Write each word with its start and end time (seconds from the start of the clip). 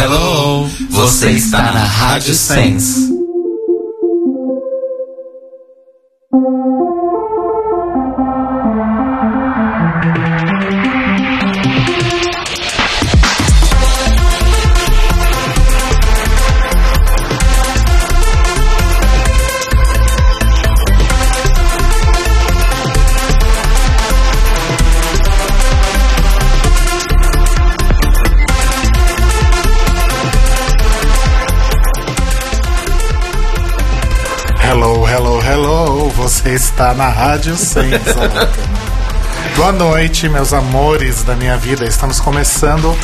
hello, 0.00 0.66
você 0.88 1.32
está 1.32 1.72
na 1.72 1.84
Rádio 1.84 2.34
Sense. 2.34 3.19
Está 36.80 36.94
na 36.94 37.10
Rádio 37.10 37.54
Sense. 37.58 38.14
Boa 39.54 39.70
noite, 39.70 40.30
meus 40.30 40.54
amores 40.54 41.22
da 41.22 41.36
minha 41.36 41.58
vida. 41.58 41.84
Estamos 41.84 42.18
começando 42.20 42.96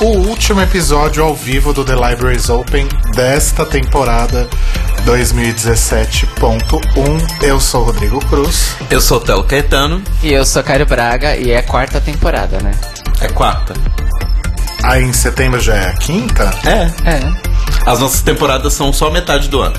o 0.00 0.06
último 0.26 0.60
episódio 0.60 1.22
ao 1.22 1.32
vivo 1.32 1.72
do 1.72 1.84
The 1.84 1.94
Libraries 1.94 2.50
Open 2.50 2.88
desta 3.14 3.64
temporada 3.64 4.48
2017.1. 5.06 7.42
Eu 7.42 7.60
sou 7.60 7.82
o 7.82 7.84
Rodrigo 7.84 8.18
Cruz. 8.26 8.74
Eu 8.90 9.00
sou 9.00 9.18
o 9.18 9.20
Telo 9.20 9.44
Caetano. 9.44 10.02
E 10.20 10.32
eu 10.32 10.44
sou 10.44 10.60
Cário 10.64 10.86
Braga 10.86 11.36
e 11.36 11.52
é 11.52 11.58
a 11.58 11.62
quarta 11.62 12.00
temporada, 12.00 12.58
né? 12.60 12.72
É 13.20 13.28
quarta. 13.28 13.72
Aí 14.82 15.04
em 15.04 15.12
setembro 15.12 15.60
já 15.60 15.76
é 15.76 15.90
a 15.90 15.92
quinta? 15.92 16.50
É. 16.66 16.90
É. 17.08 17.20
As 17.86 18.00
nossas 18.00 18.22
temporadas 18.22 18.72
são 18.72 18.92
só 18.92 19.12
metade 19.12 19.48
do 19.48 19.60
ano. 19.60 19.78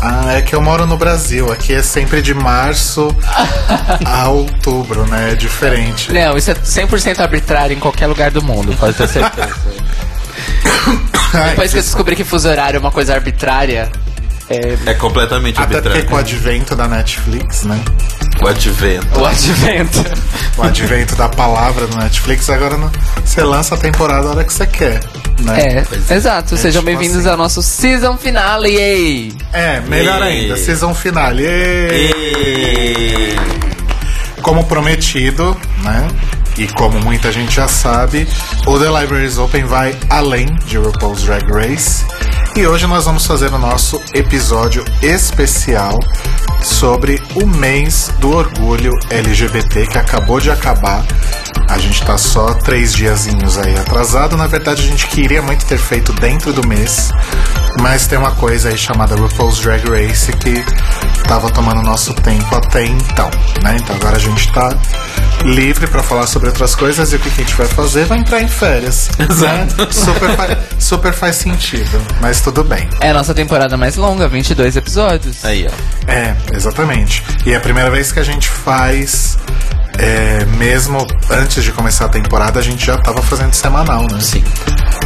Ah, 0.00 0.34
é 0.34 0.42
que 0.42 0.54
eu 0.54 0.60
moro 0.60 0.86
no 0.86 0.96
Brasil. 0.96 1.50
Aqui 1.52 1.72
é 1.74 1.82
sempre 1.82 2.20
de 2.20 2.34
março 2.34 3.14
a 4.04 4.28
outubro, 4.28 5.06
né? 5.06 5.32
É 5.32 5.34
diferente. 5.34 6.12
Não, 6.12 6.36
isso 6.36 6.50
é 6.50 6.54
100% 6.54 7.20
arbitrário 7.20 7.74
em 7.76 7.80
qualquer 7.80 8.06
lugar 8.06 8.30
do 8.30 8.42
mundo, 8.42 8.74
pode 8.78 8.94
ter 8.96 9.08
certeza. 9.08 9.54
Ai, 11.34 11.50
Depois 11.50 11.72
que 11.72 11.78
eu 11.78 11.82
descobri 11.82 12.16
que 12.16 12.24
fuso 12.24 12.48
horário 12.48 12.76
é 12.76 12.80
uma 12.80 12.92
coisa 12.92 13.14
arbitrária, 13.14 13.90
é 14.48 14.76
É 14.86 14.94
completamente 14.94 15.56
Até 15.58 15.66
porque 15.74 15.88
arbitrário. 15.88 16.08
com 16.08 16.14
o 16.16 16.18
advento 16.18 16.76
da 16.76 16.86
Netflix, 16.86 17.64
né? 17.64 17.80
O 18.44 18.46
advento. 18.46 19.20
o 19.20 19.24
advento. 19.24 20.04
O 20.58 20.62
advento 20.62 21.16
da 21.16 21.30
palavra 21.30 21.86
do 21.86 21.96
Netflix, 21.96 22.50
agora 22.50 22.76
você 23.24 23.42
lança 23.42 23.74
a 23.74 23.78
temporada 23.78 24.28
a 24.28 24.30
hora 24.32 24.44
que 24.44 24.52
você 24.52 24.66
quer, 24.66 25.00
né? 25.40 25.78
É, 25.78 25.80
Pois 25.88 26.10
é. 26.10 26.14
exato. 26.14 26.54
É 26.54 26.58
Sejam 26.58 26.82
tipo 26.82 26.92
bem-vindos 26.92 27.20
assim. 27.20 27.30
ao 27.30 27.36
nosso 27.38 27.62
season 27.62 28.18
finale. 28.18 28.68
Yay! 28.76 29.32
É, 29.50 29.80
melhor 29.80 30.20
Ei. 30.22 30.40
ainda, 30.42 30.56
season 30.58 30.94
finale. 30.94 31.44
Como 34.42 34.64
prometido, 34.64 35.56
né? 35.82 36.06
E 36.58 36.66
como 36.68 37.00
muita 37.00 37.32
gente 37.32 37.54
já 37.56 37.66
sabe, 37.66 38.28
o 38.66 38.78
The 38.78 39.00
Libraries 39.00 39.38
Open 39.38 39.64
vai 39.64 39.96
além 40.10 40.46
de 40.66 40.76
RuPaul's 40.76 41.22
Drag 41.22 41.44
Race. 41.50 42.04
E 42.56 42.64
hoje 42.68 42.86
nós 42.86 43.04
vamos 43.04 43.26
fazer 43.26 43.52
o 43.52 43.58
nosso 43.58 44.00
episódio 44.14 44.84
especial 45.02 45.98
sobre 46.62 47.20
o 47.34 47.44
mês 47.44 48.12
do 48.20 48.30
orgulho 48.30 48.92
LGBT 49.10 49.88
que 49.88 49.98
acabou 49.98 50.38
de 50.38 50.52
acabar. 50.52 51.04
A 51.68 51.78
gente 51.78 52.04
tá 52.04 52.16
só 52.16 52.54
três 52.54 52.94
diazinhos 52.94 53.58
aí 53.58 53.76
atrasado. 53.76 54.36
Na 54.36 54.46
verdade, 54.46 54.82
a 54.82 54.86
gente 54.86 55.08
queria 55.08 55.42
muito 55.42 55.66
ter 55.66 55.78
feito 55.78 56.12
dentro 56.12 56.52
do 56.52 56.64
mês, 56.64 57.10
mas 57.80 58.06
tem 58.06 58.16
uma 58.16 58.30
coisa 58.30 58.68
aí 58.68 58.78
chamada 58.78 59.16
RuPaul's 59.16 59.58
Drag 59.58 59.82
Race 59.88 60.32
que 60.34 60.54
tava 61.26 61.50
tomando 61.50 61.82
nosso 61.82 62.14
tempo 62.14 62.54
até 62.54 62.84
então, 62.84 63.30
né? 63.64 63.76
Então 63.80 63.96
agora 63.96 64.16
a 64.16 64.20
gente 64.20 64.52
tá 64.52 64.68
livre 65.44 65.86
pra 65.86 66.02
falar 66.02 66.26
sobre 66.26 66.48
outras 66.48 66.74
coisas 66.74 67.12
e 67.12 67.16
o 67.16 67.18
que 67.18 67.30
que 67.30 67.42
a 67.42 67.44
gente 67.44 67.54
vai 67.56 67.66
fazer? 67.66 68.06
Vai 68.06 68.18
entrar 68.18 68.40
em 68.40 68.48
férias. 68.48 69.10
Exato. 69.20 69.76
Né? 69.84 69.88
Super, 69.92 70.30
fa- 70.36 70.58
super 70.78 71.12
faz 71.12 71.36
sentido, 71.36 72.00
mas 72.20 72.40
tudo 72.40 72.64
bem. 72.64 72.88
É 73.00 73.10
a 73.10 73.14
nossa 73.14 73.34
temporada 73.34 73.76
mais 73.76 73.96
longa, 73.96 74.26
22 74.26 74.76
episódios. 74.76 75.44
Aí, 75.44 75.68
ó. 75.70 76.10
É, 76.10 76.34
exatamente. 76.54 77.22
E 77.44 77.52
é 77.52 77.56
a 77.56 77.60
primeira 77.60 77.90
vez 77.90 78.10
que 78.10 78.18
a 78.20 78.24
gente 78.24 78.48
faz. 78.48 79.36
é, 79.98 80.44
mesmo 80.56 81.06
antes 81.30 81.62
de 81.62 81.70
começar 81.72 82.06
a 82.06 82.08
temporada, 82.08 82.58
a 82.58 82.62
gente 82.62 82.84
já 82.84 82.96
tava 82.96 83.20
fazendo 83.22 83.52
semanal, 83.52 84.02
né? 84.10 84.18
Sim. 84.20 84.42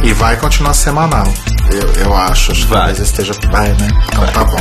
E 0.03 0.13
vai 0.13 0.37
continuar 0.37 0.73
semanal. 0.73 1.27
Eu, 1.69 2.05
eu 2.05 2.15
acho. 2.17 2.51
Acho 2.53 2.61
que 2.61 2.67
Vai. 2.67 2.77
talvez 2.79 2.99
esteja. 2.99 3.33
Vai, 3.51 3.67
né? 3.69 3.87
Então 4.07 4.25
tá 4.27 4.43
bom. 4.45 4.57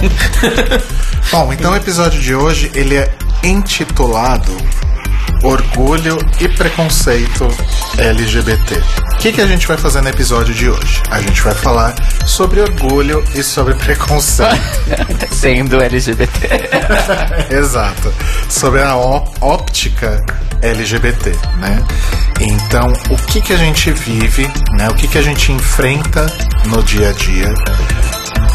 bom, 1.31 1.53
então 1.53 1.73
o 1.73 1.77
episódio 1.77 2.21
de 2.21 2.35
hoje 2.35 2.71
ele 2.75 2.97
é 2.97 3.11
intitulado 3.43 4.55
Orgulho 5.43 6.19
e 6.41 6.49
Preconceito 6.49 7.49
LGBT. 7.97 8.75
O 8.75 9.17
que, 9.19 9.33
que 9.33 9.41
a 9.41 9.47
gente 9.47 9.67
vai 9.67 9.77
fazer 9.77 10.01
no 10.01 10.09
episódio 10.09 10.55
de 10.55 10.69
hoje? 10.69 11.03
A 11.11 11.21
gente 11.21 11.41
vai 11.43 11.55
falar 11.55 11.95
sobre 12.27 12.61
orgulho 12.61 13.25
e 13.35 13.43
sobre 13.43 13.75
preconceito. 13.75 14.53
Sendo 15.33 15.81
LGBT. 15.83 16.49
Exato. 17.51 18.13
Sobre 18.49 18.83
a 18.83 18.97
óptica 18.97 20.25
LGBT, 20.63 21.33
né? 21.59 21.83
Então, 22.41 22.93
o 23.11 23.17
que 23.17 23.41
que 23.41 23.53
a 23.53 23.57
gente 23.57 23.91
vive, 23.91 24.49
né? 24.73 24.89
O 24.89 24.95
que 24.95 25.09
que 25.09 25.19
a 25.19 25.23
gente 25.23 25.53
enfrenta 25.53 26.27
no 26.67 26.83
dia 26.83 27.11
a 27.11 27.13
dia, 27.13 27.53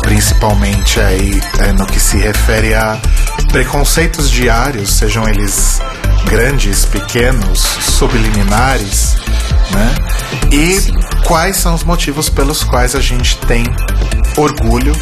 principalmente 0.01 0.99
aí 0.99 1.41
é, 1.59 1.71
no 1.71 1.85
que 1.85 1.99
se 1.99 2.17
refere 2.17 2.73
a 2.73 2.99
preconceitos 3.51 4.29
diários, 4.29 4.93
sejam 4.93 5.27
eles 5.27 5.81
grandes, 6.25 6.85
pequenos, 6.85 7.59
subliminares, 7.59 9.15
né? 9.71 9.95
E 10.51 10.93
quais 11.25 11.57
são 11.57 11.73
os 11.73 11.83
motivos 11.83 12.29
pelos 12.29 12.63
quais 12.63 12.95
a 12.95 13.01
gente 13.01 13.37
tem 13.39 13.63
orgulho 14.37 14.93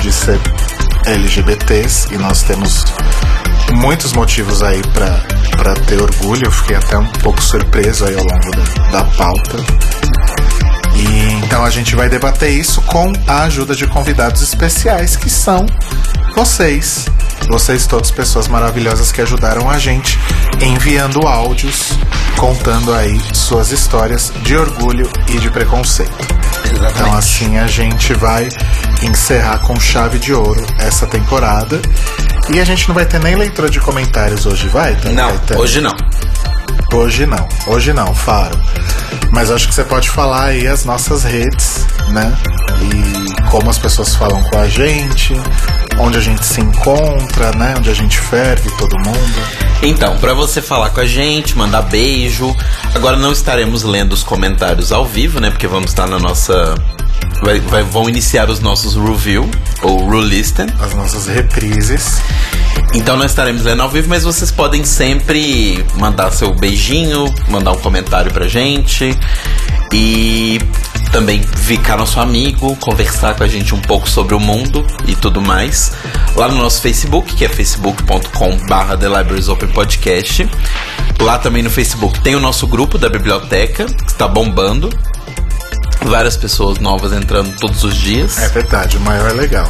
de 0.00 0.12
ser 0.12 0.40
LGBTs 1.06 2.12
e 2.12 2.18
nós 2.18 2.42
temos 2.42 2.84
muitos 3.74 4.12
motivos 4.12 4.62
aí 4.62 4.80
pra 4.92 5.74
ter 5.86 6.00
orgulho. 6.00 6.46
Eu 6.46 6.52
fiquei 6.52 6.76
até 6.76 6.98
um 6.98 7.06
pouco 7.06 7.40
surpreso 7.42 8.04
aí 8.04 8.14
ao 8.14 8.24
longo 8.24 8.50
da, 8.50 8.90
da 8.90 9.04
pauta. 9.04 9.56
Então 11.44 11.64
a 11.64 11.70
gente 11.70 11.94
vai 11.94 12.08
debater 12.08 12.50
isso 12.50 12.80
com 12.82 13.12
a 13.26 13.42
ajuda 13.42 13.74
de 13.74 13.86
convidados 13.86 14.42
especiais 14.42 15.16
que 15.16 15.28
são 15.28 15.66
vocês. 16.34 17.06
Vocês 17.48 17.86
todas 17.86 18.10
pessoas 18.10 18.48
maravilhosas 18.48 19.12
que 19.12 19.20
ajudaram 19.20 19.68
a 19.68 19.78
gente 19.78 20.18
enviando 20.60 21.26
áudios 21.26 21.98
contando 22.36 22.92
aí 22.92 23.20
suas 23.34 23.70
histórias 23.70 24.32
de 24.42 24.56
orgulho 24.56 25.08
e 25.28 25.38
de 25.38 25.50
preconceito. 25.50 26.12
Então 26.90 27.12
assim 27.14 27.58
a 27.58 27.66
gente 27.66 28.12
vai 28.14 28.48
encerrar 29.02 29.58
com 29.60 29.78
chave 29.78 30.18
de 30.18 30.32
ouro 30.32 30.64
essa 30.78 31.06
temporada. 31.06 31.80
E 32.52 32.60
a 32.60 32.64
gente 32.64 32.88
não 32.88 32.94
vai 32.94 33.06
ter 33.06 33.20
nem 33.20 33.34
leitura 33.36 33.70
de 33.70 33.78
comentários 33.80 34.46
hoje, 34.46 34.68
vai? 34.68 34.94
Tá, 34.96 35.10
Não, 35.10 35.28
Caetano? 35.28 35.60
hoje 35.60 35.80
não. 35.80 35.94
Hoje 36.92 37.24
não, 37.24 37.48
hoje 37.66 37.92
não, 37.92 38.14
Faro. 38.14 38.58
Mas 39.30 39.50
acho 39.50 39.68
que 39.68 39.74
você 39.74 39.84
pode 39.84 40.10
falar 40.10 40.46
aí 40.46 40.66
as 40.66 40.84
nossas 40.84 41.22
redes, 41.24 41.86
né? 42.08 42.36
E 42.82 43.50
como 43.50 43.70
as 43.70 43.78
pessoas 43.78 44.14
falam 44.14 44.42
com 44.42 44.58
a 44.58 44.68
gente, 44.68 45.34
onde 45.98 46.18
a 46.18 46.20
gente 46.20 46.44
se 46.44 46.60
encontra, 46.60 47.52
né? 47.52 47.74
Onde 47.78 47.90
a 47.90 47.94
gente 47.94 48.18
ferve 48.18 48.70
todo 48.76 48.98
mundo. 48.98 49.42
Então, 49.82 50.16
pra 50.18 50.32
você 50.34 50.60
falar 50.62 50.90
com 50.90 51.00
a 51.00 51.06
gente, 51.06 51.56
mandar 51.56 51.82
beijo. 51.82 52.54
Agora 52.94 53.16
não 53.16 53.32
estaremos 53.32 53.82
lendo 53.82 54.12
os 54.12 54.22
comentários 54.22 54.92
ao 54.92 55.04
vivo, 55.04 55.40
né? 55.40 55.50
Porque 55.50 55.66
vamos 55.66 55.90
estar 55.90 56.06
na 56.08 56.18
nossa. 56.18 56.74
vai- 57.42 57.58
vai- 57.60 57.82
vão 57.82 58.08
iniciar 58.08 58.48
os 58.50 58.60
nossos 58.60 58.94
review, 58.94 59.48
ou 59.82 59.98
rulisten. 60.08 60.66
As 60.80 60.94
nossas 60.94 61.26
reprises. 61.26 62.20
Então 62.94 63.16
não 63.16 63.24
estaremos 63.24 63.62
lendo 63.62 63.82
ao 63.82 63.88
vivo, 63.88 64.08
mas 64.08 64.22
vocês 64.22 64.50
podem 64.50 64.84
sempre 64.84 65.84
mandar 65.96 66.30
seu 66.30 66.54
beijinho, 66.54 67.32
mandar 67.48 67.72
um 67.72 67.78
comentário 67.78 68.30
pra 68.32 68.46
gente 68.46 69.16
e 69.92 70.60
também 71.12 71.42
ficar 71.42 71.98
nosso 71.98 72.18
amigo, 72.18 72.74
conversar 72.76 73.36
com 73.36 73.44
a 73.44 73.46
gente 73.46 73.74
um 73.74 73.80
pouco 73.80 74.08
sobre 74.08 74.34
o 74.34 74.40
mundo 74.40 74.84
e 75.06 75.14
tudo 75.14 75.42
mais. 75.42 75.92
Lá 76.34 76.48
no 76.48 76.56
nosso 76.56 76.80
Facebook, 76.80 77.36
que 77.36 77.44
é 77.44 77.48
facebook.com/barra 77.48 78.96
The 78.96 79.08
Libraries 79.08 79.48
Open 79.48 79.68
Podcast. 79.68 80.48
Lá 81.20 81.38
também 81.38 81.62
no 81.62 81.70
Facebook 81.70 82.20
tem 82.20 82.34
o 82.34 82.40
nosso 82.40 82.66
grupo 82.66 82.96
da 82.96 83.08
biblioteca, 83.08 83.84
que 83.84 84.10
está 84.10 84.26
bombando. 84.26 84.88
Várias 86.02 86.36
pessoas 86.36 86.78
novas 86.78 87.12
entrando 87.12 87.54
todos 87.56 87.84
os 87.84 87.94
dias. 87.94 88.38
É 88.38 88.48
verdade, 88.48 88.96
o 88.96 89.00
maior 89.00 89.30
é 89.30 89.34
legal. 89.34 89.68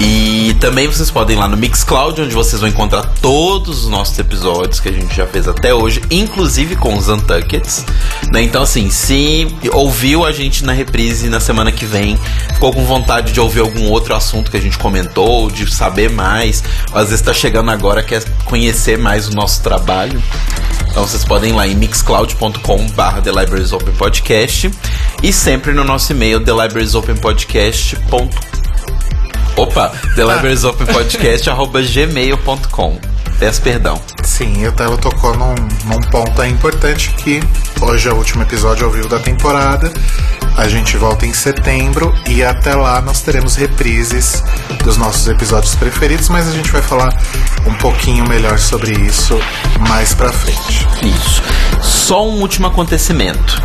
E 0.00 0.54
também 0.54 0.88
vocês 0.88 1.10
podem 1.10 1.36
ir 1.36 1.38
lá 1.38 1.46
no 1.46 1.58
Mixcloud, 1.58 2.22
onde 2.22 2.34
vocês 2.34 2.58
vão 2.58 2.70
encontrar 2.70 3.02
todos 3.20 3.84
os 3.84 3.90
nossos 3.90 4.18
episódios 4.18 4.80
que 4.80 4.88
a 4.88 4.92
gente 4.92 5.14
já 5.14 5.26
fez 5.26 5.46
até 5.46 5.74
hoje, 5.74 6.00
inclusive 6.10 6.74
com 6.74 6.96
os 6.96 7.08
Untuckeds. 7.08 7.84
Né? 8.32 8.40
Então, 8.42 8.62
assim, 8.62 8.90
se 8.90 9.46
ouviu 9.72 10.24
a 10.24 10.32
gente 10.32 10.64
na 10.64 10.72
reprise 10.72 11.28
na 11.28 11.38
semana 11.38 11.70
que 11.70 11.84
vem, 11.84 12.18
ficou 12.54 12.72
com 12.72 12.82
vontade 12.86 13.32
de 13.32 13.40
ouvir 13.40 13.60
algum 13.60 13.90
outro 13.90 14.14
assunto 14.14 14.50
que 14.50 14.56
a 14.56 14.60
gente 14.60 14.78
comentou, 14.78 15.50
de 15.50 15.70
saber 15.70 16.08
mais, 16.08 16.64
às 16.94 17.10
vezes 17.10 17.20
está 17.20 17.34
chegando 17.34 17.70
agora, 17.70 18.02
quer 18.02 18.24
conhecer 18.46 18.96
mais 18.96 19.28
o 19.28 19.32
nosso 19.32 19.62
trabalho. 19.62 20.22
Então 20.90 21.06
vocês 21.06 21.22
podem 21.24 21.50
ir 21.50 21.54
lá 21.54 21.68
em 21.68 21.74
mixcloud.com.br 21.74 23.20
The 23.22 23.30
Libraries 23.30 23.72
Open 23.72 23.92
Podcast 23.94 24.70
e 25.22 25.30
sempre 25.30 25.74
no 25.74 25.84
nosso 25.84 26.12
e-mail 26.12 26.40
thelibrariesopenpodcast.com 26.40 28.59
Opa, 29.56 29.90
thelibrariesopenpodcast.gmail.com 30.14 33.10
Peço 33.40 33.62
perdão. 33.62 33.98
Sim, 34.22 34.66
o 34.66 34.72
Telo 34.72 34.98
tocou 34.98 35.34
num, 35.34 35.54
num 35.86 36.00
ponto 36.10 36.42
aí 36.42 36.50
importante 36.50 37.08
que 37.12 37.40
hoje 37.80 38.06
é 38.06 38.12
o 38.12 38.16
último 38.16 38.42
episódio 38.42 38.84
ao 38.84 38.92
vivo 38.92 39.08
da 39.08 39.18
temporada. 39.18 39.90
A 40.58 40.68
gente 40.68 40.98
volta 40.98 41.24
em 41.24 41.32
setembro 41.32 42.14
e 42.28 42.44
até 42.44 42.74
lá 42.74 43.00
nós 43.00 43.22
teremos 43.22 43.56
reprises 43.56 44.44
dos 44.84 44.98
nossos 44.98 45.26
episódios 45.26 45.74
preferidos, 45.74 46.28
mas 46.28 46.48
a 46.48 46.52
gente 46.52 46.70
vai 46.70 46.82
falar 46.82 47.18
um 47.66 47.72
pouquinho 47.74 48.28
melhor 48.28 48.58
sobre 48.58 48.92
isso 48.92 49.40
mais 49.88 50.12
pra 50.12 50.30
frente. 50.30 50.86
Isso. 51.02 51.42
Só 51.80 52.28
um 52.28 52.42
último 52.42 52.66
acontecimento. 52.66 53.62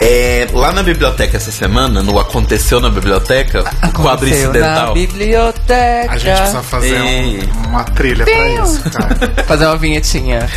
É, 0.00 0.46
lá 0.52 0.72
na 0.72 0.82
biblioteca 0.82 1.36
essa 1.36 1.52
semana, 1.52 2.02
no 2.02 2.18
Aconteceu 2.18 2.80
na 2.80 2.88
Biblioteca, 2.88 3.60
o 3.60 3.92
quadro 3.92 4.26
Aconteceu 4.26 4.50
incidental. 4.50 4.86
Na 4.88 4.92
biblioteca. 4.94 6.12
A 6.12 6.16
gente 6.18 6.36
precisa 6.36 6.62
fazer 6.62 6.96
Ei. 6.96 7.48
um- 7.66 7.68
uma 7.68 7.84
trilha 7.84 8.24
pra 8.24 8.48
isso, 8.64 8.82
cara. 8.90 9.16
Fazer 9.46 9.66
uma 9.66 9.76
vinhetinha. 9.76 10.48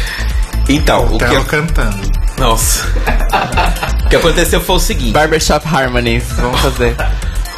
Então, 0.70 1.02
O 1.08 1.16
o 1.16 1.18
que. 1.20 1.26
Telo 1.26 1.44
cantando. 1.46 1.98
Nossa. 2.38 2.86
o 4.06 4.10
que 4.10 4.16
aconteceu 4.16 4.62
foi 4.62 4.76
o 4.78 4.80
seguinte: 4.80 5.12
Barbershop 5.12 5.68
Harmonies. 5.68 6.24
Vamos 6.38 6.62
fazer. 6.62 6.96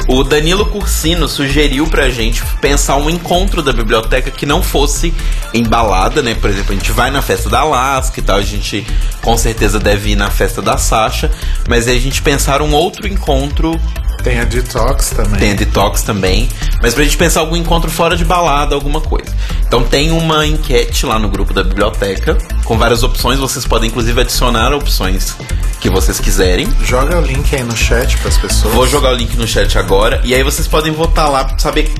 o 0.08 0.22
Danilo 0.22 0.66
Cursino 0.66 1.28
sugeriu 1.28 1.86
pra 1.86 2.08
gente 2.08 2.44
pensar 2.60 2.96
um 2.96 3.10
encontro 3.10 3.62
da 3.62 3.72
biblioteca 3.72 4.30
que 4.30 4.46
não 4.46 4.62
fosse 4.62 5.12
embalada, 5.52 6.22
né? 6.22 6.34
Por 6.34 6.48
exemplo, 6.48 6.72
a 6.72 6.76
gente 6.76 6.92
vai 6.92 7.10
na 7.10 7.20
festa 7.20 7.48
da 7.48 7.60
Alaska 7.60 8.20
e 8.20 8.22
tal, 8.22 8.36
a 8.36 8.42
gente 8.42 8.86
com 9.22 9.36
certeza 9.36 9.78
deve 9.78 10.10
ir 10.10 10.16
na 10.16 10.30
festa 10.30 10.62
da 10.62 10.76
Sasha, 10.76 11.30
mas 11.68 11.88
aí 11.88 11.96
a 11.96 12.00
gente 12.00 12.22
pensar 12.22 12.62
um 12.62 12.72
outro 12.72 13.08
encontro 13.08 13.78
Tem 14.22 14.40
a 14.40 14.44
Detox 14.44 15.10
também. 15.10 15.38
Tem 15.38 15.52
a 15.52 15.54
Detox 15.54 16.02
também. 16.02 16.48
Mas 16.82 16.94
pra 16.94 17.04
gente 17.04 17.16
pensar 17.16 17.40
algum 17.40 17.56
encontro 17.56 17.90
fora 17.90 18.16
de 18.16 18.24
balada, 18.24 18.74
alguma 18.74 19.00
coisa. 19.00 19.34
Então 19.66 19.82
tem 19.82 20.10
uma 20.10 20.46
enquete 20.46 21.06
lá 21.06 21.18
no 21.18 21.28
grupo 21.28 21.52
da 21.54 21.62
biblioteca, 21.62 22.36
com 22.64 22.76
várias 22.76 23.02
opções. 23.02 23.38
Vocês 23.38 23.66
podem 23.66 23.88
inclusive 23.88 24.20
adicionar 24.20 24.72
opções 24.74 25.36
que 25.80 25.88
vocês 25.88 26.18
quiserem. 26.20 26.68
Joga 26.82 27.18
o 27.18 27.20
link 27.20 27.54
aí 27.54 27.62
no 27.62 27.76
chat 27.76 28.16
pras 28.18 28.36
pessoas. 28.36 28.74
Vou 28.74 28.86
jogar 28.86 29.12
o 29.12 29.14
link 29.14 29.36
no 29.36 29.46
chat 29.46 29.78
agora. 29.78 30.20
E 30.24 30.34
aí 30.34 30.42
vocês 30.42 30.66
podem 30.66 30.92
votar 30.92 31.30
lá 31.30 31.44
pra 31.44 31.58
saber 31.58 31.92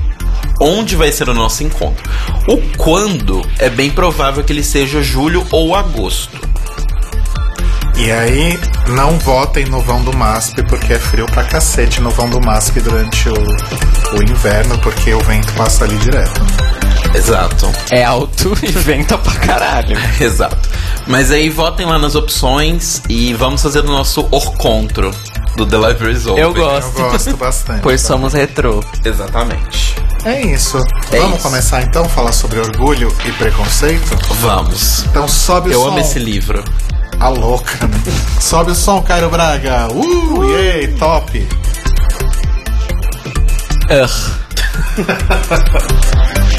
onde 0.59 0.95
vai 0.95 1.11
ser 1.11 1.29
o 1.29 1.33
nosso 1.33 1.63
encontro. 1.63 2.09
O 2.47 2.57
quando 2.77 3.41
é 3.59 3.69
bem 3.69 3.89
provável 3.89 4.43
que 4.43 4.51
ele 4.51 4.63
seja 4.63 5.01
julho 5.01 5.45
ou 5.51 5.75
agosto. 5.75 6.37
E 7.97 8.11
aí, 8.11 8.59
não 8.89 9.17
votem 9.19 9.65
no 9.65 9.81
vão 9.81 10.03
do 10.03 10.15
MASP, 10.15 10.61
porque 10.67 10.93
é 10.93 10.99
frio 10.99 11.25
pra 11.25 11.43
cacete 11.43 11.99
no 11.99 12.09
vão 12.11 12.29
do 12.29 12.39
MASP 12.39 12.79
durante 12.79 13.27
o, 13.27 13.33
o 13.33 14.23
inverno, 14.23 14.77
porque 14.79 15.13
o 15.13 15.19
vento 15.21 15.51
passa 15.53 15.83
ali 15.83 15.97
direto. 15.97 16.39
né? 16.43 16.77
Exato. 17.15 17.71
É 17.91 18.03
alto 18.03 18.53
e 18.61 18.67
venta 18.71 19.17
pra 19.17 19.33
caralho. 19.33 19.97
Exato. 20.21 20.69
Mas 21.07 21.31
aí 21.31 21.49
votem 21.49 21.85
lá 21.87 21.97
nas 21.97 22.13
opções 22.15 23.01
e 23.09 23.33
vamos 23.33 23.61
fazer 23.63 23.79
o 23.79 23.87
nosso 23.87 24.27
orcontro 24.29 25.09
do 25.55 25.65
The 25.65 25.77
Libraries 25.77 26.27
Open. 26.27 26.43
Eu 26.43 26.49
Eu 26.49 26.53
gosto. 26.53 26.91
gosto 27.01 27.35
bastante. 27.37 27.81
Pois 27.81 28.01
tá? 28.01 28.09
somos 28.09 28.33
retrô. 28.33 28.83
Exatamente. 29.03 29.95
É 30.23 30.41
isso. 30.45 30.77
É 31.11 31.17
Vamos 31.19 31.35
isso. 31.39 31.43
começar 31.47 31.81
então 31.81 32.05
a 32.05 32.09
falar 32.09 32.31
sobre 32.31 32.59
orgulho 32.59 33.11
e 33.25 33.31
preconceito? 33.33 34.15
Vamos. 34.35 35.05
Então 35.05 35.27
sobe 35.27 35.69
o 35.69 35.73
Eu 35.73 35.81
som. 35.81 35.87
amo 35.87 35.99
esse 35.99 36.19
livro. 36.19 36.63
A 37.19 37.29
louca, 37.29 37.87
né? 37.87 37.97
Sobe 38.39 38.71
o 38.71 38.75
som, 38.75 39.01
Cairo 39.01 39.29
Braga. 39.29 39.87
Uh, 39.91 40.43
yay, 40.51 40.87
top. 40.95 41.47
Ugh. 43.89 44.37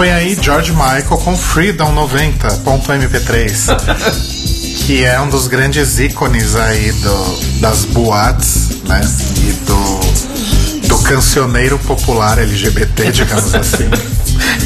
foi 0.00 0.10
aí 0.10 0.34
George 0.40 0.72
Michael 0.72 1.18
com 1.22 1.36
Freedom 1.36 1.94
90.mp3, 1.94 3.76
que 4.86 5.04
é 5.04 5.20
um 5.20 5.28
dos 5.28 5.46
grandes 5.46 5.98
ícones 5.98 6.56
aí 6.56 6.90
do, 6.90 7.40
das 7.60 7.84
boates, 7.84 8.80
né? 8.88 8.98
E 9.36 9.52
do, 9.66 10.00
do 10.88 10.96
cancioneiro 11.00 11.78
popular 11.80 12.38
LGBT, 12.38 13.12
digamos 13.12 13.54
assim. 13.54 13.90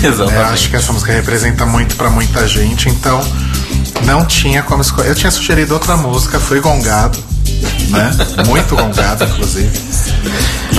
É, 0.03 0.07
Exatamente. 0.07 0.37
eu 0.37 0.45
acho 0.47 0.71
que 0.71 0.77
essa 0.77 0.93
música 0.93 1.13
representa 1.13 1.67
muito 1.67 1.97
pra 1.97 2.09
muita 2.09 2.47
gente, 2.47 2.89
então 2.89 3.21
não 4.05 4.25
tinha 4.25 4.63
como 4.63 4.83
escolher. 4.83 5.09
Eu 5.09 5.15
tinha 5.17 5.33
sugerido 5.33 5.75
outra 5.75 5.97
música, 5.97 6.39
fui 6.39 6.61
gongado, 6.61 7.19
né? 7.89 8.11
Muito 8.47 8.77
gongado, 8.77 9.25
inclusive. 9.25 9.71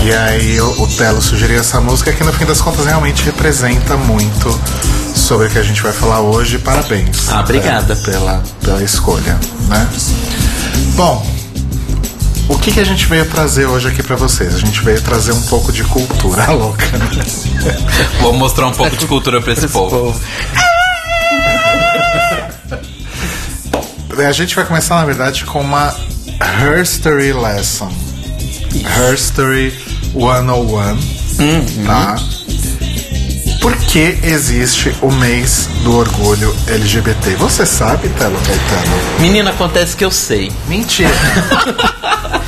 E 0.03 0.13
aí 0.13 0.61
o, 0.61 0.83
o 0.83 0.87
Telo 0.87 1.21
sugeriu 1.21 1.59
essa 1.59 1.81
música 1.81 2.11
que 2.13 2.23
no 2.23 2.31
fim 2.33 2.45
das 2.45 2.61
contas 2.61 2.85
realmente 2.85 3.23
representa 3.23 3.97
muito 3.97 4.59
sobre 5.15 5.47
o 5.47 5.49
que 5.49 5.57
a 5.57 5.63
gente 5.63 5.81
vai 5.81 5.91
falar 5.91 6.21
hoje. 6.21 6.59
Parabéns. 6.59 7.29
Ah, 7.29 7.39
obrigada. 7.41 7.95
Telo, 7.95 8.19
pela, 8.19 8.43
pela 8.61 8.83
escolha, 8.83 9.39
né? 9.67 9.87
Bom, 10.95 11.25
o 12.47 12.57
que, 12.59 12.71
que 12.71 12.79
a 12.79 12.83
gente 12.85 13.07
veio 13.07 13.25
trazer 13.25 13.65
hoje 13.65 13.87
aqui 13.87 14.03
pra 14.03 14.15
vocês? 14.15 14.53
A 14.53 14.59
gente 14.59 14.79
veio 14.81 15.01
trazer 15.01 15.31
um 15.31 15.41
pouco 15.43 15.71
de 15.71 15.83
cultura 15.83 16.49
louca, 16.53 16.85
né? 16.97 17.09
Vamos 18.21 18.37
mostrar 18.37 18.67
um 18.67 18.71
pouco 18.71 18.95
de 18.95 19.07
cultura 19.07 19.41
pra 19.41 19.53
esse 19.53 19.67
povo. 19.67 20.15
A 24.17 24.31
gente 24.31 24.55
vai 24.55 24.65
começar, 24.65 24.95
na 24.95 25.05
verdade, 25.05 25.43
com 25.45 25.59
uma 25.59 25.93
Herstory 26.39 27.33
Lesson. 27.33 27.91
Herstory 28.83 29.73
101. 30.13 31.85
Tá? 31.85 32.15
Por 33.61 33.75
que 33.77 34.17
existe 34.23 34.95
o 35.01 35.11
mês 35.11 35.67
do 35.83 35.95
orgulho 35.95 36.55
LGBT? 36.67 37.31
Você 37.35 37.65
sabe, 37.65 38.09
Telo 38.09 38.37
Caetano? 38.39 38.95
Menina, 39.19 39.49
acontece 39.51 39.95
que 39.95 40.05
eu 40.05 40.11
sei. 40.11 40.51
Mentira. 40.67 41.09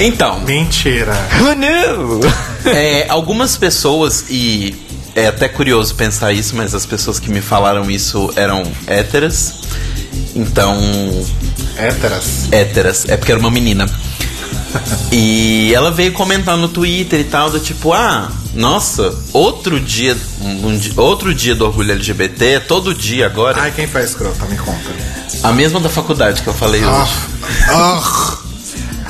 Então, 0.00 0.40
Mentira. 0.40 1.12
Who 1.40 1.54
knew? 1.56 2.20
é, 2.66 3.06
algumas 3.08 3.56
pessoas, 3.56 4.26
e 4.30 4.72
é 5.14 5.26
até 5.26 5.48
curioso 5.48 5.94
pensar 5.96 6.32
isso, 6.32 6.54
mas 6.54 6.72
as 6.72 6.86
pessoas 6.86 7.18
que 7.18 7.28
me 7.28 7.40
falaram 7.40 7.90
isso 7.90 8.30
eram 8.36 8.62
héteras. 8.86 9.54
Então, 10.36 10.76
Héteras. 11.76 12.48
héteras, 12.52 13.04
é 13.08 13.16
porque 13.16 13.32
era 13.32 13.40
uma 13.40 13.50
menina. 13.50 13.88
E 15.12 15.72
ela 15.74 15.90
veio 15.90 16.12
comentar 16.12 16.56
no 16.56 16.68
Twitter 16.68 17.20
e 17.20 17.24
tal, 17.24 17.50
do 17.50 17.58
tipo, 17.60 17.92
ah, 17.92 18.30
nossa, 18.54 19.14
outro 19.32 19.80
dia, 19.80 20.16
um 20.42 20.76
di- 20.76 20.92
outro 20.96 21.34
dia 21.34 21.54
do 21.54 21.64
orgulho 21.64 21.92
LGBT, 21.92 22.44
é 22.46 22.60
todo 22.60 22.94
dia 22.94 23.26
agora. 23.26 23.60
Ai, 23.62 23.70
quem 23.72 23.86
faz 23.86 24.10
escrota? 24.10 24.44
Me 24.46 24.56
conta. 24.56 24.90
A 25.42 25.52
mesma 25.52 25.80
da 25.80 25.88
faculdade 25.88 26.42
que 26.42 26.48
eu 26.48 26.54
falei 26.54 26.82
Ah, 26.84 27.02
hoje. 27.02 27.12
ah, 27.70 28.38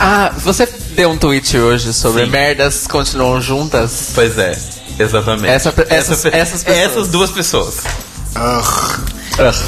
Ah, 0.01 0.33
você 0.39 0.65
deu 0.95 1.11
um 1.11 1.19
tweet 1.19 1.59
hoje 1.59 1.93
sobre 1.93 2.25
Sim. 2.25 2.31
merdas 2.31 2.87
continuam 2.87 3.41
juntas? 3.41 4.11
Pois 4.15 4.39
é, 4.39 4.57
exatamente. 4.97 5.49
Essa 5.49 5.75
essas- 5.89 6.25
essas 6.27 6.67
essas 6.67 7.09
duas 7.09 7.31
pessoas. 7.31 7.79
ah. 8.37 8.63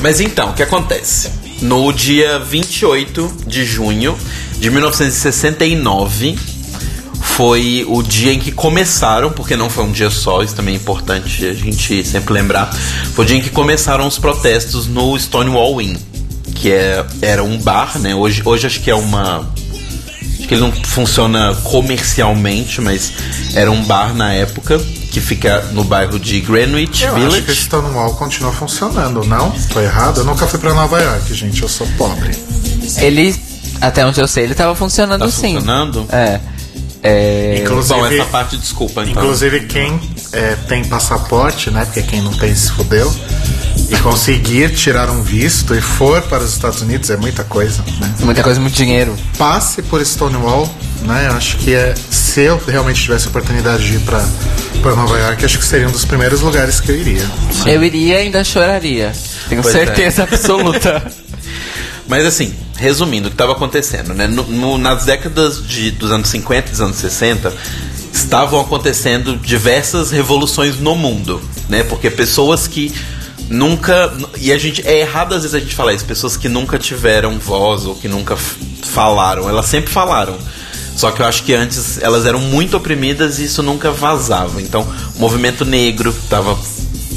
Mas 0.02 0.20
então, 0.20 0.50
o 0.50 0.52
que 0.54 0.62
acontece? 0.62 1.30
No 1.62 1.92
dia 1.92 2.38
28 2.40 3.32
de 3.46 3.64
junho 3.64 4.16
de 4.60 4.70
1969 4.70 6.38
foi 7.22 7.84
o 7.88 8.02
dia 8.02 8.32
em 8.32 8.38
que 8.38 8.52
começaram, 8.52 9.30
porque 9.30 9.56
não 9.56 9.70
foi 9.70 9.84
um 9.84 9.92
dia 9.92 10.10
só, 10.10 10.42
isso 10.42 10.54
também 10.54 10.74
é 10.74 10.76
importante 10.76 11.46
a 11.46 11.54
gente 11.54 12.04
sempre 12.04 12.34
lembrar. 12.34 12.70
Foi 13.14 13.24
o 13.24 13.28
dia 13.28 13.36
em 13.38 13.40
que 13.40 13.50
começaram 13.50 14.06
os 14.06 14.18
protestos 14.18 14.86
no 14.86 15.18
Stonewall 15.18 15.80
Inn, 15.80 15.96
que 16.54 16.70
é, 16.70 17.04
era 17.22 17.42
um 17.42 17.56
bar, 17.58 17.98
né? 17.98 18.14
Hoje, 18.14 18.42
hoje 18.44 18.66
acho 18.66 18.80
que 18.80 18.90
é 18.90 18.94
uma 18.94 19.38
Acho 20.38 20.48
que 20.48 20.54
ele 20.54 20.60
não 20.60 20.72
funciona 20.72 21.54
comercialmente, 21.62 22.80
mas 22.80 23.12
era 23.54 23.70
um 23.70 23.82
bar 23.84 24.14
na 24.14 24.32
época 24.34 24.78
que 25.10 25.20
fica 25.20 25.62
no 25.72 25.82
bairro 25.84 26.18
de 26.18 26.40
Greenwich 26.40 27.04
Eu 27.04 27.14
Village. 27.14 27.36
acho 27.36 27.44
que 27.46 27.52
esse 27.52 27.62
Stonewall 27.62 28.14
continua 28.14 28.52
funcionando, 28.52 29.24
não? 29.24 29.50
Tô 29.72 29.80
errado? 29.80 30.20
Eu 30.20 30.24
nunca 30.24 30.46
fui 30.46 30.58
pra 30.58 30.74
Nova 30.74 31.00
York, 31.00 31.32
gente. 31.34 31.62
Eu 31.62 31.68
sou 31.68 31.86
pobre. 31.96 32.30
Ele, 32.98 33.34
até 33.80 34.04
onde 34.04 34.20
eu 34.20 34.28
sei, 34.28 34.44
ele 34.44 34.54
tava 34.54 34.74
funcionando 34.74 35.20
Tá 35.22 35.30
sim. 35.30 35.54
funcionando? 35.54 36.06
É. 36.10 36.40
É. 37.02 37.62
Inclusive- 37.62 37.94
Bom, 37.98 38.06
essa 38.06 38.24
parte, 38.26 38.56
desculpa, 38.58 39.02
então. 39.04 39.22
Inclusive, 39.22 39.60
quem 39.60 39.98
é, 40.32 40.54
tem 40.68 40.84
passaporte, 40.84 41.70
né? 41.70 41.84
Porque 41.86 42.02
quem 42.02 42.20
não 42.20 42.32
tem 42.32 42.54
se 42.54 42.70
fudeu. 42.72 43.10
E 43.88 43.96
conseguir 43.98 44.72
tirar 44.74 45.08
um 45.10 45.22
visto 45.22 45.74
e 45.74 45.80
for 45.80 46.20
para 46.22 46.42
os 46.44 46.52
Estados 46.52 46.80
Unidos 46.82 47.08
é 47.10 47.16
muita 47.16 47.42
coisa, 47.42 47.82
né? 47.98 48.14
Muita 48.20 48.42
coisa, 48.42 48.60
muito 48.60 48.74
dinheiro. 48.74 49.16
Passe 49.38 49.82
por 49.82 50.04
Stonewall, 50.04 50.68
né? 51.02 51.26
Eu 51.28 51.32
acho 51.36 51.56
que 51.56 51.74
é. 51.74 51.94
Se 52.10 52.42
eu 52.42 52.60
realmente 52.68 53.00
tivesse 53.02 53.26
a 53.26 53.30
oportunidade 53.30 53.84
de 53.84 53.94
ir 53.96 54.00
pra, 54.00 54.22
pra 54.82 54.94
Nova 54.94 55.18
York, 55.18 55.44
acho 55.44 55.58
que 55.58 55.64
seria 55.64 55.88
um 55.88 55.92
dos 55.92 56.04
primeiros 56.04 56.40
lugares 56.42 56.78
que 56.80 56.90
eu 56.92 56.96
iria. 56.96 57.24
Eu 57.66 57.82
iria 57.82 58.18
e 58.20 58.22
ainda 58.26 58.44
choraria. 58.44 59.12
Tenho 59.48 59.62
Pois 59.62 59.74
é. 59.74 59.86
certeza 59.86 60.22
absoluta. 60.24 61.02
Mas 62.10 62.26
assim, 62.26 62.52
resumindo 62.76 63.28
o 63.28 63.30
que 63.30 63.34
estava 63.36 63.52
acontecendo, 63.52 64.12
né? 64.12 64.26
No- 64.26 64.42
no- 64.42 64.76
nas 64.78 65.04
décadas 65.04 65.64
de, 65.66 65.92
dos 65.92 66.10
anos 66.10 66.28
50 66.28 66.66
e 66.68 66.70
dos 66.72 66.80
anos 66.80 66.96
60, 66.96 67.54
estavam 68.12 68.60
acontecendo 68.60 69.36
diversas 69.36 70.10
revoluções 70.10 70.80
no 70.80 70.96
mundo, 70.96 71.40
né? 71.68 71.84
Porque 71.84 72.10
pessoas 72.10 72.66
que 72.66 72.92
nunca. 73.48 74.12
E 74.40 74.52
a 74.52 74.58
gente. 74.58 74.84
É 74.86 74.98
errado 74.98 75.36
às 75.36 75.42
vezes 75.42 75.54
a 75.54 75.60
gente 75.60 75.72
falar 75.74 75.92
isso, 75.94 76.04
pessoas 76.04 76.36
que 76.36 76.48
nunca 76.48 76.80
tiveram 76.80 77.38
voz 77.38 77.84
ou 77.86 77.94
que 77.94 78.08
nunca 78.08 78.36
falaram. 78.36 79.48
Elas 79.48 79.66
sempre 79.66 79.92
falaram. 79.92 80.36
Só 80.96 81.12
que 81.12 81.22
eu 81.22 81.26
acho 81.26 81.44
que 81.44 81.54
antes 81.54 82.02
elas 82.02 82.26
eram 82.26 82.40
muito 82.40 82.76
oprimidas 82.76 83.38
e 83.38 83.44
isso 83.44 83.62
nunca 83.62 83.92
vazava. 83.92 84.60
Então, 84.60 84.82
o 85.14 85.18
movimento 85.20 85.64
negro 85.64 86.10
estava 86.24 86.58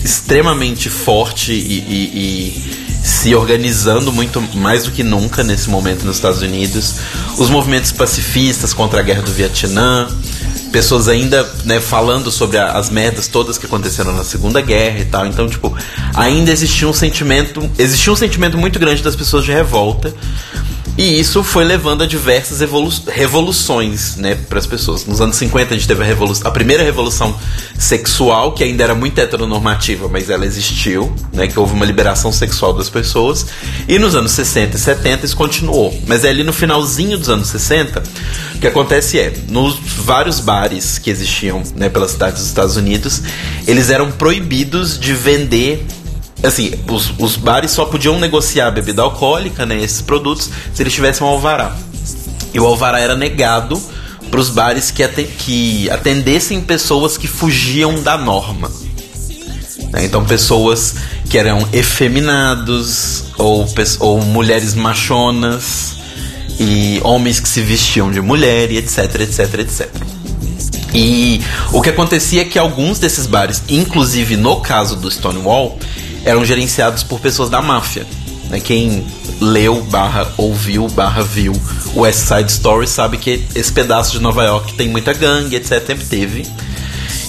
extremamente 0.05 0.87
forte 0.89 1.51
e, 1.51 1.55
e- 1.79 2.11
e 2.15 2.82
se 3.03 3.35
organizando 3.35 4.11
muito 4.13 4.41
mais 4.55 4.85
do 4.85 4.91
que 4.91 5.03
nunca 5.03 5.43
nesse 5.43 5.69
momento 5.69 6.05
nos 6.05 6.15
Estados 6.15 6.41
Unidos. 6.41 6.95
Os 7.37 7.49
movimentos 7.49 7.91
pacifistas 7.91 8.73
contra 8.73 9.01
a 9.01 9.03
guerra 9.03 9.21
do 9.21 9.31
Vietnã, 9.31 10.07
pessoas 10.71 11.07
ainda 11.09 11.47
né, 11.65 11.79
falando 11.81 12.31
sobre 12.31 12.57
a- 12.57 12.71
as 12.71 12.89
merdas 12.89 13.27
todas 13.27 13.57
que 13.57 13.65
aconteceram 13.65 14.13
na 14.15 14.23
Segunda 14.23 14.61
Guerra 14.61 14.99
e 14.99 15.05
tal. 15.05 15.27
Então, 15.27 15.47
tipo, 15.49 15.75
ainda 16.15 16.49
existia 16.51 16.87
um 16.87 16.93
sentimento, 16.93 17.69
existia 17.77 18.11
um 18.11 18.15
sentimento 18.15 18.57
muito 18.57 18.79
grande 18.79 19.03
das 19.03 19.15
pessoas 19.15 19.43
de 19.43 19.51
revolta. 19.51 20.13
E 20.95 21.19
isso 21.19 21.43
foi 21.43 21.63
levando 21.63 22.03
a 22.03 22.05
diversas 22.05 22.61
evolu 22.61 22.91
revoluções, 23.07 24.15
né, 24.15 24.35
para 24.35 24.59
as 24.59 24.67
pessoas. 24.67 25.05
Nos 25.05 25.19
anos 25.19 25.35
50 25.37 25.73
a 25.73 25.77
gente 25.77 25.87
teve 25.87 26.03
a, 26.03 26.47
a 26.47 26.51
primeira 26.51 26.83
revolução 26.83 27.35
sexual, 27.77 28.53
que 28.53 28.63
ainda 28.63 28.83
era 28.83 28.93
muito 28.93 29.17
heteronormativa, 29.17 30.07
mas 30.07 30.29
ela 30.29 30.45
existiu, 30.45 31.11
né, 31.33 31.47
que 31.47 31.57
houve 31.57 31.73
uma 31.73 31.85
liberação 31.85 32.31
sexual 32.31 32.73
das 32.73 32.89
pessoas. 32.89 33.47
E 33.87 33.97
nos 33.97 34.13
anos 34.13 34.33
60 34.33 34.77
e 34.77 34.79
70 34.79 35.25
isso 35.25 35.35
continuou. 35.35 35.99
Mas 36.05 36.23
é 36.23 36.29
ali 36.29 36.43
no 36.43 36.53
finalzinho 36.53 37.17
dos 37.17 37.29
anos 37.29 37.47
60, 37.47 38.03
o 38.55 38.59
que 38.59 38.67
acontece 38.67 39.19
é, 39.19 39.33
nos 39.49 39.79
vários 39.79 40.39
bares 40.39 40.99
que 40.99 41.09
existiam, 41.09 41.63
né, 41.75 41.89
pela 41.89 42.07
cidade 42.07 42.35
dos 42.35 42.45
Estados 42.45 42.75
Unidos, 42.75 43.23
eles 43.65 43.89
eram 43.89 44.11
proibidos 44.11 44.99
de 44.99 45.13
vender 45.13 45.83
assim, 46.43 46.73
os, 46.89 47.13
os 47.17 47.35
bares 47.37 47.71
só 47.71 47.85
podiam 47.85 48.19
negociar 48.19 48.69
bebida 48.71 49.01
alcoólica, 49.01 49.65
né, 49.65 49.81
esses 49.81 50.01
produtos, 50.01 50.49
se 50.73 50.83
eles 50.83 50.93
tivessem 50.93 51.25
um 51.25 51.29
alvará. 51.29 51.75
E 52.53 52.59
o 52.59 52.65
alvará 52.65 52.99
era 52.99 53.15
negado 53.15 53.81
para 54.29 54.39
os 54.39 54.49
bares 54.49 54.91
que, 54.91 55.07
que 55.07 55.89
atendessem 55.89 56.59
pessoas 56.59 57.17
que 57.17 57.27
fugiam 57.27 58.01
da 58.01 58.17
norma. 58.17 58.71
né? 59.91 60.03
Então, 60.05 60.25
pessoas 60.25 60.95
que 61.29 61.37
eram 61.37 61.67
efeminados, 61.71 63.25
ou, 63.37 63.67
ou 63.99 64.21
mulheres 64.21 64.73
machonas, 64.73 65.95
e 66.59 66.99
homens 67.03 67.39
que 67.39 67.47
se 67.47 67.61
vestiam 67.61 68.11
de 68.11 68.21
mulher, 68.21 68.71
e 68.71 68.77
etc, 68.77 69.21
etc, 69.21 69.59
etc. 69.59 69.89
E 70.93 71.41
o 71.71 71.81
que 71.81 71.89
acontecia 71.89 72.41
é 72.41 72.45
que 72.45 72.59
alguns 72.59 72.99
desses 72.99 73.25
bares, 73.25 73.63
inclusive 73.67 74.37
no 74.37 74.61
caso 74.61 74.95
do 74.95 75.09
Stonewall, 75.09 75.79
eram 76.25 76.43
gerenciados 76.45 77.03
por 77.03 77.19
pessoas 77.19 77.49
da 77.49 77.61
máfia. 77.61 78.05
né? 78.49 78.59
Quem 78.59 79.05
leu, 79.41 79.81
barra, 79.83 80.27
ouviu, 80.37 80.87
barra, 80.89 81.21
viu 81.23 81.53
o 81.95 82.01
West 82.01 82.27
Side 82.27 82.51
Story 82.51 82.87
sabe 82.87 83.17
que 83.17 83.45
esse 83.55 83.71
pedaço 83.71 84.11
de 84.13 84.19
Nova 84.19 84.43
York 84.43 84.73
tem 84.73 84.89
muita 84.89 85.13
gangue, 85.13 85.55
etc. 85.55 85.85
Sempre 85.85 86.05
teve. 86.05 86.45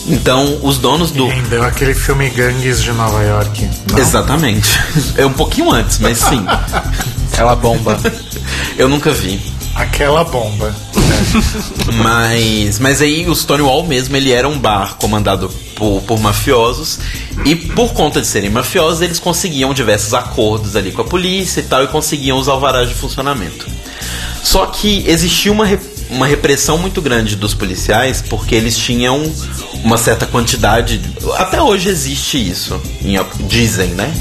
Então, 0.07 0.59
os 0.63 0.77
donos 0.79 1.11
do. 1.11 1.27
Rendeu 1.27 1.63
aquele 1.63 1.95
filme 1.95 2.29
Gangues 2.29 2.83
de 2.83 2.93
Nova 2.93 3.23
York. 3.23 3.69
não? 3.91 3.99
Exatamente. 3.99 4.79
É 5.17 5.25
um 5.25 5.33
pouquinho 5.33 5.71
antes, 5.71 5.99
mas 5.99 6.19
sim. 6.19 6.45
Aquela 7.33 7.55
bomba. 7.57 7.99
Eu 8.77 8.89
nunca 8.89 9.11
vi. 9.13 9.41
Aquela 9.75 10.23
bomba. 10.25 10.75
Mas, 12.03 12.79
mas 12.79 13.01
aí 13.03 13.29
o 13.29 13.35
Stonewall 13.35 13.87
mesmo, 13.87 14.17
ele 14.17 14.33
era 14.33 14.49
um 14.49 14.59
bar 14.59 14.97
comandado 14.97 15.49
por, 15.77 16.03
por 16.03 16.19
mafiosos 16.21 16.99
e 17.45 17.55
por 17.55 17.93
conta 17.93 18.21
de 18.21 18.27
serem 18.27 18.51
mafiosos, 18.51 19.01
eles 19.01 19.19
conseguiam 19.19 19.73
diversos 19.75 20.13
acordos 20.15 20.77
ali 20.77 20.93
com 20.93 21.03
a 21.03 21.05
polícia 21.05 21.61
e 21.61 21.65
tal 21.65 21.85
e 21.85 21.89
conseguiam 21.89 22.39
os 22.39 22.49
alvarás 22.49 22.89
de 22.89 22.95
funcionamento. 22.95 23.67
Só 24.43 24.67
que 24.67 25.05
existia 25.07 25.53
uma, 25.53 25.67
uma 26.11 26.27
repressão 26.27 26.79
muito 26.79 27.01
grande 27.01 27.37
dos 27.37 27.55
policiais 27.55 28.23
porque 28.29 28.55
eles 28.55 28.77
tinham 28.77 29.23
uma 29.83 29.97
certa 29.99 30.27
quantidade, 30.27 31.01
até 31.37 31.61
hoje 31.63 31.89
existe 31.89 32.37
isso, 32.39 32.81
em- 33.03 33.19
dizem, 33.47 33.89
né? 33.91 34.13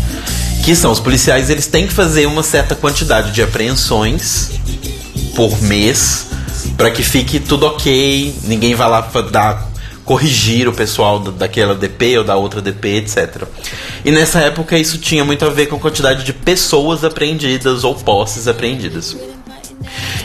Que 0.64 0.76
são 0.76 0.92
os 0.92 1.00
policiais, 1.00 1.50
eles 1.50 1.68
têm 1.68 1.88
que 1.88 1.94
fazer 1.94 2.26
uma 2.26 2.44
certa 2.44 2.76
quantidade 2.76 3.32
de 3.32 3.42
apreensões 3.42 4.52
por 5.36 5.62
mês 5.62 6.28
para 6.78 6.92
que 6.92 7.04
fique 7.04 7.40
tudo 7.40 7.66
ok, 7.66 8.34
ninguém 8.44 8.76
vai 8.76 8.90
lá 8.90 9.02
dar 9.32 9.72
corrigir 10.06 10.68
o 10.68 10.74
pessoal 10.74 11.20
da- 11.20 11.32
daquela 11.32 11.74
DP 11.76 12.18
ou 12.18 12.24
da 12.26 12.36
outra 12.36 12.62
DP, 12.62 12.98
etc. 12.98 13.44
E 14.04 14.12
nessa 14.12 14.40
época 14.42 14.78
isso 14.78 14.98
tinha 14.98 15.24
muito 15.24 15.46
a 15.46 15.50
ver 15.50 15.68
com 15.68 15.78
a 15.78 15.80
quantidade 15.80 16.24
de 16.26 16.34
pessoas 16.34 17.04
apreendidas 17.06 17.84
ou 17.86 17.96
posses 17.96 18.48
apreendidas. 18.48 19.16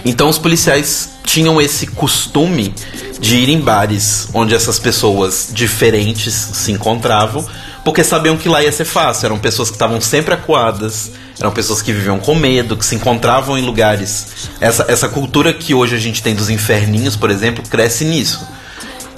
Então 0.04 0.28
os 0.28 0.38
policiais 0.38 1.10
tinham 1.24 1.60
esse 1.60 1.86
costume 1.86 2.74
de 3.20 3.36
ir 3.36 3.48
em 3.48 3.60
bares 3.60 4.28
onde 4.32 4.54
essas 4.54 4.78
pessoas 4.78 5.48
diferentes 5.52 6.34
se 6.34 6.72
encontravam, 6.72 7.46
porque 7.84 8.02
sabiam 8.02 8.36
que 8.36 8.48
lá 8.48 8.62
ia 8.62 8.72
ser 8.72 8.84
fácil. 8.84 9.26
Eram 9.26 9.38
pessoas 9.38 9.68
que 9.70 9.76
estavam 9.76 10.00
sempre 10.00 10.34
acuadas, 10.34 11.10
eram 11.40 11.50
pessoas 11.50 11.80
que 11.80 11.92
viviam 11.92 12.18
com 12.18 12.34
medo, 12.34 12.76
que 12.76 12.84
se 12.84 12.94
encontravam 12.94 13.56
em 13.56 13.62
lugares. 13.62 14.48
Essa, 14.60 14.86
essa 14.88 15.08
cultura 15.08 15.52
que 15.52 15.72
hoje 15.72 15.94
a 15.94 15.98
gente 15.98 16.22
tem 16.22 16.34
dos 16.34 16.50
inferninhos, 16.50 17.16
por 17.16 17.30
exemplo, 17.30 17.62
cresce 17.68 18.04
nisso. 18.04 18.46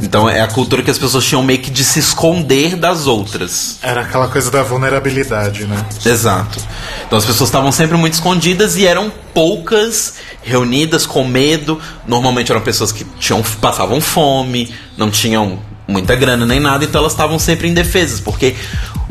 Então 0.02 0.28
é 0.28 0.40
a 0.40 0.48
cultura 0.48 0.82
que 0.82 0.90
as 0.90 0.98
pessoas 0.98 1.24
tinham 1.24 1.42
meio 1.42 1.58
que 1.58 1.70
de 1.70 1.84
se 1.84 1.98
esconder 1.98 2.76
das 2.76 3.06
outras. 3.06 3.78
Era 3.82 4.00
aquela 4.00 4.28
coisa 4.28 4.50
da 4.50 4.62
vulnerabilidade, 4.62 5.66
né? 5.66 5.84
Exato. 6.04 6.58
Então 7.06 7.18
as 7.18 7.24
pessoas 7.24 7.48
estavam 7.48 7.70
sempre 7.70 7.96
muito 7.96 8.14
escondidas 8.14 8.76
e 8.76 8.86
eram 8.86 9.12
poucas 9.34 10.14
reunidas 10.42 11.04
com 11.04 11.24
medo. 11.24 11.78
Normalmente 12.06 12.50
eram 12.50 12.62
pessoas 12.62 12.92
que 12.92 13.04
tinham, 13.18 13.42
passavam 13.60 14.00
fome, 14.00 14.74
não 14.96 15.10
tinham 15.10 15.58
muita 15.86 16.14
grana 16.14 16.46
nem 16.46 16.60
nada, 16.60 16.84
então 16.84 17.00
elas 17.00 17.12
estavam 17.12 17.38
sempre 17.38 17.68
indefesas, 17.68 18.20
porque 18.20 18.54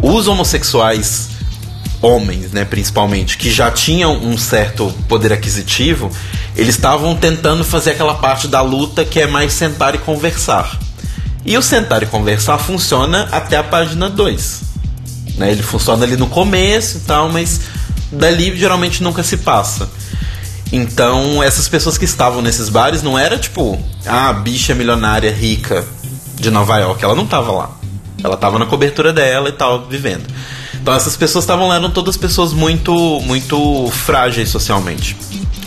os 0.02 0.28
homossexuais 0.28 1.39
homens, 2.02 2.52
né, 2.52 2.66
principalmente, 2.66 3.38
que 3.38 3.52
já 3.52 3.70
tinham 3.72 4.16
um 4.16 4.38
certo 4.38 4.94
poder 5.08 5.34
aquisitivo, 5.34 6.12
eles 6.56 6.76
estavam 6.76 7.16
tentando 7.16 7.64
fazer 7.64 7.92
aquela 7.92 8.16
parte 8.16 8.48
da 8.48 8.62
luta 8.62 9.04
que 9.04 9.20
é 9.20 9.28
mais 9.28 9.54
sentar 9.54 9.96
e 9.96 9.98
conversar. 9.98 10.80
E 11.46 11.58
o 11.58 11.62
sentar 11.62 12.04
e 12.04 12.06
conversar 12.06 12.58
funciona 12.58 13.28
até 13.32 13.58
a 13.58 13.64
página 13.64 14.10
2. 14.10 14.62
Né? 15.38 15.52
Ele 15.52 15.64
funciona 15.64 16.06
ali 16.06 16.18
no 16.18 16.28
começo 16.28 16.98
e 16.98 17.02
tal, 17.02 17.30
mas 17.30 17.62
dali 18.12 18.56
geralmente 18.58 19.02
nunca 19.02 19.24
se 19.24 19.38
passa. 19.38 19.90
Então, 20.72 21.42
essas 21.42 21.68
pessoas 21.68 21.98
que 21.98 22.06
estavam 22.06 22.42
nesses 22.42 22.70
bares 22.70 23.02
não 23.02 23.18
era 23.18 23.38
tipo, 23.38 23.82
ah, 24.06 24.30
a 24.30 24.34
bicha 24.34 24.76
milionária 24.76 25.32
rica 25.32 25.86
de 26.36 26.52
Nova 26.52 26.78
York. 26.78 27.04
Ela 27.04 27.16
não 27.16 27.26
tava 27.26 27.52
lá. 27.52 27.72
Ela 28.24 28.38
tava 28.38 28.60
na 28.60 28.66
cobertura 28.66 29.12
dela 29.12 29.50
e 29.50 29.54
tal, 29.54 29.88
vivendo. 29.88 30.26
Então, 30.82 30.94
essas 30.94 31.16
pessoas 31.18 31.44
estavam 31.44 31.68
lá, 31.68 31.76
eram 31.76 31.92
todas 31.92 32.16
pessoas 32.16 32.54
muito, 32.54 33.20
muito 33.22 33.90
frágeis 33.92 34.50
socialmente. 34.50 35.16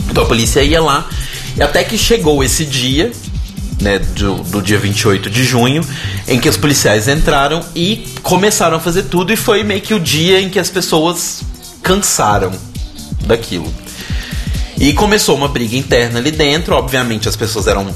Então, 0.09 0.23
a 0.23 0.25
polícia 0.25 0.61
ia 0.63 0.81
lá. 0.81 1.07
E 1.55 1.61
até 1.61 1.83
que 1.83 1.97
chegou 1.97 2.43
esse 2.43 2.65
dia, 2.65 3.11
né, 3.79 3.99
do, 3.99 4.35
do 4.43 4.61
dia 4.61 4.79
28 4.79 5.29
de 5.29 5.43
junho, 5.43 5.85
em 6.27 6.39
que 6.39 6.49
os 6.49 6.57
policiais 6.57 7.07
entraram 7.07 7.63
e 7.75 8.05
começaram 8.23 8.77
a 8.77 8.79
fazer 8.79 9.03
tudo. 9.03 9.31
E 9.31 9.35
foi 9.35 9.63
meio 9.63 9.81
que 9.81 9.93
o 9.93 9.99
dia 9.99 10.41
em 10.41 10.49
que 10.49 10.59
as 10.59 10.69
pessoas 10.69 11.41
cansaram 11.83 12.51
daquilo. 13.25 13.71
E 14.77 14.93
começou 14.93 15.35
uma 15.35 15.47
briga 15.47 15.77
interna 15.77 16.19
ali 16.19 16.31
dentro. 16.31 16.75
Obviamente, 16.75 17.29
as 17.29 17.35
pessoas 17.35 17.67
eram, 17.67 17.87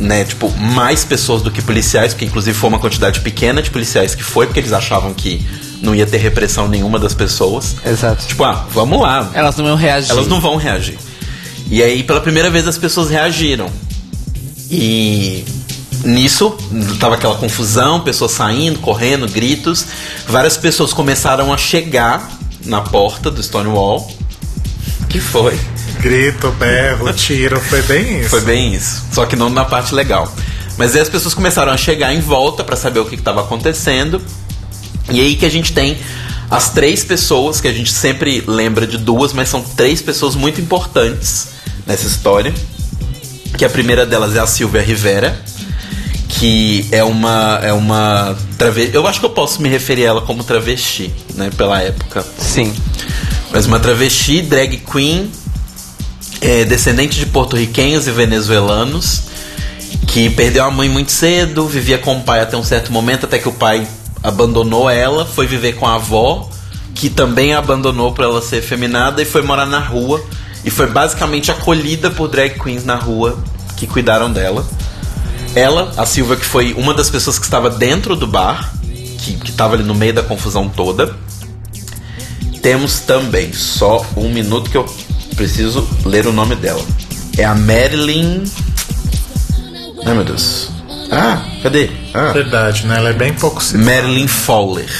né, 0.00 0.24
tipo, 0.24 0.50
mais 0.56 1.04
pessoas 1.04 1.40
do 1.40 1.50
que 1.52 1.62
policiais, 1.62 2.12
porque 2.12 2.24
inclusive 2.24 2.58
foi 2.58 2.68
uma 2.68 2.80
quantidade 2.80 3.20
pequena 3.20 3.62
de 3.62 3.70
policiais 3.70 4.14
que 4.14 4.24
foi, 4.24 4.46
porque 4.46 4.58
eles 4.58 4.72
achavam 4.72 5.14
que 5.14 5.46
não 5.82 5.94
ia 5.94 6.06
ter 6.06 6.18
repressão 6.18 6.68
nenhuma 6.68 6.98
das 6.98 7.14
pessoas. 7.14 7.76
Exato. 7.84 8.26
Tipo, 8.26 8.44
ah, 8.44 8.66
vamos 8.72 9.00
lá. 9.00 9.30
Elas 9.34 9.56
não 9.56 9.66
iam 9.66 9.76
reagir. 9.76 10.10
Elas 10.10 10.26
não 10.26 10.40
vão 10.40 10.56
reagir. 10.56 10.98
E 11.70 11.82
aí, 11.82 12.02
pela 12.02 12.20
primeira 12.20 12.50
vez, 12.50 12.66
as 12.66 12.78
pessoas 12.78 13.10
reagiram. 13.10 13.70
E 14.70 15.44
nisso, 16.04 16.56
tava 16.98 17.14
aquela 17.14 17.36
confusão, 17.36 18.00
pessoas 18.00 18.32
saindo, 18.32 18.78
correndo, 18.78 19.28
gritos. 19.28 19.86
Várias 20.26 20.56
pessoas 20.56 20.92
começaram 20.92 21.52
a 21.52 21.56
chegar 21.56 22.30
na 22.64 22.80
porta 22.80 23.30
do 23.30 23.42
Stonewall. 23.42 24.10
Que 25.08 25.20
foi? 25.20 25.58
Grito, 26.00 26.50
berro, 26.52 27.12
tiro, 27.12 27.60
foi 27.60 27.82
bem 27.82 28.20
isso. 28.20 28.30
Foi 28.30 28.40
bem 28.42 28.74
isso. 28.74 29.04
Só 29.12 29.26
que 29.26 29.36
não 29.36 29.48
na 29.50 29.64
parte 29.64 29.94
legal. 29.94 30.32
Mas 30.76 30.94
aí 30.94 31.00
as 31.00 31.08
pessoas 31.08 31.34
começaram 31.34 31.72
a 31.72 31.76
chegar 31.76 32.14
em 32.14 32.20
volta 32.20 32.62
para 32.62 32.76
saber 32.76 33.00
o 33.00 33.04
que 33.04 33.16
estava 33.16 33.40
acontecendo. 33.40 34.22
E 35.10 35.20
aí 35.20 35.36
que 35.36 35.46
a 35.46 35.50
gente 35.50 35.72
tem 35.72 35.98
as 36.50 36.70
três 36.70 37.04
pessoas, 37.04 37.60
que 37.60 37.68
a 37.68 37.72
gente 37.72 37.92
sempre 37.92 38.42
lembra 38.46 38.86
de 38.86 38.96
duas, 38.96 39.32
mas 39.32 39.48
são 39.48 39.62
três 39.62 40.00
pessoas 40.00 40.34
muito 40.34 40.60
importantes 40.60 41.48
nessa 41.86 42.06
história. 42.06 42.54
Que 43.56 43.64
a 43.64 43.70
primeira 43.70 44.06
delas 44.06 44.36
é 44.36 44.40
a 44.40 44.46
Silvia 44.46 44.82
Rivera, 44.82 45.42
que 46.28 46.86
é 46.92 47.02
uma 47.02 47.60
é 47.62 47.72
uma 47.72 48.36
travesti. 48.56 48.94
Eu 48.94 49.06
acho 49.06 49.20
que 49.20 49.26
eu 49.26 49.30
posso 49.30 49.60
me 49.60 49.68
referir 49.68 50.04
a 50.04 50.08
ela 50.08 50.20
como 50.20 50.44
travesti, 50.44 51.12
né, 51.34 51.50
pela 51.56 51.80
época. 51.82 52.24
Sim. 52.38 52.72
Mas 53.50 53.66
uma 53.66 53.80
travesti, 53.80 54.42
drag 54.42 54.76
queen, 54.76 55.30
é, 56.40 56.64
descendente 56.64 57.18
de 57.18 57.26
porto-riquenhos 57.26 58.06
e 58.06 58.10
venezuelanos, 58.10 59.22
que 60.06 60.30
perdeu 60.30 60.64
a 60.64 60.70
mãe 60.70 60.88
muito 60.88 61.10
cedo, 61.10 61.66
vivia 61.66 61.98
com 61.98 62.16
o 62.16 62.22
pai 62.22 62.40
até 62.40 62.56
um 62.56 62.64
certo 62.64 62.92
momento, 62.92 63.24
até 63.24 63.38
que 63.38 63.48
o 63.48 63.52
pai 63.52 63.86
abandonou 64.22 64.88
ela, 64.88 65.24
foi 65.24 65.46
viver 65.46 65.74
com 65.74 65.86
a 65.86 65.94
avó, 65.94 66.48
que 66.94 67.08
também 67.08 67.54
a 67.54 67.58
abandonou 67.58 68.12
por 68.12 68.24
ela 68.24 68.42
ser 68.42 68.62
feminada, 68.62 69.22
e 69.22 69.24
foi 69.24 69.42
morar 69.42 69.66
na 69.66 69.78
rua. 69.78 70.22
E 70.64 70.70
foi 70.70 70.88
basicamente 70.88 71.50
acolhida 71.50 72.10
por 72.10 72.28
drag 72.28 72.58
queens 72.58 72.84
na 72.84 72.96
rua 72.96 73.38
que 73.76 73.86
cuidaram 73.86 74.30
dela. 74.32 74.66
Ela, 75.54 75.92
a 75.96 76.04
Silvia, 76.04 76.36
que 76.36 76.44
foi 76.44 76.74
uma 76.74 76.92
das 76.92 77.08
pessoas 77.08 77.38
que 77.38 77.44
estava 77.44 77.70
dentro 77.70 78.16
do 78.16 78.26
bar, 78.26 78.72
que, 78.82 79.34
que 79.34 79.50
estava 79.50 79.74
ali 79.74 79.84
no 79.84 79.94
meio 79.94 80.12
da 80.12 80.22
confusão 80.22 80.68
toda. 80.68 81.16
Temos 82.60 83.00
também, 83.00 83.52
só 83.52 84.04
um 84.16 84.28
minuto 84.30 84.70
que 84.70 84.76
eu 84.76 84.84
preciso 85.36 85.88
ler 86.04 86.26
o 86.26 86.32
nome 86.32 86.56
dela. 86.56 86.84
É 87.36 87.44
a 87.44 87.54
Marilyn. 87.54 88.44
Ai 90.04 90.14
meu 90.14 90.24
Deus. 90.24 90.77
Ah, 91.10 91.42
cadê? 91.62 91.90
Ah. 92.14 92.32
Verdade, 92.32 92.86
né? 92.86 92.96
Ela 92.98 93.10
é 93.10 93.12
bem 93.12 93.32
pouco 93.32 93.62
citada. 93.62 93.84
Marilyn 93.84 94.26
Fowler, 94.28 94.90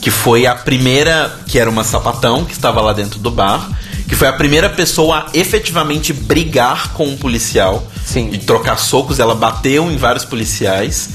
que 0.00 0.10
foi 0.10 0.46
a 0.46 0.54
primeira, 0.54 1.34
que 1.46 1.58
era 1.58 1.68
uma 1.68 1.84
sapatão 1.84 2.44
que 2.44 2.52
estava 2.52 2.80
lá 2.80 2.92
dentro 2.92 3.18
do 3.18 3.30
bar, 3.30 3.68
que 4.08 4.14
foi 4.14 4.28
a 4.28 4.32
primeira 4.32 4.70
pessoa 4.70 5.18
a 5.18 5.26
efetivamente 5.34 6.12
brigar 6.12 6.92
com 6.92 7.06
um 7.08 7.16
policial 7.16 7.86
Sim. 8.04 8.30
e 8.32 8.38
trocar 8.38 8.78
socos. 8.78 9.18
Ela 9.18 9.34
bateu 9.34 9.90
em 9.90 9.96
vários 9.96 10.24
policiais 10.24 11.10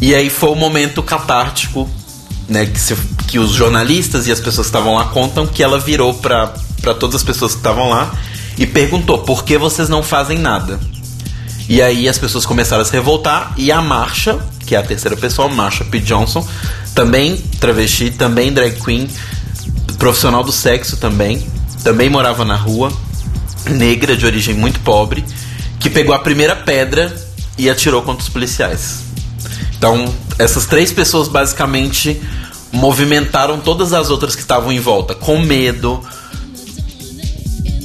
e 0.00 0.14
aí 0.14 0.28
foi 0.30 0.50
o 0.50 0.54
momento 0.54 1.02
catártico, 1.02 1.88
né, 2.48 2.66
que, 2.66 2.78
se- 2.78 2.94
que 3.26 3.38
os 3.38 3.50
jornalistas 3.52 4.26
e 4.28 4.32
as 4.32 4.38
pessoas 4.38 4.66
que 4.66 4.76
estavam 4.76 4.94
lá 4.94 5.06
contam 5.06 5.46
que 5.46 5.62
ela 5.62 5.78
virou 5.80 6.14
para 6.14 6.52
para 6.82 6.94
todas 6.94 7.16
as 7.16 7.22
pessoas 7.24 7.50
que 7.52 7.58
estavam 7.58 7.88
lá 7.88 8.14
e 8.56 8.64
perguntou 8.64 9.18
por 9.18 9.42
que 9.44 9.58
vocês 9.58 9.88
não 9.88 10.04
fazem 10.04 10.38
nada. 10.38 10.78
E 11.68 11.82
aí 11.82 12.08
as 12.08 12.18
pessoas 12.18 12.46
começaram 12.46 12.82
a 12.82 12.84
se 12.84 12.92
revoltar 12.92 13.52
e 13.56 13.72
a 13.72 13.82
Marsha, 13.82 14.38
que 14.64 14.74
é 14.74 14.78
a 14.78 14.82
terceira 14.82 15.16
pessoa, 15.16 15.48
Marsha 15.48 15.84
P. 15.84 15.98
Johnson, 16.00 16.46
também 16.94 17.36
travesti, 17.60 18.10
também 18.10 18.52
drag 18.52 18.80
queen, 18.80 19.08
profissional 19.98 20.44
do 20.44 20.52
sexo 20.52 20.96
também, 20.96 21.44
também 21.82 22.08
morava 22.08 22.44
na 22.44 22.56
rua, 22.56 22.92
negra 23.68 24.16
de 24.16 24.24
origem 24.24 24.54
muito 24.54 24.80
pobre, 24.80 25.24
que 25.80 25.90
pegou 25.90 26.14
a 26.14 26.18
primeira 26.18 26.54
pedra 26.54 27.14
e 27.58 27.68
atirou 27.68 28.02
contra 28.02 28.22
os 28.22 28.28
policiais. 28.28 29.04
Então, 29.76 30.12
essas 30.38 30.66
três 30.66 30.92
pessoas 30.92 31.28
basicamente 31.28 32.20
movimentaram 32.72 33.58
todas 33.58 33.92
as 33.92 34.10
outras 34.10 34.34
que 34.34 34.42
estavam 34.42 34.72
em 34.72 34.80
volta, 34.80 35.14
com 35.14 35.38
medo, 35.40 36.02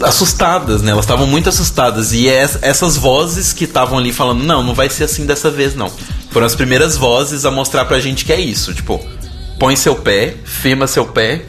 assustadas, 0.03 0.81
né? 0.81 0.91
Elas 0.91 1.05
estavam 1.05 1.27
muito 1.27 1.49
assustadas. 1.49 2.13
E 2.13 2.27
es- 2.27 2.59
essas 2.61 2.97
vozes 2.97 3.53
que 3.53 3.65
estavam 3.65 3.97
ali 3.97 4.11
falando, 4.13 4.43
não, 4.43 4.63
não 4.63 4.73
vai 4.73 4.89
ser 4.89 5.05
assim 5.05 5.25
dessa 5.25 5.49
vez, 5.49 5.75
não. 5.75 5.91
Foram 6.31 6.45
as 6.45 6.55
primeiras 6.55 6.95
vozes 6.97 7.45
a 7.45 7.51
mostrar 7.51 7.85
pra 7.85 7.99
gente 7.99 8.23
que 8.25 8.31
é 8.33 8.39
isso. 8.39 8.73
Tipo, 8.73 8.99
põe 9.59 9.75
seu 9.75 9.95
pé, 9.95 10.35
firma 10.45 10.87
seu 10.87 11.05
pé 11.05 11.43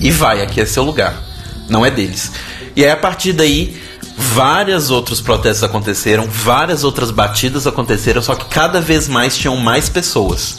e 0.00 0.10
vai, 0.10 0.42
aqui 0.42 0.60
é 0.60 0.66
seu 0.66 0.82
lugar. 0.84 1.14
Não 1.68 1.84
é 1.84 1.90
deles. 1.90 2.30
E 2.76 2.84
aí, 2.84 2.90
a 2.90 2.96
partir 2.96 3.32
daí, 3.32 3.80
vários 4.16 4.90
outros 4.90 5.20
protestos 5.20 5.62
aconteceram, 5.62 6.26
várias 6.28 6.84
outras 6.84 7.10
batidas 7.10 7.66
aconteceram, 7.66 8.20
só 8.20 8.34
que 8.34 8.46
cada 8.46 8.80
vez 8.80 9.08
mais 9.08 9.36
tinham 9.36 9.56
mais 9.56 9.88
pessoas. 9.88 10.58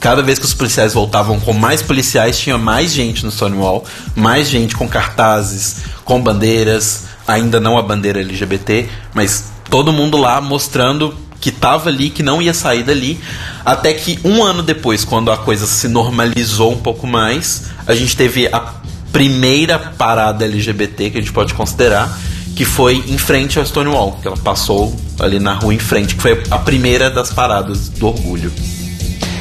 Cada 0.00 0.22
vez 0.22 0.38
que 0.38 0.44
os 0.44 0.54
policiais 0.54 0.94
voltavam 0.94 1.40
com 1.40 1.52
mais 1.52 1.82
policiais, 1.82 2.38
tinha 2.38 2.56
mais 2.56 2.92
gente 2.92 3.24
no 3.24 3.32
Stonewall, 3.32 3.84
mais 4.14 4.48
gente 4.48 4.76
com 4.76 4.88
cartazes, 4.88 5.78
com 6.04 6.20
bandeiras, 6.20 7.06
ainda 7.26 7.58
não 7.58 7.76
a 7.76 7.82
bandeira 7.82 8.20
LGBT, 8.20 8.88
mas 9.12 9.44
todo 9.68 9.92
mundo 9.92 10.16
lá 10.16 10.40
mostrando 10.40 11.14
que 11.40 11.50
tava 11.50 11.88
ali, 11.88 12.10
que 12.10 12.22
não 12.22 12.40
ia 12.40 12.54
sair 12.54 12.82
dali, 12.82 13.20
até 13.64 13.92
que 13.92 14.18
um 14.24 14.42
ano 14.42 14.62
depois, 14.62 15.04
quando 15.04 15.30
a 15.30 15.36
coisa 15.36 15.66
se 15.66 15.88
normalizou 15.88 16.72
um 16.72 16.78
pouco 16.78 17.06
mais, 17.06 17.64
a 17.86 17.94
gente 17.94 18.16
teve 18.16 18.46
a 18.48 18.74
primeira 19.12 19.78
parada 19.78 20.44
LGBT 20.44 21.10
que 21.10 21.18
a 21.18 21.20
gente 21.20 21.32
pode 21.32 21.54
considerar, 21.54 22.18
que 22.56 22.64
foi 22.64 23.04
em 23.06 23.18
frente 23.18 23.58
ao 23.58 23.64
Stonewall, 23.64 24.18
que 24.20 24.26
ela 24.26 24.36
passou 24.36 24.94
ali 25.18 25.38
na 25.38 25.54
rua 25.54 25.74
em 25.74 25.78
frente, 25.78 26.16
que 26.16 26.22
foi 26.22 26.42
a 26.50 26.58
primeira 26.58 27.08
das 27.10 27.32
paradas 27.32 27.88
do 27.88 28.08
orgulho. 28.08 28.52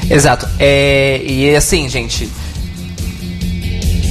Exato. 0.10 0.48
É, 0.60 1.22
e 1.24 1.56
assim, 1.56 1.88
gente. 1.90 2.30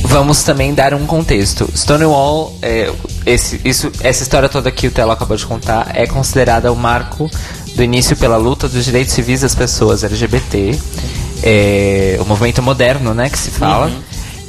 Vamos 0.05 0.43
também 0.45 0.73
dar 0.73 0.95
um 0.95 1.05
contexto. 1.05 1.69
Stonewall, 1.75 2.57
é, 2.63 2.93
esse, 3.25 3.61
isso, 3.65 3.91
essa 4.01 4.23
história 4.23 4.49
toda 4.49 4.71
que 4.71 4.87
o 4.87 4.91
Telo 4.91 5.11
acabou 5.11 5.37
de 5.37 5.45
contar, 5.45 5.91
é 5.95 6.07
considerada 6.07 6.71
o 6.71 6.77
marco 6.77 7.29
do 7.75 7.83
início 7.83 8.17
pela 8.17 8.37
luta 8.37 8.69
dos 8.69 8.85
direitos 8.85 9.13
civis 9.13 9.41
das 9.41 9.55
pessoas 9.55 10.05
LGBT. 10.05 10.79
É, 11.43 12.19
o 12.21 12.25
movimento 12.25 12.63
moderno, 12.63 13.13
né, 13.13 13.29
que 13.29 13.39
se 13.39 13.51
fala. 13.51 13.91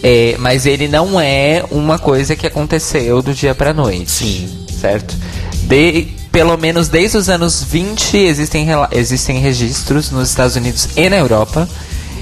É, 0.04 0.36
mas 0.38 0.66
ele 0.66 0.88
não 0.88 1.20
é 1.20 1.66
uma 1.72 1.98
coisa 1.98 2.36
que 2.36 2.46
aconteceu 2.46 3.22
do 3.22 3.34
dia 3.34 3.56
pra 3.56 3.74
noite. 3.74 4.12
Sim. 4.12 4.66
Certo? 4.80 5.16
De, 5.64 6.08
pelo 6.38 6.56
menos 6.56 6.88
desde 6.88 7.18
os 7.18 7.30
anos 7.30 7.64
20 7.64 8.16
existem, 8.16 8.68
existem 8.92 9.40
registros 9.40 10.12
nos 10.12 10.30
Estados 10.30 10.56
Unidos 10.56 10.90
e 10.96 11.10
na 11.10 11.16
Europa 11.16 11.68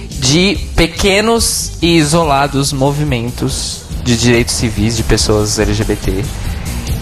de 0.09 0.57
pequenos 0.73 1.73
e 1.81 1.97
isolados 1.97 2.71
movimentos 2.71 3.81
de 4.05 4.15
direitos 4.15 4.53
civis 4.53 4.95
de 4.95 5.03
pessoas 5.03 5.59
LGBT, 5.59 6.23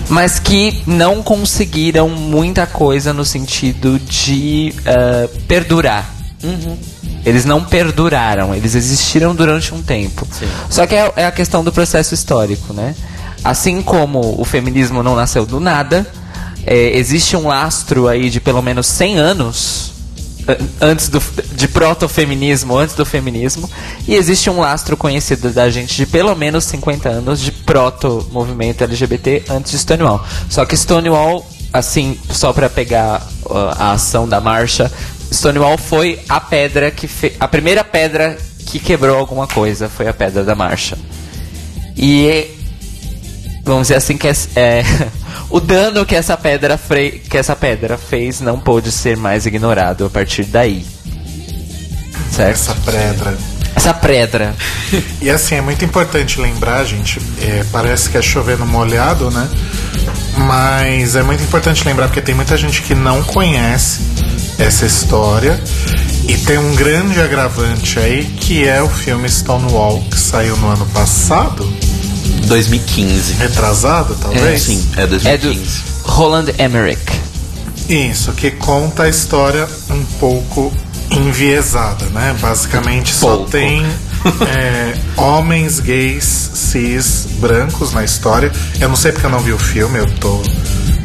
mas 0.09 0.39
que 0.39 0.81
não 0.87 1.21
conseguiram 1.21 2.09
muita 2.09 2.65
coisa 2.65 3.13
no 3.13 3.23
sentido 3.23 3.99
de 3.99 4.73
ah, 4.83 5.29
perdurar. 5.47 6.11
Eles 7.23 7.45
não 7.45 7.63
perduraram, 7.63 8.55
eles 8.55 8.73
existiram 8.73 9.35
durante 9.35 9.71
um 9.71 9.83
tempo. 9.83 10.27
Só 10.67 10.87
que 10.87 10.95
é, 10.95 11.13
é 11.17 11.25
a 11.27 11.31
questão 11.31 11.63
do 11.63 11.71
processo 11.71 12.15
histórico, 12.15 12.73
né? 12.73 12.95
Assim 13.43 13.83
como 13.83 14.41
o 14.41 14.43
feminismo 14.43 15.03
não 15.03 15.15
nasceu 15.15 15.45
do 15.45 15.59
nada, 15.59 16.07
é, 16.65 16.97
existe 16.97 17.35
um 17.35 17.47
lastro 17.47 18.07
aí 18.07 18.29
de 18.29 18.39
pelo 18.39 18.61
menos 18.61 18.87
100 18.87 19.17
anos 19.17 19.91
an- 20.47 20.57
antes 20.81 21.09
do, 21.09 21.21
de 21.55 21.67
proto-feminismo, 21.67 22.77
antes 22.77 22.95
do 22.95 23.05
feminismo, 23.05 23.69
e 24.07 24.15
existe 24.15 24.49
um 24.49 24.59
lastro 24.59 24.95
conhecido 24.97 25.49
da 25.51 25.69
gente 25.69 25.95
de 25.95 26.05
pelo 26.05 26.35
menos 26.35 26.63
50 26.65 27.09
anos 27.09 27.39
de 27.41 27.51
proto-movimento 27.51 28.83
LGBT 28.83 29.43
antes 29.49 29.71
de 29.71 29.79
Stonewall. 29.79 30.23
Só 30.49 30.65
que 30.65 30.75
Stonewall, 30.75 31.45
assim, 31.71 32.17
só 32.29 32.51
pra 32.53 32.69
pegar 32.69 33.27
uh, 33.45 33.57
a 33.77 33.91
ação 33.93 34.27
da 34.27 34.39
marcha, 34.41 34.91
Stonewall 35.31 35.77
foi 35.77 36.19
a 36.29 36.39
pedra 36.39 36.91
que 36.91 37.07
fe 37.07 37.33
a 37.39 37.47
primeira 37.47 37.83
pedra 37.83 38.37
que 38.67 38.79
quebrou 38.79 39.17
alguma 39.17 39.47
coisa, 39.47 39.89
foi 39.89 40.07
a 40.07 40.13
pedra 40.13 40.43
da 40.43 40.55
marcha. 40.55 40.97
E 41.95 42.47
vamos 43.63 43.83
dizer 43.83 43.95
assim 43.95 44.17
que 44.17 44.27
é, 44.27 44.33
é, 44.55 44.83
o 45.53 45.59
dano 45.59 46.03
que 46.03 46.15
essa 46.15 46.35
pedra 46.35 46.79
que 47.29 47.37
essa 47.37 47.55
pedra 47.55 47.95
fez 47.95 48.41
não 48.41 48.59
pôde 48.59 48.91
ser 48.91 49.15
mais 49.15 49.45
ignorado 49.45 50.03
a 50.03 50.09
partir 50.09 50.45
daí. 50.45 50.83
Certo? 52.31 52.53
Essa 52.53 52.73
pedra. 52.73 53.37
Essa 53.75 53.93
pedra. 53.93 54.55
E 55.21 55.29
assim, 55.29 55.53
é 55.53 55.61
muito 55.61 55.85
importante 55.85 56.41
lembrar, 56.41 56.83
gente, 56.85 57.21
é, 57.39 57.63
parece 57.71 58.09
que 58.09 58.17
é 58.17 58.21
chovendo 58.21 58.65
molhado, 58.65 59.29
né? 59.29 59.47
Mas 60.39 61.15
é 61.15 61.21
muito 61.21 61.43
importante 61.43 61.85
lembrar 61.85 62.07
porque 62.07 62.21
tem 62.21 62.33
muita 62.33 62.57
gente 62.57 62.81
que 62.81 62.95
não 62.95 63.21
conhece 63.21 64.01
essa 64.57 64.87
história. 64.87 65.61
E 66.27 66.35
tem 66.35 66.57
um 66.57 66.73
grande 66.73 67.21
agravante 67.21 67.99
aí 67.99 68.23
que 68.23 68.67
é 68.67 68.81
o 68.81 68.89
filme 68.89 69.29
Stonewall, 69.29 70.01
que 70.09 70.17
saiu 70.17 70.57
no 70.57 70.69
ano 70.69 70.85
passado, 70.87 71.71
2015. 72.47 73.33
retrasado, 73.33 74.15
talvez. 74.21 74.61
Sim, 74.61 74.87
é 74.97 75.01
É 75.03 75.05
do 75.07 75.11
2015. 75.19 75.81
Roland 76.03 76.45
Emmerich. 76.59 77.01
Isso, 77.89 78.31
que 78.33 78.51
conta 78.51 79.03
a 79.03 79.09
história 79.09 79.67
um 79.89 80.03
pouco 80.19 80.71
enviesada, 81.11 82.05
né? 82.07 82.35
Basicamente 82.39 83.13
só 83.13 83.35
Pouco. 83.37 83.51
tem 83.51 83.83
é, 84.47 84.93
homens 85.17 85.79
gays 85.79 86.23
cis 86.53 87.27
brancos 87.39 87.91
na 87.93 88.03
história. 88.03 88.51
Eu 88.79 88.89
não 88.89 88.95
sei 88.95 89.11
porque 89.11 89.25
eu 89.25 89.29
não 89.31 89.39
vi 89.39 89.51
o 89.53 89.59
filme, 89.59 89.99
eu 89.99 90.05
tô 90.19 90.41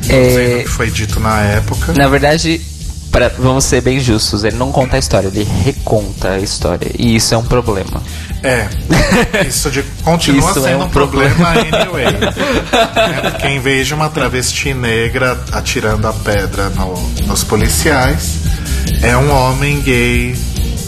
É, 0.08 0.28
dizendo 0.28 0.56
o 0.60 0.62
que 0.62 0.68
foi 0.68 0.90
dito 0.90 1.20
na 1.20 1.40
época. 1.42 1.92
Na 1.94 2.08
verdade, 2.08 2.60
pra- 3.10 3.32
vamos 3.38 3.64
ser 3.64 3.80
bem 3.80 4.00
justos, 4.00 4.44
ele 4.44 4.56
não 4.56 4.70
conta 4.70 4.96
a 4.96 4.98
história, 4.98 5.28
ele 5.28 5.46
reconta 5.64 6.30
a 6.30 6.38
história. 6.38 6.90
E 6.98 7.16
isso 7.16 7.34
é 7.34 7.36
um 7.36 7.44
problema. 7.44 8.02
É, 8.42 8.68
isso 9.48 9.70
de, 9.70 9.82
continua 10.04 10.50
Isso 10.50 10.54
sendo 10.62 10.68
é 10.68 10.76
um 10.76 10.84
um 10.84 10.88
problema 10.88 11.48
anyway. 11.48 12.04
é 12.06 13.30
porque 13.30 13.46
em 13.48 13.58
vez 13.60 13.86
de 13.88 13.94
uma 13.94 14.08
travesti 14.08 14.72
negra 14.74 15.38
atirando 15.52 16.06
a 16.06 16.12
pedra 16.12 16.70
no- 16.70 16.96
nos 17.26 17.42
policiais, 17.42 18.36
é 19.02 19.16
um 19.16 19.30
homem 19.32 19.80
gay 19.80 20.36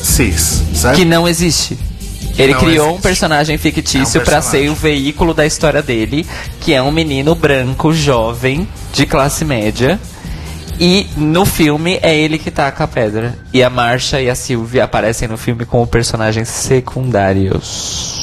cis, 0.02 0.62
certo? 0.74 0.96
Que 0.96 1.04
não 1.04 1.26
existe. 1.28 1.76
Ele 2.38 2.52
Não 2.52 2.60
criou 2.60 2.86
um 2.86 2.90
existe. 2.90 3.02
personagem 3.02 3.58
fictício 3.58 4.18
É 4.18 4.22
um 4.22 4.24
pra 4.24 4.34
personagem. 4.36 4.62
ser 4.68 4.70
o 4.70 4.74
veículo 4.74 5.34
da 5.34 5.44
história 5.44 5.82
dele, 5.82 6.24
que 6.60 6.72
é 6.72 6.80
um 6.80 6.92
menino 6.92 7.34
branco, 7.34 7.92
jovem, 7.92 8.66
de 8.94 9.04
classe 9.04 9.44
média. 9.44 9.98
E 10.80 11.06
no 11.14 11.44
filme 11.44 11.98
é 12.02 12.16
ele 12.16 12.38
que 12.38 12.50
taca 12.50 12.84
a 12.84 12.88
pedra. 12.88 13.36
E 13.52 13.62
a 13.62 13.68
Marcia 13.68 14.18
e 14.22 14.30
a 14.30 14.34
Sylvia 14.34 14.84
aparecem 14.84 15.28
no 15.28 15.36
filme 15.36 15.66
como 15.66 15.86
personagens 15.86 16.48
secundários. 16.48 18.18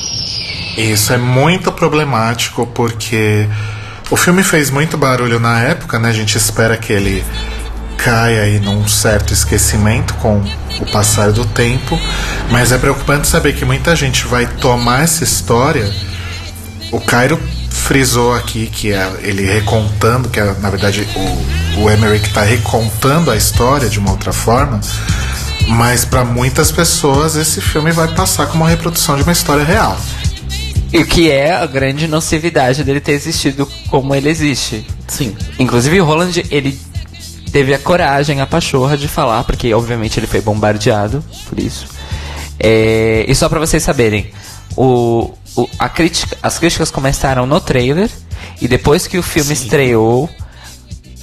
Isso 0.76 1.14
é 1.14 1.18
muito 1.18 1.72
problemático 1.72 2.66
porque 2.66 3.48
o 4.10 4.16
filme 4.16 4.42
fez 4.42 4.72
muito 4.72 4.98
barulho 4.98 5.40
na 5.40 5.62
época, 5.62 6.00
né? 6.00 6.10
A 6.10 6.14
gente 6.14 6.36
espera 6.36 6.76
que 6.78 6.92
ele 6.92 7.24
caia 7.96 8.42
aí 8.42 8.60
num 8.60 8.88
certo 8.88 9.34
esquecimento 9.34 10.16
com 10.16 10.42
o 10.80 10.86
passar 10.92 11.32
do 11.32 11.46
tempo, 11.46 12.00
mas 12.50 12.72
é 12.72 12.78
preocupante 12.80 13.28
saber 13.28 13.54
que 13.54 13.66
muita 13.66 13.96
gente 13.96 14.26
vai 14.26 14.48
tomar 14.48 15.04
essa 15.04 15.24
história. 15.24 15.92
O 16.92 17.00
Cairo 17.00 17.40
frisou 17.88 18.36
aqui 18.36 18.68
que 18.68 18.92
é 18.92 19.10
ele 19.24 19.46
recontando, 19.46 20.28
que 20.28 20.42
é, 20.42 20.54
na 20.60 20.70
verdade 20.70 21.08
o, 21.16 21.84
o 21.84 21.90
Emmerich 21.90 22.28
está 22.28 22.42
recontando 22.42 23.32
a 23.32 23.36
história 23.38 23.88
de 23.88 23.98
uma 23.98 24.12
outra 24.12 24.34
forma, 24.34 24.82
mas 25.70 26.04
para 26.04 26.26
muitas 26.26 26.70
pessoas 26.70 27.38
esse 27.38 27.62
filme 27.62 27.92
vai 27.92 28.14
passar 28.14 28.48
como 28.48 28.66
uma 28.66 28.70
reprodução 28.70 29.16
de 29.16 29.24
uma 29.24 29.32
história 29.32 29.64
real. 29.64 29.98
E 30.92 30.98
o 30.98 31.06
que 31.06 31.32
é 31.32 31.54
a 31.54 31.66
grande 31.66 32.10
nocividade 32.10 32.84
dele 32.84 33.00
ter 33.00 33.14
existido 33.14 33.66
como 33.90 34.14
ele 34.14 34.30
existe. 34.30 34.86
Sim. 35.08 35.34
Inclusive 35.58 36.02
o 36.02 36.06
Roland, 36.06 36.44
ele 36.52 36.78
teve 37.54 37.74
a 37.74 37.80
coragem, 37.80 38.42
a 38.42 38.46
pachorra 38.46 38.98
de 38.98 39.08
falar, 39.08 39.46
porque 39.46 39.74
obviamente 39.74 40.20
ele 40.20 40.28
foi 40.28 40.42
bombardeado 40.42 41.24
por 41.48 41.58
isso. 41.58 41.88
É, 42.60 43.24
e 43.28 43.34
só 43.34 43.48
pra 43.48 43.60
vocês 43.60 43.82
saberem, 43.82 44.30
o, 44.76 45.32
o- 45.58 45.70
a 45.80 45.90
crítica, 45.90 46.38
as 46.42 46.58
críticas 46.60 46.90
começaram 46.92 47.46
no 47.46 47.60
trailer 47.60 48.10
e 48.62 48.68
depois 48.68 49.08
que 49.08 49.18
o 49.18 49.24
filme 49.24 49.54
estreou, 49.54 50.30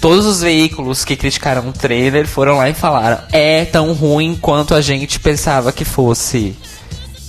todos 0.00 0.26
os 0.26 0.40
veículos 0.42 1.04
que 1.04 1.16
criticaram 1.16 1.68
o 1.68 1.72
trailer 1.72 2.26
foram 2.26 2.56
lá 2.58 2.68
e 2.68 2.74
falaram: 2.74 3.18
é 3.32 3.64
tão 3.64 3.92
ruim 3.92 4.36
quanto 4.40 4.74
a 4.74 4.80
gente 4.80 5.18
pensava 5.20 5.72
que 5.72 5.84
fosse. 5.84 6.56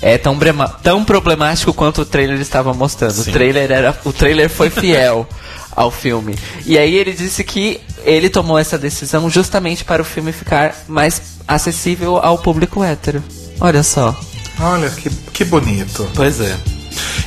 É 0.01 0.17
tão, 0.17 0.37
brema- 0.37 0.67
tão 0.83 1.03
problemático 1.05 1.73
quanto 1.73 2.01
o 2.01 2.05
trailer 2.05 2.39
estava 2.39 2.73
mostrando. 2.73 3.17
O 3.21 3.23
trailer, 3.23 3.71
era, 3.71 3.97
o 4.03 4.11
trailer 4.11 4.49
foi 4.49 4.69
fiel 4.69 5.27
ao 5.75 5.89
filme. 5.89 6.35
E 6.65 6.77
aí 6.77 6.95
ele 6.95 7.13
disse 7.13 7.43
que 7.43 7.79
ele 8.03 8.29
tomou 8.29 8.59
essa 8.59 8.77
decisão 8.77 9.29
justamente 9.29 9.83
para 9.83 10.01
o 10.01 10.05
filme 10.05 10.31
ficar 10.31 10.75
mais 10.87 11.21
acessível 11.47 12.17
ao 12.17 12.37
público 12.37 12.83
hétero. 12.83 13.23
Olha 13.59 13.81
só. 13.83 14.15
Olha 14.59 14.89
que, 14.89 15.09
que 15.09 15.43
bonito. 15.45 16.07
Pois 16.13 16.39
é. 16.41 16.55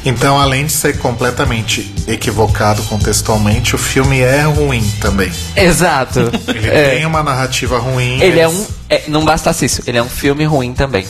Então, 0.05 0.39
além 0.41 0.65
de 0.67 0.73
ser 0.73 0.99
completamente 0.99 1.93
equivocado 2.07 2.83
contextualmente, 2.85 3.75
o 3.75 3.79
filme 3.79 4.21
é 4.21 4.43
ruim 4.43 4.83
também. 5.01 5.31
Exato. 5.57 6.31
Ele 6.49 6.67
É. 6.69 6.91
tem 6.97 7.07
uma 7.07 7.23
narrativa 7.23 7.79
ruim. 7.79 8.21
Ele 8.21 8.39
é 8.41 8.45
eles- 8.45 8.55
um. 8.57 8.67
é, 8.89 9.03
não 9.09 9.25
bastasse 9.25 9.65
isso, 9.67 9.83
ele 9.87 9.99
é 9.99 10.03
um 10.03 10.09
filme 10.09 10.45
ruim 10.45 10.73
também. 10.73 11.05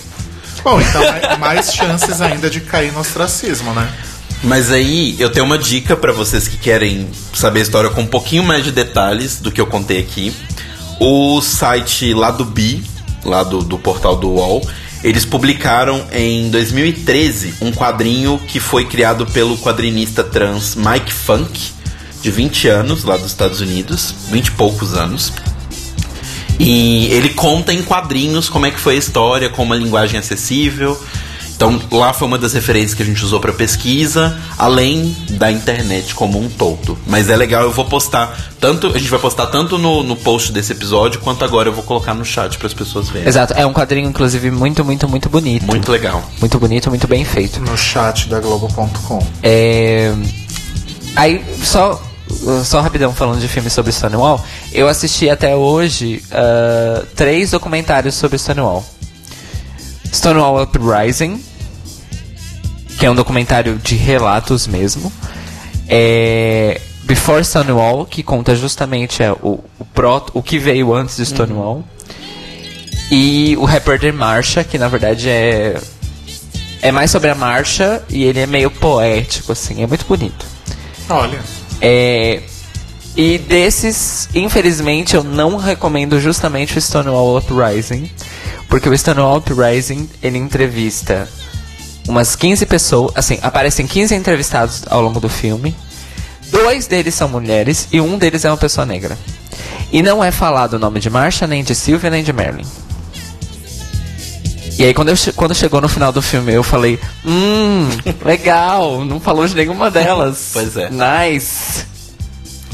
Bom, 0.64 0.81
então 0.81 1.03
é 1.03 1.37
mais 1.37 1.72
chances 1.72 2.20
ainda 2.20 2.51
de 2.51 2.61
cair 2.61 2.92
no 2.92 3.01
ostracismo, 3.01 3.72
né? 3.72 3.88
Mas 4.42 4.70
aí 4.70 5.16
eu 5.20 5.31
tenho 5.31 5.44
uma 5.46 5.59
dica 5.59 5.96
pra 5.96 6.12
vocês 6.12 6.48
que 6.48 6.57
querem 6.57 7.09
saber 7.35 7.61
a 7.61 7.62
história 7.62 7.90
com 7.90 8.03
um 8.03 8.07
pouquinho 8.07 8.42
mais 8.42 8.64
de 8.64 8.72
detalhes 8.72 9.37
do 9.40 9.51
que 9.53 9.61
eu 9.61 9.66
contei 9.66 10.01
aqui. 10.01 10.35
O 11.01 11.40
site 11.40 12.12
lá 12.14 12.31
do 12.31 12.44
Bi, 12.44 12.83
lá 13.24 13.42
do, 13.44 13.62
do 13.62 13.79
portal 13.79 14.16
do 14.16 14.29
UOL, 14.31 14.66
eles 15.02 15.24
publicaram 15.24 16.04
em 16.12 16.50
2013 16.50 17.54
um 17.61 17.72
quadrinho 17.72 18.40
que 18.48 18.58
foi 18.58 18.84
criado 18.84 19.26
pelo 19.26 19.56
quadrinista 19.58 20.24
trans 20.24 20.74
Mike 20.74 21.12
Funk, 21.12 21.72
de 22.20 22.30
20 22.30 22.68
anos, 22.68 23.04
lá 23.04 23.16
dos 23.16 23.26
Estados 23.26 23.61
Unidos, 23.61 24.14
20 24.30 24.46
e 24.46 24.50
poucos 24.52 24.94
anos. 24.94 25.32
E 26.58 27.06
ele 27.06 27.28
conta 27.30 27.72
em 27.72 27.82
quadrinhos 27.82 28.48
como 28.48 28.66
é 28.66 28.70
que 28.72 28.80
foi 28.80 28.96
a 28.96 28.98
história, 28.98 29.48
com 29.48 29.62
uma 29.62 29.76
linguagem 29.76 30.18
acessível. 30.18 31.00
Então, 31.59 31.81
lá 31.90 32.12
foi 32.12 32.29
uma 32.29 32.38
das 32.38 32.53
referências 32.53 32.94
que 32.94 33.03
a 33.03 33.05
gente 33.05 33.25
usou 33.25 33.40
para 33.40 33.53
pesquisa, 33.53 34.38
além 34.57 35.16
da 35.31 35.51
internet 35.51 36.14
como 36.14 36.38
um 36.38 36.49
todo. 36.49 36.97
Mas 37.05 37.29
é 37.29 37.37
legal, 37.37 37.64
eu 37.64 37.73
vou 37.73 37.85
postar 37.85 38.53
tanto, 38.61 38.87
a 38.87 38.97
gente 38.97 39.11
vai 39.11 39.18
postar 39.18 39.47
tanto 39.47 39.77
no, 39.77 40.05
no 40.05 40.14
post 40.14 40.53
desse 40.53 40.71
episódio, 40.71 41.21
quanto 41.21 41.44
agora 41.44 41.68
eu 41.68 41.73
vou 41.73 41.83
colocar 41.83 42.14
no 42.14 42.25
chat 42.25 42.57
para 42.57 42.68
as 42.68 42.73
pessoas 42.73 43.09
verem. 43.09 43.27
Exato, 43.27 43.55
é 43.55 43.66
um 43.66 43.73
quadrinho, 43.73 44.09
inclusive, 44.09 44.53
muito, 44.53 44.85
muito, 44.85 45.09
muito 45.09 45.29
bonito. 45.29 45.66
Muito 45.66 45.90
legal. 45.90 46.23
Muito 46.38 46.61
bonito, 46.61 46.90
muito 46.90 47.09
bem 47.09 47.25
feito. 47.25 47.59
No 47.59 47.77
chat 47.77 48.29
da 48.29 48.38
Globo.com. 48.38 49.18
É... 49.42 50.14
Aí, 51.16 51.44
só, 51.64 52.01
só 52.62 52.81
rapidão 52.81 53.12
falando 53.12 53.40
de 53.40 53.49
filmes 53.49 53.73
sobre 53.73 53.90
Stonewall, 53.90 54.40
eu 54.73 54.87
assisti 54.87 55.29
até 55.29 55.57
hoje 55.57 56.23
ah, 56.31 57.05
três 57.16 57.51
documentários 57.51 58.14
sobre 58.14 58.38
Stonewall. 58.38 58.87
Stonewall 60.12 60.62
Uprising, 60.62 61.42
que 62.99 63.07
é 63.07 63.11
um 63.11 63.14
documentário 63.14 63.79
de 63.79 63.94
relatos 63.94 64.66
mesmo. 64.66 65.12
É... 65.88 66.81
Before 67.05 67.42
Stonewall, 67.42 68.05
que 68.05 68.23
conta 68.23 68.55
justamente 68.55 69.23
é, 69.23 69.33
o, 69.33 69.64
o, 69.79 69.85
proto, 69.94 70.31
o 70.35 70.42
que 70.42 70.59
veio 70.59 70.92
antes 70.94 71.16
de 71.16 71.25
Stonewall. 71.25 71.83
E 73.11 73.57
o 73.57 73.64
Rapper 73.64 73.99
de 73.99 74.12
Marcha, 74.12 74.62
que 74.62 74.77
na 74.77 74.88
verdade 74.88 75.29
é 75.31 75.81
é 76.83 76.92
mais 76.92 77.11
sobre 77.11 77.29
a 77.29 77.35
marcha 77.35 78.03
e 78.09 78.25
ele 78.25 78.40
é 78.40 78.47
meio 78.47 78.71
poético, 78.71 79.53
assim, 79.53 79.83
é 79.83 79.87
muito 79.87 80.07
bonito. 80.07 80.47
Olha, 81.09 81.38
É, 81.81 82.42
e 83.18 83.37
desses, 83.37 84.28
infelizmente, 84.33 85.16
eu 85.16 85.24
não 85.24 85.57
recomendo 85.57 86.20
justamente 86.20 86.78
o 86.78 86.81
Stonewall 86.81 87.37
Uprising, 87.37 88.09
porque 88.68 88.88
o 88.88 88.96
Stonewall 88.96 89.38
Uprising 89.38 90.09
ele 90.22 90.38
entrevista 90.38 91.28
umas 92.07 92.37
15 92.37 92.64
pessoas, 92.66 93.11
assim, 93.16 93.37
aparecem 93.42 93.88
15 93.88 94.14
entrevistados 94.14 94.85
ao 94.88 95.02
longo 95.02 95.18
do 95.18 95.28
filme. 95.28 95.74
Dois 96.48 96.87
deles 96.87 97.12
são 97.12 97.28
mulheres 97.28 97.88
e 97.90 98.00
um 98.00 98.16
deles 98.16 98.44
é 98.44 98.50
uma 98.52 98.57
pessoa 98.57 98.87
negra. 98.87 99.18
E 99.92 100.00
não 100.00 100.22
é 100.22 100.31
falado 100.31 100.74
o 100.74 100.78
nome 100.78 101.00
de 101.00 101.11
Marsha, 101.11 101.44
nem 101.44 101.64
de 101.64 101.74
Sylvia, 101.74 102.11
nem 102.11 102.22
de 102.22 102.33
Marilyn. 102.33 102.64
E 104.78 104.85
aí 104.85 104.94
quando, 104.94 105.09
eu 105.09 105.16
quando 105.35 105.57
chegou 105.57 105.81
no 105.81 105.88
final 105.88 106.12
do 106.12 106.22
filme, 106.22 106.52
eu 106.52 106.62
falei, 106.62 107.00
hum, 107.26 107.88
legal, 108.24 109.04
não 109.04 109.18
falou 109.18 109.44
de 109.44 109.57
nenhuma 109.57 109.90
delas. 109.90 110.50
Pois 110.52 110.76
é. 110.76 110.88
Nice. 110.88 111.88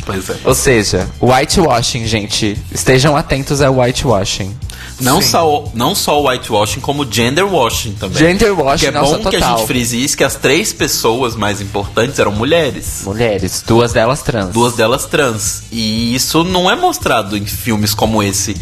Pois 0.06 0.28
é. 0.28 0.36
Ou 0.44 0.54
seja, 0.54 1.08
whitewashing, 1.20 2.06
gente. 2.06 2.58
Estejam 2.70 3.16
atentos 3.16 3.60
ao 3.62 3.78
whitewashing. 3.78 4.54
Não 5.00 5.20
Sim. 5.20 5.28
só, 5.28 5.50
o- 5.64 5.70
não 5.74 5.94
só 5.94 6.20
o 6.22 6.28
whitewashing, 6.28 6.80
como 6.80 7.10
gender 7.10 7.44
washing 7.44 7.92
também. 7.94 8.18
Gender 8.18 8.52
washing, 8.58 8.80
Que 8.84 8.86
é 8.86 8.90
nossa, 8.90 9.16
bom 9.18 9.30
que 9.30 9.36
a 9.36 9.40
total. 9.40 9.58
gente 9.58 9.66
frise 9.66 10.04
isso, 10.04 10.16
que 10.16 10.22
as 10.22 10.34
três 10.36 10.72
pessoas 10.72 11.34
mais 11.34 11.60
importantes 11.60 12.18
eram 12.18 12.32
mulheres. 12.32 13.02
Mulheres, 13.04 13.64
duas 13.66 13.92
delas 13.92 14.22
trans. 14.22 14.50
Duas 14.52 14.74
delas 14.74 15.06
trans. 15.06 15.62
E 15.72 16.14
isso 16.14 16.44
não 16.44 16.70
é 16.70 16.76
mostrado 16.76 17.36
em 17.36 17.44
filmes 17.46 17.92
como 17.94 18.22
esse 18.22 18.56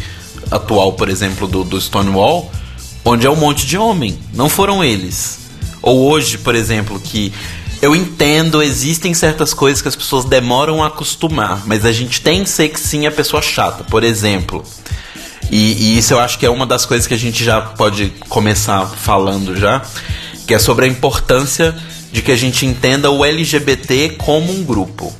atual, 0.49 0.93
por 0.93 1.09
exemplo, 1.09 1.47
do, 1.47 1.63
do 1.63 1.79
Stonewall, 1.79 2.49
onde 3.05 3.27
é 3.27 3.29
um 3.29 3.35
monte 3.35 3.65
de 3.67 3.77
homem. 3.77 4.17
Não 4.33 4.49
foram 4.49 4.83
eles. 4.83 5.39
Ou 5.81 6.09
hoje, 6.09 6.37
por 6.37 6.55
exemplo, 6.55 6.99
que 6.99 7.31
eu 7.83 7.93
entendo, 7.93 8.63
existem 8.63 9.13
certas 9.13 9.53
coisas 9.53 9.81
que 9.81 9.89
as 9.89 9.95
pessoas 9.95 10.23
demoram 10.23 10.81
a 10.81 10.87
acostumar, 10.87 11.63
mas 11.65 11.83
a 11.83 11.91
gente 11.91 12.21
tem 12.21 12.41
que 12.41 12.49
ser 12.49 12.69
que 12.69 12.79
sim 12.79 13.05
a 13.05 13.11
pessoa 13.11 13.41
chata. 13.41 13.83
Por 13.83 14.05
exemplo, 14.05 14.63
e, 15.51 15.73
e 15.73 15.97
isso 15.97 16.13
eu 16.13 16.19
acho 16.21 16.39
que 16.39 16.45
é 16.45 16.49
uma 16.49 16.65
das 16.65 16.85
coisas 16.85 17.05
que 17.05 17.13
a 17.13 17.17
gente 17.17 17.43
já 17.43 17.59
pode 17.59 18.13
começar 18.29 18.85
falando 18.85 19.57
já, 19.57 19.81
que 20.47 20.53
é 20.53 20.59
sobre 20.59 20.85
a 20.85 20.87
importância 20.87 21.75
de 22.09 22.21
que 22.21 22.31
a 22.31 22.37
gente 22.37 22.65
entenda 22.65 23.11
o 23.11 23.25
LGBT 23.25 24.15
como 24.17 24.49
um 24.49 24.63
grupo. 24.63 25.13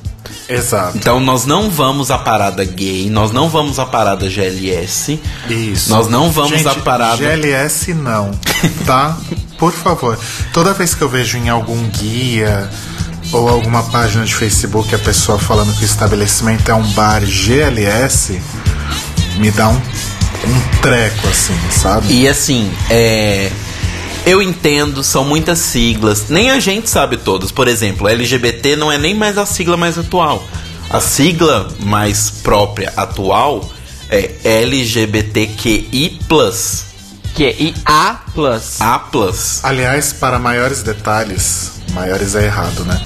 Exato. 0.48 0.96
Então 0.96 1.20
nós 1.20 1.44
não 1.44 1.68
vamos 1.68 2.10
à 2.10 2.16
parada 2.16 2.64
gay, 2.64 3.10
nós 3.10 3.30
não 3.30 3.50
vamos 3.50 3.78
à 3.78 3.84
parada 3.84 4.26
GLS. 4.30 5.20
Isso. 5.50 5.90
Nós 5.90 6.08
não 6.08 6.30
vamos 6.30 6.52
Gente, 6.52 6.68
à 6.68 6.74
parada. 6.76 7.18
GLS 7.18 7.92
não, 7.92 8.30
tá? 8.86 9.18
Por 9.64 9.72
favor. 9.72 10.18
Toda 10.52 10.74
vez 10.74 10.94
que 10.94 11.00
eu 11.00 11.08
vejo 11.08 11.38
em 11.38 11.48
algum 11.48 11.88
guia 11.88 12.68
ou 13.32 13.48
alguma 13.48 13.82
página 13.84 14.22
de 14.22 14.34
Facebook 14.34 14.94
a 14.94 14.98
pessoa 14.98 15.38
falando 15.38 15.74
que 15.74 15.82
o 15.82 15.86
estabelecimento 15.86 16.70
é 16.70 16.74
um 16.74 16.86
bar 16.90 17.24
GLS, 17.24 18.42
me 19.38 19.50
dá 19.50 19.70
um, 19.70 19.76
um 19.76 20.80
treco 20.82 21.26
assim, 21.28 21.58
sabe? 21.70 22.12
E 22.12 22.28
assim, 22.28 22.70
é. 22.90 23.50
Eu 24.26 24.42
entendo, 24.42 25.02
são 25.02 25.24
muitas 25.24 25.60
siglas. 25.60 26.26
Nem 26.28 26.50
a 26.50 26.60
gente 26.60 26.90
sabe 26.90 27.16
todas. 27.16 27.50
Por 27.50 27.66
exemplo, 27.66 28.06
LGBT 28.06 28.76
não 28.76 28.92
é 28.92 28.98
nem 28.98 29.14
mais 29.14 29.38
a 29.38 29.46
sigla 29.46 29.78
mais 29.78 29.96
atual. 29.96 30.46
A 30.90 31.00
sigla 31.00 31.68
mais 31.80 32.28
própria 32.28 32.92
atual 32.98 33.66
é 34.10 34.30
LGBTQI. 34.44 36.20
Que 37.34 37.44
é 37.44 37.62
IA 37.62 38.20
plus. 38.32 38.80
A. 38.80 39.00
Aliás, 39.64 40.12
para 40.12 40.38
maiores 40.38 40.82
detalhes, 40.82 41.72
maiores 41.92 42.36
é 42.36 42.44
errado, 42.44 42.84
né? 42.84 43.00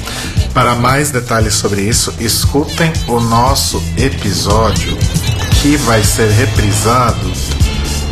Para 0.53 0.75
mais 0.75 1.11
detalhes 1.11 1.55
sobre 1.55 1.81
isso, 1.81 2.13
escutem 2.21 2.93
o 3.07 3.21
nosso 3.21 3.83
episódio 3.97 4.97
que 5.63 5.77
vai 5.79 6.03
ser 6.03 6.31
reprisado. 6.31 7.33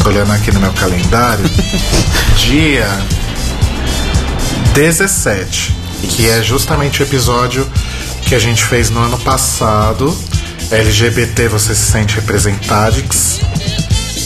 Tô 0.02 0.08
olhando 0.08 0.32
aqui 0.32 0.50
no 0.52 0.60
meu 0.60 0.72
calendário. 0.72 1.44
dia 2.38 2.88
17, 4.74 5.76
que 6.10 6.30
é 6.30 6.42
justamente 6.42 7.02
o 7.02 7.04
episódio 7.04 7.68
que 8.26 8.34
a 8.34 8.38
gente 8.38 8.64
fez 8.64 8.88
no 8.88 9.00
ano 9.00 9.18
passado. 9.18 10.16
LGBT 10.70 11.48
você 11.48 11.74
se 11.74 11.92
sente 11.92 12.16
representados 12.16 13.40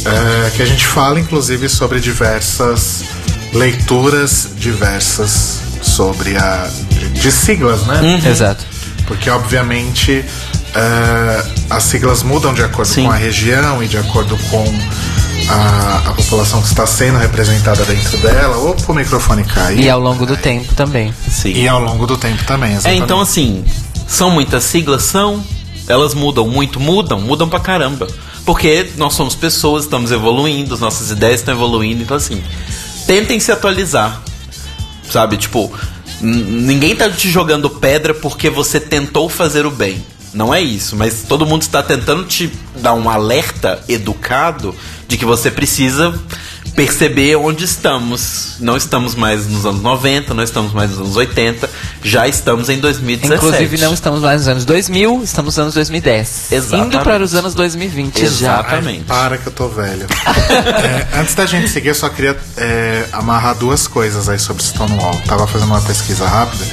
é, 0.04 0.50
que 0.50 0.62
a 0.62 0.66
gente 0.66 0.86
fala 0.86 1.20
inclusive 1.20 1.68
sobre 1.68 2.00
diversas 2.00 3.04
leituras 3.52 4.50
diversas 4.56 5.60
sobre 5.82 6.36
a 6.36 6.68
de 7.12 7.30
siglas, 7.32 7.82
né? 7.86 8.20
Exato. 8.24 8.64
Porque 9.06 9.28
obviamente 9.28 10.24
é, 10.74 11.44
as 11.68 11.82
siglas 11.84 12.22
mudam 12.22 12.54
de 12.54 12.62
acordo 12.62 12.88
Sim. 12.88 13.04
com 13.04 13.10
a 13.10 13.16
região 13.16 13.82
e 13.82 13.88
de 13.88 13.98
acordo 13.98 14.36
com 14.50 14.64
a, 15.48 16.10
a 16.10 16.12
população 16.12 16.60
que 16.62 16.68
está 16.68 16.86
sendo 16.86 17.18
representada 17.18 17.84
dentro 17.84 18.16
dela. 18.18 18.56
Opa, 18.58 18.92
o 18.92 18.94
microfone 18.94 19.42
caiu. 19.44 19.80
E 19.80 19.90
ao 19.90 19.98
longo 19.98 20.24
do 20.24 20.36
tempo 20.36 20.74
também. 20.74 21.12
Sim. 21.28 21.52
E 21.54 21.66
ao 21.66 21.80
longo 21.80 22.06
do 22.06 22.16
tempo 22.16 22.44
também, 22.44 22.70
É, 22.70 22.74
exatamente. 22.74 23.02
então 23.02 23.20
assim, 23.20 23.64
são 24.06 24.30
muitas 24.30 24.64
siglas, 24.64 25.02
são. 25.02 25.42
Elas 25.88 26.14
mudam 26.14 26.46
muito, 26.46 26.78
mudam, 26.78 27.20
mudam 27.20 27.48
pra 27.48 27.58
caramba. 27.58 28.06
Porque 28.44 28.90
nós 28.96 29.14
somos 29.14 29.34
pessoas, 29.34 29.84
estamos 29.84 30.10
evoluindo, 30.10 30.74
as 30.74 30.80
nossas 30.80 31.10
ideias 31.10 31.40
estão 31.40 31.54
evoluindo, 31.54 32.02
então 32.02 32.16
assim, 32.16 32.42
tentem 33.06 33.38
se 33.38 33.52
atualizar. 33.52 34.22
Sabe, 35.10 35.36
tipo, 35.36 35.72
ninguém 36.20 36.94
tá 36.94 37.10
te 37.10 37.30
jogando 37.30 37.68
pedra 37.68 38.14
porque 38.14 38.48
você 38.48 38.78
tentou 38.78 39.28
fazer 39.28 39.66
o 39.66 39.70
bem. 39.70 40.04
Não 40.32 40.54
é 40.54 40.60
isso, 40.60 40.94
mas 40.94 41.24
todo 41.28 41.44
mundo 41.44 41.62
está 41.62 41.82
tentando 41.82 42.24
te 42.24 42.50
dar 42.76 42.94
um 42.94 43.10
alerta 43.10 43.82
educado 43.88 44.74
de 45.08 45.16
que 45.16 45.24
você 45.24 45.50
precisa 45.50 46.14
perceber 46.74 47.36
onde 47.36 47.64
estamos. 47.64 48.56
Não 48.60 48.76
estamos 48.76 49.14
mais 49.14 49.46
nos 49.46 49.66
anos 49.66 49.82
90, 49.82 50.34
não 50.34 50.42
estamos 50.42 50.72
mais 50.72 50.90
nos 50.90 51.00
anos 51.00 51.16
80, 51.16 51.68
já 52.02 52.28
estamos 52.28 52.68
em 52.68 52.78
2017. 52.78 53.34
Inclusive, 53.34 53.78
não 53.78 53.94
estamos 53.94 54.20
mais 54.20 54.40
nos 54.40 54.48
anos 54.48 54.64
2000, 54.64 55.22
estamos 55.22 55.56
nos 55.56 55.58
anos 55.58 55.74
2010. 55.74 56.52
Exatamente. 56.52 56.96
Indo 56.96 57.04
para 57.04 57.22
os 57.24 57.34
anos 57.34 57.54
2020 57.54 58.20
já. 58.20 58.26
Exatamente. 58.26 58.98
Ai, 59.00 59.04
para 59.06 59.38
que 59.38 59.46
eu 59.46 59.52
tô 59.52 59.68
velho. 59.68 60.06
É, 60.80 61.20
antes 61.20 61.34
da 61.34 61.46
gente 61.46 61.68
seguir, 61.68 61.88
eu 61.88 61.94
só 61.94 62.08
queria 62.08 62.36
é, 62.56 63.06
amarrar 63.12 63.54
duas 63.54 63.86
coisas 63.86 64.28
aí 64.28 64.38
sobre 64.38 64.62
Stonewall. 64.62 65.20
Tava 65.26 65.46
fazendo 65.46 65.68
uma 65.68 65.80
pesquisa 65.80 66.26
rápida 66.26 66.64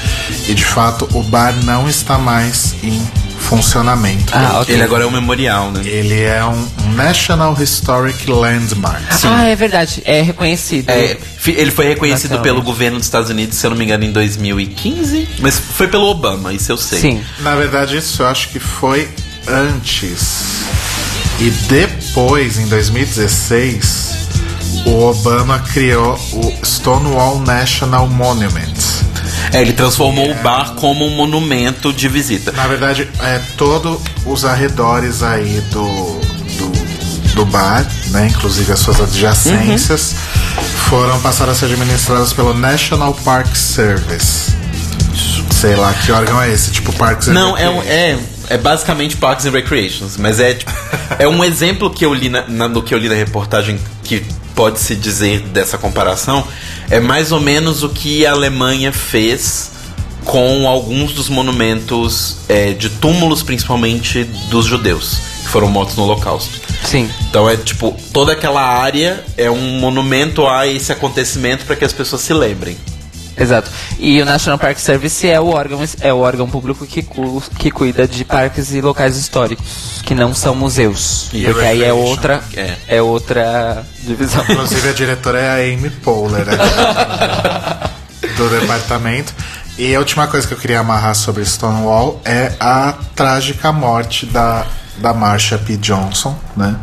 e 0.48 0.54
de 0.54 0.64
fato 0.64 1.08
o 1.14 1.24
bar 1.24 1.54
não 1.64 1.90
está 1.90 2.18
mais 2.18 2.76
em 2.84 3.00
funcionamento. 3.48 4.34
Ah, 4.36 4.60
ok. 4.62 4.76
Ele 4.76 4.84
agora 4.84 5.06
é 5.06 5.08
um 5.08 5.12
memorial, 5.12 5.72
né? 5.72 5.82
Ele 5.86 6.22
é 6.22 6.44
um 6.44 6.94
National 6.96 7.56
Historic 7.60 8.30
Landmark. 8.30 9.02
Ah, 9.24 9.46
é 9.48 9.56
verdade. 9.56 10.02
É 10.06 10.22
reconhecido. 10.22 10.90
É, 10.90 11.18
ele 11.46 11.72
foi 11.72 11.88
reconhecido 11.88 12.40
pelo 12.40 12.62
governo 12.62 12.98
dos 12.98 13.08
Estados 13.08 13.30
Unidos, 13.30 13.58
se 13.58 13.66
eu 13.66 13.72
não 13.72 13.78
me 13.78 13.86
engano, 13.86 14.04
em 14.04 14.12
2015, 14.12 15.30
mas 15.40 15.58
foi 15.58 15.88
pelo 15.88 16.08
Obama, 16.08 16.54
isso 16.54 16.72
eu 16.72 16.78
sei. 16.78 17.00
Sim. 17.00 17.24
Na 17.40 17.56
verdade, 17.56 17.98
isso 17.98 18.22
eu 18.22 18.28
acho 18.28 18.50
que 18.50 18.60
foi 18.60 19.08
antes. 19.48 20.66
E 21.40 21.50
depois, 21.70 22.58
em 22.60 22.68
2016, 22.68 24.16
o 24.86 25.04
Obama 25.06 25.60
criou 25.60 26.20
o 26.34 26.66
Stonewall 26.66 27.40
National 27.40 28.08
Monument. 28.08 28.74
É, 29.54 29.62
ele 29.62 29.74
transformou 29.74 30.30
o 30.30 30.36
bar 30.36 30.74
como 30.76 31.06
um 31.06 31.16
monumento 31.16 31.94
de 31.94 32.08
visita. 32.08 32.52
Na 32.52 32.68
verdade, 32.68 33.10
é 33.22 33.42
todos 33.58 34.00
os 34.26 34.46
arredores 34.46 35.24
aí 35.24 35.62
do, 35.72 35.86
do, 35.86 37.34
do 37.36 37.46
bar, 37.46 37.86
né? 38.08 38.28
Inclusive 38.28 38.72
as 38.72 38.80
suas 38.80 39.00
adjacências, 39.02 40.16
foram 40.90 41.20
passaram 41.22 41.52
a 41.52 41.56
ser 41.56 41.66
administradas 41.66 42.34
pelo 42.34 42.54
National 42.54 43.14
Park 43.14 43.56
Service. 43.56 44.56
Sei 45.52 45.76
lá 45.76 45.92
que 45.94 46.12
órgão 46.12 46.40
é 46.42 46.52
esse, 46.52 46.72
tipo 46.72 46.94
Parks 46.94 47.30
and 47.30 47.34
Não, 47.34 47.58
é, 47.58 47.66
é, 47.88 48.20
é 48.50 48.58
basicamente 48.58 49.18
Parks 49.18 49.46
and 49.46 49.52
Recreations, 49.52 50.18
mas 50.18 50.40
é 50.40 50.54
tipo, 50.54 50.72
é 51.20 51.28
um 51.28 51.44
exemplo 51.44 51.90
que 51.90 52.06
eu 52.06 52.14
li 52.14 52.30
na, 52.30 52.48
na- 52.48 52.68
no 52.68 52.82
que 52.82 52.94
eu 52.94 52.98
li 52.98 53.10
na 53.10 53.16
reportagem 53.16 53.80
que 54.04 54.24
pode 54.56 54.80
se 54.80 54.96
dizer 54.96 55.40
dessa 55.42 55.78
comparação 55.78 56.48
é 56.90 57.00
mais 57.00 57.32
ou 57.32 57.40
menos 57.40 57.84
o 57.84 57.90
que 57.90 58.26
a 58.26 58.32
Alemanha 58.32 58.92
fez 58.92 59.72
com 60.26 60.68
alguns 60.68 61.14
dos 61.14 61.30
monumentos 61.30 62.38
é, 62.50 62.74
de 62.74 62.90
túmulos, 62.90 63.44
principalmente 63.44 64.24
dos 64.50 64.66
judeus 64.66 65.20
que 65.44 65.50
foram 65.50 65.70
mortos 65.70 65.96
no 65.96 66.04
Holocausto. 66.04 66.60
Sim. 66.84 67.10
Então 67.30 67.50
é 67.50 67.56
tipo 67.56 67.96
toda 68.12 68.34
aquela 68.34 68.62
área 68.62 69.24
é 69.38 69.50
um 69.50 69.80
monumento 69.80 70.46
a 70.48 70.68
esse 70.68 70.92
acontecimento 70.92 71.66
para 71.66 71.76
que 71.76 71.86
as 71.86 71.94
pessoas 71.94 72.22
se 72.22 72.34
lembrem. 72.34 72.78
Exato. 73.40 73.70
E 74.00 74.20
o 74.22 74.26
National 74.26 74.58
Park 74.58 74.80
Service 74.80 75.28
é 75.28 75.40
o 75.40 75.48
órgão, 75.50 75.80
é 76.02 76.12
o 76.14 76.18
órgão 76.20 76.50
público 76.50 76.86
que, 76.88 77.04
cu- 77.04 77.44
que 77.60 77.70
cuida 77.70 78.08
de 78.08 78.26
parques 78.26 78.74
e 78.74 78.82
locais 78.82 79.16
históricos, 79.16 80.02
que 80.04 80.16
não 80.16 80.34
são 80.34 80.56
museus. 80.56 81.30
E 81.34 81.44
porque 81.46 81.62
aí 81.66 81.84
é 81.84 81.94
outra, 81.94 82.42
É. 82.56 82.76
é. 82.88 83.02
outra 83.02 83.86
divisão. 84.04 84.44
Inclusive 84.50 84.90
a 84.90 84.94
diretora 84.94 85.40
é 85.40 85.50
a 85.50 85.74
Amy 85.74 85.90
Poehler 85.90 86.46
né? 86.48 86.58
do 88.36 88.50
departamento. 88.50 89.34
E 89.78 89.94
a 89.96 90.00
última 90.00 90.26
coisa 90.28 90.48
que 90.48 90.54
eu 90.54 90.58
queria 90.58 90.80
amarrar 90.80 91.14
sobre 91.14 91.46
Stonewall 91.46 92.20
é 92.26 92.54
a 92.60 92.96
trágica 93.16 93.72
morte 93.72 94.26
da, 94.26 94.66
da 94.98 95.14
Marsha 95.14 95.58
P. 95.60 95.78
Johnson, 95.78 96.36
né? 96.56 96.76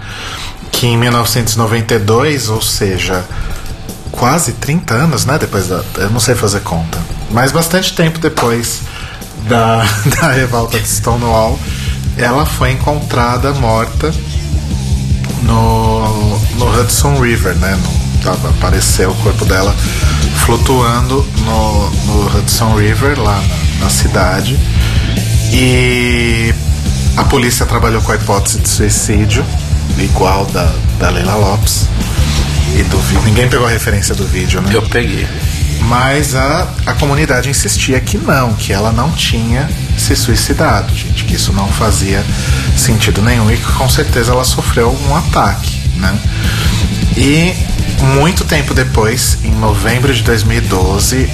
Que 0.70 0.86
em 0.86 0.96
1992, 0.96 2.48
ou 2.48 2.62
seja, 2.62 3.24
quase 4.16 4.52
30 4.52 4.94
anos, 4.94 5.24
né? 5.24 5.38
Depois 5.38 5.68
da. 5.68 5.82
Eu 5.96 6.10
não 6.10 6.20
sei 6.20 6.34
fazer 6.34 6.60
conta. 6.60 6.98
Mas 7.30 7.52
bastante 7.52 7.94
tempo 7.94 8.18
depois 8.18 8.82
da, 9.48 9.84
da 10.20 10.32
revolta 10.32 10.78
de 10.78 10.88
Stonewall, 10.88 11.58
ela 12.16 12.46
foi 12.46 12.72
encontrada 12.72 13.52
morta 13.52 14.12
no, 15.42 16.38
no 16.56 16.80
Hudson 16.80 17.20
River, 17.20 17.54
né? 17.56 17.76
No, 17.76 18.48
apareceu 18.50 19.10
o 19.10 19.14
corpo 19.16 19.44
dela 19.44 19.74
flutuando 20.46 21.26
no, 21.44 21.90
no 21.90 22.38
Hudson 22.38 22.74
River, 22.76 23.18
lá 23.20 23.42
na, 23.42 23.84
na 23.84 23.90
cidade. 23.90 24.58
E 25.52 26.54
a 27.16 27.24
polícia 27.24 27.66
trabalhou 27.66 28.00
com 28.02 28.12
a 28.12 28.14
hipótese 28.16 28.58
de 28.58 28.68
suicídio, 28.68 29.44
igual 29.98 30.46
da, 30.46 30.72
da 30.98 31.10
Leila 31.10 31.34
Lopes. 31.34 31.86
E 32.74 32.82
do 32.84 32.98
vídeo. 32.98 33.22
Ninguém 33.24 33.48
pegou 33.48 33.66
a 33.66 33.70
referência 33.70 34.14
do 34.14 34.26
vídeo, 34.26 34.60
né? 34.60 34.70
Eu 34.72 34.82
peguei. 34.82 35.26
Mas 35.82 36.34
a, 36.34 36.68
a 36.86 36.94
comunidade 36.94 37.48
insistia 37.48 38.00
que 38.00 38.18
não, 38.18 38.54
que 38.54 38.72
ela 38.72 38.90
não 38.90 39.10
tinha 39.12 39.68
se 39.98 40.16
suicidado, 40.16 40.94
gente, 40.94 41.24
que 41.24 41.34
isso 41.34 41.52
não 41.52 41.68
fazia 41.68 42.24
sentido 42.76 43.22
nenhum 43.22 43.50
e 43.50 43.56
que 43.56 43.72
com 43.72 43.88
certeza 43.88 44.32
ela 44.32 44.44
sofreu 44.44 44.96
um 45.08 45.16
ataque, 45.16 45.80
né? 45.96 46.18
E 47.16 47.54
muito 48.16 48.44
tempo 48.44 48.74
depois, 48.74 49.38
em 49.44 49.52
novembro 49.52 50.12
de 50.12 50.22
2012, 50.22 51.28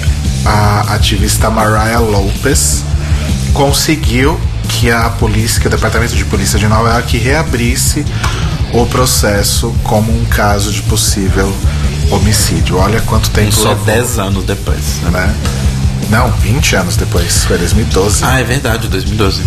a 0.45 0.93
ativista 0.93 1.49
Mariah 1.49 1.99
Lopez 1.99 2.83
conseguiu 3.53 4.39
que 4.67 4.89
a 4.89 5.09
polícia, 5.09 5.59
que 5.59 5.67
o 5.67 5.69
Departamento 5.69 6.15
de 6.15 6.25
Polícia 6.25 6.57
de 6.57 6.67
Nova 6.67 6.89
York 6.89 7.17
reabrisse 7.17 8.05
o 8.73 8.85
processo 8.85 9.73
como 9.83 10.11
um 10.11 10.25
caso 10.25 10.71
de 10.71 10.81
possível 10.83 11.53
homicídio. 12.09 12.77
Olha 12.77 13.01
quanto 13.01 13.29
tempo 13.29 13.51
Só 13.51 13.69
levou, 13.69 13.85
10 13.85 14.19
anos 14.19 14.45
depois. 14.45 15.01
né? 15.03 15.09
né? 15.11 15.35
Não, 16.09 16.29
20 16.31 16.75
anos 16.75 16.97
depois, 16.97 17.45
foi 17.45 17.57
2012. 17.57 18.23
Ah, 18.23 18.39
é 18.39 18.43
verdade, 18.43 18.87
2012. 18.87 19.41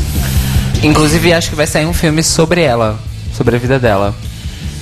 Inclusive, 0.83 1.33
acho 1.33 1.50
que 1.50 1.55
vai 1.57 1.66
sair 1.66 1.87
um 1.87 1.92
filme 1.92 2.22
sobre 2.22 2.62
ela, 2.62 2.98
sobre 3.37 3.57
a 3.57 3.59
vida 3.59 3.79
dela. 3.79 4.14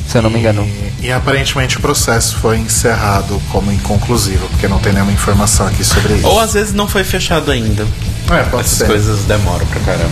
Se 0.08 0.18
eu 0.18 0.22
não 0.22 0.30
me 0.30 0.38
engano. 0.38 0.68
E, 1.00 1.06
e 1.06 1.12
aparentemente 1.12 1.78
o 1.78 1.80
processo 1.80 2.36
foi 2.36 2.58
encerrado 2.58 3.40
como 3.50 3.72
inconclusivo, 3.72 4.46
porque 4.48 4.68
não 4.68 4.78
tem 4.78 4.92
nenhuma 4.92 5.12
informação 5.12 5.66
aqui 5.66 5.82
sobre 5.82 6.14
isso. 6.14 6.26
Ou 6.26 6.38
às 6.38 6.52
vezes 6.52 6.72
não 6.72 6.86
foi 6.86 7.02
fechado 7.02 7.50
ainda. 7.50 7.86
É, 8.30 8.42
pode 8.44 8.64
Essas 8.64 8.78
ser. 8.78 8.86
coisas 8.86 9.20
demoram 9.24 9.66
pra 9.66 9.80
caramba. 9.80 10.10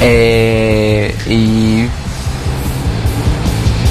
É. 0.00 1.14
E. 1.26 1.88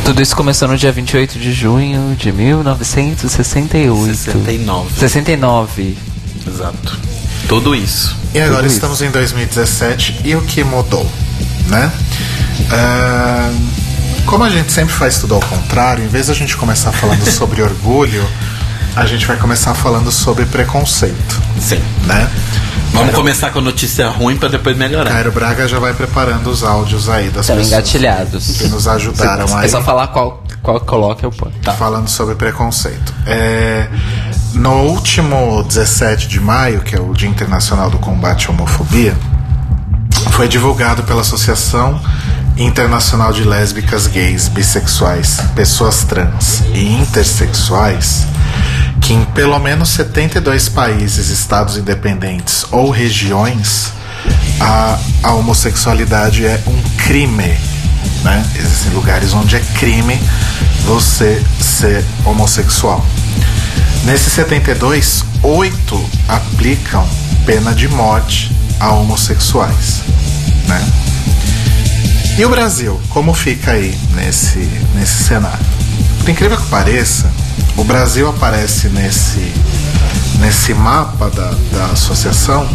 Tudo 0.04 0.22
isso 0.22 0.36
começou 0.36 0.68
no 0.68 0.78
dia 0.78 0.92
28 0.92 1.40
de 1.40 1.52
junho 1.52 2.16
de 2.16 2.32
1968. 2.32 4.16
69. 4.16 4.90
69. 5.00 5.98
Exato. 6.48 7.00
Tudo 7.48 7.74
isso. 7.76 8.16
E 8.34 8.40
agora 8.40 8.58
Tudo 8.58 8.66
isso. 8.68 8.76
estamos 8.76 9.02
em 9.02 9.10
2017 9.10 10.22
e 10.24 10.36
o 10.36 10.42
que 10.42 10.64
mudou, 10.64 11.10
né? 11.68 11.92
Ah, 12.72 13.52
como 14.26 14.44
a 14.44 14.50
gente 14.50 14.72
sempre 14.72 14.94
faz 14.94 15.18
tudo 15.20 15.34
ao 15.36 15.40
contrário, 15.42 16.04
em 16.04 16.08
vez 16.08 16.26
de 16.28 16.32
a 16.32 16.36
gente 16.36 16.56
começar 16.58 16.92
falando 16.92 17.24
sobre 17.30 17.62
orgulho, 17.62 18.24
a 18.96 19.06
gente 19.06 19.26
vai 19.26 19.38
começar 19.38 19.74
falando 19.74 20.12
sobre 20.12 20.46
preconceito, 20.46 21.42
Sim. 21.60 21.80
né? 22.06 22.30
Vamos 22.96 23.14
começar 23.14 23.50
com 23.52 23.60
a 23.60 23.62
notícia 23.62 24.08
ruim 24.08 24.38
pra 24.38 24.48
depois 24.48 24.78
melhorar. 24.78 25.12
Cairo 25.12 25.32
Braga 25.32 25.68
já 25.68 25.80
vai 25.80 25.94
preparando 25.94 26.48
os 26.50 26.64
áudios 26.64 27.10
aí 27.10 27.30
das 27.30 27.42
Estão 27.42 27.58
pessoas 27.58 27.68
engatilhados. 27.74 28.58
que 28.58 28.68
nos 28.68 28.88
ajudaram 28.88 29.46
aí. 29.58 29.66
É 29.66 29.68
só 29.68 29.82
falar 29.84 30.08
qual, 30.08 30.42
qual 30.64 30.80
coloca 30.80 31.26
eu 31.26 31.32
ponho. 31.32 31.54
falando 31.78 32.08
sobre 32.08 32.36
preconceito. 32.36 33.14
É, 33.28 33.88
no 34.54 34.84
último 34.84 35.62
17 35.64 36.28
de 36.30 36.40
maio, 36.40 36.82
que 36.82 36.96
é 36.96 37.00
o 37.02 37.14
Dia 37.14 37.28
Internacional 37.28 37.90
do 37.90 37.98
Combate 38.00 38.48
à 38.48 38.52
Homofobia, 38.52 39.14
foi 40.32 40.48
divulgado 40.48 41.04
pela 41.04 41.20
Associação 41.22 42.00
Internacional 42.58 43.34
de 43.34 43.44
Lésbicas, 43.44 44.08
Gays, 44.08 44.48
Bissexuais, 44.48 45.42
Pessoas 45.54 46.04
Trans 46.06 46.62
e 46.74 46.94
Intersexuais 46.94 48.26
que 49.06 49.14
em 49.14 49.24
pelo 49.24 49.60
menos 49.60 49.90
72 49.90 50.68
países, 50.68 51.30
estados 51.30 51.78
independentes 51.78 52.66
ou 52.72 52.90
regiões, 52.90 53.94
a, 54.60 54.98
a 55.22 55.34
homossexualidade 55.34 56.44
é 56.44 56.60
um 56.66 56.82
crime. 56.98 57.56
Né? 58.24 58.44
Existem 58.56 58.94
lugares 58.94 59.32
onde 59.32 59.58
é 59.58 59.60
crime 59.78 60.20
você 60.86 61.40
ser 61.62 62.04
homossexual. 62.26 63.06
Nesses 64.06 64.34
72, 64.34 65.24
oito 65.44 66.04
aplicam 66.28 67.08
pena 67.46 67.76
de 67.76 67.88
morte 67.88 68.52
a 68.80 68.90
homossexuais. 68.90 70.02
Né? 70.68 70.84
E 72.40 72.44
o 72.44 72.50
Brasil, 72.50 73.00
como 73.10 73.36
fica 73.36 73.74
aí 73.74 73.96
nesse, 74.16 74.58
nesse 74.96 75.26
cenário? 75.26 75.64
Por 76.22 76.30
incrível 76.32 76.58
que 76.58 76.68
pareça, 76.70 77.32
o 77.78 77.84
Brasil 77.84 78.28
aparece 78.30 78.90
nesse, 78.90 79.52
nesse 80.40 80.74
mapa 80.74 81.30
da, 81.30 81.54
da 81.72 81.86
associação 81.88 82.68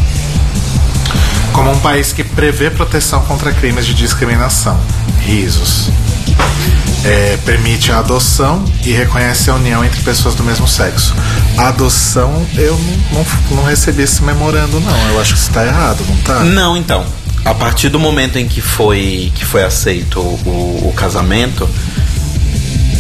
como 1.53 1.73
um 1.73 1.79
país 1.81 2.13
que 2.13 2.23
prevê 2.23 2.71
proteção 2.71 3.21
contra 3.23 3.53
crimes 3.53 3.87
de 3.87 3.95
discriminação. 3.95 4.79
Risos. 5.21 5.91
É, 7.05 7.39
permite 7.45 7.91
a 7.91 7.99
adoção 7.99 8.63
e 8.85 8.93
reconhece 8.93 9.51
a 9.51 9.55
união 9.55 9.85
entre 9.85 10.01
pessoas 10.03 10.35
do 10.35 10.45
mesmo 10.45 10.69
sexo. 10.69 11.15
A 11.57 11.69
adoção, 11.69 12.47
eu 12.57 12.79
não, 12.79 13.25
não, 13.51 13.57
não 13.57 13.65
recebi 13.65 14.03
esse 14.03 14.23
memorando, 14.23 14.79
não. 14.81 15.09
Eu 15.09 15.21
acho 15.21 15.35
que 15.35 15.41
isso 15.41 15.51
tá 15.51 15.65
errado, 15.65 16.05
não 16.07 16.17
tá? 16.19 16.41
Não, 16.45 16.77
então. 16.77 17.05
A 17.45 17.55
partir 17.55 17.89
do 17.89 17.99
momento 17.99 18.39
em 18.39 18.47
que 18.47 18.61
foi, 18.61 19.33
que 19.35 19.47
foi 19.47 19.65
aceito 19.65 20.21
o, 20.21 20.89
o 20.89 20.93
casamento, 20.95 21.69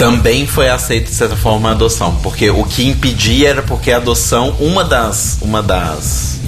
também 0.00 0.46
foi 0.46 0.70
aceito 0.70 1.10
de 1.10 1.14
certa 1.14 1.36
forma 1.36 1.68
a 1.68 1.72
adoção. 1.72 2.16
Porque 2.22 2.48
o 2.48 2.64
que 2.64 2.88
impedia 2.88 3.50
era 3.50 3.62
porque 3.62 3.92
a 3.92 3.98
adoção, 3.98 4.56
uma 4.58 4.82
das. 4.82 5.36
Uma 5.42 5.62
das. 5.62 6.40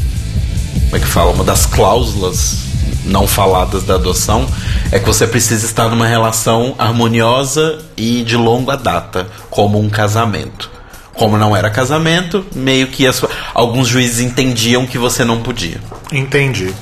Como 0.85 0.97
é 0.97 0.99
que 0.99 1.07
fala? 1.07 1.33
Uma 1.33 1.45
das 1.45 1.67
cláusulas 1.67 2.57
não 3.05 3.27
faladas 3.27 3.83
da 3.85 3.97
adoção 3.97 4.49
é 4.91 4.99
que 4.99 5.05
você 5.05 5.27
precisa 5.27 5.67
estar 5.67 5.91
numa 5.91 6.07
relação 6.07 6.75
harmoniosa 6.79 7.79
e 7.95 8.23
de 8.23 8.39
longa 8.39 8.75
data, 8.75 9.27
como 9.51 9.79
um 9.79 9.91
casamento. 9.91 10.71
Como 11.13 11.37
não 11.37 11.55
era 11.55 11.69
casamento, 11.69 12.47
meio 12.55 12.87
que 12.87 13.05
alguns 13.53 13.87
juízes 13.87 14.21
entendiam 14.21 14.87
que 14.87 14.97
você 14.97 15.27
não 15.27 15.43
podia. 15.43 15.79
Entendi. 16.11 16.73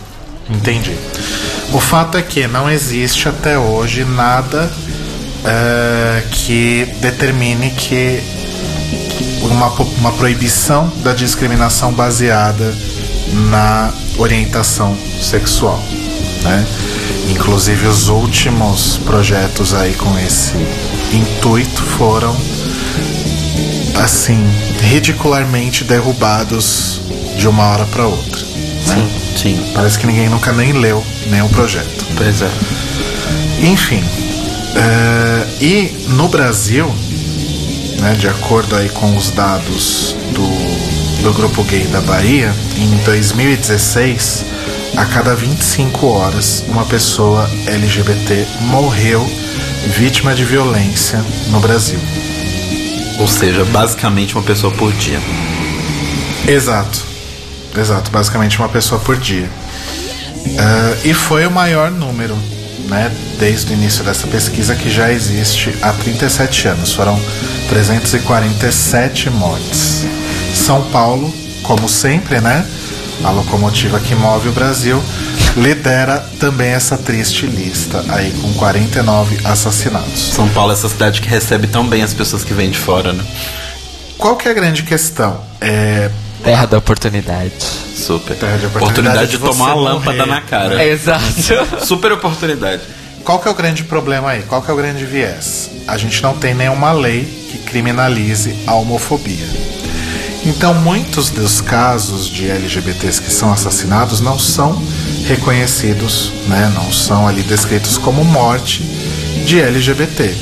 Entendi. 0.48 0.94
O 1.72 1.80
fato 1.80 2.16
é 2.16 2.22
que 2.22 2.46
não 2.46 2.70
existe 2.70 3.28
até 3.28 3.59
hoje 3.59 4.04
nada 4.04 4.70
é, 5.44 6.22
que 6.31 6.87
determine 7.00 7.70
que 7.70 8.22
uma, 9.42 9.68
uma 9.98 10.12
proibição 10.12 10.92
da 11.03 11.12
discriminação 11.12 11.92
baseada 11.92 12.74
na 13.50 13.92
orientação 14.18 14.96
sexual. 15.20 15.83
Né? 16.42 16.66
Inclusive 17.31 17.87
os 17.87 18.09
últimos 18.09 18.96
projetos 18.98 19.74
aí 19.74 19.94
com 19.94 20.18
esse 20.18 20.55
intuito 21.12 21.83
foram 21.83 22.37
assim 24.03 24.46
ridicularmente 24.83 25.85
derrubados 25.85 27.00
de 27.37 27.46
uma 27.46 27.64
hora 27.68 27.85
para 27.87 28.07
outra. 28.07 28.40
né? 28.40 29.09
Sim, 29.37 29.72
Parece 29.74 29.98
que 29.98 30.07
ninguém 30.07 30.29
nunca 30.29 30.53
nem 30.53 30.72
leu 30.72 31.05
nenhum 31.26 31.48
projeto. 31.48 32.05
pois 32.16 32.42
é. 32.42 32.50
Enfim, 33.62 34.03
é, 34.76 35.64
e 35.64 36.06
no 36.11 36.28
Brasil, 36.28 36.87
né, 38.00 38.14
de 38.14 38.28
acordo 38.28 38.76
aí 38.76 38.88
com 38.88 39.16
os 39.16 39.30
dados 39.30 40.16
do, 40.33 41.22
do 41.22 41.33
Grupo 41.35 41.62
Gay 41.64 41.85
da 41.87 42.00
Bahia, 42.00 42.54
em 42.76 42.96
2016, 43.04 44.44
a 44.96 45.04
cada 45.04 45.35
25 45.35 46.06
horas, 46.06 46.64
uma 46.68 46.85
pessoa 46.85 47.48
LGBT 47.66 48.46
morreu 48.62 49.24
vítima 49.88 50.35
de 50.35 50.44
violência 50.44 51.24
no 51.48 51.61
Brasil. 51.61 51.98
Ou 53.18 53.28
seja, 53.28 53.64
basicamente 53.66 54.35
uma 54.35 54.42
pessoa 54.42 54.72
por 54.72 54.92
dia. 54.92 55.20
Exato. 56.46 57.04
Exato, 57.76 58.11
basicamente 58.11 58.59
uma 58.59 58.68
pessoa 58.68 59.00
por 59.00 59.16
dia. 59.16 59.48
Ah, 60.59 60.96
e 61.04 61.14
foi 61.14 61.46
o 61.46 61.50
maior 61.50 61.90
número, 61.90 62.37
né, 62.90 63.10
desde 63.38 63.72
o 63.72 63.74
início 63.74 64.04
dessa 64.04 64.26
pesquisa 64.26 64.74
que 64.74 64.90
já 64.90 65.10
existe 65.12 65.72
há 65.80 65.92
37 65.92 66.68
anos. 66.68 66.92
Foram 66.92 67.18
347 67.68 69.30
mortes. 69.30 70.04
São 70.54 70.82
Paulo, 70.90 71.32
como 71.62 71.88
sempre, 71.88 72.40
né, 72.40 72.66
a 73.24 73.30
locomotiva 73.30 74.00
que 74.00 74.14
move 74.14 74.48
o 74.48 74.52
Brasil, 74.52 75.00
lidera 75.56 76.18
também 76.38 76.70
essa 76.70 76.98
triste 76.98 77.46
lista 77.46 78.04
aí 78.08 78.32
com 78.42 78.52
49 78.54 79.38
assassinatos. 79.44 80.32
São 80.32 80.48
Paulo 80.48 80.72
é 80.72 80.74
essa 80.74 80.88
cidade 80.88 81.20
que 81.20 81.28
recebe 81.28 81.66
tão 81.68 81.86
bem 81.86 82.02
as 82.02 82.12
pessoas 82.12 82.42
que 82.42 82.52
vêm 82.52 82.70
de 82.70 82.78
fora, 82.78 83.12
né? 83.12 83.24
Qual 84.18 84.36
que 84.36 84.48
é 84.48 84.50
a 84.50 84.54
grande 84.54 84.82
questão? 84.82 85.40
É, 85.60 86.10
Terra 86.42 86.66
da 86.66 86.78
oportunidade. 86.78 87.52
Super. 87.96 88.36
Perde 88.36 88.64
a 88.64 88.68
Oportunidade 88.68 88.78
oportunidade 88.78 89.30
de 89.30 89.36
de 89.36 89.42
tomar 89.44 89.74
uma 89.74 89.90
lâmpada 89.90 90.18
morrer. 90.18 90.30
na 90.30 90.40
cara. 90.40 90.82
É, 90.82 90.88
exato. 90.88 91.24
Super 91.84 92.12
oportunidade. 92.12 92.82
Qual 93.24 93.38
que 93.38 93.46
é 93.48 93.50
o 93.50 93.54
grande 93.54 93.84
problema 93.84 94.30
aí? 94.30 94.42
Qual 94.42 94.62
que 94.62 94.70
é 94.70 94.74
o 94.74 94.76
grande 94.76 95.04
viés? 95.04 95.70
A 95.86 95.98
gente 95.98 96.22
não 96.22 96.34
tem 96.34 96.54
nenhuma 96.54 96.92
lei 96.92 97.24
que 97.50 97.58
criminalize 97.58 98.54
a 98.66 98.74
homofobia. 98.74 99.46
Então, 100.46 100.72
muitos 100.72 101.28
dos 101.28 101.60
casos 101.60 102.26
de 102.26 102.48
LGBTs 102.50 103.20
que 103.20 103.30
são 103.30 103.52
assassinados 103.52 104.20
não 104.22 104.38
são 104.38 104.82
reconhecidos, 105.26 106.32
né? 106.48 106.72
Não 106.74 106.90
são 106.90 107.28
ali 107.28 107.42
descritos 107.42 107.98
como 107.98 108.24
morte 108.24 108.82
de 109.44 109.60
LGBT. 109.60 110.34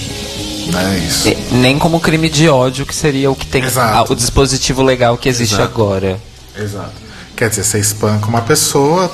Né? 0.72 1.04
Isso. 1.08 1.28
E 1.28 1.36
Nem 1.54 1.78
como 1.78 1.98
crime 2.00 2.28
de 2.28 2.48
ódio, 2.48 2.84
que 2.86 2.94
seria 2.94 3.30
o 3.30 3.34
que 3.36 3.46
tem 3.46 3.64
Exato. 3.64 4.12
o 4.12 4.16
dispositivo 4.16 4.82
legal 4.82 5.16
que 5.16 5.28
existe 5.28 5.54
Exato. 5.54 5.68
agora. 5.72 6.20
Exato. 6.56 6.92
Quer 7.36 7.48
dizer, 7.50 7.64
você 7.64 7.78
espanca 7.78 8.26
uma 8.26 8.40
pessoa 8.42 9.10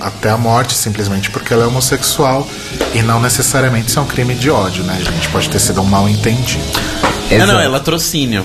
até 0.00 0.28
a 0.30 0.36
morte 0.36 0.74
simplesmente 0.74 1.30
porque 1.30 1.52
ela 1.54 1.64
é 1.64 1.66
homossexual 1.66 2.46
e 2.94 3.00
não 3.02 3.20
necessariamente 3.20 3.88
isso 3.88 3.98
é 3.98 4.02
um 4.02 4.06
crime 4.06 4.34
de 4.34 4.50
ódio, 4.50 4.82
né, 4.84 4.98
gente? 5.02 5.28
Pode 5.28 5.48
ter 5.48 5.58
sido 5.58 5.80
um 5.80 5.84
mal 5.84 6.08
entendido. 6.08 6.62
É, 7.30 7.38
não, 7.46 7.58
é 7.60 7.66
latrocínio. 7.68 8.44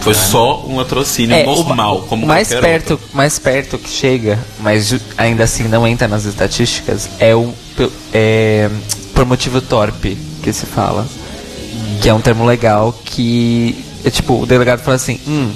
Foi 0.00 0.14
só 0.14 0.64
um 0.64 0.76
latrocínio 0.76 1.34
É, 1.34 1.42
o- 1.42 1.46
normal, 1.46 2.02
como 2.08 2.24
o 2.24 2.28
mais 2.28 2.48
perto, 2.48 2.92
outro. 2.92 3.08
mais 3.12 3.38
perto 3.40 3.76
que 3.78 3.88
chega, 3.90 4.38
mas 4.60 4.94
ainda 5.18 5.42
assim 5.42 5.64
não 5.64 5.84
entra 5.86 6.06
nas 6.06 6.24
estatísticas, 6.24 7.08
é 7.18 7.34
o 7.34 7.52
pe- 7.76 7.90
é, 8.12 8.70
por 9.12 9.24
motivo 9.26 9.60
torpe 9.60 10.16
que 10.44 10.52
se 10.52 10.64
fala, 10.66 11.04
que 12.00 12.08
é 12.08 12.14
um 12.14 12.20
termo 12.20 12.44
legal 12.44 12.92
que 13.04 13.84
é, 14.04 14.10
tipo 14.10 14.42
o 14.42 14.46
delegado 14.46 14.80
fala 14.80 14.96
assim, 14.96 15.20
hum, 15.26 15.52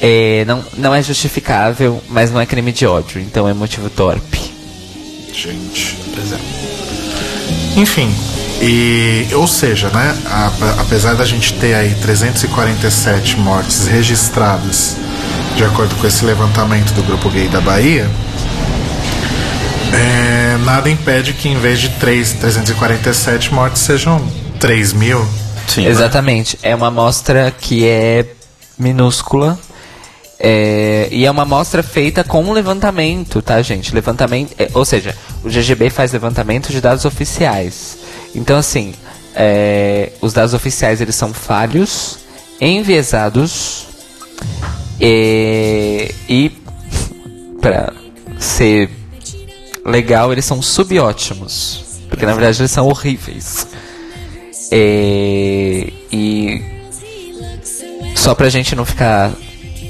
é, 0.00 0.44
não 0.46 0.62
não 0.76 0.94
é 0.94 1.02
justificável, 1.02 2.02
mas 2.08 2.30
não 2.30 2.40
é 2.40 2.46
crime 2.46 2.72
de 2.72 2.86
ódio, 2.86 3.20
então 3.20 3.48
é 3.48 3.52
motivo 3.54 3.88
torpe. 3.90 4.40
Gente. 5.32 5.96
Enfim. 7.76 8.12
E, 8.62 9.26
ou 9.34 9.46
seja, 9.46 9.88
né, 9.90 10.16
a- 10.26 10.50
apesar 10.80 11.14
da 11.14 11.26
gente 11.26 11.52
ter 11.54 11.74
aí 11.74 11.94
347 12.00 13.36
mortes 13.38 13.86
registradas 13.86 14.96
de 15.54 15.62
acordo 15.64 15.94
com 15.96 16.06
esse 16.06 16.24
levantamento 16.24 16.92
do 16.94 17.02
grupo 17.02 17.28
gay 17.28 17.48
da 17.48 17.60
Bahia, 17.60 18.08
é, 19.92 20.56
nada 20.64 20.88
impede 20.90 21.32
que 21.34 21.48
em 21.48 21.58
vez 21.58 21.78
de 21.80 21.90
3, 21.90 22.32
347 22.34 23.52
mortes 23.54 23.82
sejam 23.82 24.26
3 24.58 24.92
mil. 24.94 25.26
Sim. 25.66 25.86
Exatamente. 25.86 26.58
É 26.62 26.74
uma 26.74 26.88
amostra 26.88 27.50
que 27.50 27.86
é 27.86 28.26
minúscula. 28.78 29.58
é, 30.38 31.08
e 31.10 31.24
é 31.24 31.30
uma 31.30 31.42
amostra 31.42 31.82
feita 31.82 32.22
com 32.22 32.42
um 32.44 32.52
levantamento, 32.52 33.40
tá, 33.40 33.60
gente? 33.62 33.94
Levantamento. 33.94 34.54
é, 34.58 34.68
ou 34.74 34.84
seja, 34.84 35.16
o 35.42 35.48
GGB 35.48 35.88
faz 35.90 36.12
levantamento 36.12 36.70
de 36.70 36.80
dados 36.80 37.04
oficiais. 37.04 37.96
Então, 38.34 38.58
assim, 38.58 38.94
é, 39.34 40.12
os 40.20 40.32
dados 40.32 40.52
oficiais 40.54 41.00
eles 41.00 41.14
são 41.14 41.32
falhos, 41.32 42.18
enviesados 42.60 43.86
e 45.00 46.52
para 47.60 47.92
ser 48.38 48.90
legal 49.84 50.32
eles 50.32 50.44
são 50.44 50.60
subótimos, 50.60 51.84
porque 52.08 52.26
na 52.26 52.32
verdade 52.32 52.60
eles 52.60 52.70
são 52.70 52.86
horríveis. 52.86 53.66
É, 54.70 55.92
e 56.12 56.60
só 58.14 58.34
pra 58.34 58.48
gente 58.48 58.74
não 58.74 58.84
ficar 58.84 59.32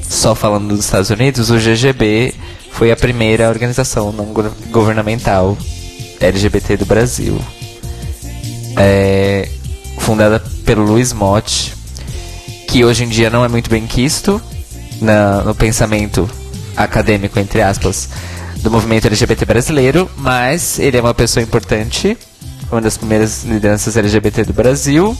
só 0.08 0.34
falando 0.34 0.68
dos 0.68 0.84
Estados 0.84 1.10
Unidos, 1.10 1.50
o 1.50 1.58
GGB 1.58 2.34
foi 2.72 2.90
a 2.92 2.96
primeira 2.96 3.48
organização 3.48 4.12
não 4.12 4.26
go- 4.26 4.50
governamental 4.70 5.56
LGBT 6.20 6.76
do 6.76 6.86
Brasil. 6.86 7.38
É, 8.78 9.48
fundada 9.98 10.38
pelo 10.64 10.84
Luiz 10.84 11.12
Motti, 11.12 11.72
que 12.68 12.84
hoje 12.84 13.04
em 13.04 13.08
dia 13.08 13.30
não 13.30 13.44
é 13.44 13.48
muito 13.48 13.70
bem 13.70 13.86
quisto 13.86 14.40
na- 15.00 15.42
no 15.42 15.54
pensamento 15.54 16.28
acadêmico, 16.76 17.38
entre 17.38 17.62
aspas, 17.62 18.08
do 18.58 18.70
movimento 18.70 19.06
LGBT 19.06 19.44
brasileiro, 19.46 20.10
mas 20.16 20.78
ele 20.78 20.96
é 20.98 21.00
uma 21.00 21.14
pessoa 21.14 21.42
importante, 21.42 22.16
uma 22.70 22.80
das 22.80 22.96
primeiras 22.96 23.44
lideranças 23.44 23.96
LGBT 23.96 24.44
do 24.44 24.52
Brasil. 24.52 25.16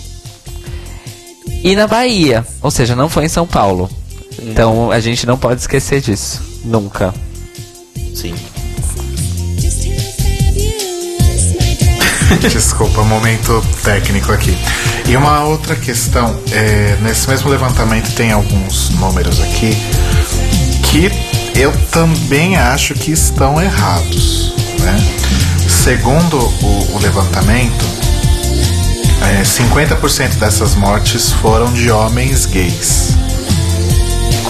E 1.63 1.75
na 1.75 1.87
Bahia, 1.87 2.47
ou 2.61 2.71
seja, 2.71 2.95
não 2.95 3.09
foi 3.09 3.25
em 3.25 3.29
São 3.29 3.47
Paulo. 3.47 3.91
Então 4.39 4.91
a 4.91 5.01
gente 5.01 5.27
não 5.27 5.39
pode 5.39 5.61
esquecer 5.61 6.01
disso, 6.01 6.43
nunca. 6.65 7.15
Sim. 8.15 8.35
Desculpa, 12.41 13.03
momento 13.03 13.65
técnico 13.83 14.33
aqui. 14.33 14.57
E 15.09 15.17
uma 15.17 15.45
outra 15.45 15.77
questão, 15.77 16.39
é, 16.53 16.97
nesse 17.03 17.29
mesmo 17.29 17.49
levantamento 17.49 18.13
tem 18.15 18.33
alguns 18.33 18.91
números 18.91 19.41
aqui 19.41 19.71
que 20.91 21.11
eu 21.59 21.73
também 21.91 22.57
acho 22.57 22.95
que 22.95 23.13
estão 23.13 23.61
errados. 23.61 24.53
Né? 24.81 25.56
Segundo 25.87 26.37
o, 26.37 26.97
o 26.97 26.99
levantamento, 26.99 27.85
é, 29.23 29.43
50% 29.45 30.35
dessas 30.35 30.75
mortes 30.75 31.31
foram 31.31 31.73
de 31.73 31.93
homens 31.93 32.45
gays. 32.45 33.11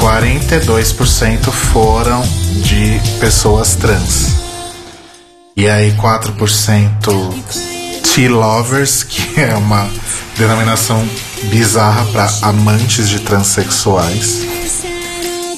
42% 0.00 1.50
foram 1.50 2.22
de 2.62 2.98
pessoas 3.20 3.74
trans. 3.74 4.34
E 5.54 5.68
aí 5.68 5.92
4% 5.98 7.34
T-lovers, 8.14 9.04
que 9.04 9.36
é 9.38 9.54
uma 9.56 9.90
denominação 10.38 11.06
bizarra 11.50 12.06
para 12.12 12.30
amantes 12.40 13.10
de 13.10 13.20
transexuais. 13.20 14.40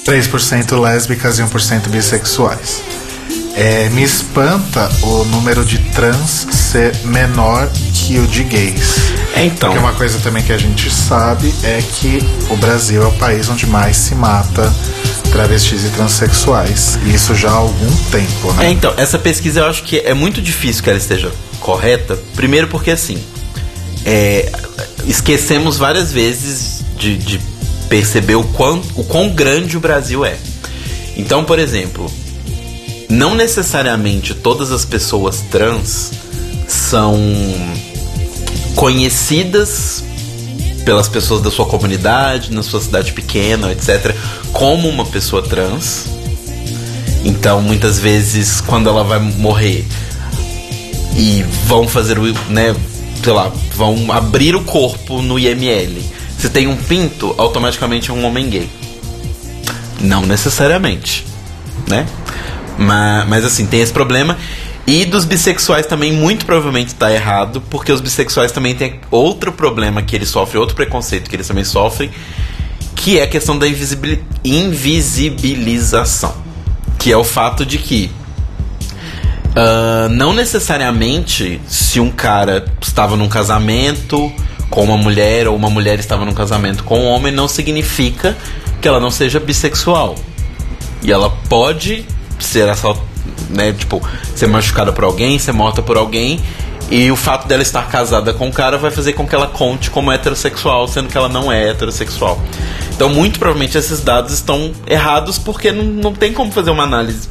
3% 0.05 0.77
lésbicas 0.77 1.39
e 1.39 1.41
1% 1.41 1.87
bissexuais. 1.87 2.98
É, 3.61 3.89
me 3.89 4.01
espanta 4.03 4.89
o 5.03 5.25
número 5.25 5.65
de 5.65 5.79
trans 5.91 6.47
ser 6.49 6.95
menor 7.03 7.69
que 7.93 8.17
o 8.17 8.25
de 8.25 8.45
gays. 8.45 8.95
É, 9.35 9.43
então. 9.43 9.71
Porque 9.71 9.83
uma 9.83 9.93
coisa 9.95 10.17
também 10.19 10.41
que 10.41 10.53
a 10.53 10.57
gente 10.57 10.89
sabe 10.89 11.53
é 11.61 11.83
que 11.99 12.25
o 12.49 12.55
Brasil 12.55 13.03
é 13.03 13.05
o 13.05 13.11
país 13.11 13.49
onde 13.49 13.67
mais 13.67 13.97
se 13.97 14.15
mata 14.15 14.73
travestis 15.29 15.83
e 15.83 15.89
transexuais. 15.89 16.97
E 17.05 17.13
isso 17.13 17.35
já 17.35 17.49
há 17.49 17.55
algum 17.55 17.93
tempo, 18.09 18.53
né? 18.53 18.67
É, 18.67 18.71
então, 18.71 18.93
essa 18.95 19.19
pesquisa 19.19 19.59
eu 19.59 19.65
acho 19.65 19.83
que 19.83 19.99
é 19.99 20.13
muito 20.13 20.41
difícil 20.41 20.81
que 20.81 20.89
ela 20.89 20.97
esteja 20.97 21.29
correta. 21.59 22.17
Primeiro 22.37 22.69
porque 22.69 22.91
assim, 22.91 23.21
é, 24.05 24.49
esquecemos 25.05 25.77
várias 25.77 26.13
vezes 26.13 26.85
de, 26.97 27.17
de 27.17 27.41
perceber 27.89 28.35
o 28.35 28.43
quão, 28.45 28.81
o 28.95 29.03
quão 29.03 29.27
grande 29.27 29.75
o 29.75 29.81
Brasil 29.81 30.23
é. 30.23 30.37
Então, 31.17 31.43
por 31.43 31.59
exemplo, 31.59 32.09
não 33.09 33.33
necessariamente 33.33 34.35
todas 34.35 34.71
as 34.71 34.85
pessoas 34.85 35.41
trans 35.49 36.11
são 36.67 37.17
conhecidas 38.75 40.03
pelas 40.85 41.09
pessoas 41.09 41.41
da 41.41 41.51
sua 41.51 41.65
comunidade, 41.65 42.51
na 42.51 42.63
sua 42.63 42.79
cidade 42.79 43.11
pequena, 43.11 43.71
etc., 43.71 44.15
como 44.53 44.87
uma 44.87 45.05
pessoa 45.05 45.41
trans. 45.41 46.05
Então, 47.25 47.61
muitas 47.61 47.99
vezes, 47.99 48.61
quando 48.61 48.87
ela 48.87 49.03
vai 49.03 49.19
morrer 49.19 49.85
e 51.17 51.43
vão 51.65 51.87
fazer 51.87 52.17
o, 52.17 52.23
né, 52.49 52.75
sei 53.23 53.33
lá, 53.33 53.51
vão 53.75 54.11
abrir 54.11 54.55
o 54.55 54.63
corpo 54.63 55.21
no 55.21 55.37
IML. 55.37 56.01
Se 56.37 56.49
tem 56.49 56.67
um 56.67 56.77
pinto, 56.77 57.35
automaticamente 57.37 58.09
é 58.09 58.13
um 58.13 58.23
homem 58.25 58.49
gay. 58.49 58.69
Não 59.99 60.25
necessariamente, 60.25 61.25
né? 61.87 62.07
Mas, 62.79 63.27
mas 63.27 63.45
assim, 63.45 63.65
tem 63.65 63.81
esse 63.81 63.91
problema. 63.91 64.37
E 64.87 65.05
dos 65.05 65.25
bissexuais 65.25 65.85
também, 65.85 66.11
muito 66.11 66.45
provavelmente 66.45 66.95
tá 66.95 67.13
errado, 67.13 67.61
porque 67.69 67.91
os 67.91 68.01
bissexuais 68.01 68.51
também 68.51 68.73
têm 68.73 68.99
outro 69.11 69.51
problema 69.51 70.01
que 70.01 70.15
eles 70.15 70.29
sofrem, 70.29 70.59
outro 70.59 70.75
preconceito 70.75 71.29
que 71.29 71.35
eles 71.35 71.47
também 71.47 71.63
sofrem, 71.63 72.09
que 72.95 73.19
é 73.19 73.23
a 73.23 73.27
questão 73.27 73.59
da 73.59 73.67
invisibili- 73.67 74.23
invisibilização. 74.43 76.33
Que 76.97 77.11
é 77.11 77.17
o 77.17 77.23
fato 77.23 77.65
de 77.65 77.77
que 77.77 78.09
ah, 79.55 80.07
não 80.09 80.33
necessariamente 80.33 81.59
se 81.67 81.99
um 81.99 82.09
cara 82.09 82.65
estava 82.81 83.15
num 83.15 83.27
casamento 83.27 84.31
com 84.69 84.83
uma 84.83 84.97
mulher 84.97 85.47
ou 85.47 85.55
uma 85.55 85.69
mulher 85.69 85.99
estava 85.99 86.23
num 86.25 86.33
casamento 86.33 86.83
com 86.83 86.99
um 86.99 87.05
homem, 87.05 87.31
não 87.31 87.47
significa 87.47 88.37
que 88.81 88.87
ela 88.87 88.99
não 88.99 89.11
seja 89.11 89.39
bissexual. 89.39 90.15
E 91.01 91.11
ela 91.11 91.29
pode 91.49 92.05
ser 92.45 92.67
essa, 92.67 92.95
né, 93.49 93.73
tipo, 93.73 94.01
ser 94.35 94.47
machucada 94.47 94.91
por 94.91 95.03
alguém, 95.03 95.39
ser 95.39 95.51
morta 95.51 95.81
por 95.81 95.97
alguém, 95.97 96.39
e 96.91 97.11
o 97.11 97.15
fato 97.15 97.47
dela 97.47 97.61
estar 97.61 97.87
casada 97.87 98.33
com 98.33 98.47
um 98.47 98.51
cara 98.51 98.77
vai 98.77 98.89
fazer 98.89 99.13
com 99.13 99.27
que 99.27 99.35
ela 99.35 99.47
conte 99.47 99.91
como 99.91 100.11
heterossexual, 100.11 100.87
sendo 100.87 101.07
que 101.07 101.17
ela 101.17 101.29
não 101.29 101.51
é 101.51 101.69
heterossexual. 101.69 102.41
Então, 102.91 103.09
muito 103.09 103.37
provavelmente 103.37 103.77
esses 103.77 104.01
dados 104.01 104.33
estão 104.33 104.71
errados 104.87 105.37
porque 105.37 105.71
não, 105.71 105.83
não 105.83 106.13
tem 106.13 106.33
como 106.33 106.51
fazer 106.51 106.71
uma 106.71 106.83
análise 106.83 107.29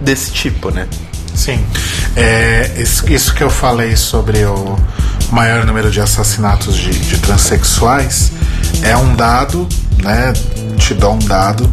desse 0.00 0.30
tipo, 0.32 0.70
né? 0.70 0.86
Sim. 1.34 1.64
É, 2.14 2.72
isso, 2.76 3.10
isso 3.10 3.34
que 3.34 3.42
eu 3.42 3.50
falei 3.50 3.96
sobre 3.96 4.44
o 4.44 4.76
maior 5.32 5.64
número 5.64 5.90
de 5.90 6.00
assassinatos 6.00 6.76
de, 6.76 6.90
de 6.90 7.18
transexuais 7.18 8.32
é 8.82 8.96
um 8.96 9.14
dado, 9.14 9.66
né? 10.02 10.32
Te 10.76 10.92
dou 10.92 11.14
um 11.14 11.18
dado 11.18 11.72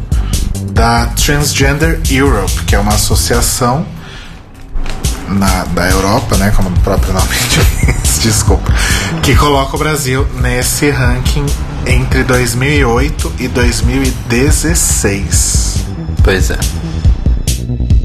da 0.72 1.08
Transgender 1.08 2.00
Europe, 2.10 2.64
que 2.66 2.76
é 2.76 2.80
uma 2.80 2.94
associação 2.94 3.86
na, 5.28 5.66
da 5.66 5.90
Europa, 5.90 6.38
né? 6.38 6.54
Como 6.56 6.70
o 6.70 6.80
próprio 6.80 7.12
nome 7.14 7.28
diz, 7.50 8.20
desculpa, 8.20 8.72
que 9.22 9.36
coloca 9.36 9.76
o 9.76 9.80
Brasil 9.80 10.26
nesse 10.42 10.90
ranking 10.90 11.46
entre 11.86 12.24
2008 12.24 13.34
e 13.40 13.48
2016. 13.48 15.86
Pois 16.24 16.50
é. 16.52 16.58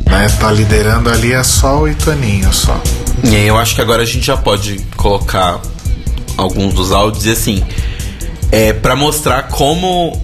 Né? 0.07 0.29
Tá 0.39 0.51
liderando 0.51 1.11
ali 1.11 1.33
é 1.33 1.43
só 1.43 1.81
oito 1.81 2.11
aninhos 2.11 2.57
só. 2.57 2.79
E 3.25 3.35
aí 3.35 3.47
eu 3.47 3.59
acho 3.59 3.75
que 3.75 3.81
agora 3.81 4.03
a 4.03 4.07
gente 4.07 4.27
já 4.27 4.37
pode 4.37 4.79
colocar 4.97 5.59
alguns 6.37 6.75
dos 6.75 6.93
áudios 6.93 7.25
e 7.27 7.31
assim, 7.31 7.65
é 8.51 8.73
para 8.73 8.97
mostrar 8.97 9.45
como 9.45 10.21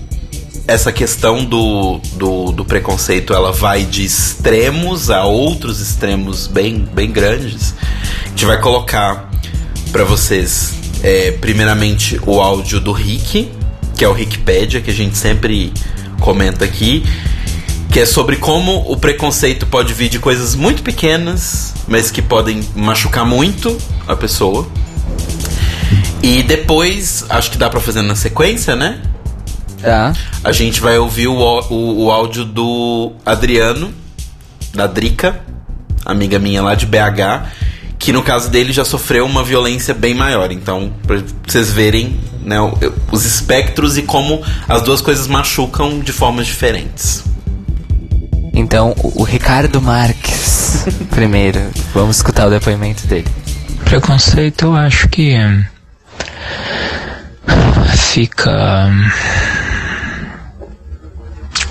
essa 0.68 0.92
questão 0.92 1.46
do, 1.46 1.98
do, 2.12 2.52
do 2.52 2.62
preconceito 2.62 3.32
ela 3.32 3.50
vai 3.50 3.84
de 3.84 4.04
extremos 4.04 5.08
a 5.08 5.24
outros 5.24 5.80
extremos 5.80 6.46
bem, 6.46 6.86
bem 6.92 7.10
grandes. 7.10 7.74
A 8.26 8.28
gente 8.28 8.44
vai 8.44 8.60
colocar 8.60 9.30
para 9.90 10.04
vocês 10.04 10.74
é, 11.02 11.30
primeiramente 11.32 12.20
o 12.26 12.38
áudio 12.38 12.80
do 12.80 12.92
Rick, 12.92 13.50
que 13.96 14.04
é 14.04 14.08
o 14.08 14.12
Rickpedia, 14.12 14.82
que 14.82 14.90
a 14.90 14.94
gente 14.94 15.16
sempre 15.16 15.72
comenta 16.20 16.66
aqui, 16.66 17.02
que 17.90 18.00
é 18.00 18.04
sobre 18.04 18.36
como 18.36 18.92
o 18.92 18.94
preconceito 18.94 19.66
pode 19.66 19.94
vir 19.94 20.10
de 20.10 20.18
coisas 20.18 20.54
muito 20.54 20.82
pequenas, 20.82 21.72
mas 21.88 22.10
que 22.10 22.20
podem 22.20 22.62
machucar 22.76 23.24
muito 23.24 23.74
a 24.06 24.14
pessoa. 24.14 24.68
E 26.22 26.42
depois, 26.42 27.24
acho 27.30 27.50
que 27.50 27.56
dá 27.56 27.70
pra 27.70 27.80
fazer 27.80 28.02
na 28.02 28.14
sequência, 28.14 28.76
né? 28.76 29.00
Tá. 29.80 30.12
A 30.42 30.52
gente 30.52 30.80
vai 30.80 30.98
ouvir 30.98 31.28
o, 31.28 31.34
o, 31.34 32.04
o 32.04 32.10
áudio 32.10 32.44
do 32.44 33.12
Adriano, 33.24 33.92
da 34.74 34.86
Drica, 34.86 35.40
amiga 36.04 36.38
minha 36.38 36.62
lá 36.62 36.74
de 36.74 36.86
BH, 36.86 37.46
que 37.98 38.12
no 38.12 38.22
caso 38.22 38.50
dele 38.50 38.72
já 38.72 38.84
sofreu 38.84 39.26
uma 39.26 39.42
violência 39.42 39.94
bem 39.94 40.14
maior. 40.14 40.50
Então, 40.52 40.92
pra 41.06 41.22
vocês 41.46 41.70
verem 41.70 42.18
né, 42.42 42.56
os 43.10 43.24
espectros 43.24 43.98
e 43.98 44.02
como 44.02 44.42
as 44.68 44.82
duas 44.82 45.00
coisas 45.00 45.26
machucam 45.26 46.00
de 46.00 46.12
formas 46.12 46.46
diferentes. 46.46 47.24
Então, 48.54 48.94
o 48.96 49.22
Ricardo 49.22 49.80
Marques, 49.80 50.86
primeiro, 51.10 51.60
vamos 51.94 52.16
escutar 52.16 52.46
o 52.46 52.50
depoimento 52.50 53.06
dele. 53.06 53.28
Preconceito, 53.84 54.66
eu 54.66 54.76
acho 54.76 55.08
que 55.08 55.34
fica 57.96 58.86
hum, 58.86 59.10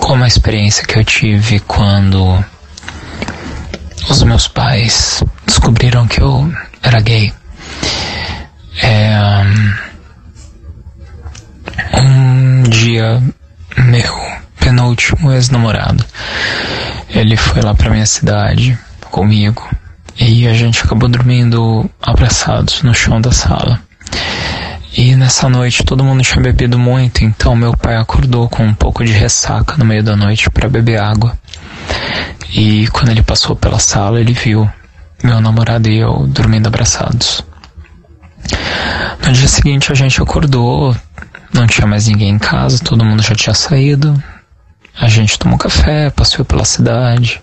como 0.08 0.24
a 0.24 0.28
experiência 0.28 0.86
que 0.86 0.98
eu 0.98 1.04
tive 1.04 1.60
quando 1.60 2.42
os 4.10 4.24
meus 4.24 4.48
pais 4.48 5.22
descobriram 5.46 6.08
que 6.08 6.22
eu 6.22 6.50
era 6.82 7.02
gay. 7.02 7.34
É, 8.82 9.20
um 11.94 12.64
dia 12.70 13.22
meu 13.78 14.14
penúltimo 14.58 15.34
ex-namorado, 15.34 16.06
ele 17.10 17.36
foi 17.36 17.62
lá 17.62 17.76
pra 17.76 17.90
minha 17.90 18.06
cidade 18.06 18.80
comigo 19.12 19.70
e 20.18 20.48
a 20.48 20.54
gente 20.54 20.86
acabou 20.86 21.10
dormindo 21.10 21.90
abraçados 22.02 22.82
no 22.82 22.94
chão 22.94 23.20
da 23.20 23.34
sala. 23.34 23.82
E 24.98 25.16
nessa 25.16 25.48
noite 25.48 25.84
todo 25.84 26.04
mundo 26.04 26.24
tinha 26.24 26.42
bebido 26.42 26.80
muito, 26.80 27.24
então 27.24 27.56
meu 27.56 27.78
pai 27.78 27.98
acordou 27.98 28.50
com 28.50 28.66
um 28.66 28.74
pouco 28.74 29.06
de 29.06 29.12
ressaca 29.12 29.78
no 29.78 29.86
meio 29.86 30.02
da 30.02 30.16
noite 30.16 30.50
para 30.50 30.68
beber 30.68 31.00
água. 31.00 31.38
E 32.52 32.88
quando 32.88 33.10
ele 33.10 33.22
passou 33.22 33.56
pela 33.56 33.78
sala, 33.78 34.20
ele 34.20 34.34
viu 34.34 34.68
meu 35.24 35.40
namorado 35.40 35.88
e 35.88 36.00
eu 36.00 36.26
dormindo 36.26 36.66
abraçados. 36.66 37.46
No 39.24 39.32
dia 39.32 39.48
seguinte 39.48 39.92
a 39.92 39.96
gente 39.96 40.20
acordou, 40.20 40.98
não 41.54 41.68
tinha 41.68 41.86
mais 41.86 42.08
ninguém 42.08 42.30
em 42.30 42.40
casa, 42.40 42.84
todo 42.84 43.06
mundo 43.06 43.22
já 43.22 43.36
tinha 43.36 43.54
saído. 43.54 44.20
A 45.00 45.08
gente 45.08 45.38
tomou 45.38 45.60
café, 45.60 46.10
passeou 46.10 46.44
pela 46.44 46.66
cidade. 46.66 47.40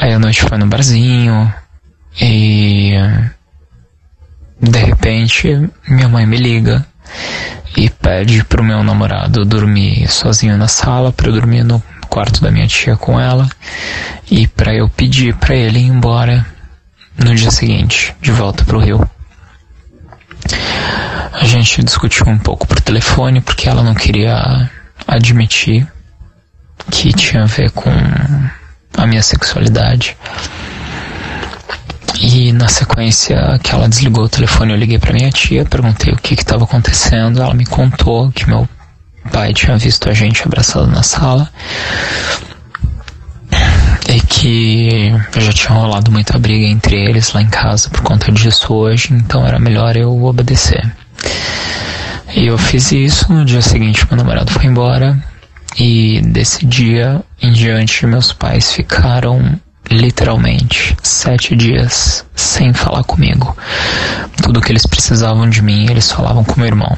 Aí 0.00 0.10
a 0.10 0.18
noite 0.18 0.40
foi 0.40 0.56
no 0.56 0.66
barzinho 0.66 1.52
e 2.18 2.94
de 4.64 4.78
repente 4.78 5.70
minha 5.88 6.08
mãe 6.08 6.26
me 6.26 6.36
liga 6.36 6.84
e 7.76 7.90
pede 7.90 8.44
pro 8.44 8.62
meu 8.62 8.82
namorado 8.82 9.44
dormir 9.44 10.08
sozinho 10.08 10.56
na 10.56 10.68
sala 10.68 11.12
para 11.12 11.28
eu 11.28 11.32
dormir 11.32 11.64
no 11.64 11.82
quarto 12.08 12.40
da 12.40 12.50
minha 12.50 12.66
tia 12.66 12.96
com 12.96 13.18
ela 13.18 13.48
e 14.30 14.46
para 14.46 14.74
eu 14.74 14.88
pedir 14.88 15.34
para 15.34 15.54
ele 15.54 15.78
ir 15.78 15.86
embora 15.86 16.46
no 17.16 17.34
dia 17.34 17.50
seguinte, 17.50 18.14
de 18.20 18.32
volta 18.32 18.64
pro 18.64 18.78
Rio. 18.78 19.08
A 21.32 21.44
gente 21.44 21.82
discutiu 21.82 22.26
um 22.26 22.38
pouco 22.38 22.66
por 22.66 22.80
telefone 22.80 23.40
porque 23.40 23.68
ela 23.68 23.82
não 23.82 23.94
queria 23.94 24.70
admitir 25.06 25.86
que 26.90 27.12
tinha 27.12 27.42
a 27.42 27.46
ver 27.46 27.70
com 27.70 27.90
a 28.96 29.06
minha 29.06 29.22
sexualidade. 29.22 30.16
E 32.20 32.52
na 32.52 32.68
sequência 32.68 33.58
que 33.62 33.72
ela 33.72 33.88
desligou 33.88 34.24
o 34.24 34.28
telefone, 34.28 34.72
eu 34.72 34.78
liguei 34.78 34.98
pra 34.98 35.12
minha 35.12 35.30
tia, 35.30 35.64
perguntei 35.64 36.12
o 36.12 36.16
que 36.16 36.34
estava 36.34 36.64
acontecendo. 36.64 37.42
Ela 37.42 37.54
me 37.54 37.66
contou 37.66 38.30
que 38.30 38.48
meu 38.48 38.68
pai 39.32 39.52
tinha 39.52 39.76
visto 39.76 40.08
a 40.08 40.12
gente 40.12 40.42
abraçado 40.44 40.86
na 40.86 41.02
sala 41.02 41.50
e 44.08 44.20
que 44.20 45.12
já 45.36 45.52
tinha 45.52 45.78
rolado 45.78 46.10
muita 46.10 46.38
briga 46.38 46.66
entre 46.66 46.96
eles 46.96 47.32
lá 47.32 47.42
em 47.42 47.48
casa 47.48 47.88
por 47.88 48.02
conta 48.02 48.30
disso 48.30 48.72
hoje, 48.72 49.12
então 49.12 49.46
era 49.46 49.58
melhor 49.58 49.96
eu 49.96 50.24
obedecer. 50.24 50.94
E 52.36 52.46
eu 52.46 52.58
fiz 52.58 52.92
isso, 52.92 53.32
no 53.32 53.44
dia 53.44 53.62
seguinte 53.62 54.06
meu 54.08 54.18
namorado 54.18 54.52
foi 54.52 54.66
embora 54.66 55.18
e 55.78 56.20
desse 56.20 56.66
dia 56.66 57.22
em 57.40 57.52
diante 57.52 58.06
meus 58.06 58.32
pais 58.32 58.72
ficaram 58.72 59.58
literalmente 59.90 60.96
sete 61.02 61.54
dias 61.54 62.24
sem 62.34 62.72
falar 62.72 63.04
comigo. 63.04 63.56
Tudo 64.42 64.60
que 64.60 64.72
eles 64.72 64.86
precisavam 64.86 65.48
de 65.48 65.62
mim, 65.62 65.86
eles 65.90 66.10
falavam 66.10 66.44
com 66.44 66.58
meu 66.58 66.66
irmão. 66.66 66.96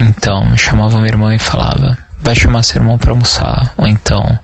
Então, 0.00 0.56
chamavam 0.56 1.00
meu 1.00 1.08
irmão 1.08 1.32
e 1.32 1.38
falava, 1.38 1.96
vai 2.20 2.34
chamar 2.34 2.62
seu 2.62 2.80
irmão 2.80 2.96
para 2.96 3.10
almoçar, 3.10 3.72
ou 3.76 3.86
então, 3.86 4.38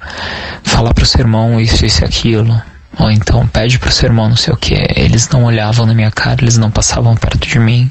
fala 0.62 0.92
pro 0.92 1.06
seu 1.06 1.20
irmão 1.20 1.60
isso, 1.60 1.86
isso 1.86 2.02
e 2.02 2.04
aquilo, 2.04 2.60
ou 2.98 3.10
então, 3.10 3.46
pede 3.46 3.78
pro 3.78 3.92
seu 3.92 4.08
irmão 4.08 4.28
não 4.28 4.36
sei 4.36 4.52
o 4.52 4.56
que. 4.56 4.74
Eles 4.94 5.28
não 5.28 5.44
olhavam 5.44 5.86
na 5.86 5.94
minha 5.94 6.10
cara, 6.10 6.42
eles 6.42 6.58
não 6.58 6.70
passavam 6.70 7.16
perto 7.16 7.46
de 7.46 7.58
mim, 7.58 7.90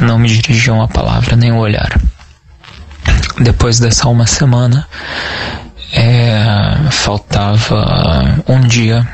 não 0.00 0.18
me 0.18 0.28
dirigiam 0.28 0.82
a 0.82 0.88
palavra 0.88 1.36
nem 1.36 1.52
o 1.52 1.58
olhar. 1.58 1.98
Depois 3.40 3.78
dessa 3.78 4.08
uma 4.08 4.26
semana, 4.26 4.86
é, 5.92 6.90
faltava 6.90 8.42
um 8.46 8.60
dia 8.60 9.06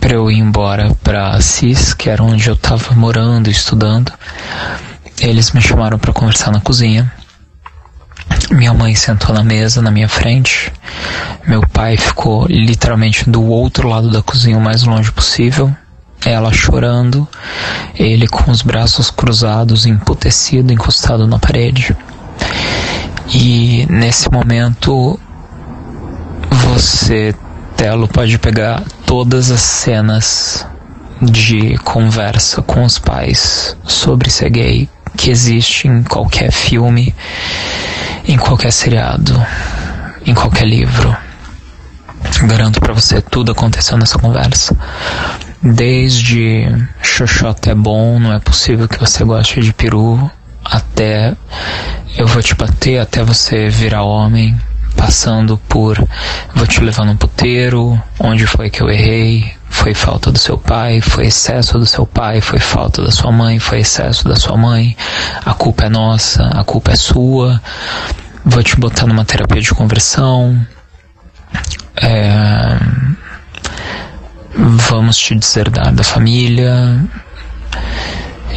para 0.00 0.14
eu 0.14 0.30
ir 0.30 0.38
embora 0.38 0.94
para 1.02 1.30
Assis, 1.30 1.92
que 1.94 2.08
era 2.08 2.22
onde 2.22 2.48
eu 2.48 2.54
estava 2.54 2.94
morando, 2.94 3.50
estudando. 3.50 4.12
Eles 5.20 5.52
me 5.52 5.60
chamaram 5.60 5.98
para 5.98 6.12
conversar 6.12 6.52
na 6.52 6.60
cozinha. 6.60 7.10
Minha 8.50 8.72
mãe 8.72 8.94
sentou 8.94 9.34
na 9.34 9.42
mesa 9.42 9.82
na 9.82 9.90
minha 9.90 10.08
frente. 10.08 10.72
Meu 11.46 11.62
pai 11.62 11.96
ficou 11.96 12.46
literalmente 12.46 13.28
do 13.28 13.42
outro 13.44 13.88
lado 13.88 14.10
da 14.10 14.22
cozinha, 14.22 14.56
o 14.56 14.60
mais 14.60 14.84
longe 14.84 15.10
possível. 15.10 15.74
Ela 16.24 16.52
chorando, 16.52 17.26
ele 17.94 18.26
com 18.26 18.50
os 18.50 18.62
braços 18.62 19.10
cruzados, 19.10 19.86
emputecido, 19.86 20.72
encostado 20.72 21.26
na 21.26 21.38
parede. 21.38 21.96
E 23.32 23.86
nesse 23.88 24.30
momento 24.30 25.18
você, 26.78 27.34
Telo, 27.76 28.06
pode 28.06 28.38
pegar 28.38 28.84
todas 29.04 29.50
as 29.50 29.60
cenas 29.60 30.64
de 31.20 31.76
conversa 31.78 32.62
com 32.62 32.84
os 32.84 33.00
pais 33.00 33.76
sobre 33.84 34.30
ser 34.30 34.48
gay 34.50 34.88
que 35.16 35.28
existe 35.28 35.88
em 35.88 36.04
qualquer 36.04 36.52
filme, 36.52 37.12
em 38.28 38.36
qualquer 38.36 38.70
seriado, 38.70 39.44
em 40.24 40.32
qualquer 40.32 40.66
livro. 40.66 41.16
Garanto 42.44 42.80
pra 42.80 42.94
você, 42.94 43.20
tudo 43.20 43.50
aconteceu 43.50 43.98
nessa 43.98 44.18
conversa. 44.18 44.76
Desde 45.60 46.64
Xoxota 47.02 47.72
é 47.72 47.74
bom, 47.74 48.20
não 48.20 48.32
é 48.32 48.38
possível 48.38 48.86
que 48.86 49.00
você 49.00 49.24
goste 49.24 49.60
de 49.60 49.72
peru, 49.72 50.30
até 50.64 51.34
eu 52.16 52.28
vou 52.28 52.40
te 52.40 52.54
bater 52.54 53.00
até 53.00 53.24
você 53.24 53.68
virar 53.68 54.04
homem, 54.04 54.56
passando 54.98 55.56
por 55.68 55.96
vou 56.54 56.66
te 56.66 56.82
levar 56.82 57.06
num 57.06 57.16
puteiro, 57.16 58.02
onde 58.18 58.46
foi 58.46 58.68
que 58.68 58.82
eu 58.82 58.90
errei, 58.90 59.54
foi 59.70 59.94
falta 59.94 60.32
do 60.32 60.38
seu 60.38 60.58
pai, 60.58 61.00
foi 61.00 61.28
excesso 61.28 61.78
do 61.78 61.86
seu 61.86 62.04
pai, 62.04 62.40
foi 62.40 62.58
falta 62.58 63.02
da 63.02 63.12
sua 63.12 63.30
mãe, 63.30 63.60
foi 63.60 63.78
excesso 63.78 64.28
da 64.28 64.34
sua 64.34 64.56
mãe, 64.56 64.96
a 65.46 65.54
culpa 65.54 65.84
é 65.84 65.88
nossa, 65.88 66.42
a 66.48 66.64
culpa 66.64 66.90
é 66.90 66.96
sua, 66.96 67.62
vou 68.44 68.62
te 68.62 68.76
botar 68.76 69.06
numa 69.06 69.24
terapia 69.24 69.62
de 69.62 69.72
conversão, 69.72 70.60
é, 72.02 72.76
vamos 74.56 75.16
te 75.16 75.36
deserdar 75.36 75.94
da 75.94 76.02
família, 76.02 77.00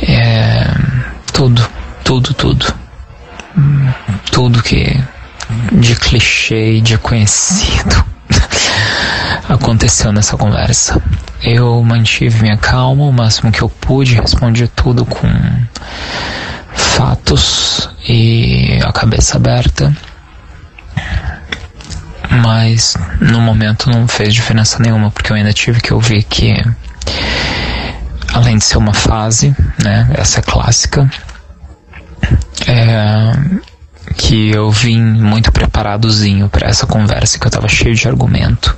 é, 0.02 0.66
tudo, 1.32 1.70
tudo, 2.04 2.34
tudo. 2.34 2.82
Tudo 4.32 4.64
que 4.64 4.98
de 5.72 5.96
clichê 5.96 6.74
e 6.74 6.82
de 6.82 6.98
conhecido 6.98 8.04
aconteceu 9.48 10.12
nessa 10.12 10.38
conversa. 10.38 11.02
Eu 11.44 11.82
mantive 11.84 12.42
minha 12.42 12.58
calma 12.58 13.04
o 13.04 13.12
máximo 13.12 13.52
que 13.52 13.62
eu 13.62 13.70
pude, 13.70 14.16
respondi 14.16 14.68
tudo 14.68 15.06
com 15.06 15.28
fatos 16.74 17.90
e 18.08 18.80
a 18.84 18.92
cabeça 18.92 19.38
aberta. 19.38 19.96
Mas 22.30 22.96
no 23.20 23.42
momento 23.42 23.90
não 23.90 24.08
fez 24.08 24.34
diferença 24.34 24.80
nenhuma, 24.80 25.12
porque 25.12 25.32
eu 25.32 25.36
ainda 25.36 25.52
tive 25.52 25.82
que 25.82 25.94
ouvir 25.94 26.24
que 26.24 26.54
além 28.34 28.58
de 28.58 28.64
ser 28.64 28.78
uma 28.78 28.94
fase, 28.94 29.56
né, 29.84 30.10
essa 30.14 30.40
é 30.40 30.44
clássica, 30.44 31.10
é, 32.68 33.32
que 34.14 34.52
eu 34.52 34.70
vim 34.72 35.02
muito 35.02 35.52
preparadozinho 35.52 36.50
para 36.50 36.68
essa 36.68 36.86
conversa, 36.86 37.40
que 37.40 37.48
eu 37.48 37.52
tava 37.52 37.68
cheio 37.68 37.96
de 37.96 38.08
argumento 38.08 38.78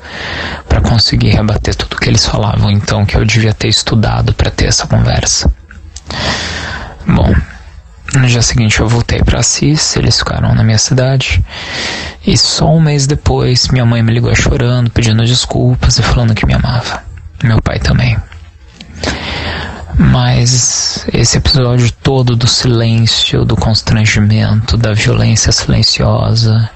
para 0.67 0.81
conseguir 0.81 1.31
rebater 1.31 1.75
tudo 1.75 1.97
que 1.97 2.09
eles 2.09 2.25
falavam, 2.25 2.71
então 2.71 3.05
que 3.05 3.15
eu 3.15 3.25
devia 3.25 3.53
ter 3.53 3.67
estudado 3.67 4.33
para 4.33 4.51
ter 4.51 4.65
essa 4.65 4.87
conversa. 4.87 5.51
Bom, 7.05 7.33
no 8.15 8.27
dia 8.27 8.41
seguinte 8.41 8.79
eu 8.79 8.87
voltei 8.87 9.21
para 9.23 9.39
Assis, 9.39 9.95
eles 9.95 10.19
ficaram 10.19 10.53
na 10.53 10.63
minha 10.63 10.77
cidade. 10.77 11.43
E 12.25 12.37
só 12.37 12.69
um 12.73 12.79
mês 12.79 13.07
depois, 13.07 13.67
minha 13.69 13.85
mãe 13.85 14.01
me 14.01 14.13
ligou 14.13 14.33
chorando, 14.35 14.89
pedindo 14.89 15.25
desculpas 15.25 15.97
e 15.97 16.03
falando 16.03 16.35
que 16.35 16.45
me 16.45 16.53
amava. 16.53 17.03
Meu 17.43 17.61
pai 17.61 17.79
também. 17.79 18.17
Mas 19.97 21.05
esse 21.13 21.37
episódio 21.37 21.91
todo 21.91 22.35
do 22.35 22.47
silêncio, 22.47 23.45
do 23.45 23.55
constrangimento, 23.55 24.75
da 24.77 24.93
violência 24.93 25.51
silenciosa 25.51 26.69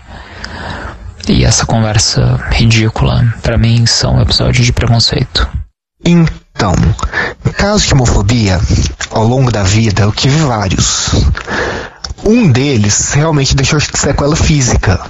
e 1.28 1.43
essa 1.43 1.65
conversa 1.65 2.39
ridícula, 2.51 3.34
pra 3.41 3.57
mim 3.57 3.86
são 3.86 4.22
episódios 4.22 4.65
de 4.65 4.72
preconceito. 4.72 5.47
Então, 6.05 6.74
casos 7.57 7.84
de 7.84 7.93
homofobia, 7.93 8.61
ao 9.11 9.26
longo 9.26 9.51
da 9.51 9.63
vida, 9.63 10.03
eu 10.03 10.11
tive 10.11 10.39
vários. 10.45 11.09
Um 12.24 12.51
deles 12.51 13.13
realmente 13.13 13.55
deixou 13.55 13.80
sequela 13.80 14.36
física. 14.36 15.01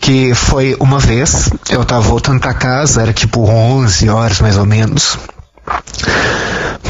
Que 0.00 0.34
foi 0.34 0.76
uma 0.80 0.98
vez, 0.98 1.50
eu 1.70 1.84
tava 1.84 2.00
voltando 2.00 2.40
pra 2.40 2.54
casa, 2.54 3.02
era 3.02 3.12
tipo 3.12 3.48
11 3.48 4.08
horas 4.08 4.40
mais 4.40 4.56
ou 4.56 4.64
menos. 4.64 5.18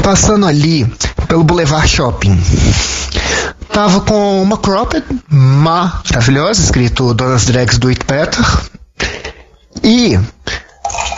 Passando 0.03 0.45
ali 0.45 0.85
pelo 1.27 1.43
Boulevard 1.43 1.87
Shopping. 1.87 2.39
Tava 3.71 4.01
com 4.01 4.41
uma 4.41 4.57
cropped 4.57 5.05
maravilhosa, 5.29 6.61
escrito 6.61 7.13
Donas 7.13 7.45
Drags 7.45 7.77
do 7.77 7.89
It 7.89 8.03
Better. 8.05 8.45
E 9.83 10.19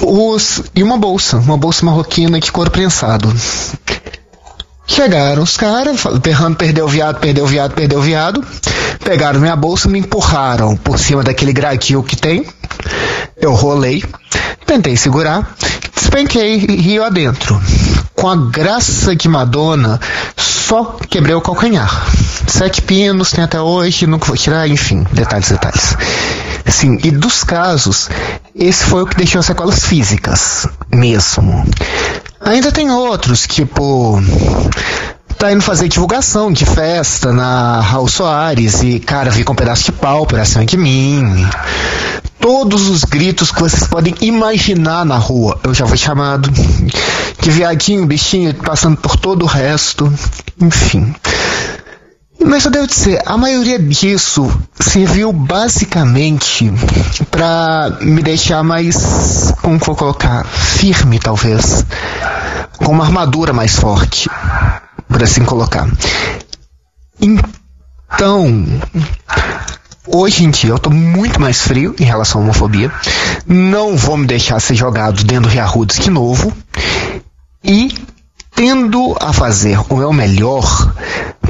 os 0.02 0.64
e 0.76 0.84
uma 0.84 0.98
bolsa, 0.98 1.38
uma 1.38 1.58
bolsa 1.58 1.86
marroquina 1.86 2.40
de 2.40 2.52
couro 2.52 2.70
prensado. 2.70 3.34
Chegaram 4.86 5.42
os 5.42 5.56
caras, 5.56 6.04
berrando, 6.22 6.58
perdeu 6.58 6.86
o 6.86 6.88
viado, 6.90 7.20
perdeu 7.20 7.46
o 7.46 7.48
viado, 7.48 7.74
perdeu 7.74 8.00
o 8.00 8.02
viado. 8.02 8.46
Pegaram 9.04 9.40
minha 9.40 9.56
bolsa, 9.56 9.88
me 9.88 10.00
empurraram 10.00 10.76
por 10.76 11.00
cima 11.00 11.24
daquele 11.24 11.54
gradil 11.54 12.04
que 12.04 12.16
tem. 12.16 12.46
Eu 13.42 13.54
rolei, 13.54 14.04
tentei 14.68 14.96
segurar, 14.96 15.56
despenquei 15.96 16.58
rio 16.58 17.04
adentro. 17.04 17.60
Com 18.14 18.30
a 18.30 18.36
graça 18.36 19.16
de 19.16 19.28
Madonna, 19.28 20.00
só 20.38 20.96
quebrei 21.10 21.34
o 21.34 21.42
calcanhar. 21.42 22.06
Sete 22.48 22.84
pinos, 22.84 23.32
tem 23.32 23.44
até 23.44 23.60
hoje, 23.60 24.06
nunca 24.06 24.28
vou 24.28 24.38
tirar, 24.38 24.68
enfim, 24.70 25.08
detalhes, 25.12 25.50
detalhes. 25.50 25.98
Sim, 26.68 27.00
e 27.04 27.10
dos 27.10 27.44
casos, 27.44 28.10
esse 28.54 28.84
foi 28.84 29.02
o 29.02 29.08
que 29.08 29.18
deixou 29.18 29.42
sequelas 29.42 29.84
físicas, 29.86 30.68
mesmo. 30.94 31.66
Ainda 32.40 32.72
tem 32.72 32.92
outros, 32.92 33.48
tipo. 33.48 34.22
Tá 35.40 35.52
indo 35.52 35.64
fazer 35.64 35.88
divulgação 35.88 36.54
de 36.54 36.66
festa 36.66 37.34
na 37.34 37.82
Raul 37.82 38.08
Soares 38.08 38.84
e, 38.84 39.00
cara, 39.00 39.32
vi 39.32 39.44
com 39.44 39.54
um 39.54 39.56
pedaço 39.56 39.86
de 39.86 39.92
pau 39.94 40.28
pra 40.28 40.46
cima 40.46 40.64
de 40.64 40.78
mim. 40.78 41.26
Todos 42.42 42.90
os 42.90 43.04
gritos 43.04 43.52
que 43.52 43.60
vocês 43.60 43.88
podem 43.88 44.16
imaginar 44.20 45.06
na 45.06 45.18
rua, 45.18 45.60
eu 45.64 45.74
já 45.74 45.86
fui 45.86 45.98
chamado. 45.98 46.50
De 47.40 47.50
viadinho, 47.50 48.06
bichinho, 48.06 48.54
passando 48.56 48.98
por 48.98 49.16
todo 49.16 49.44
o 49.44 49.48
resto. 49.48 50.12
Enfim. 50.60 51.14
Mas 52.44 52.66
eu 52.66 52.72
devo 52.72 52.88
dizer, 52.88 53.22
a 53.26 53.38
maioria 53.38 53.78
disso 53.78 54.52
serviu 54.80 55.32
basicamente 55.32 56.74
pra 57.30 57.98
me 58.02 58.24
deixar 58.24 58.64
mais, 58.64 59.54
como 59.62 59.78
vou 59.78 59.96
colocar, 59.96 60.44
firme 60.46 61.20
talvez, 61.20 61.86
com 62.78 62.92
uma 62.92 63.06
armadura 63.06 63.54
mais 63.54 63.76
forte, 63.76 64.28
por 65.08 65.22
assim 65.22 65.46
colocar. 65.46 65.88
Então, 67.22 68.66
hoje 70.08 70.44
em 70.44 70.50
dia 70.50 70.72
eu 70.72 70.80
tô 70.80 70.90
muito 70.90 71.40
mais 71.40 71.62
frio 71.62 71.96
em 72.00 72.04
relação 72.04 72.42
à 72.42 72.44
homofobia, 72.44 72.92
não 73.46 73.96
vou 73.96 74.18
me 74.18 74.28
deixar 74.28 74.60
ser 74.60 74.76
jogado 74.76 75.24
dentro 75.24 75.44
do 75.44 75.50
Riarrudes 75.50 76.00
de 76.00 76.10
novo, 76.10 76.52
e 77.64 77.94
tendo 78.56 79.16
a 79.20 79.32
fazer 79.34 79.80
o 79.90 79.96
meu 79.96 80.14
melhor 80.14 80.94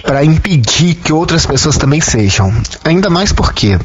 para 0.03 0.23
impedir 0.23 0.95
que 0.95 1.11
outras 1.11 1.45
pessoas 1.45 1.77
também 1.77 2.01
sejam. 2.01 2.53
Ainda 2.83 3.09
mais 3.09 3.31
porque 3.33 3.79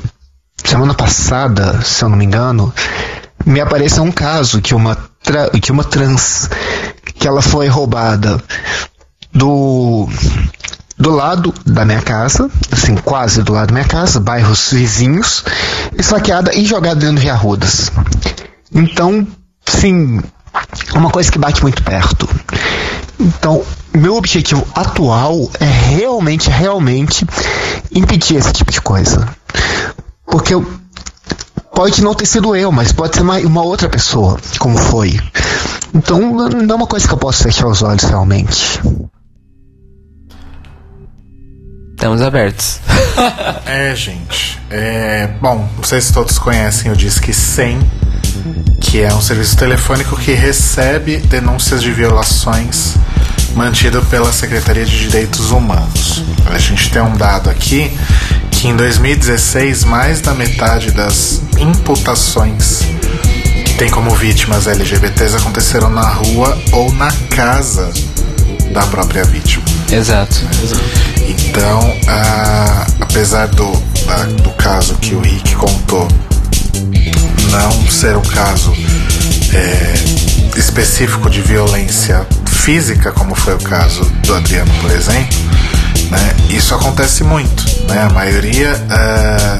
semana 0.64 0.94
passada, 0.94 1.82
se 1.82 2.04
eu 2.04 2.08
não 2.08 2.16
me 2.16 2.24
engano, 2.24 2.72
me 3.44 3.60
apareceu 3.60 4.02
um 4.02 4.12
caso 4.12 4.60
que 4.60 4.74
uma 4.74 4.96
que 5.60 5.72
uma 5.72 5.82
trans 5.82 6.48
que 7.18 7.26
ela 7.26 7.42
foi 7.42 7.66
roubada 7.66 8.40
do 9.32 10.08
do 10.98 11.10
lado 11.10 11.52
da 11.64 11.84
minha 11.84 12.00
casa, 12.00 12.50
assim, 12.72 12.96
quase 12.96 13.42
do 13.42 13.52
lado 13.52 13.68
da 13.68 13.74
minha 13.74 13.84
casa, 13.84 14.18
bairros 14.18 14.72
vizinhos, 14.72 15.44
esfaqueada 15.96 16.54
e 16.54 16.64
jogada 16.64 17.00
dentro 17.00 17.20
de 17.20 17.28
arrudas. 17.28 17.90
Então, 18.72 19.26
sim, 19.64 20.20
é 20.94 20.98
uma 20.98 21.10
coisa 21.10 21.30
que 21.30 21.38
bate 21.38 21.62
muito 21.62 21.82
perto. 21.82 22.28
Então, 23.18 23.62
meu 23.94 24.16
objetivo 24.16 24.66
atual 24.74 25.50
é 25.60 25.64
realmente, 25.64 26.50
realmente 26.50 27.26
impedir 27.92 28.36
esse 28.36 28.52
tipo 28.52 28.70
de 28.70 28.80
coisa. 28.80 29.28
Porque 30.26 30.54
eu, 30.54 30.66
pode 31.74 32.02
não 32.02 32.14
ter 32.14 32.26
sido 32.26 32.56
eu, 32.56 32.72
mas 32.72 32.92
pode 32.92 33.16
ser 33.16 33.22
uma, 33.22 33.38
uma 33.38 33.62
outra 33.62 33.88
pessoa, 33.88 34.38
como 34.58 34.76
foi. 34.78 35.20
Então, 35.94 36.20
não 36.20 36.74
é 36.74 36.76
uma 36.76 36.86
coisa 36.86 37.06
que 37.06 37.12
eu 37.14 37.18
posso 37.18 37.42
fechar 37.42 37.66
os 37.68 37.82
olhos 37.82 38.04
realmente. 38.04 38.80
Estamos 41.96 42.20
abertos. 42.20 42.80
É, 43.64 43.94
gente. 43.96 44.60
É, 44.70 45.28
bom, 45.40 45.68
não 45.76 45.82
sei 45.82 46.00
se 46.00 46.12
todos 46.12 46.38
conhecem 46.38 46.92
o 46.92 46.96
Disque 46.96 47.32
100, 47.32 47.80
que 48.80 49.00
é 49.00 49.12
um 49.12 49.20
serviço 49.20 49.56
telefônico 49.56 50.16
que 50.16 50.32
recebe 50.32 51.16
denúncias 51.16 51.82
de 51.82 51.90
violações 51.90 52.94
mantido 53.54 54.02
pela 54.04 54.32
Secretaria 54.32 54.84
de 54.84 54.98
Direitos 54.98 55.50
Humanos. 55.50 56.22
A 56.46 56.58
gente 56.58 56.90
tem 56.90 57.02
um 57.02 57.16
dado 57.16 57.50
aqui 57.50 57.90
que 58.50 58.68
em 58.68 58.76
2016 58.76 59.84
mais 59.84 60.20
da 60.20 60.34
metade 60.34 60.90
das 60.92 61.42
imputações 61.58 62.82
que 63.64 63.74
tem 63.74 63.88
como 63.90 64.14
vítimas 64.14 64.66
LGBTs 64.66 65.36
aconteceram 65.36 65.90
na 65.90 66.08
rua 66.08 66.56
ou 66.72 66.92
na 66.92 67.10
casa 67.30 67.90
da 68.72 68.86
própria 68.86 69.24
vítima. 69.24 69.64
Exato. 69.90 70.36
Então, 71.28 71.80
apesar 73.00 73.48
do, 73.48 73.70
da- 74.06 74.24
do 74.42 74.50
caso 74.50 74.94
que 74.96 75.14
o 75.14 75.20
Rick 75.20 75.54
contou 75.56 76.06
não 77.50 77.90
ser 77.90 78.16
um 78.16 78.22
caso 78.22 78.72
é, 79.52 79.94
específico 80.58 81.28
de 81.30 81.40
violência 81.40 82.26
física, 82.46 83.12
como 83.12 83.34
foi 83.34 83.54
o 83.54 83.58
caso 83.62 84.04
do 84.26 84.34
Adriano, 84.34 84.70
por 84.80 84.90
exemplo, 84.90 85.38
né, 86.10 86.34
isso 86.50 86.74
acontece 86.74 87.22
muito. 87.24 87.64
Né? 87.88 88.02
A 88.02 88.10
maioria 88.10 88.72
ah, 88.90 89.58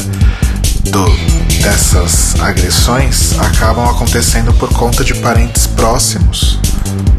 do, 0.90 1.04
dessa 1.62 2.04
agressões 2.44 3.38
acabam 3.38 3.88
acontecendo 3.88 4.52
por 4.54 4.68
conta 4.70 5.02
de 5.04 5.14
parentes 5.14 5.66
próximos, 5.66 6.58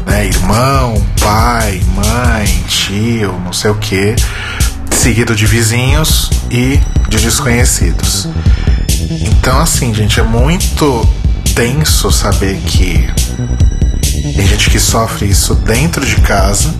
né? 0.06 0.26
Irmão, 0.26 1.04
pai, 1.20 1.82
mãe, 1.94 2.64
tio, 2.68 3.32
não 3.44 3.52
sei 3.52 3.70
o 3.70 3.74
que, 3.74 4.14
seguido 4.90 5.34
de 5.34 5.46
vizinhos 5.46 6.30
e 6.50 6.80
de 7.08 7.18
desconhecidos. 7.18 8.28
Então, 9.10 9.58
assim, 9.60 9.94
gente, 9.94 10.20
é 10.20 10.22
muito 10.22 11.08
tenso 11.54 12.10
saber 12.10 12.58
que 12.66 13.08
tem 14.34 14.46
gente 14.46 14.70
que 14.70 14.78
sofre 14.78 15.26
isso 15.26 15.54
dentro 15.54 16.04
de 16.04 16.16
casa, 16.16 16.74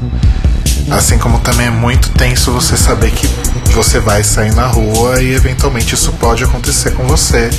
assim 0.91 1.19
como 1.19 1.39
também 1.41 1.67
é 1.67 1.71
muito 1.71 2.11
tenso 2.11 2.53
você 2.53 2.77
saber 2.77 3.11
que 3.11 3.27
você 3.73 4.01
vai 4.01 4.25
sair 4.25 4.55
na 4.55 4.67
rua 4.67 5.23
e 5.23 5.35
eventualmente 5.35 5.95
isso 5.95 6.13
pode 6.13 6.45
acontecer 6.45 6.93
com 6.93 7.07
você. 7.07 7.51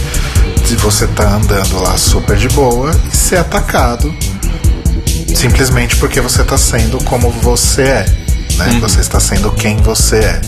Se 0.66 0.76
você 0.76 1.08
tá 1.08 1.36
andando 1.36 1.82
lá 1.82 1.98
super 1.98 2.38
de 2.38 2.50
boa 2.50 2.92
e 3.12 3.16
ser 3.16 3.38
atacado 3.38 4.14
simplesmente 5.36 5.96
porque 5.98 6.22
você 6.22 6.44
tá 6.44 6.58
sendo 6.58 7.04
como 7.06 7.30
você 7.30 7.84
é, 7.84 8.06
né? 8.58 8.80
Você 8.82 9.00
está 9.00 9.20
sendo 9.20 9.52
quem 9.52 9.78
você 9.78 10.18
é. 10.18 10.42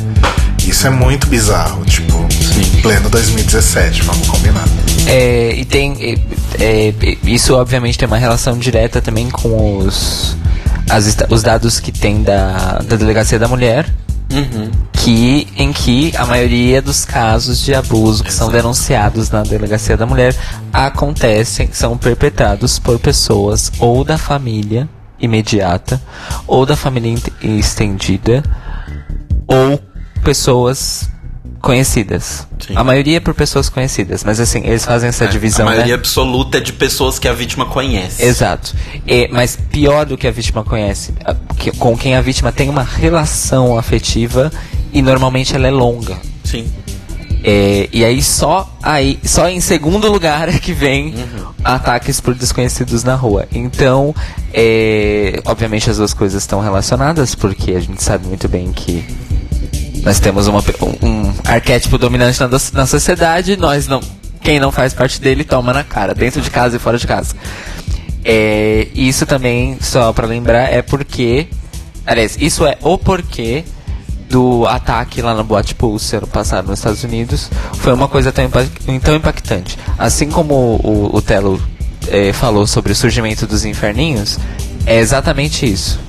Isso 0.65 0.85
é 0.85 0.89
muito 0.89 1.27
bizarro, 1.27 1.83
tipo, 1.85 2.27
pleno 2.81 3.09
2017, 3.09 4.03
vamos 4.03 4.27
combinar. 4.27 4.67
É, 5.07 5.53
e 5.55 5.65
tem. 5.65 6.19
é, 6.59 6.63
é, 6.63 6.93
isso 7.23 7.55
obviamente 7.55 7.97
tem 7.97 8.07
uma 8.07 8.17
relação 8.17 8.57
direta 8.57 9.01
também 9.01 9.29
com 9.29 9.77
os, 9.79 10.37
as 10.89 11.17
os 11.29 11.41
dados 11.41 11.79
que 11.79 11.91
tem 11.91 12.21
da, 12.21 12.79
da 12.87 12.95
delegacia 12.95 13.39
da 13.39 13.47
mulher. 13.47 13.91
Que, 14.91 15.47
em 15.57 15.73
que 15.73 16.15
a 16.15 16.25
maioria 16.25 16.81
dos 16.81 17.05
casos 17.05 17.59
de 17.59 17.73
abuso 17.73 18.23
que 18.23 18.31
são 18.31 18.49
denunciados 18.49 19.29
na 19.29 19.41
delegacia 19.41 19.97
da 19.97 20.05
mulher 20.05 20.35
acontecem, 20.71 21.69
são 21.71 21.97
perpetrados 21.97 22.77
por 22.77 22.99
pessoas 22.99 23.71
ou 23.79 24.03
da 24.03 24.17
família 24.17 24.87
imediata, 25.19 26.01
ou 26.47 26.65
da 26.65 26.75
família 26.75 27.15
estendida, 27.41 28.43
ou 29.47 29.79
pessoas 30.23 31.09
conhecidas. 31.61 32.47
Sim. 32.65 32.73
A 32.75 32.83
maioria 32.83 33.17
é 33.17 33.19
por 33.19 33.33
pessoas 33.33 33.69
conhecidas, 33.69 34.23
mas 34.23 34.39
assim, 34.39 34.61
eles 34.65 34.83
fazem 34.83 35.09
essa 35.09 35.27
divisão, 35.27 35.67
a 35.67 35.69
maioria 35.69 35.95
né? 35.95 35.99
absoluta 35.99 36.57
é 36.57 36.61
de 36.61 36.73
pessoas 36.73 37.19
que 37.19 37.27
a 37.27 37.33
vítima 37.33 37.65
conhece. 37.65 38.23
Exato. 38.23 38.75
E, 39.07 39.29
mas 39.31 39.55
pior 39.55 40.05
do 40.05 40.17
que 40.17 40.27
a 40.27 40.31
vítima 40.31 40.63
conhece, 40.63 41.13
com 41.77 41.95
quem 41.97 42.15
a 42.15 42.21
vítima 42.21 42.51
tem 42.51 42.69
uma 42.69 42.83
relação 42.83 43.77
afetiva 43.77 44.51
e 44.91 45.01
normalmente 45.01 45.55
ela 45.55 45.67
é 45.67 45.71
longa. 45.71 46.17
Sim. 46.43 46.67
É, 47.43 47.89
e 47.91 48.05
aí 48.05 48.21
só 48.21 48.71
aí 48.83 49.17
só 49.23 49.49
em 49.49 49.59
segundo 49.59 50.11
lugar 50.11 50.47
é 50.47 50.57
que 50.59 50.73
vem 50.73 51.15
ataques 51.63 52.21
por 52.21 52.35
desconhecidos 52.35 53.03
na 53.03 53.15
rua. 53.15 53.47
Então, 53.51 54.13
é, 54.53 55.41
obviamente 55.45 55.89
as 55.89 55.97
duas 55.97 56.13
coisas 56.13 56.43
estão 56.43 56.59
relacionadas 56.59 57.33
porque 57.33 57.71
a 57.71 57.79
gente 57.79 58.03
sabe 58.03 58.27
muito 58.27 58.47
bem 58.47 58.71
que 58.71 59.03
nós 60.03 60.19
temos 60.19 60.47
uma 60.47 60.59
um, 61.01 61.33
arquétipo 61.45 61.97
dominante 61.97 62.39
na, 62.39 62.47
na 62.47 62.85
sociedade. 62.85 63.57
Nós 63.57 63.87
não 63.87 64.01
quem 64.41 64.59
não 64.59 64.71
faz 64.71 64.93
parte 64.93 65.21
dele 65.21 65.43
toma 65.43 65.71
na 65.71 65.83
cara, 65.83 66.15
dentro 66.15 66.41
de 66.41 66.49
casa 66.49 66.75
e 66.75 66.79
fora 66.79 66.97
de 66.97 67.05
casa. 67.05 67.35
É, 68.25 68.87
isso 68.93 69.25
também, 69.25 69.77
só 69.79 70.11
pra 70.13 70.27
lembrar, 70.27 70.71
é 70.71 70.81
porque. 70.81 71.47
Aliás, 72.05 72.35
isso 72.39 72.65
é 72.65 72.77
o 72.81 72.97
porquê 72.97 73.63
do 74.27 74.65
ataque 74.65 75.21
lá 75.21 75.35
na 75.35 75.43
Boate 75.43 75.75
Pulse 75.75 76.15
ano 76.15 76.25
passado 76.25 76.67
nos 76.67 76.79
Estados 76.79 77.03
Unidos. 77.03 77.49
Foi 77.73 77.93
uma 77.93 78.07
coisa 78.07 78.31
tão, 78.31 78.49
tão 78.49 79.15
impactante. 79.15 79.77
Assim 79.99 80.29
como 80.29 80.79
o, 80.83 81.15
o 81.15 81.21
Telo 81.21 81.61
eh, 82.07 82.33
falou 82.33 82.65
sobre 82.65 82.91
o 82.91 82.95
surgimento 82.95 83.45
dos 83.45 83.65
inferninhos, 83.65 84.39
é 84.85 84.97
exatamente 84.97 85.71
isso. 85.71 85.99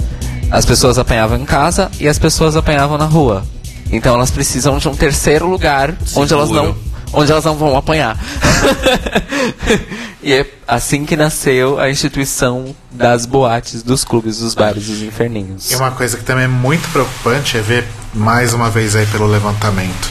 As 0.51 0.65
pessoas 0.65 0.99
apanhavam 0.99 1.39
em 1.39 1.45
casa 1.45 1.91
e 2.01 2.09
as 2.09 2.19
pessoas 2.19 2.57
apanhavam 2.57 2.97
na 2.97 3.07
rua. 3.07 3.45
Então 3.93 4.15
elas 4.15 4.31
precisam 4.31 4.79
de 4.79 4.89
um 4.89 4.95
terceiro 4.95 5.47
lugar 5.47 5.95
onde 6.17 6.33
elas 6.33 6.51
não 6.51 6.67
Seguro. 6.67 6.85
onde 7.13 7.31
elas 7.31 7.45
não 7.45 7.55
vão 7.55 7.77
apanhar. 7.77 8.19
e 10.23 10.33
é 10.33 10.47
assim 10.67 11.05
que 11.05 11.15
nasceu 11.15 11.79
a 11.79 11.91
instituição 11.91 12.75
das 12.91 13.27
boates, 13.27 13.83
dos 13.83 14.03
clubes, 14.03 14.39
dos 14.39 14.55
bares, 14.55 14.87
dos 14.87 15.03
inferninhos. 15.03 15.71
E 15.71 15.77
uma 15.77 15.91
coisa 15.91 16.17
que 16.17 16.25
também 16.25 16.45
é 16.45 16.49
muito 16.49 16.89
preocupante 16.91 17.59
é 17.59 17.61
ver 17.61 17.87
mais 18.15 18.55
uma 18.55 18.71
vez 18.71 18.97
aí 18.97 19.05
pelo 19.07 19.27
levantamento 19.27 20.11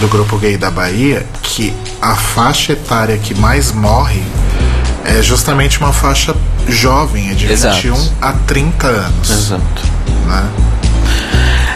do 0.00 0.08
grupo 0.08 0.36
gay 0.38 0.56
da 0.56 0.72
Bahia 0.72 1.24
que 1.40 1.72
a 2.02 2.16
faixa 2.16 2.72
etária 2.72 3.16
que 3.16 3.32
mais 3.34 3.70
morre 3.70 4.22
é 5.04 5.22
justamente 5.22 5.78
uma 5.78 5.92
faixa 5.92 6.34
jovem, 6.68 7.30
é 7.30 7.34
de 7.34 7.52
Exato. 7.52 7.76
21 7.76 8.12
a 8.20 8.32
30 8.32 8.86
anos. 8.86 9.30
Exato. 9.30 9.82
Né? 10.26 10.50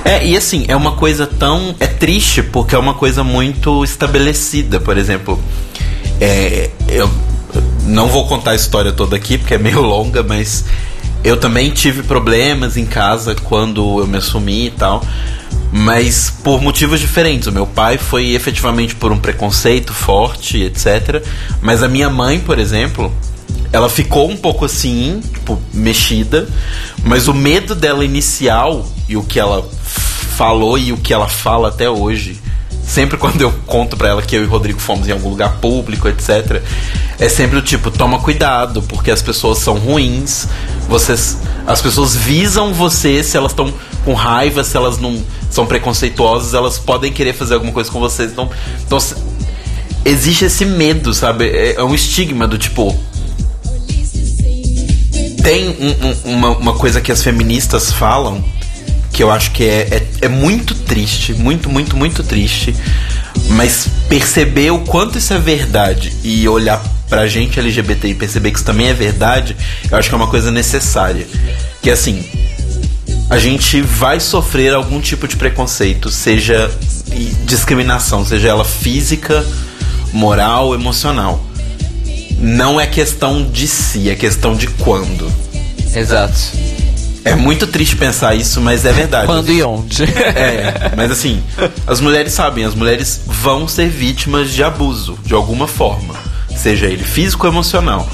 É, 0.08 0.26
e 0.26 0.38
assim, 0.38 0.64
é 0.68 0.74
uma 0.74 0.92
coisa 0.92 1.26
tão. 1.26 1.74
É 1.78 1.86
triste 1.86 2.42
porque 2.42 2.74
é 2.74 2.78
uma 2.78 2.94
coisa 2.94 3.22
muito 3.22 3.84
estabelecida. 3.84 4.80
Por 4.80 4.96
exemplo, 4.96 5.38
é, 6.18 6.70
eu 6.88 7.10
não 7.84 8.08
vou 8.08 8.26
contar 8.26 8.52
a 8.52 8.54
história 8.54 8.90
toda 8.90 9.16
aqui 9.16 9.36
porque 9.36 9.52
é 9.52 9.58
meio 9.58 9.82
longa, 9.84 10.22
mas 10.22 10.64
eu 11.22 11.36
também 11.36 11.70
tive 11.72 12.02
problemas 12.02 12.78
em 12.78 12.86
casa 12.86 13.34
quando 13.34 14.00
eu 14.00 14.06
me 14.06 14.16
assumi 14.16 14.68
e 14.68 14.70
tal. 14.70 15.04
Mas 15.70 16.30
por 16.42 16.62
motivos 16.62 17.00
diferentes. 17.00 17.46
O 17.46 17.52
meu 17.52 17.66
pai 17.66 17.98
foi 17.98 18.30
efetivamente 18.30 18.94
por 18.94 19.12
um 19.12 19.18
preconceito 19.18 19.92
forte, 19.92 20.62
etc. 20.62 21.22
Mas 21.60 21.82
a 21.82 21.88
minha 21.88 22.08
mãe, 22.08 22.40
por 22.40 22.58
exemplo, 22.58 23.12
ela 23.70 23.90
ficou 23.90 24.30
um 24.30 24.38
pouco 24.38 24.64
assim, 24.64 25.20
tipo, 25.34 25.60
mexida, 25.74 26.48
mas 27.04 27.28
o 27.28 27.34
medo 27.34 27.74
dela 27.74 28.02
inicial 28.02 28.86
e 29.06 29.14
o 29.14 29.22
que 29.22 29.38
ela 29.38 29.68
falou 30.38 30.78
e 30.78 30.92
o 30.92 30.96
que 30.96 31.12
ela 31.12 31.26
fala 31.26 31.66
até 31.66 31.90
hoje, 31.90 32.40
sempre 32.86 33.16
quando 33.18 33.40
eu 33.42 33.50
conto 33.66 33.96
pra 33.96 34.08
ela 34.10 34.22
que 34.22 34.36
eu 34.36 34.44
e 34.44 34.46
o 34.46 34.48
Rodrigo 34.48 34.78
fomos 34.78 35.08
em 35.08 35.10
algum 35.10 35.28
lugar 35.30 35.56
público, 35.56 36.06
etc, 36.08 36.62
é 37.18 37.28
sempre 37.28 37.58
o 37.58 37.62
tipo, 37.62 37.90
toma 37.90 38.20
cuidado, 38.20 38.80
porque 38.82 39.10
as 39.10 39.20
pessoas 39.20 39.58
são 39.58 39.76
ruins, 39.78 40.46
vocês 40.88 41.36
as 41.66 41.82
pessoas 41.82 42.14
visam 42.14 42.72
você 42.72 43.20
se 43.22 43.36
elas 43.36 43.50
estão 43.50 43.74
com 44.04 44.14
raiva, 44.14 44.62
se 44.62 44.76
elas 44.76 44.96
não 44.98 45.20
são 45.50 45.66
preconceituosas, 45.66 46.54
elas 46.54 46.78
podem 46.78 47.12
querer 47.12 47.32
fazer 47.34 47.54
alguma 47.54 47.72
coisa 47.72 47.90
com 47.90 47.98
vocês. 48.00 48.30
Então, 48.30 48.48
então 48.86 48.98
existe 50.04 50.44
esse 50.46 50.64
medo, 50.64 51.12
sabe? 51.12 51.46
É, 51.48 51.74
é 51.74 51.82
um 51.84 51.94
estigma 51.94 52.46
do 52.46 52.56
tipo, 52.56 52.96
tem 55.42 55.68
um- 55.68 56.06
um- 56.30 56.32
uma, 56.36 56.50
uma 56.56 56.72
coisa 56.74 57.00
que 57.00 57.10
as 57.12 57.22
feministas 57.22 57.92
falam 57.92 58.42
que 59.18 59.22
eu 59.24 59.32
acho 59.32 59.50
que 59.50 59.64
é, 59.64 59.88
é, 59.90 60.26
é 60.26 60.28
muito 60.28 60.76
triste, 60.76 61.34
muito, 61.34 61.68
muito, 61.68 61.96
muito 61.96 62.22
triste. 62.22 62.72
Mas 63.48 63.88
perceber 64.08 64.70
o 64.70 64.78
quanto 64.78 65.18
isso 65.18 65.34
é 65.34 65.38
verdade 65.40 66.12
e 66.22 66.48
olhar 66.48 66.80
pra 67.08 67.26
gente 67.26 67.58
LGBT 67.58 68.10
e 68.10 68.14
perceber 68.14 68.52
que 68.52 68.58
isso 68.58 68.64
também 68.64 68.86
é 68.86 68.94
verdade, 68.94 69.56
eu 69.90 69.98
acho 69.98 70.08
que 70.08 70.14
é 70.14 70.16
uma 70.16 70.28
coisa 70.28 70.52
necessária. 70.52 71.26
Que 71.82 71.90
assim, 71.90 72.24
a 73.28 73.40
gente 73.40 73.80
vai 73.80 74.20
sofrer 74.20 74.72
algum 74.72 75.00
tipo 75.00 75.26
de 75.26 75.34
preconceito, 75.34 76.10
seja 76.10 76.70
discriminação, 77.44 78.24
seja 78.24 78.46
ela 78.46 78.64
física, 78.64 79.44
moral, 80.12 80.76
emocional. 80.76 81.44
Não 82.38 82.80
é 82.80 82.86
questão 82.86 83.42
de 83.42 83.66
si, 83.66 84.10
é 84.10 84.14
questão 84.14 84.54
de 84.54 84.68
quando. 84.68 85.28
Exato. 85.92 86.38
É 87.28 87.34
muito 87.34 87.66
triste 87.66 87.94
pensar 87.94 88.34
isso, 88.34 88.60
mas 88.60 88.84
é 88.84 88.92
verdade. 88.92 89.26
Quando 89.26 89.52
e 89.52 89.62
onde? 89.62 90.04
É, 90.04 90.92
mas 90.96 91.10
assim, 91.10 91.42
as 91.86 92.00
mulheres 92.00 92.32
sabem, 92.32 92.64
as 92.64 92.74
mulheres 92.74 93.20
vão 93.26 93.68
ser 93.68 93.88
vítimas 93.88 94.50
de 94.50 94.62
abuso, 94.62 95.18
de 95.24 95.34
alguma 95.34 95.66
forma. 95.66 96.14
Seja 96.56 96.86
ele 96.86 97.04
físico 97.04 97.46
ou 97.46 97.52
emocional. 97.52 98.08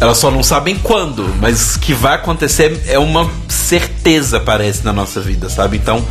Elas 0.00 0.18
só 0.18 0.30
não 0.30 0.42
sabem 0.42 0.76
quando, 0.76 1.34
mas 1.40 1.76
que 1.76 1.92
vai 1.92 2.14
acontecer 2.14 2.80
é 2.86 2.98
uma 2.98 3.28
certeza, 3.48 4.38
parece, 4.38 4.84
na 4.84 4.92
nossa 4.92 5.20
vida, 5.20 5.50
sabe? 5.50 5.76
Então, 5.76 6.02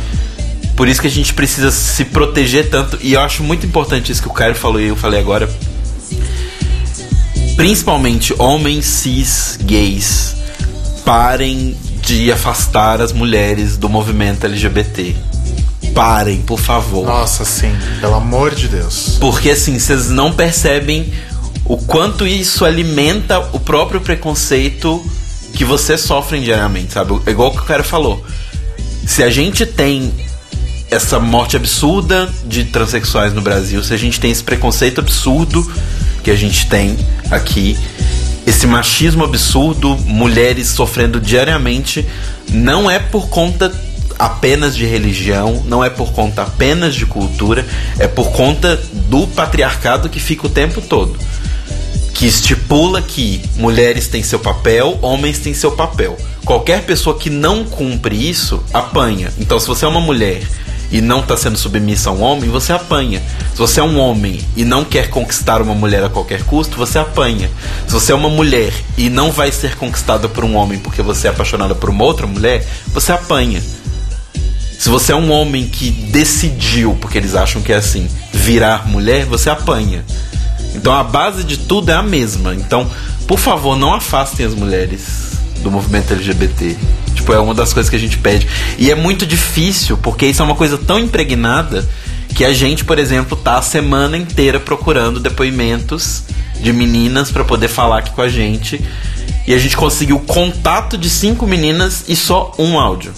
por 0.76 0.86
isso 0.88 1.00
que 1.00 1.06
a 1.06 1.10
gente 1.10 1.32
precisa 1.34 1.70
se 1.70 2.04
proteger 2.04 2.68
tanto. 2.68 2.98
E 3.02 3.14
eu 3.14 3.20
acho 3.20 3.42
muito 3.42 3.66
importante 3.66 4.12
isso 4.12 4.22
que 4.22 4.28
o 4.28 4.32
Caio 4.32 4.54
falou 4.54 4.80
e 4.80 4.88
eu 4.88 4.96
falei 4.96 5.18
agora. 5.18 5.50
Principalmente 7.56 8.34
homens 8.38 8.84
cis 8.84 9.58
gays, 9.62 10.36
parem 11.04 11.76
de 12.10 12.32
afastar 12.32 13.00
as 13.00 13.12
mulheres 13.12 13.76
do 13.76 13.88
movimento 13.88 14.44
LGBT. 14.44 15.14
Parem, 15.94 16.42
por 16.42 16.58
favor. 16.58 17.06
Nossa, 17.06 17.44
sim, 17.44 17.72
pelo 18.00 18.16
amor 18.16 18.52
de 18.52 18.66
Deus. 18.66 19.16
Porque 19.20 19.50
assim, 19.50 19.78
vocês 19.78 20.10
não 20.10 20.32
percebem 20.32 21.12
o 21.64 21.76
quanto 21.76 22.26
isso 22.26 22.64
alimenta 22.64 23.38
o 23.52 23.60
próprio 23.60 24.00
preconceito 24.00 25.00
que 25.54 25.64
vocês 25.64 26.00
sofrem 26.00 26.42
diariamente, 26.42 26.94
sabe? 26.94 27.16
É 27.26 27.30
igual 27.30 27.50
o 27.50 27.52
que 27.52 27.62
o 27.62 27.64
cara 27.64 27.84
falou. 27.84 28.24
Se 29.06 29.22
a 29.22 29.30
gente 29.30 29.64
tem 29.64 30.12
essa 30.90 31.20
morte 31.20 31.54
absurda 31.54 32.28
de 32.44 32.64
transexuais 32.64 33.32
no 33.32 33.40
Brasil, 33.40 33.84
se 33.84 33.94
a 33.94 33.96
gente 33.96 34.18
tem 34.18 34.32
esse 34.32 34.42
preconceito 34.42 35.00
absurdo 35.00 35.64
que 36.24 36.30
a 36.32 36.36
gente 36.36 36.68
tem 36.68 36.98
aqui, 37.30 37.78
esse 38.50 38.66
machismo 38.66 39.22
absurdo, 39.24 39.96
mulheres 40.04 40.66
sofrendo 40.68 41.20
diariamente, 41.20 42.04
não 42.48 42.90
é 42.90 42.98
por 42.98 43.28
conta 43.28 43.72
apenas 44.18 44.76
de 44.76 44.84
religião, 44.84 45.62
não 45.66 45.84
é 45.84 45.88
por 45.88 46.12
conta 46.12 46.42
apenas 46.42 46.96
de 46.96 47.06
cultura, 47.06 47.64
é 47.98 48.08
por 48.08 48.32
conta 48.32 48.76
do 49.08 49.26
patriarcado 49.28 50.08
que 50.08 50.18
fica 50.18 50.48
o 50.48 50.50
tempo 50.50 50.82
todo. 50.82 51.16
Que 52.12 52.26
estipula 52.26 53.00
que 53.00 53.40
mulheres 53.56 54.08
têm 54.08 54.22
seu 54.22 54.40
papel, 54.40 54.98
homens 55.00 55.38
têm 55.38 55.54
seu 55.54 55.70
papel. 55.70 56.18
Qualquer 56.44 56.82
pessoa 56.82 57.16
que 57.16 57.30
não 57.30 57.64
cumpre 57.64 58.28
isso, 58.28 58.62
apanha. 58.74 59.32
Então, 59.38 59.60
se 59.60 59.66
você 59.68 59.84
é 59.84 59.88
uma 59.88 60.00
mulher 60.00 60.42
e 60.90 61.00
não 61.00 61.20
está 61.20 61.36
sendo 61.36 61.56
submissa 61.56 62.10
a 62.10 62.12
um 62.12 62.22
homem, 62.22 62.50
você 62.50 62.72
apanha. 62.72 63.22
Se 63.52 63.58
você 63.58 63.80
é 63.80 63.82
um 63.82 63.98
homem 63.98 64.40
e 64.56 64.64
não 64.64 64.84
quer 64.84 65.08
conquistar 65.08 65.62
uma 65.62 65.74
mulher 65.74 66.02
a 66.02 66.08
qualquer 66.08 66.42
custo, 66.44 66.76
você 66.76 66.98
apanha. 66.98 67.50
Se 67.86 67.92
você 67.92 68.12
é 68.12 68.14
uma 68.14 68.28
mulher 68.28 68.72
e 68.96 69.08
não 69.08 69.30
vai 69.30 69.52
ser 69.52 69.76
conquistada 69.76 70.28
por 70.28 70.44
um 70.44 70.56
homem 70.56 70.78
porque 70.78 71.02
você 71.02 71.28
é 71.28 71.30
apaixonada 71.30 71.74
por 71.74 71.90
uma 71.90 72.04
outra 72.04 72.26
mulher, 72.26 72.66
você 72.88 73.12
apanha. 73.12 73.62
Se 74.78 74.88
você 74.88 75.12
é 75.12 75.16
um 75.16 75.30
homem 75.30 75.68
que 75.68 75.90
decidiu, 75.90 76.96
porque 77.00 77.18
eles 77.18 77.34
acham 77.34 77.60
que 77.60 77.72
é 77.72 77.76
assim, 77.76 78.08
virar 78.32 78.88
mulher, 78.88 79.26
você 79.26 79.50
apanha. 79.50 80.04
Então 80.74 80.92
a 80.92 81.04
base 81.04 81.44
de 81.44 81.58
tudo 81.58 81.90
é 81.90 81.94
a 81.94 82.02
mesma. 82.02 82.54
Então, 82.54 82.90
por 83.26 83.38
favor, 83.38 83.76
não 83.76 83.94
afastem 83.94 84.46
as 84.46 84.54
mulheres 84.54 85.29
do 85.62 85.70
movimento 85.70 86.12
LGBT. 86.12 86.76
Tipo, 87.14 87.32
é 87.32 87.38
uma 87.38 87.54
das 87.54 87.72
coisas 87.72 87.88
que 87.90 87.96
a 87.96 87.98
gente 87.98 88.18
pede. 88.18 88.46
E 88.78 88.90
é 88.90 88.94
muito 88.94 89.26
difícil, 89.26 89.96
porque 89.96 90.26
isso 90.26 90.42
é 90.42 90.44
uma 90.44 90.54
coisa 90.54 90.78
tão 90.78 90.98
impregnada 90.98 91.88
que 92.34 92.44
a 92.44 92.52
gente, 92.52 92.84
por 92.84 92.98
exemplo, 92.98 93.36
tá 93.36 93.58
a 93.58 93.62
semana 93.62 94.16
inteira 94.16 94.58
procurando 94.60 95.20
depoimentos 95.20 96.24
de 96.60 96.72
meninas 96.72 97.30
para 97.30 97.44
poder 97.44 97.68
falar 97.68 97.98
aqui 97.98 98.10
com 98.10 98.22
a 98.22 98.28
gente. 98.28 98.80
E 99.46 99.54
a 99.54 99.58
gente 99.58 99.76
conseguiu 99.76 100.18
contato 100.20 100.96
de 100.96 101.10
cinco 101.10 101.46
meninas 101.46 102.04
e 102.08 102.14
só 102.14 102.52
um 102.58 102.78
áudio. 102.78 103.12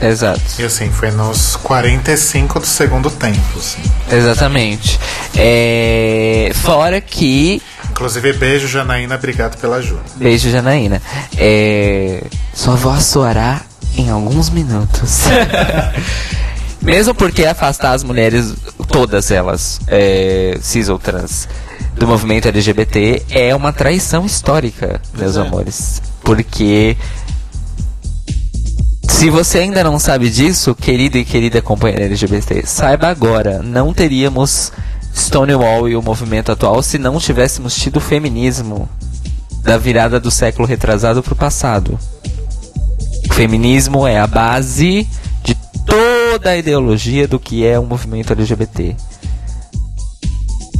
Exato. 0.00 0.40
E 0.58 0.62
assim, 0.62 0.90
foi 0.90 1.10
nos 1.10 1.56
45 1.56 2.60
do 2.60 2.66
segundo 2.66 3.10
tempo, 3.10 3.40
assim. 3.56 3.82
Exatamente. 4.10 4.98
É, 5.36 6.52
Fora 6.54 7.00
que. 7.00 7.60
Inclusive, 7.98 8.32
beijo, 8.34 8.68
Janaína, 8.68 9.16
obrigado 9.16 9.58
pela 9.58 9.78
ajuda. 9.78 10.02
Beijo, 10.14 10.48
Janaína. 10.48 11.02
É... 11.36 12.22
Sua 12.54 12.76
voz 12.76 13.02
soará 13.02 13.62
em 13.96 14.08
alguns 14.08 14.50
minutos. 14.50 15.22
Mesmo 16.80 17.12
porque 17.12 17.44
afastar 17.44 17.94
as 17.94 18.04
mulheres, 18.04 18.54
todas 18.86 19.32
elas, 19.32 19.80
é, 19.88 20.56
cis 20.62 20.88
ou 20.88 20.96
trans, 20.96 21.48
do 21.96 22.06
movimento 22.06 22.46
LGBT 22.46 23.24
é 23.30 23.52
uma 23.52 23.72
traição 23.72 24.24
histórica, 24.24 25.00
meus 25.14 25.36
é. 25.36 25.40
amores. 25.40 26.00
Porque 26.22 26.96
se 29.08 29.28
você 29.28 29.58
ainda 29.58 29.82
não 29.82 29.98
sabe 29.98 30.30
disso, 30.30 30.72
querido 30.72 31.18
e 31.18 31.24
querida 31.24 31.60
companheira 31.60 32.04
LGBT, 32.04 32.64
saiba 32.64 33.08
agora, 33.08 33.60
não 33.60 33.92
teríamos 33.92 34.70
Stonewall 35.18 35.88
e 35.88 35.96
o 35.96 36.02
movimento 36.02 36.52
atual 36.52 36.82
se 36.82 36.98
não 36.98 37.18
tivéssemos 37.18 37.74
tido 37.74 37.96
o 37.96 38.00
feminismo 38.00 38.88
da 39.62 39.76
virada 39.76 40.20
do 40.20 40.30
século 40.30 40.66
retrasado 40.66 41.22
para 41.22 41.32
o 41.32 41.36
passado. 41.36 41.98
O 43.28 43.34
feminismo 43.34 44.06
é 44.06 44.18
a 44.18 44.26
base 44.26 45.06
de 45.42 45.54
toda 45.84 46.50
a 46.50 46.56
ideologia 46.56 47.26
do 47.26 47.38
que 47.38 47.66
é 47.66 47.78
o 47.78 47.84
movimento 47.84 48.32
LGBT. 48.32 48.96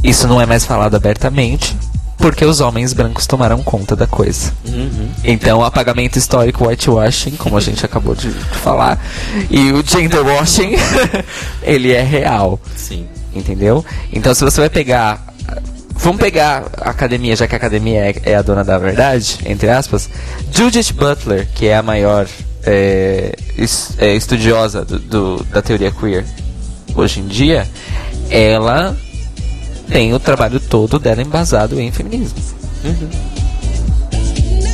Isso 0.03 0.27
não 0.27 0.39
é 0.39 0.45
mais 0.45 0.65
falado 0.65 0.95
abertamente, 0.95 1.75
porque 2.17 2.45
os 2.45 2.61
homens 2.61 2.93
brancos 2.93 3.27
tomaram 3.27 3.61
conta 3.61 3.95
da 3.95 4.07
coisa. 4.07 4.53
Então, 5.23 5.59
o 5.59 5.63
apagamento 5.63 6.17
histórico, 6.17 6.67
whitewashing, 6.67 7.31
como 7.31 7.57
a 7.57 7.61
gente 7.61 7.85
acabou 7.85 8.15
de 8.15 8.29
falar, 8.29 8.99
e 9.49 9.71
o 9.71 9.83
gender 9.85 10.25
washing, 10.25 10.71
ele 11.61 11.91
é 11.91 12.01
real. 12.01 12.59
Sim. 12.75 13.05
Entendeu? 13.39 13.83
Então, 14.13 14.33
se 14.33 14.43
você 14.43 14.59
vai 14.61 14.69
pegar. 14.69 15.25
Vamos 16.01 16.21
pegar 16.21 16.65
a 16.79 16.91
academia, 16.91 17.35
já 17.35 17.45
que 17.47 17.55
a 17.55 17.57
academia 17.57 17.99
é, 18.11 18.15
é 18.31 18.35
a 18.35 18.41
dona 18.41 18.63
da 18.63 18.77
verdade, 18.77 19.39
entre 19.45 19.69
aspas. 19.69 20.09
Judith 20.53 20.93
Butler, 20.93 21.47
que 21.53 21.67
é 21.67 21.75
a 21.75 21.83
maior 21.83 22.25
é, 22.63 23.35
es- 23.57 23.95
é, 23.97 24.13
estudiosa 24.15 24.85
do- 24.85 24.99
do- 24.99 25.43
da 25.51 25.61
teoria 25.61 25.91
queer 25.91 26.23
hoje 26.95 27.19
em 27.19 27.27
dia, 27.27 27.67
ela 28.29 28.95
tem 29.89 30.13
o 30.13 30.19
trabalho 30.19 30.59
todo 30.59 30.99
dela 30.99 31.21
embasado 31.21 31.79
em 31.79 31.91
feminismo. 31.91 32.37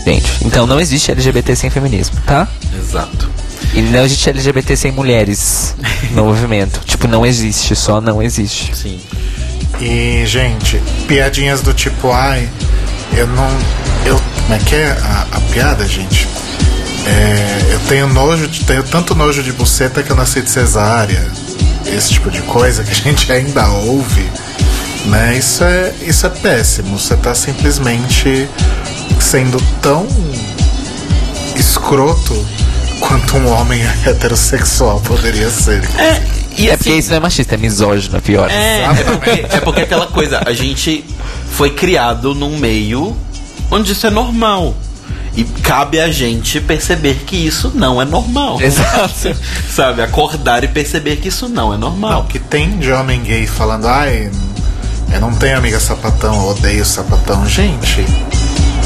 Gente, 0.05 0.45
então 0.45 0.67
não 0.67 0.79
existe 0.79 1.11
LGBT 1.11 1.55
sem 1.55 1.69
feminismo, 1.71 2.15
tá? 2.27 2.47
Exato. 2.77 3.29
E 3.75 3.81
não 3.81 4.05
existe 4.05 4.29
LGBT 4.29 4.77
sem 4.77 4.91
mulheres 4.93 5.75
no 6.11 6.23
movimento. 6.25 6.79
Tipo, 6.85 7.09
não 7.09 7.25
existe, 7.25 7.75
só 7.75 7.99
não 7.99 8.23
existe. 8.23 8.73
Sim. 8.73 9.01
E, 9.81 10.23
gente, 10.25 10.81
piadinhas 11.09 11.61
do 11.61 11.73
tipo, 11.73 12.09
ai, 12.09 12.49
eu 13.17 13.27
não. 13.27 13.49
Eu, 14.05 14.17
como 14.17 14.53
é 14.53 14.59
que 14.59 14.75
é 14.75 14.91
a, 14.91 15.27
a 15.33 15.41
piada, 15.51 15.85
gente? 15.85 16.25
É, 17.05 17.73
eu 17.73 17.79
tenho 17.89 18.07
nojo, 18.07 18.47
de, 18.47 18.63
tenho 18.63 18.81
tanto 18.83 19.13
nojo 19.13 19.43
de 19.43 19.51
buceta 19.51 20.01
que 20.01 20.09
eu 20.09 20.15
nasci 20.15 20.41
de 20.41 20.49
cesárea. 20.49 21.29
Esse 21.85 22.13
tipo 22.13 22.31
de 22.31 22.41
coisa 22.43 22.81
que 22.81 22.91
a 22.91 22.95
gente 22.95 23.29
ainda 23.29 23.67
ouve, 23.67 24.25
né? 25.07 25.37
Isso 25.37 25.65
é, 25.65 25.93
isso 26.01 26.25
é 26.25 26.29
péssimo. 26.29 26.97
Você 26.97 27.17
tá 27.17 27.35
simplesmente 27.35 28.47
sendo 29.19 29.61
tão 29.81 30.07
escroto 31.57 32.33
quanto 33.07 33.37
um 33.37 33.47
homem 33.51 33.81
heterossexual 34.05 34.99
poderia 35.01 35.49
ser. 35.49 35.83
É, 35.97 36.21
e 36.57 36.69
É 36.69 36.77
porque 36.77 36.93
isso 36.93 37.09
não 37.09 37.17
é 37.17 37.19
machista, 37.19 37.55
é 37.55 37.57
misógino, 37.57 38.17
é 38.17 38.21
pior. 38.21 38.49
É, 38.49 38.83
é 38.83 39.03
porque, 39.03 39.29
é 39.29 39.59
porque 39.61 39.81
aquela 39.81 40.07
coisa, 40.07 40.41
a 40.45 40.53
gente 40.53 41.03
foi 41.51 41.69
criado 41.71 42.33
num 42.33 42.57
meio 42.57 43.15
onde 43.69 43.91
isso 43.91 44.07
é 44.07 44.09
normal. 44.09 44.75
E 45.37 45.43
cabe 45.43 45.99
a 45.99 46.09
gente 46.09 46.61
perceber 46.61 47.23
que 47.27 47.35
isso 47.35 47.69
não 47.75 48.01
é 48.01 48.05
normal. 48.05 48.59
Exato. 48.61 49.35
Sabe, 49.69 50.01
acordar 50.01 50.63
e 50.63 50.67
perceber 50.69 51.17
que 51.17 51.27
isso 51.27 51.49
não 51.49 51.73
é 51.73 51.77
Não, 51.77 51.89
normal. 51.89 52.23
que 52.23 52.39
tem 52.39 52.77
de 52.79 52.89
homem 52.89 53.21
gay 53.21 53.45
falando, 53.45 53.85
ai, 53.85 54.31
eu 55.11 55.19
não 55.19 55.33
tenho 55.35 55.57
amiga 55.57 55.77
sapatão, 55.79 56.33
eu 56.35 56.47
odeio 56.51 56.85
sapatão. 56.85 57.45
Gente, 57.47 58.05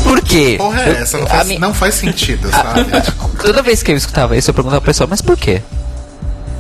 Por 0.10 0.22
quê? 0.22 0.56
porra 0.58 0.82
é 0.82 0.90
essa? 1.02 1.18
Não 1.20 1.28
faz, 1.28 1.48
mi- 1.48 1.60
não 1.60 1.74
faz 1.74 1.94
sentido, 1.96 2.50
sabe? 2.52 3.02
Tipo, 3.02 3.30
Toda 3.44 3.62
vez 3.62 3.84
que 3.84 3.92
eu 3.92 3.96
escutava 3.98 4.36
isso, 4.36 4.50
eu 4.50 4.54
perguntava 4.54 4.82
pra 4.82 4.88
pessoa, 4.92 5.08
mas 5.10 5.22
por 5.22 5.38
quê? 5.38 5.62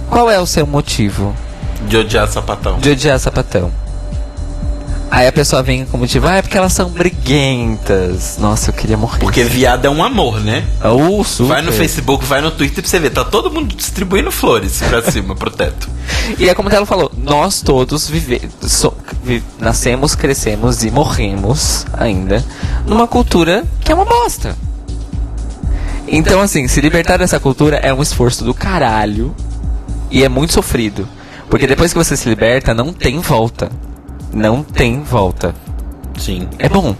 Qual 0.09 0.29
é 0.29 0.39
o 0.39 0.45
seu 0.45 0.65
motivo 0.67 1.35
De 1.87 1.97
odiar 1.97 2.27
sapatão. 2.27 2.77
de 2.79 2.91
odiar 2.91 3.19
sapatão? 3.19 3.71
Aí 5.11 5.25
a 5.27 5.31
pessoa 5.31 5.63
vem 5.63 5.85
com 5.85 5.97
o 5.97 5.99
motivo, 6.01 6.27
ah, 6.27 6.35
é 6.35 6.41
porque 6.41 6.55
elas 6.57 6.71
são 6.71 6.89
briguentas. 6.89 8.37
Nossa, 8.37 8.69
eu 8.69 8.73
queria 8.75 8.95
morrer. 8.95 9.19
Porque 9.19 9.43
viado 9.43 9.85
é 9.85 9.89
um 9.89 10.03
amor, 10.03 10.39
né? 10.39 10.63
Uh, 10.83 11.23
super. 11.23 11.49
Vai 11.53 11.61
no 11.63 11.71
Facebook, 11.71 12.23
vai 12.25 12.41
no 12.41 12.51
Twitter 12.51 12.83
pra 12.83 12.89
você 12.89 12.99
ver. 12.99 13.09
Tá 13.09 13.23
todo 13.25 13.49
mundo 13.49 13.73
distribuindo 13.75 14.31
flores 14.31 14.79
pra 14.87 15.01
cima, 15.11 15.35
pro 15.35 15.49
teto. 15.49 15.89
E 16.37 16.47
é 16.47 16.53
como 16.53 16.69
ela 16.69 16.85
falou, 16.85 17.11
nós 17.17 17.61
todos 17.61 18.07
vive, 18.07 18.41
so- 18.61 18.93
nascemos, 19.59 20.13
crescemos 20.13 20.83
e 20.83 20.91
morremos 20.91 21.85
ainda 21.93 22.45
numa 22.85 23.07
cultura 23.07 23.63
que 23.83 23.91
é 23.91 23.95
uma 23.95 24.05
bosta. 24.05 24.55
Então, 26.07 26.39
assim, 26.41 26.67
se 26.67 26.81
libertar 26.81 27.17
dessa 27.17 27.39
cultura 27.39 27.77
é 27.77 27.91
um 27.93 28.01
esforço 28.01 28.43
do 28.43 28.53
caralho 28.53 29.35
e 30.11 30.23
é 30.23 30.29
muito 30.29 30.53
sofrido. 30.53 31.07
Porque 31.49 31.65
depois 31.67 31.91
que 31.93 31.97
você 31.97 32.15
se 32.15 32.29
liberta, 32.29 32.73
não 32.73 32.93
tem 32.93 33.19
volta. 33.19 33.71
Não 34.33 34.63
tem 34.63 35.01
volta. 35.01 35.53
Sim. 36.17 36.47
É 36.57 36.67
bom, 36.67 36.95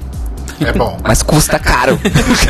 é 0.60 0.72
bom. 0.74 0.98
mas 1.04 1.22
custa 1.22 1.60
caro. 1.60 2.00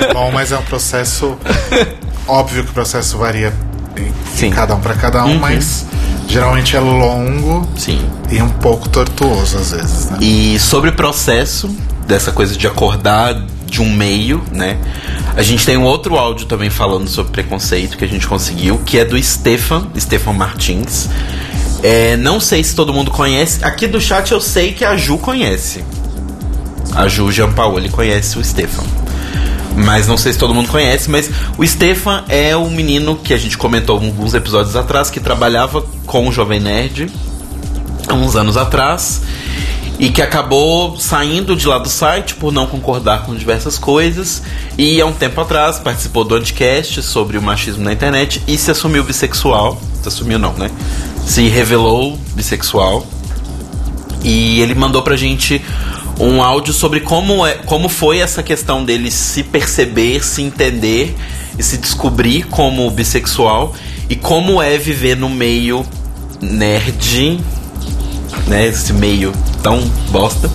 É 0.01 0.13
bom, 0.13 0.31
mas 0.31 0.51
é 0.51 0.57
um 0.57 0.63
processo. 0.63 1.37
Óbvio 2.27 2.63
que 2.63 2.71
o 2.71 2.73
processo 2.73 3.17
varia 3.17 3.53
de 3.95 4.11
Sim. 4.37 4.51
cada 4.51 4.75
um 4.75 4.79
pra 4.79 4.93
cada 4.93 5.25
um, 5.25 5.39
mas 5.39 5.85
geralmente 6.27 6.75
é 6.75 6.79
longo 6.79 7.67
Sim. 7.75 8.07
e 8.29 8.41
um 8.41 8.49
pouco 8.49 8.87
tortuoso 8.87 9.57
às 9.57 9.71
vezes, 9.71 10.09
né? 10.11 10.17
E 10.21 10.59
sobre 10.59 10.91
o 10.91 10.93
processo 10.93 11.75
dessa 12.07 12.31
coisa 12.31 12.55
de 12.55 12.67
acordar 12.67 13.33
de 13.65 13.81
um 13.81 13.89
meio, 13.89 14.43
né? 14.51 14.77
A 15.35 15.41
gente 15.41 15.65
tem 15.65 15.77
um 15.77 15.83
outro 15.83 16.17
áudio 16.17 16.45
também 16.45 16.69
falando 16.69 17.07
sobre 17.07 17.31
preconceito 17.31 17.97
que 17.97 18.03
a 18.03 18.07
gente 18.07 18.27
conseguiu, 18.27 18.79
que 18.79 18.97
é 18.97 19.05
do 19.05 19.21
Stefan, 19.21 19.87
Stefan 19.97 20.33
Martins. 20.33 21.09
É, 21.81 22.17
não 22.17 22.39
sei 22.39 22.63
se 22.63 22.75
todo 22.75 22.93
mundo 22.93 23.11
conhece. 23.11 23.63
Aqui 23.63 23.87
do 23.87 23.99
chat 23.99 24.31
eu 24.31 24.41
sei 24.41 24.73
que 24.73 24.83
a 24.83 24.97
Ju 24.97 25.17
conhece. 25.17 25.83
A 26.93 27.07
Ju 27.07 27.31
Giampaoli 27.31 27.89
conhece 27.89 28.37
o 28.37 28.43
Stefan. 28.43 28.83
Mas 29.75 30.07
não 30.07 30.17
sei 30.17 30.33
se 30.33 30.39
todo 30.39 30.53
mundo 30.53 30.67
conhece, 30.67 31.09
mas 31.09 31.29
o 31.57 31.65
Stefan 31.65 32.25
é 32.27 32.55
o 32.55 32.69
menino 32.69 33.15
que 33.15 33.33
a 33.33 33.37
gente 33.37 33.57
comentou 33.57 33.95
alguns 33.95 34.33
episódios 34.33 34.75
atrás, 34.75 35.09
que 35.09 35.19
trabalhava 35.19 35.81
com 36.05 36.27
o 36.27 36.31
Jovem 36.31 36.59
Nerd 36.59 37.09
há 38.07 38.13
uns 38.13 38.35
anos 38.35 38.57
atrás. 38.57 39.21
E 39.99 40.09
que 40.09 40.21
acabou 40.21 40.97
saindo 40.97 41.57
de 41.57 41.67
lá 41.67 41.77
do 41.77 41.89
site 41.89 42.33
por 42.35 42.53
não 42.53 42.65
concordar 42.65 43.25
com 43.25 43.35
diversas 43.35 43.77
coisas 43.77 44.41
e 44.77 45.01
há 45.01 45.05
um 45.05 45.11
tempo 45.11 45.41
atrás 45.41 45.77
participou 45.77 46.23
do 46.23 46.29
podcast 46.29 47.03
sobre 47.03 47.37
o 47.37 47.41
machismo 47.41 47.83
na 47.83 47.91
internet 47.91 48.41
e 48.47 48.57
se 48.57 48.71
assumiu 48.71 49.03
bissexual. 49.03 49.79
Se 50.01 50.07
assumiu 50.07 50.39
não, 50.39 50.53
né? 50.53 50.71
Se 51.25 51.49
revelou 51.49 52.17
bissexual. 52.33 53.05
E 54.23 54.61
ele 54.61 54.73
mandou 54.73 55.01
pra 55.01 55.17
gente 55.17 55.61
um 56.17 56.41
áudio 56.41 56.73
sobre 56.73 57.01
como, 57.01 57.45
é, 57.45 57.55
como 57.55 57.89
foi 57.89 58.19
essa 58.19 58.41
questão 58.41 58.85
dele 58.85 59.11
se 59.11 59.43
perceber, 59.43 60.23
se 60.23 60.41
entender 60.41 61.15
e 61.57 61.63
se 61.63 61.77
descobrir 61.77 62.43
como 62.43 62.89
bissexual 62.89 63.75
e 64.09 64.15
como 64.15 64.61
é 64.61 64.77
viver 64.77 65.17
no 65.17 65.29
meio 65.29 65.85
nerd, 66.41 67.39
né? 68.47 68.67
Esse 68.67 68.93
meio 68.93 69.31
tão 69.61 69.79
bosta, 70.11 70.49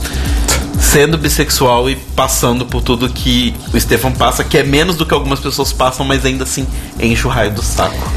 sendo 0.80 1.16
bissexual 1.18 1.88
e 1.88 1.96
passando 1.96 2.66
por 2.66 2.82
tudo 2.82 3.08
que 3.08 3.54
o 3.72 3.80
Stefan 3.80 4.12
passa, 4.12 4.44
que 4.44 4.58
é 4.58 4.62
menos 4.62 4.96
do 4.96 5.06
que 5.06 5.14
algumas 5.14 5.40
pessoas 5.40 5.72
passam, 5.72 6.04
mas 6.04 6.24
ainda 6.24 6.44
assim 6.44 6.66
enche 7.00 7.26
o 7.26 7.30
raio 7.30 7.52
do 7.52 7.62
saco. 7.62 8.12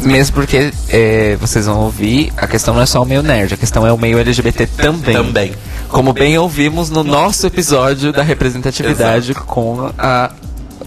Mesmo 0.00 0.34
porque 0.34 0.70
é, 0.88 1.36
vocês 1.40 1.64
vão 1.66 1.80
ouvir, 1.80 2.32
a 2.36 2.46
questão 2.46 2.74
não 2.74 2.82
é 2.82 2.86
só 2.86 3.00
o 3.02 3.06
meio 3.06 3.22
nerd, 3.22 3.54
a 3.54 3.56
questão 3.56 3.86
é 3.86 3.92
o 3.92 3.96
meio 3.96 4.18
LGBT 4.18 4.66
também. 4.66 5.14
Também. 5.14 5.52
Como 5.88 6.12
bem 6.12 6.36
ouvimos 6.36 6.90
no 6.90 7.02
nosso 7.02 7.46
episódio 7.46 8.12
da 8.12 8.22
representatividade 8.22 9.32
com 9.34 9.90
a 9.96 10.30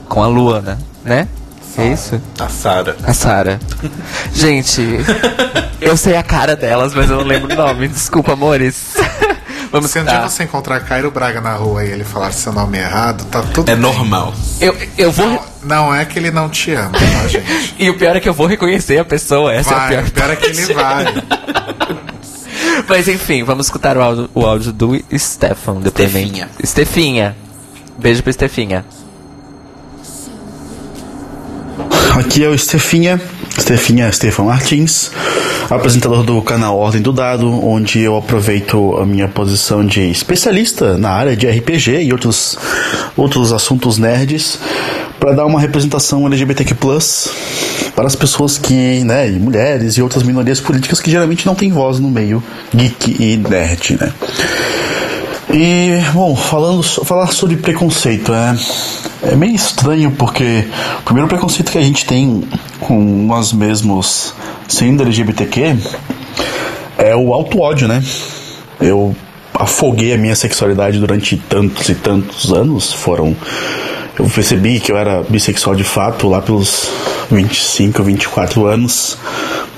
com 0.08 0.24
a 0.24 0.28
Luana, 0.28 0.80
né? 1.04 1.28
É 1.78 1.88
isso? 1.88 2.20
A 2.40 2.50
Sara. 2.50 2.96
A 3.04 3.14
Sara. 3.14 3.60
Gente, 4.34 4.82
eu 5.80 5.96
sei 5.96 6.16
a 6.18 6.24
cara 6.24 6.56
delas, 6.56 6.94
mas 6.94 7.10
eu 7.10 7.18
não 7.18 7.24
lembro 7.24 7.54
o 7.54 7.56
nome. 7.56 7.88
Desculpa, 7.88 8.34
amores. 8.34 8.94
Vamos 9.70 9.92
Se 9.92 10.00
um 10.00 10.06
dia 10.06 10.22
você 10.22 10.44
encontrar 10.44 10.80
Cairo 10.80 11.12
Braga 11.12 11.42
na 11.42 11.54
rua 11.54 11.84
e 11.84 11.90
ele 11.92 12.06
falar 12.06 12.32
seu 12.32 12.54
nome 12.54 12.78
errado, 12.78 13.26
tá 13.26 13.42
tudo 13.42 13.70
É 13.70 13.74
bem. 13.76 13.82
normal. 13.82 14.34
Eu, 14.62 14.76
eu 14.98 15.12
vou. 15.12 15.28
Não, 15.28 15.42
não 15.88 15.94
é 15.94 16.06
que 16.06 16.18
ele 16.18 16.32
não 16.32 16.48
te 16.50 16.72
ama, 16.72 16.92
tá, 16.94 17.28
gente? 17.28 17.76
E 17.78 17.90
o 17.90 17.98
pior 17.98 18.16
é 18.16 18.20
que 18.22 18.30
eu 18.30 18.34
vou 18.34 18.48
reconhecer 18.48 18.98
a 18.98 19.04
pessoa. 19.04 19.54
Essa 19.54 19.76
Vai, 19.76 19.96
é 19.96 20.00
a 20.00 20.02
o 20.04 20.10
pior 20.12 20.30
é 20.30 20.36
que 20.38 20.46
ele 20.46 20.74
vai. 20.74 21.06
Mas 22.88 23.08
enfim, 23.10 23.44
vamos 23.44 23.66
escutar 23.66 23.98
o 23.98 24.02
áudio, 24.02 24.30
o 24.34 24.46
áudio 24.46 24.72
do 24.72 25.04
Stefan. 25.18 25.82
depoimento. 25.82 25.90
Stefinha. 26.30 26.50
Stefinha. 26.66 27.36
Beijo 27.98 28.24
pra 28.24 28.32
Stefinha. 28.32 28.86
Aqui 32.18 32.44
é 32.44 32.50
o 32.50 32.58
Stefinha, 32.58 33.22
Stefinha 33.60 34.12
Stefan 34.12 34.46
Martins, 34.46 35.12
apresentador 35.70 36.24
do 36.24 36.42
canal 36.42 36.76
Ordem 36.76 37.00
do 37.00 37.14
Dado, 37.14 37.48
onde 37.64 38.00
eu 38.00 38.18
aproveito 38.18 38.98
a 38.98 39.06
minha 39.06 39.28
posição 39.28 39.86
de 39.86 40.02
especialista 40.10 40.98
na 40.98 41.12
área 41.12 41.38
de 41.38 41.48
RPG 41.48 42.02
e 42.02 42.12
outros, 42.12 42.58
outros 43.16 43.54
assuntos 43.54 44.00
nerds 44.00 44.58
para 45.20 45.34
dar 45.34 45.46
uma 45.46 45.60
representação 45.60 46.26
LGBTQ+, 46.26 46.76
para 47.96 48.08
as 48.08 48.16
pessoas 48.16 48.58
que, 48.58 49.04
né, 49.04 49.30
e 49.30 49.34
mulheres 49.34 49.94
e 49.94 50.02
outras 50.02 50.24
minorias 50.24 50.60
políticas 50.60 51.00
que 51.00 51.12
geralmente 51.12 51.46
não 51.46 51.54
têm 51.54 51.72
voz 51.72 52.00
no 52.00 52.10
meio 52.10 52.44
geek 52.74 53.16
e 53.20 53.38
nerd, 53.38 53.96
né. 54.02 54.12
E, 55.50 56.02
bom, 56.14 56.36
falando, 56.36 56.84
falar 56.84 57.28
sobre 57.28 57.56
preconceito 57.56 58.34
é, 58.34 58.56
é 59.32 59.36
meio 59.36 59.56
estranho 59.56 60.12
porque 60.12 60.68
o 61.00 61.04
primeiro 61.04 61.30
preconceito 61.30 61.72
que 61.72 61.78
a 61.78 61.82
gente 61.82 62.06
tem 62.06 62.44
com 62.82 63.00
nós 63.26 63.54
mesmos 63.54 64.34
sendo 64.68 65.04
LGBTQ 65.04 65.78
é 66.98 67.16
o 67.16 67.34
auto-ódio, 67.34 67.88
né? 67.88 68.04
Eu 68.82 69.16
afoguei 69.54 70.14
a 70.14 70.18
minha 70.18 70.36
sexualidade 70.36 71.00
durante 71.00 71.38
tantos 71.38 71.88
e 71.88 71.96
tantos 71.96 72.52
anos, 72.52 72.92
foram... 72.92 73.36
Eu 74.20 74.26
percebi 74.26 74.80
que 74.80 74.92
eu 74.92 74.98
era 74.98 75.22
bissexual 75.22 75.76
de 75.76 75.84
fato 75.84 76.28
lá 76.28 76.42
pelos 76.42 76.90
25, 77.30 78.02
24 78.02 78.66
anos, 78.66 79.18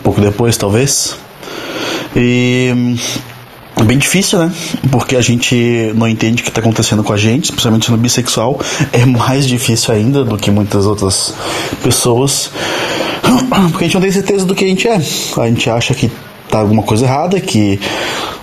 pouco 0.01 0.21
depois 0.21 0.55
talvez. 0.57 1.17
E 2.15 2.95
bem 3.85 3.97
difícil, 3.97 4.39
né? 4.39 4.51
Porque 4.91 5.15
a 5.15 5.21
gente 5.21 5.91
não 5.95 6.07
entende 6.07 6.41
o 6.41 6.43
que 6.43 6.49
está 6.49 6.61
acontecendo 6.61 7.03
com 7.03 7.13
a 7.13 7.17
gente, 7.17 7.45
especialmente 7.45 7.85
sendo 7.85 7.97
bissexual. 7.97 8.59
É 8.91 9.05
mais 9.05 9.47
difícil 9.47 9.93
ainda 9.93 10.23
do 10.23 10.37
que 10.37 10.51
muitas 10.51 10.85
outras 10.85 11.33
pessoas. 11.81 12.51
Porque 13.71 13.85
a 13.85 13.87
gente 13.87 13.95
não 13.95 14.01
tem 14.01 14.11
certeza 14.11 14.45
do 14.45 14.53
que 14.53 14.63
a 14.63 14.67
gente 14.67 14.87
é. 14.87 14.95
A 14.95 15.47
gente 15.47 15.69
acha 15.69 15.93
que 15.93 16.11
tá 16.49 16.59
alguma 16.59 16.83
coisa 16.83 17.05
errada, 17.05 17.39
que. 17.39 17.79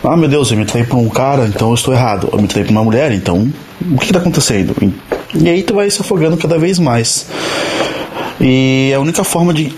Ah, 0.02 0.16
meu 0.16 0.28
Deus, 0.28 0.50
eu 0.50 0.56
me 0.56 0.64
traí 0.64 0.84
por 0.84 0.98
um 0.98 1.08
cara, 1.08 1.46
então 1.46 1.68
eu 1.68 1.74
estou 1.74 1.92
errado. 1.92 2.28
Eu 2.32 2.40
me 2.40 2.48
traí 2.48 2.64
por 2.64 2.70
uma 2.70 2.84
mulher, 2.84 3.12
então 3.12 3.52
o 3.90 3.98
que 3.98 4.06
está 4.06 4.18
acontecendo? 4.18 4.74
E 5.34 5.48
aí 5.48 5.62
tu 5.62 5.74
vai 5.74 5.90
se 5.90 6.00
afogando 6.00 6.36
cada 6.36 6.58
vez 6.58 6.78
mais. 6.78 7.26
E 8.40 8.92
a 8.94 9.00
única 9.00 9.24
forma 9.24 9.52
de 9.54 9.74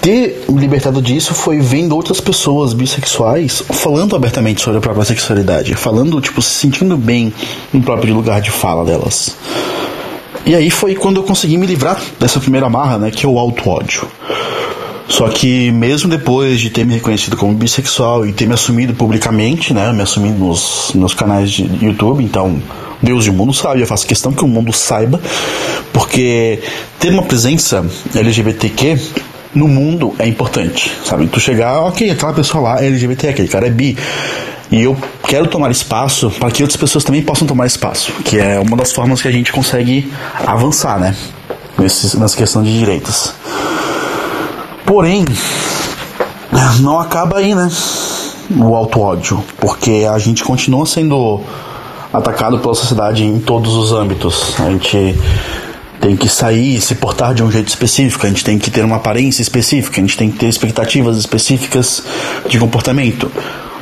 ter 0.00 0.44
me 0.48 0.60
libertado 0.60 1.00
disso 1.00 1.34
foi 1.34 1.58
vendo 1.60 1.94
outras 1.94 2.20
pessoas 2.20 2.74
bissexuais 2.74 3.62
falando 3.70 4.14
abertamente 4.14 4.60
sobre 4.60 4.78
a 4.78 4.80
própria 4.80 5.04
sexualidade, 5.04 5.74
falando, 5.74 6.20
tipo, 6.20 6.42
se 6.42 6.50
sentindo 6.50 6.96
bem 6.96 7.32
no 7.72 7.80
próprio 7.80 8.14
lugar 8.14 8.40
de 8.40 8.50
fala 8.50 8.84
delas. 8.84 9.36
E 10.46 10.54
aí 10.54 10.68
foi 10.68 10.94
quando 10.94 11.16
eu 11.16 11.22
consegui 11.22 11.56
me 11.56 11.66
livrar 11.66 11.98
dessa 12.20 12.38
primeira 12.38 12.66
amarra, 12.66 12.98
né, 12.98 13.10
que 13.10 13.24
é 13.24 13.28
o 13.28 13.38
auto-ódio. 13.38 14.06
Só 15.08 15.28
que 15.28 15.70
mesmo 15.70 16.08
depois 16.08 16.60
de 16.60 16.70
ter 16.70 16.84
me 16.84 16.94
reconhecido 16.94 17.36
como 17.36 17.52
bissexual 17.54 18.26
e 18.26 18.32
ter 18.32 18.46
me 18.46 18.54
assumido 18.54 18.94
publicamente, 18.94 19.74
né, 19.74 19.92
me 19.92 20.02
assumindo 20.02 20.38
nos, 20.38 20.92
nos 20.94 21.14
canais 21.14 21.50
de 21.50 21.84
YouTube, 21.84 22.24
então 22.24 22.60
Deus 23.02 23.26
e 23.26 23.30
o 23.30 23.32
mundo 23.32 23.52
sabe, 23.52 23.80
eu 23.80 23.86
faço 23.86 24.06
questão 24.06 24.32
que 24.32 24.42
o 24.42 24.48
mundo 24.48 24.72
saiba, 24.72 25.20
porque 25.92 26.60
ter 26.98 27.10
uma 27.10 27.22
presença 27.22 27.84
LGBTQ 28.14 28.98
no 29.54 29.68
mundo 29.68 30.14
é 30.18 30.26
importante, 30.26 30.90
sabe? 31.04 31.26
Tu 31.26 31.38
chegar, 31.38 31.80
ok, 31.80 32.10
aquela 32.10 32.32
pessoa 32.32 32.64
lá 32.64 32.82
é 32.82 32.86
LGBT, 32.86 33.28
aquele 33.28 33.48
cara 33.48 33.66
é 33.66 33.70
bi, 33.70 33.96
e 34.70 34.82
eu 34.82 34.96
quero 35.28 35.46
tomar 35.46 35.70
espaço 35.70 36.30
para 36.30 36.50
que 36.50 36.62
outras 36.62 36.80
pessoas 36.80 37.04
também 37.04 37.22
possam 37.22 37.46
tomar 37.46 37.66
espaço, 37.66 38.10
que 38.24 38.38
é 38.38 38.58
uma 38.58 38.76
das 38.76 38.92
formas 38.92 39.20
que 39.20 39.28
a 39.28 39.30
gente 39.30 39.52
consegue 39.52 40.10
avançar, 40.46 40.98
né? 40.98 41.14
Nesse, 41.78 42.18
nessa 42.18 42.36
questão 42.36 42.62
de 42.62 42.76
direitos. 42.76 43.34
Porém, 44.84 45.24
não 46.80 47.00
acaba 47.00 47.38
aí, 47.38 47.54
né? 47.54 47.70
O 48.58 48.74
auto-ódio, 48.74 49.42
porque 49.58 50.06
a 50.10 50.18
gente 50.18 50.44
continua 50.44 50.84
sendo 50.84 51.40
atacado 52.12 52.58
pela 52.58 52.74
sociedade 52.74 53.24
em 53.24 53.40
todos 53.40 53.74
os 53.74 53.92
âmbitos. 53.92 54.54
A 54.60 54.70
gente 54.70 55.18
tem 56.00 56.14
que 56.14 56.28
sair 56.28 56.76
e 56.76 56.80
se 56.80 56.94
portar 56.96 57.32
de 57.32 57.42
um 57.42 57.50
jeito 57.50 57.68
específico, 57.68 58.26
a 58.26 58.28
gente 58.28 58.44
tem 58.44 58.58
que 58.58 58.70
ter 58.70 58.84
uma 58.84 58.96
aparência 58.96 59.40
específica, 59.40 59.98
a 59.98 60.02
gente 60.02 60.18
tem 60.18 60.30
que 60.30 60.36
ter 60.36 60.48
expectativas 60.48 61.16
específicas 61.16 62.02
de 62.46 62.58
comportamento. 62.58 63.32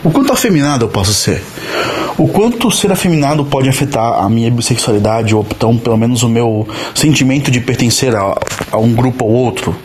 O 0.05 0.11
quanto 0.11 0.32
afeminado 0.32 0.84
eu 0.84 0.88
posso 0.88 1.12
ser? 1.12 1.42
O 2.16 2.28
quanto 2.28 2.70
ser 2.70 2.92
afeminado 2.92 3.44
pode 3.44 3.68
afetar 3.68 4.20
a 4.24 4.28
minha 4.28 4.50
bissexualidade 4.50 5.34
ou 5.34 5.44
então 5.48 5.76
pelo 5.76 5.96
menos 5.96 6.22
o 6.22 6.28
meu 6.28 6.66
sentimento 6.94 7.50
de 7.50 7.61
pertencer 7.61 8.14
a, 8.14 8.36
a 8.70 8.78
um 8.78 8.92
grupo 8.92 9.24
ou 9.24 9.32
outro? 9.32 9.76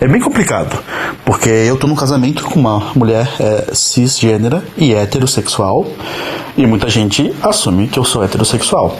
É 0.00 0.08
bem 0.08 0.20
complicado, 0.20 0.76
porque 1.24 1.48
eu 1.48 1.76
tô 1.76 1.86
num 1.86 1.94
casamento 1.94 2.44
com 2.44 2.58
uma 2.58 2.92
mulher 2.96 3.30
é, 3.38 3.70
cisgênera 3.72 4.62
e 4.76 4.92
heterossexual, 4.92 5.86
e 6.56 6.66
muita 6.66 6.90
gente 6.90 7.32
assume 7.40 7.86
que 7.86 7.98
eu 7.98 8.04
sou 8.04 8.24
heterossexual. 8.24 8.96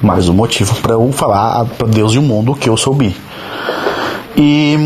Mais 0.00 0.28
um 0.28 0.34
motivo 0.34 0.74
para 0.76 0.92
eu 0.92 1.10
falar 1.10 1.64
para 1.64 1.88
Deus 1.88 2.12
e 2.12 2.18
o 2.18 2.22
mundo 2.22 2.54
que 2.54 2.68
eu 2.68 2.76
sou 2.76 2.94
bi. 2.94 3.16
E 4.36 4.76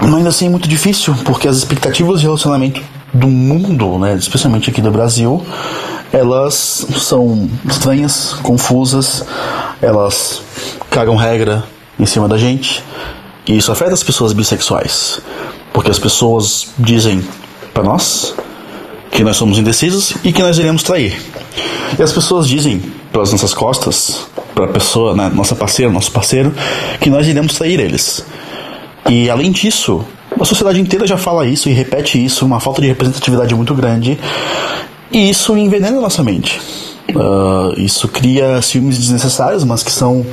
mas 0.00 0.14
ainda 0.14 0.30
assim 0.30 0.46
é 0.46 0.48
muito 0.48 0.66
difícil, 0.66 1.14
porque 1.24 1.46
as 1.46 1.56
expectativas 1.56 2.20
de 2.20 2.26
relacionamento 2.26 2.80
do 3.12 3.26
mundo, 3.26 3.98
né, 3.98 4.14
especialmente 4.14 4.70
aqui 4.70 4.80
do 4.80 4.90
Brasil, 4.90 5.44
elas 6.10 6.86
são 6.96 7.50
estranhas, 7.68 8.34
confusas, 8.42 9.24
elas 9.82 10.42
cagam 10.90 11.16
regra 11.16 11.64
em 11.98 12.06
cima 12.06 12.26
da 12.26 12.38
gente. 12.38 12.82
E 13.48 13.56
isso 13.56 13.72
afeta 13.72 13.94
as 13.94 14.02
pessoas 14.02 14.32
bissexuais. 14.32 15.20
Porque 15.72 15.90
as 15.90 15.98
pessoas 15.98 16.68
dizem 16.78 17.26
para 17.72 17.82
nós 17.82 18.34
que 19.10 19.24
nós 19.24 19.36
somos 19.36 19.58
indecisos 19.58 20.14
e 20.22 20.32
que 20.32 20.42
nós 20.42 20.58
iremos 20.58 20.82
trair. 20.82 21.18
E 21.98 22.02
as 22.02 22.12
pessoas 22.12 22.46
dizem 22.46 22.78
pelas 23.10 23.32
nossas 23.32 23.54
costas, 23.54 24.28
para 24.54 24.66
a 24.66 24.68
pessoa, 24.68 25.14
né, 25.14 25.30
nossa 25.34 25.54
parceira, 25.56 25.90
nosso 25.90 26.12
parceiro, 26.12 26.54
que 27.00 27.08
nós 27.08 27.26
iremos 27.26 27.54
trair 27.54 27.80
eles. 27.80 28.24
E 29.08 29.30
além 29.30 29.50
disso, 29.50 30.04
a 30.38 30.44
sociedade 30.44 30.80
inteira 30.80 31.06
já 31.06 31.16
fala 31.16 31.46
isso 31.46 31.68
e 31.68 31.72
repete 31.72 32.22
isso, 32.22 32.44
uma 32.44 32.60
falta 32.60 32.82
de 32.82 32.88
representatividade 32.88 33.54
muito 33.54 33.74
grande. 33.74 34.18
E 35.10 35.30
isso 35.30 35.56
envenena 35.56 35.96
a 35.96 36.00
nossa 36.00 36.22
mente. 36.22 36.60
Uh, 37.14 37.72
isso 37.80 38.06
cria 38.08 38.60
ciúmes 38.60 38.98
desnecessários, 38.98 39.64
mas 39.64 39.82
que 39.82 39.90
são 39.90 40.26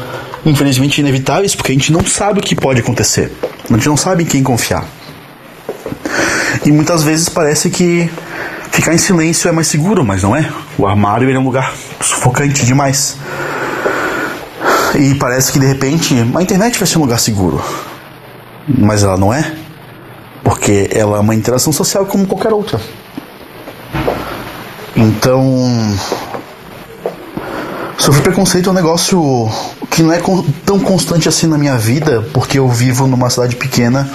infelizmente 0.45 0.99
inevitáveis, 0.99 1.55
porque 1.55 1.71
a 1.71 1.75
gente 1.75 1.91
não 1.91 2.05
sabe 2.05 2.39
o 2.39 2.43
que 2.43 2.55
pode 2.55 2.81
acontecer. 2.81 3.31
A 3.69 3.73
gente 3.73 3.87
não 3.87 3.97
sabe 3.97 4.23
em 4.23 4.25
quem 4.25 4.43
confiar. 4.43 4.85
E 6.65 6.71
muitas 6.71 7.03
vezes 7.03 7.29
parece 7.29 7.69
que 7.69 8.09
ficar 8.71 8.93
em 8.93 8.97
silêncio 8.97 9.47
é 9.47 9.51
mais 9.51 9.67
seguro, 9.67 10.03
mas 10.03 10.23
não 10.23 10.35
é. 10.35 10.49
O 10.77 10.85
armário 10.85 11.29
é 11.29 11.39
um 11.39 11.43
lugar 11.43 11.73
sufocante 12.01 12.65
demais. 12.65 13.17
E 14.97 15.15
parece 15.15 15.51
que 15.51 15.59
de 15.59 15.65
repente 15.65 16.15
a 16.35 16.41
internet 16.41 16.77
vai 16.77 16.87
ser 16.87 16.97
um 16.97 17.01
lugar 17.01 17.19
seguro. 17.19 17.61
Mas 18.67 19.03
ela 19.03 19.17
não 19.17 19.33
é. 19.33 19.53
Porque 20.43 20.89
ela 20.91 21.17
é 21.17 21.19
uma 21.19 21.35
interação 21.35 21.73
social 21.73 22.05
como 22.05 22.25
qualquer 22.27 22.53
outra. 22.53 22.79
Então. 24.95 25.97
Sofrer 27.97 28.21
preconceito 28.21 28.69
é 28.69 28.71
um 28.71 28.75
negócio 28.75 29.49
que 29.89 30.03
não 30.03 30.11
é 30.11 30.21
tão 30.65 30.79
constante 30.79 31.27
assim 31.27 31.47
na 31.47 31.57
minha 31.57 31.77
vida, 31.77 32.27
porque 32.33 32.59
eu 32.59 32.69
vivo 32.69 33.07
numa 33.07 33.29
cidade 33.29 33.55
pequena 33.55 34.09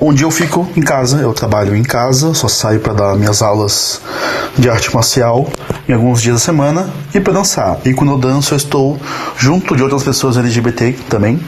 onde 0.00 0.22
eu 0.22 0.30
fico 0.30 0.66
em 0.76 0.82
casa, 0.82 1.18
eu 1.18 1.32
trabalho 1.32 1.74
em 1.74 1.82
casa, 1.82 2.34
só 2.34 2.48
saio 2.48 2.80
para 2.80 2.92
dar 2.92 3.16
minhas 3.16 3.42
aulas 3.42 4.00
de 4.56 4.68
arte 4.68 4.94
marcial 4.94 5.48
em 5.88 5.92
alguns 5.92 6.20
dias 6.20 6.36
da 6.36 6.40
semana 6.40 6.90
e 7.14 7.20
para 7.20 7.32
dançar. 7.32 7.78
E 7.84 7.94
quando 7.94 8.12
eu 8.12 8.18
danço, 8.18 8.54
eu 8.54 8.56
estou 8.56 9.00
junto 9.36 9.76
de 9.76 9.82
outras 9.82 10.02
pessoas 10.02 10.36
LGBT 10.36 10.92
também. 11.08 11.40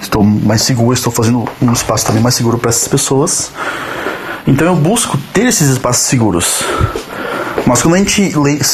Estou 0.00 0.22
mais 0.22 0.62
seguro, 0.62 0.92
estou 0.92 1.12
fazendo 1.12 1.48
um 1.60 1.72
espaço 1.72 2.06
também 2.06 2.22
mais 2.22 2.34
seguro 2.34 2.58
para 2.58 2.70
essas 2.70 2.88
pessoas. 2.88 3.50
Então 4.46 4.66
eu 4.66 4.76
busco 4.76 5.18
ter 5.32 5.46
esses 5.46 5.68
espaços 5.68 6.06
seguros. 6.06 6.62
Mas 7.64 7.82
quando 7.82 7.94
a 7.94 7.98
gente 7.98 8.32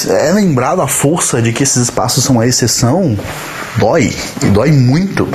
é 0.09 0.33
lembrado 0.33 0.83
a 0.83 0.89
força 0.89 1.41
de 1.41 1.53
que 1.53 1.63
esses 1.63 1.77
espaços 1.77 2.25
são 2.25 2.41
a 2.41 2.47
exceção, 2.47 3.17
dói. 3.77 4.13
E 4.43 4.47
dói 4.47 4.73
muito. 4.73 5.29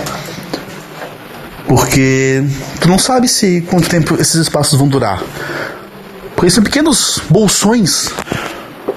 Porque 1.67 2.43
tu 2.79 2.87
não 2.87 2.97
sabe 2.97 3.27
se 3.27 3.61
quanto 3.61 3.89
tempo 3.89 4.15
esses 4.19 4.35
espaços 4.35 4.77
vão 4.77 4.87
durar. 4.87 5.21
Porque 6.35 6.51
são 6.51 6.63
pequenos 6.63 7.21
bolsões 7.29 8.09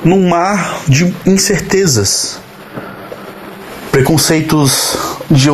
num 0.04 0.28
mar 0.28 0.80
de 0.86 1.14
incertezas. 1.26 2.38
Preconceitos 3.90 4.96
de 5.30 5.48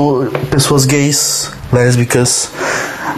pessoas 0.51 0.85
gays, 0.85 1.51
lésbicas, 1.73 2.51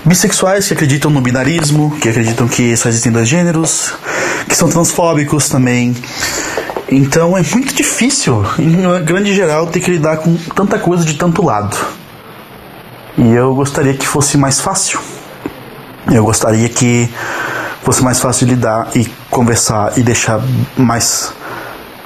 bissexuais 0.05 0.69
que 0.69 0.75
acreditam 0.75 1.11
no 1.11 1.21
binarismo, 1.21 1.97
que 2.01 2.09
acreditam 2.09 2.47
que 2.47 2.77
só 2.77 2.89
existem 2.89 3.11
dois 3.11 3.29
gêneros, 3.29 3.95
que 4.49 4.57
são 4.57 4.69
transfóbicos 4.69 5.49
também. 5.49 5.95
Então 6.91 7.37
é 7.37 7.43
muito 7.43 7.75
difícil, 7.75 8.45
em 8.59 9.05
grande 9.05 9.35
geral, 9.35 9.67
ter 9.67 9.81
que 9.81 9.91
lidar 9.91 10.17
com 10.19 10.35
tanta 10.55 10.79
coisa 10.79 11.05
de 11.05 11.15
tanto 11.15 11.45
lado. 11.45 11.77
E 13.17 13.31
eu 13.31 13.55
gostaria 13.55 13.95
que 13.95 14.07
fosse 14.07 14.39
mais 14.39 14.61
fácil. 14.61 15.01
Eu 16.11 16.25
gostaria 16.25 16.69
que 16.69 17.13
fosse 17.83 18.03
mais 18.03 18.21
fácil 18.21 18.47
lidar 18.47 18.89
e 18.95 19.05
conversar 19.31 19.99
e 19.99 20.03
deixar 20.03 20.41
mais, 20.77 21.33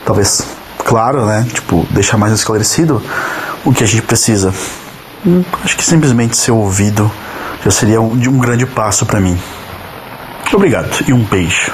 talvez, 0.04 0.44
claro, 0.78 1.24
né? 1.26 1.46
Tipo, 1.52 1.86
deixar 1.90 2.16
mais 2.16 2.32
esclarecido 2.32 3.00
o 3.64 3.72
que 3.72 3.84
a 3.84 3.86
gente 3.86 4.02
precisa. 4.02 4.52
Acho 5.62 5.76
que 5.76 5.84
simplesmente 5.84 6.36
ser 6.36 6.50
ouvido 6.50 7.10
já 7.64 7.70
seria 7.70 8.00
um, 8.00 8.12
um 8.12 8.38
grande 8.38 8.66
passo 8.66 9.06
para 9.06 9.20
mim. 9.20 9.38
Obrigado 10.52 11.04
e 11.06 11.12
um 11.12 11.22
beijo. 11.22 11.72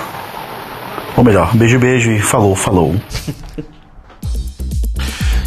Ou 1.19 1.25
melhor, 1.25 1.53
beijo, 1.53 1.81
beijo 1.81 2.13
e 2.13 2.21
falou, 2.21 2.55
falou. 2.55 2.95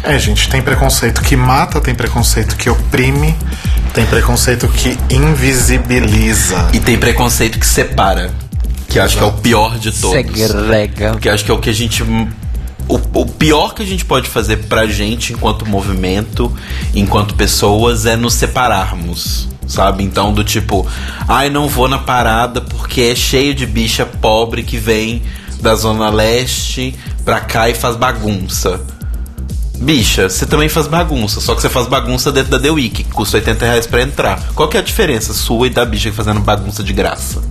É, 0.04 0.18
gente, 0.18 0.48
tem 0.48 0.60
preconceito 0.60 1.22
que 1.22 1.36
mata, 1.36 1.80
tem 1.80 1.94
preconceito 1.94 2.56
que 2.56 2.68
oprime, 2.68 3.36
tem 3.94 4.04
preconceito 4.04 4.66
que 4.66 4.98
invisibiliza. 5.08 6.70
E 6.72 6.80
tem 6.80 6.98
preconceito 6.98 7.56
que 7.56 7.64
separa. 7.64 8.34
Que 8.88 8.98
acho 8.98 9.16
que 9.16 9.22
é 9.22 9.26
o 9.26 9.32
pior 9.32 9.78
de 9.78 9.92
todos. 9.92 10.16
Segrega. 10.16 11.16
Que 11.18 11.28
acho 11.28 11.44
que 11.44 11.52
é 11.52 11.54
o 11.54 11.60
que 11.60 11.70
a 11.70 11.72
gente. 11.72 12.02
O, 12.02 13.00
o 13.14 13.26
pior 13.26 13.74
que 13.74 13.82
a 13.84 13.86
gente 13.86 14.04
pode 14.04 14.28
fazer 14.28 14.64
pra 14.64 14.86
gente, 14.86 15.34
enquanto 15.34 15.64
movimento, 15.64 16.52
enquanto 16.92 17.36
pessoas, 17.36 18.04
é 18.04 18.16
nos 18.16 18.34
separarmos. 18.34 19.48
Sabe? 19.68 20.02
Então, 20.02 20.32
do 20.32 20.42
tipo, 20.42 20.84
ai, 21.28 21.48
não 21.48 21.68
vou 21.68 21.86
na 21.86 21.98
parada 21.98 22.60
porque 22.60 23.02
é 23.02 23.14
cheio 23.14 23.54
de 23.54 23.66
bicha 23.66 24.04
pobre 24.04 24.64
que 24.64 24.76
vem 24.76 25.22
da 25.62 25.74
Zona 25.74 26.10
Leste 26.10 26.94
pra 27.24 27.40
cá 27.40 27.70
e 27.70 27.74
faz 27.74 27.96
bagunça. 27.96 28.80
Bicha, 29.78 30.28
você 30.28 30.46
também 30.46 30.68
faz 30.68 30.86
bagunça, 30.86 31.40
só 31.40 31.54
que 31.54 31.62
você 31.62 31.68
faz 31.68 31.88
bagunça 31.88 32.30
dentro 32.30 32.50
da 32.50 32.58
The 32.58 32.70
Week, 32.70 33.02
que 33.02 33.10
custa 33.10 33.38
80 33.38 33.64
reais 33.64 33.86
pra 33.86 34.02
entrar. 34.02 34.52
Qual 34.54 34.68
que 34.68 34.76
é 34.76 34.80
a 34.80 34.82
diferença 34.82 35.32
sua 35.32 35.66
e 35.66 35.70
da 35.70 35.84
bicha 35.84 36.12
fazendo 36.12 36.40
bagunça 36.40 36.84
de 36.84 36.92
graça? 36.92 37.42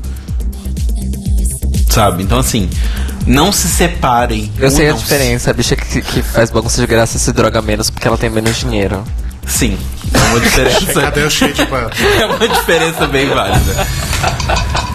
Sabe? 1.89 2.23
Então, 2.23 2.39
assim, 2.39 2.69
não 3.27 3.51
se 3.51 3.67
separem. 3.67 4.49
Eu 4.57 4.71
sei 4.71 4.89
a 4.89 4.93
diferença. 4.93 5.51
A 5.51 5.53
bicha 5.53 5.75
que, 5.75 6.01
que 6.01 6.21
faz 6.21 6.49
bagunça 6.49 6.79
de 6.79 6.87
graça 6.87 7.19
se 7.19 7.33
droga 7.33 7.61
menos 7.61 7.89
porque 7.89 8.07
ela 8.07 8.17
tem 8.17 8.29
menos 8.29 8.55
dinheiro. 8.57 9.03
Sim, 9.51 9.77
é 10.13 10.17
uma 10.29 10.39
diferença. 10.39 11.01
Cadê 11.01 11.23
o 11.23 11.29
shade 11.29 11.61
é 11.61 12.25
uma 12.25 12.47
diferença 12.47 13.05
bem 13.05 13.27
válida. 13.27 13.87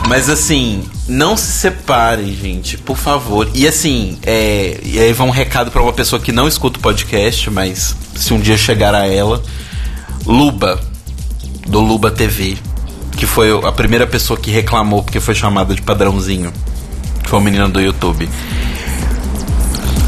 Mas 0.09 0.31
assim, 0.31 0.83
não 1.07 1.37
se 1.37 1.53
separem, 1.53 2.35
gente, 2.35 2.79
por 2.79 2.97
favor. 2.97 3.49
E 3.55 3.69
assim, 3.69 4.19
é, 4.25 4.81
e 4.83 4.99
aí 4.99 5.13
vai 5.13 5.27
um 5.27 5.31
recado 5.31 5.71
pra 5.71 5.83
uma 5.83 5.93
pessoa 5.93 6.21
que 6.21 6.33
não 6.33 6.49
escuta 6.49 6.79
o 6.79 6.83
podcast, 6.83 7.51
mas 7.51 7.95
se 8.15 8.33
um 8.33 8.41
dia 8.41 8.57
chegar 8.57 8.95
a 8.95 9.07
ela, 9.07 9.43
Luba, 10.25 10.81
do 11.67 11.81
Luba 11.81 12.11
TV, 12.11 12.57
que 13.17 13.27
foi 13.27 13.51
a 13.63 13.73
primeira 13.73 14.07
pessoa 14.07 14.39
que 14.39 14.51
reclamou 14.51 15.03
porque 15.03 15.21
foi 15.21 15.35
chamada 15.35 15.75
de 15.75 15.83
padrãozinho, 15.83 16.53
que 17.23 17.29
foi 17.29 17.39
uma 17.39 17.45
menina 17.45 17.69
do 17.69 17.81
YouTube. 17.81 18.29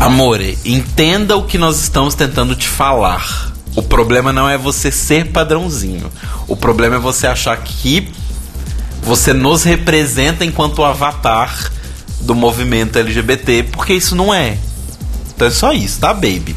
Amore, 0.00 0.58
entenda 0.64 1.36
o 1.36 1.42
que 1.42 1.58
nós 1.58 1.80
estamos 1.80 2.14
tentando 2.14 2.56
te 2.56 2.66
falar. 2.66 3.47
O 3.78 3.82
problema 3.82 4.32
não 4.32 4.50
é 4.50 4.58
você 4.58 4.90
ser 4.90 5.26
padrãozinho. 5.26 6.10
O 6.48 6.56
problema 6.56 6.96
é 6.96 6.98
você 6.98 7.28
achar 7.28 7.56
que 7.58 8.08
você 9.00 9.32
nos 9.32 9.62
representa 9.62 10.44
enquanto 10.44 10.82
avatar 10.82 11.70
do 12.22 12.34
movimento 12.34 12.98
LGBT, 12.98 13.68
porque 13.70 13.92
isso 13.92 14.16
não 14.16 14.34
é. 14.34 14.58
Então 15.32 15.46
é 15.46 15.50
só 15.52 15.72
isso, 15.72 16.00
tá, 16.00 16.12
baby? 16.12 16.56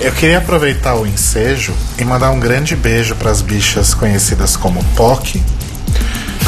Eu 0.00 0.12
queria 0.12 0.38
aproveitar 0.38 0.94
o 0.94 1.04
ensejo 1.04 1.74
e 1.98 2.04
mandar 2.04 2.30
um 2.30 2.38
grande 2.38 2.76
beijo 2.76 3.16
para 3.16 3.32
as 3.32 3.42
bichas 3.42 3.94
conhecidas 3.94 4.56
como 4.56 4.84
POC. 4.94 5.42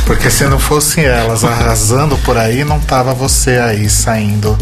Porque 0.07 0.31
se 0.31 0.45
não 0.45 0.61
fossem 0.61 1.03
elas 1.05 1.43
arrasando 1.43 2.17
por 2.19 2.39
aí, 2.39 2.63
não 2.63 2.79
tava 2.79 3.13
você 3.13 3.59
aí 3.59 3.91
saindo 3.91 4.57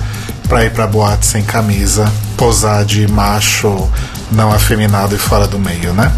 pra 0.49 0.65
ir 0.65 0.71
pra 0.71 0.87
boate 0.87 1.27
sem 1.27 1.43
camisa, 1.43 2.11
posar 2.39 2.87
de 2.87 3.07
macho 3.07 3.87
não 4.33 4.53
afeminado 4.53 5.15
e 5.15 5.19
fora 5.19 5.47
do 5.47 5.59
meio, 5.59 5.93
né? 5.93 6.13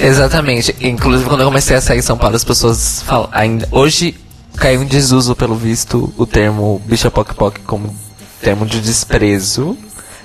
Exatamente. 0.00 0.74
Inclusive, 0.80 1.28
quando 1.28 1.40
eu 1.40 1.46
comecei 1.46 1.76
a 1.76 1.80
sair 1.80 1.98
em 1.98 2.02
São 2.02 2.16
Paulo, 2.18 2.34
as 2.36 2.44
pessoas 2.44 3.02
falam. 3.02 3.28
Ainda, 3.32 3.68
hoje 3.70 4.16
caiu 4.56 4.82
em 4.82 4.86
desuso, 4.86 5.34
pelo 5.36 5.54
visto, 5.54 6.12
o 6.16 6.26
termo 6.26 6.80
bicha 6.86 7.10
poc 7.10 7.32
poc 7.34 7.58
como 7.66 7.94
termo 8.40 8.66
de 8.66 8.80
desprezo. 8.80 9.76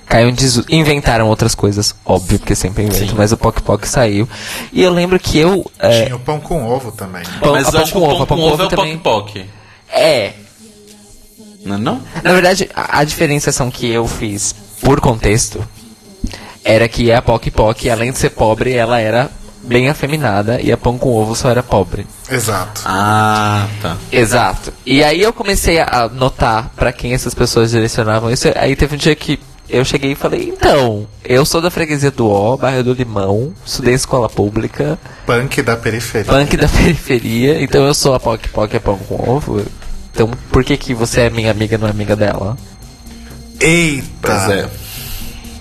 Caiu 0.06 0.30
em 0.30 0.34
desuso. 0.34 0.66
Inventaram 0.70 1.28
outras 1.28 1.54
coisas, 1.54 1.94
óbvio, 2.06 2.40
porque 2.40 2.56
sempre 2.56 2.84
inventam, 2.86 3.16
mas 3.18 3.34
o 3.34 3.38
poc 3.38 3.60
poc 3.62 3.86
saiu. 3.86 4.28
E 4.72 4.82
eu 4.82 4.92
lembro 4.92 5.20
que 5.20 5.38
eu. 5.38 5.70
É, 5.78 6.06
Tinha 6.06 6.16
o 6.16 6.20
pão 6.20 6.40
com 6.40 6.66
ovo 6.66 6.92
também. 6.94 7.24
pão- 7.42 7.52
Mas 7.52 7.70
pão 7.70 7.88
com 7.90 8.00
o 8.00 8.04
ovo, 8.04 8.26
pão 8.26 8.26
com 8.26 8.36
com 8.36 8.42
ovo 8.42 8.50
é 8.52 8.54
ovo 8.54 8.64
o 8.66 8.70
também. 8.78 8.98
poc-poc. 8.98 9.46
É. 9.92 10.34
Não 11.66 11.76
é 11.76 11.78
não? 11.78 12.02
Na 12.24 12.32
verdade, 12.32 12.70
a, 12.74 13.00
a 13.00 13.04
diferenciação 13.04 13.70
que 13.70 13.86
eu 13.90 14.08
fiz 14.08 14.56
por 14.82 15.02
contexto 15.02 15.62
era 16.68 16.88
que 16.90 17.12
a 17.14 17.22
Poc 17.22 17.50
Poc, 17.50 17.86
além 17.88 18.12
de 18.12 18.18
ser 18.18 18.32
pobre, 18.32 18.74
ela 18.74 19.00
era 19.00 19.32
bem 19.64 19.88
afeminada 19.88 20.60
e 20.62 20.70
a 20.70 20.78
Pão 20.78 20.98
com 20.98 21.14
Ovo 21.14 21.34
só 21.34 21.50
era 21.50 21.64
pobre. 21.64 22.06
Exato. 22.30 22.82
Ah, 22.86 23.68
tá. 23.82 23.96
Exato. 24.12 24.74
E 24.86 25.02
aí 25.02 25.22
eu 25.22 25.32
comecei 25.32 25.80
a 25.80 26.10
notar 26.14 26.70
pra 26.76 26.92
quem 26.92 27.14
essas 27.14 27.34
pessoas 27.34 27.72
direcionavam 27.72 28.30
isso. 28.30 28.50
Aí 28.56 28.76
teve 28.76 28.96
um 28.96 28.98
dia 28.98 29.16
que 29.16 29.40
eu 29.70 29.84
cheguei 29.86 30.12
e 30.12 30.16
falei, 30.16 30.50
então, 30.50 31.08
eu 31.24 31.46
sou 31.46 31.62
da 31.62 31.72
freguesia 31.72 32.12
do 32.12 32.30
O, 32.30 32.58
bairro 32.58 32.84
do 32.84 32.94
Limão, 32.94 33.54
estudei 33.66 33.94
em 33.94 33.96
escola 33.96 34.30
pública, 34.30 35.00
Punk 35.26 35.62
da 35.62 35.76
periferia. 35.78 36.32
punk 36.32 36.56
da 36.58 36.68
periferia, 36.68 37.62
então 37.62 37.86
eu 37.86 37.94
sou 37.94 38.14
a 38.14 38.20
Poc 38.20 38.46
Poc 38.50 38.74
é 38.74 38.80
pão 38.80 38.98
com 38.98 39.30
ovo. 39.30 39.66
Então 40.14 40.30
por 40.52 40.64
que 40.66 40.76
que 40.76 40.94
você 40.94 41.22
é 41.22 41.30
minha 41.30 41.52
amiga 41.52 41.76
e 41.76 41.78
não 41.78 41.88
é 41.88 41.92
amiga 41.92 42.16
dela? 42.16 42.58
Eita! 43.60 44.06
Pois 44.22 44.50
é. 44.50 44.87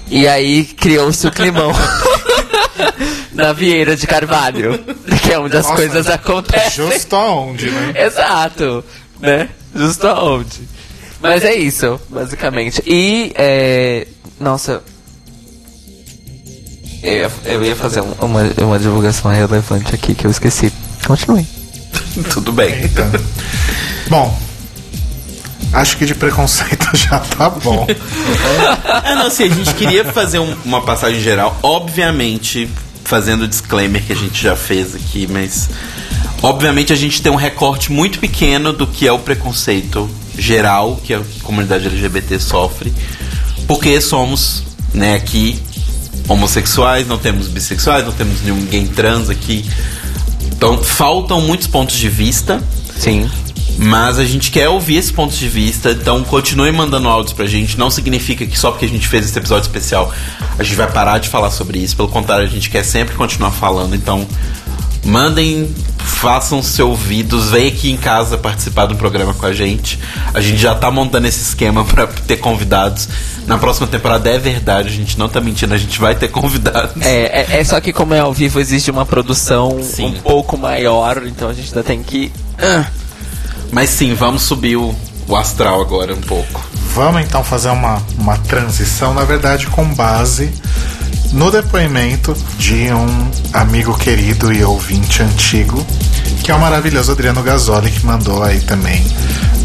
E 0.08 0.26
aí 0.28 0.64
criou-se 0.64 1.26
o 1.26 1.30
climão 1.32 1.72
na 3.32 3.52
Vieira 3.52 3.96
de 3.96 4.06
Carvalho, 4.06 4.78
que 5.22 5.32
é 5.32 5.38
onde 5.38 5.56
as 5.56 5.64
Nossa, 5.64 5.76
coisas 5.76 6.06
acontecem. 6.08 6.86
Justo 6.90 7.16
aonde, 7.16 7.70
né? 7.70 7.92
Exato, 8.06 8.84
né? 9.20 9.48
Justo 9.74 10.06
aonde. 10.06 10.60
Mas 11.20 11.44
é 11.44 11.54
isso, 11.54 12.00
basicamente. 12.08 12.82
E, 12.86 13.32
é... 13.34 14.06
Nossa... 14.38 14.82
Eu 17.02 17.12
ia, 17.12 17.30
eu 17.44 17.64
ia 17.64 17.76
fazer 17.76 18.00
um- 18.00 18.12
uma, 18.20 18.42
uma 18.62 18.78
divulgação 18.78 19.30
relevante 19.30 19.94
aqui 19.94 20.14
que 20.14 20.26
eu 20.26 20.30
esqueci. 20.30 20.72
Continue. 21.06 21.46
Tudo 22.32 22.52
bem. 22.52 22.72
Eita. 22.82 23.08
Bom, 24.08 24.36
Acho 25.76 25.96
que 25.98 26.06
de 26.06 26.14
preconceito 26.14 26.88
já 26.96 27.18
tá 27.18 27.50
bom. 27.50 27.86
É, 29.04 29.14
não, 29.14 29.26
assim, 29.26 29.44
a 29.44 29.48
gente 29.48 29.74
queria 29.74 30.04
fazer 30.04 30.38
um- 30.38 30.56
uma 30.64 30.80
passagem 30.82 31.20
geral, 31.20 31.58
obviamente, 31.62 32.68
fazendo 33.04 33.42
o 33.42 33.48
disclaimer 33.48 34.02
que 34.02 34.12
a 34.12 34.16
gente 34.16 34.42
já 34.42 34.56
fez 34.56 34.94
aqui, 34.94 35.26
mas 35.30 35.68
obviamente 36.42 36.92
a 36.92 36.96
gente 36.96 37.20
tem 37.22 37.30
um 37.30 37.36
recorte 37.36 37.92
muito 37.92 38.18
pequeno 38.18 38.72
do 38.72 38.86
que 38.86 39.06
é 39.06 39.12
o 39.12 39.18
preconceito 39.18 40.08
geral 40.38 41.00
que 41.04 41.14
a 41.14 41.20
comunidade 41.42 41.86
LGBT 41.86 42.38
sofre, 42.40 42.92
porque 43.66 44.00
somos, 44.00 44.62
né, 44.94 45.14
aqui 45.14 45.60
homossexuais, 46.28 47.06
não 47.06 47.18
temos 47.18 47.48
bissexuais, 47.48 48.04
não 48.04 48.12
temos 48.12 48.42
ninguém 48.42 48.86
trans 48.86 49.30
aqui. 49.30 49.64
Então, 50.42 50.82
faltam 50.82 51.40
muitos 51.42 51.66
pontos 51.66 51.96
de 51.96 52.08
vista. 52.08 52.62
Sim. 52.98 53.30
Mas 53.78 54.18
a 54.18 54.24
gente 54.24 54.50
quer 54.50 54.68
ouvir 54.68 54.96
esses 54.96 55.10
pontos 55.10 55.36
de 55.36 55.48
vista, 55.48 55.90
então 55.90 56.24
continue 56.24 56.72
mandando 56.72 57.08
áudios 57.08 57.34
pra 57.34 57.46
gente. 57.46 57.78
Não 57.78 57.90
significa 57.90 58.46
que 58.46 58.58
só 58.58 58.70
porque 58.70 58.86
a 58.86 58.88
gente 58.88 59.06
fez 59.06 59.26
esse 59.26 59.38
episódio 59.38 59.66
especial 59.66 60.12
a 60.58 60.62
gente 60.62 60.76
vai 60.76 60.90
parar 60.90 61.18
de 61.18 61.28
falar 61.28 61.50
sobre 61.50 61.78
isso. 61.78 61.96
Pelo 61.96 62.08
contrário, 62.08 62.44
a 62.44 62.48
gente 62.48 62.70
quer 62.70 62.82
sempre 62.82 63.14
continuar 63.14 63.50
falando. 63.50 63.94
Então, 63.94 64.26
mandem, 65.04 65.72
façam 65.98 66.62
seus 66.62 66.88
ouvidos, 66.88 67.50
vem 67.50 67.68
aqui 67.68 67.90
em 67.90 67.96
casa 67.96 68.38
participar 68.38 68.86
do 68.86 68.96
programa 68.96 69.34
com 69.34 69.44
a 69.44 69.52
gente. 69.52 69.98
A 70.32 70.40
gente 70.40 70.56
já 70.56 70.74
tá 70.74 70.90
montando 70.90 71.26
esse 71.26 71.42
esquema 71.42 71.84
pra 71.84 72.06
ter 72.06 72.38
convidados. 72.38 73.08
Na 73.46 73.58
próxima 73.58 73.86
temporada 73.86 74.30
é 74.30 74.38
verdade, 74.38 74.88
a 74.88 74.92
gente 74.92 75.18
não 75.18 75.28
tá 75.28 75.40
mentindo, 75.40 75.74
a 75.74 75.78
gente 75.78 76.00
vai 76.00 76.14
ter 76.14 76.28
convidados. 76.28 77.00
É, 77.02 77.42
é, 77.42 77.60
é 77.60 77.64
só 77.64 77.80
que 77.80 77.92
como 77.92 78.14
é 78.14 78.20
ao 78.20 78.32
vivo 78.32 78.58
existe 78.58 78.90
uma 78.90 79.04
produção 79.04 79.82
Sim. 79.82 80.06
um 80.06 80.12
pouco 80.14 80.56
maior, 80.56 81.22
então 81.26 81.48
a 81.48 81.52
gente 81.52 81.68
ainda 81.68 81.82
tem 81.82 82.02
que. 82.02 82.32
Ah, 82.58 82.86
Mas 83.70 83.90
sim, 83.90 84.14
vamos 84.14 84.42
subir 84.42 84.76
o, 84.76 84.94
o 85.28 85.36
astral 85.36 85.80
agora 85.80 86.14
um 86.14 86.20
pouco. 86.20 86.64
Vamos 86.94 87.22
então 87.22 87.44
fazer 87.44 87.68
uma, 87.70 88.02
uma 88.18 88.38
transição, 88.38 89.12
na 89.12 89.24
verdade, 89.24 89.66
com 89.66 89.84
base 89.94 90.50
no 91.32 91.50
depoimento 91.50 92.34
de 92.58 92.90
um 92.92 93.30
amigo 93.52 93.96
querido 93.98 94.52
e 94.52 94.64
ouvinte 94.64 95.22
antigo, 95.22 95.84
que 96.42 96.50
é 96.50 96.54
o 96.54 96.58
maravilhoso 96.58 97.12
Adriano 97.12 97.42
Gasoli, 97.42 97.90
que 97.90 98.06
mandou 98.06 98.42
aí 98.42 98.60
também 98.60 99.04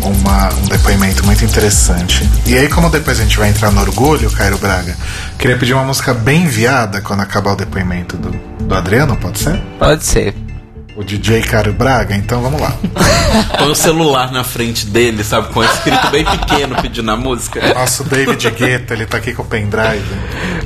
uma, 0.04 0.50
um 0.54 0.68
depoimento 0.68 1.26
muito 1.26 1.46
interessante. 1.46 2.28
E 2.46 2.58
aí, 2.58 2.68
como 2.68 2.90
depois 2.90 3.20
a 3.20 3.24
gente 3.24 3.38
vai 3.38 3.50
entrar 3.50 3.72
no 3.72 3.82
orgulho, 3.82 4.30
Cairo 4.32 4.58
Braga, 4.58 4.98
queria 5.38 5.58
pedir 5.58 5.74
uma 5.74 5.84
música 5.84 6.14
bem 6.14 6.44
enviada 6.44 7.02
quando 7.02 7.22
acabar 7.22 7.54
o 7.54 7.56
depoimento 7.56 8.18
do, 8.18 8.32
do 8.66 8.76
Adriano, 8.76 9.16
pode 9.16 9.40
ser? 9.40 9.62
pode 9.80 10.04
ser. 10.04 10.51
O 10.96 11.04
DJ 11.04 11.42
Cairo 11.42 11.72
Braga, 11.72 12.16
então 12.16 12.42
vamos 12.42 12.60
lá. 12.60 12.76
Põe 13.58 13.70
o 13.70 13.76
celular 13.76 14.32
na 14.32 14.44
frente 14.44 14.86
dele, 14.86 15.24
sabe? 15.24 15.54
Com 15.54 15.64
escrito 15.64 16.10
bem 16.10 16.26
pequeno 16.26 16.76
pedindo 16.82 17.10
a 17.10 17.16
música. 17.16 17.74
Nosso 17.74 18.04
David 18.04 18.50
Guetta, 18.52 18.94
ele 18.94 19.06
tá 19.06 19.18
aqui 19.18 19.34
com 19.34 19.44
o 19.44 19.46
pendrive. 19.46 20.04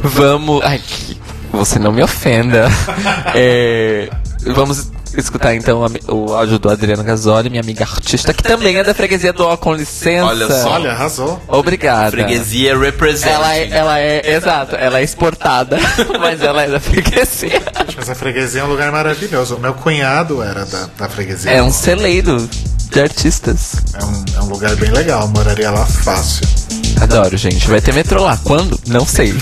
Vamos. 0.02 0.64
Ai, 0.64 0.82
você 1.52 1.78
não 1.78 1.92
me 1.92 2.04
ofenda. 2.04 2.68
É, 3.38 4.10
vamos 4.54 4.92
escutar 5.20 5.56
então 5.56 5.86
o 6.08 6.34
áudio 6.34 6.60
do 6.60 6.70
Adriano 6.70 7.04
Gasoli, 7.04 7.50
minha 7.50 7.62
amiga 7.62 7.84
artista, 7.84 8.34
que 8.34 8.44
também 8.44 8.78
é 8.78 8.84
da 8.84 8.94
freguesia 8.94 9.34
do 9.34 9.46
Ó, 9.46 9.58
com 9.58 9.74
licença. 9.74 10.26
Olha 10.26 10.48
só. 10.48 10.70
Olha, 10.72 10.92
arrasou. 10.92 11.42
Obrigada. 11.48 12.12
Freguesia 12.12 12.78
represent. 12.78 13.32
Ela 13.32 13.56
é, 13.56 13.70
ela 13.70 14.00
é, 14.00 14.36
exato, 14.36 14.76
ela 14.76 15.00
é 15.00 15.04
exportada, 15.04 15.78
mas 16.20 16.42
ela 16.42 16.64
é 16.64 16.68
da 16.68 16.80
freguesia. 16.80 17.62
Mas 17.96 18.10
a 18.10 18.16
freguesia 18.16 18.62
é 18.62 18.64
um 18.64 18.68
lugar 18.68 18.92
maravilhoso. 18.92 19.56
O 19.56 19.60
meu 19.60 19.74
cunhado 19.74 20.42
era 20.42 20.66
da, 20.66 20.90
da 20.98 21.10
freguesia. 21.10 21.52
É 21.52 21.62
um 21.62 21.72
celeiro 21.72 22.50
de 22.92 23.00
artistas. 23.00 23.76
É 23.94 24.04
um, 24.04 24.26
é 24.38 24.42
um 24.42 24.50
lugar 24.50 24.76
bem 24.76 24.92
legal. 24.92 25.22
Eu 25.22 25.28
moraria 25.30 25.70
lá 25.72 25.86
fácil. 25.86 26.48
Adoro, 27.02 27.36
gente. 27.38 27.68
Vai 27.68 27.82
ter 27.82 27.94
metrô 27.94 28.24
lá. 28.24 28.38
Quando? 28.44 28.80
Não 28.88 29.06
sei. 29.06 29.34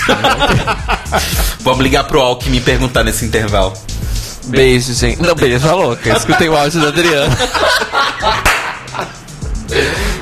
Vamos 1.61 1.83
ligar 1.83 2.03
pro 2.05 2.19
Alckmin 2.19 2.57
e 2.57 2.61
perguntar 2.61 3.03
nesse 3.03 3.25
intervalo. 3.25 3.73
Beijo, 4.45 4.93
gente. 4.93 5.21
Não, 5.21 5.35
beijo, 5.35 5.67
a 5.67 5.73
louca. 5.73 6.09
Eu 6.09 6.17
escutei 6.17 6.49
o 6.49 6.55
áudio 6.55 6.81
do 6.81 6.87
Adriano. 6.87 7.35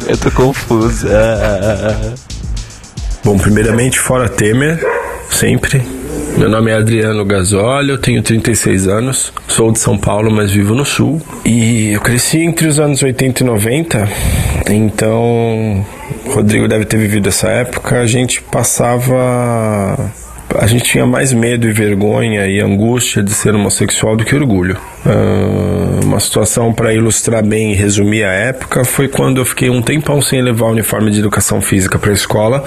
Eu 0.07 0.17
tô 0.17 0.31
confusa. 0.31 2.17
Bom, 3.23 3.37
primeiramente, 3.37 3.99
fora 3.99 4.27
Temer, 4.27 4.79
sempre. 5.29 5.81
Meu 6.37 6.49
nome 6.49 6.71
é 6.71 6.75
Adriano 6.75 7.23
Gasoli, 7.25 7.89
eu 7.89 7.97
tenho 7.97 8.21
36 8.21 8.87
anos, 8.87 9.33
sou 9.47 9.71
de 9.71 9.79
São 9.79 9.97
Paulo, 9.97 10.31
mas 10.31 10.49
vivo 10.51 10.73
no 10.73 10.85
Sul. 10.85 11.21
E 11.45 11.91
eu 11.91 12.01
cresci 12.01 12.39
entre 12.39 12.67
os 12.67 12.79
anos 12.79 13.03
80 13.03 13.43
e 13.43 13.45
90, 13.45 14.09
então 14.69 15.85
o 16.25 16.31
Rodrigo 16.31 16.67
deve 16.67 16.85
ter 16.85 16.97
vivido 16.97 17.29
essa 17.29 17.47
época. 17.49 17.99
A 17.99 18.07
gente 18.07 18.41
passava. 18.43 19.97
A 20.59 20.67
gente 20.67 20.83
tinha 20.83 21.05
mais 21.05 21.33
medo 21.33 21.67
e 21.67 21.71
vergonha 21.71 22.47
e 22.47 22.59
angústia 22.59 23.23
de 23.23 23.31
ser 23.31 23.55
homossexual 23.55 24.15
do 24.15 24.25
que 24.25 24.35
orgulho. 24.35 24.77
Ah, 25.05 26.01
uma 26.03 26.19
situação 26.19 26.73
para 26.73 26.93
ilustrar 26.93 27.43
bem 27.43 27.71
e 27.71 27.75
resumir 27.75 28.23
a 28.23 28.31
época 28.31 28.83
foi 28.83 29.07
quando 29.07 29.39
eu 29.39 29.45
fiquei 29.45 29.69
um 29.69 29.81
tempão 29.81 30.21
sem 30.21 30.41
levar 30.41 30.65
o 30.65 30.71
uniforme 30.71 31.11
de 31.11 31.19
educação 31.19 31.61
física 31.61 31.97
para 31.97 32.11
a 32.11 32.13
escola, 32.13 32.63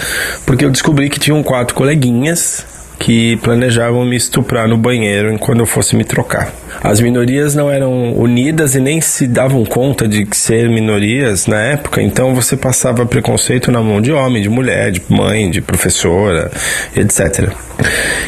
porque 0.47 0.65
eu 0.65 0.70
descobri 0.70 1.11
que 1.11 1.20
tinham 1.20 1.43
quatro 1.43 1.74
coleguinhas 1.74 2.65
que 2.99 3.37
planejavam 3.39 4.05
me 4.05 4.16
estuprar 4.16 4.69
no 4.69 4.77
banheiro 4.77 5.37
quando 5.39 5.61
eu 5.61 5.66
fosse 5.66 5.97
me 5.97 6.05
trocar. 6.05 6.53
As 6.83 7.01
minorias 7.01 7.55
não 7.55 7.71
eram 7.71 8.12
unidas 8.12 8.75
e 8.75 8.81
nem 8.81 9.01
se 9.01 9.27
davam 9.27 9.65
conta 9.65 10.07
de 10.07 10.27
ser 10.33 10.69
minorias 10.69 11.47
na 11.47 11.61
época, 11.61 12.03
então 12.03 12.35
você 12.35 12.57
passava 12.57 13.07
preconceito 13.07 13.71
na 13.71 13.81
mão 13.81 14.01
de 14.01 14.12
homem, 14.12 14.43
de 14.43 14.49
mulher, 14.49 14.91
de 14.91 15.03
mãe, 15.09 15.51
de 15.51 15.61
professora, 15.61 16.51
etc. 16.97 17.51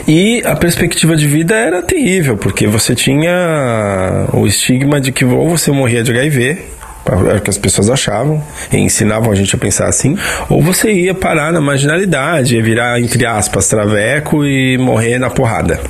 E 0.06 0.42
a 0.44 0.54
perspectiva 0.54 1.16
de 1.16 1.26
vida 1.26 1.54
era 1.54 1.82
terrível, 1.82 2.36
porque 2.36 2.66
você 2.66 2.94
tinha 2.94 4.26
o 4.32 4.46
estigma 4.46 5.00
de 5.00 5.12
que 5.12 5.24
ou 5.24 5.48
você 5.48 5.70
morria 5.70 6.02
de 6.02 6.12
HIV, 6.12 6.58
era 7.08 7.38
o 7.38 7.40
que 7.40 7.50
as 7.50 7.58
pessoas 7.58 7.88
achavam 7.88 8.42
e 8.72 8.78
ensinavam 8.78 9.30
a 9.30 9.34
gente 9.34 9.54
a 9.54 9.58
pensar 9.58 9.88
assim, 9.88 10.16
ou 10.48 10.62
você 10.62 10.92
ia 10.92 11.14
parar 11.14 11.52
na 11.52 11.60
marginalidade, 11.60 12.56
ia 12.56 12.62
virar, 12.62 13.00
entre 13.00 13.24
aspas, 13.24 13.68
traveco 13.68 14.44
e 14.44 14.76
morrer 14.78 15.18
na 15.18 15.30
porrada. 15.30 15.80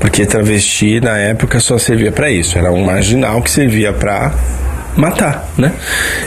Porque 0.00 0.26
travesti 0.26 1.00
na 1.00 1.16
época 1.16 1.60
só 1.60 1.78
servia 1.78 2.12
para 2.12 2.30
isso, 2.30 2.58
era 2.58 2.70
um 2.70 2.84
marginal 2.84 3.42
que 3.42 3.50
servia 3.50 3.92
para 3.92 4.32
matar, 4.96 5.48
né? 5.58 5.72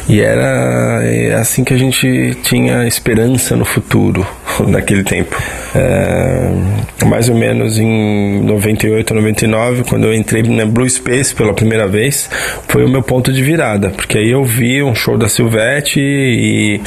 E 0.10 0.20
era 0.20 1.40
assim 1.40 1.64
que 1.64 1.74
a 1.74 1.78
gente 1.78 2.38
tinha 2.44 2.88
esperança 2.88 3.56
no 3.56 3.66
futuro 3.66 4.26
naquele 4.68 5.04
tempo. 5.04 5.36
É, 5.76 7.06
mais 7.06 7.30
ou 7.30 7.36
menos 7.36 7.78
em 7.78 8.42
98, 8.44 9.14
99, 9.14 9.84
quando 9.84 10.06
eu 10.06 10.14
entrei 10.14 10.42
na 10.44 10.66
Blue 10.66 10.90
Space 10.90 11.36
pela 11.36 11.54
primeira 11.54 11.88
vez, 11.88 12.30
foi 12.68 12.84
o 12.84 12.90
meu 12.90 13.04
ponto 13.04 13.32
de 13.32 13.44
virada, 13.44 13.90
porque 13.90 14.18
aí 14.18 14.32
eu 14.32 14.44
vi 14.44 14.82
um 14.82 14.96
show 14.96 15.18
da 15.18 15.30
Silvete 15.30 16.00
e 16.00 16.82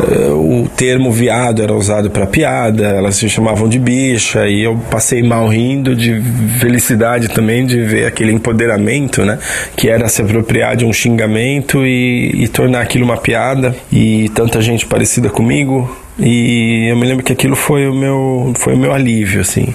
é, 0.00 0.30
o 0.30 0.68
termo 0.76 1.12
viado 1.12 1.62
era 1.62 1.72
usado 1.72 2.10
para 2.10 2.26
piada, 2.26 2.88
elas 2.88 3.16
se 3.16 3.28
chamavam 3.28 3.68
de 3.68 3.78
bicha 3.78 4.48
e 4.48 4.62
eu 4.62 4.76
passei 4.90 5.22
mal 5.22 5.46
rindo 5.46 5.94
de 5.94 6.20
felicidade 6.58 7.28
também 7.28 7.64
de 7.64 7.80
ver 7.82 8.06
aquele 8.06 8.32
empoderamento, 8.32 9.24
né? 9.24 9.38
Que 9.76 9.88
era 9.88 10.08
se 10.08 10.22
apropriar 10.22 10.76
de 10.76 10.84
um 10.84 10.89
xingamento 10.92 11.84
e, 11.84 12.44
e 12.44 12.48
tornar 12.48 12.80
aquilo 12.80 13.04
uma 13.04 13.16
piada. 13.16 13.74
E 13.92 14.28
tanta 14.34 14.60
gente 14.60 14.86
parecida 14.86 15.28
comigo 15.28 15.99
e 16.18 16.88
eu 16.90 16.96
me 16.96 17.06
lembro 17.06 17.24
que 17.24 17.32
aquilo 17.32 17.56
foi 17.56 17.86
o 17.88 17.94
meu 17.94 18.52
foi 18.58 18.74
o 18.74 18.76
meu 18.76 18.92
alívio 18.92 19.40
assim. 19.40 19.74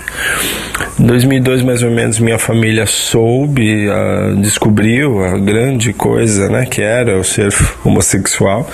Em 1.00 1.06
2002 1.06 1.64
mais 1.64 1.84
ou 1.84 1.92
menos 1.92 2.20
minha 2.20 2.38
família 2.38 2.86
soube 2.86 3.90
ah, 3.90 4.34
descobriu 4.38 5.24
a 5.24 5.38
grande 5.38 5.92
coisa 5.94 6.50
né 6.50 6.66
que 6.66 6.82
era 6.82 7.12
eu 7.12 7.24
ser 7.24 7.50
homossexual. 7.84 8.70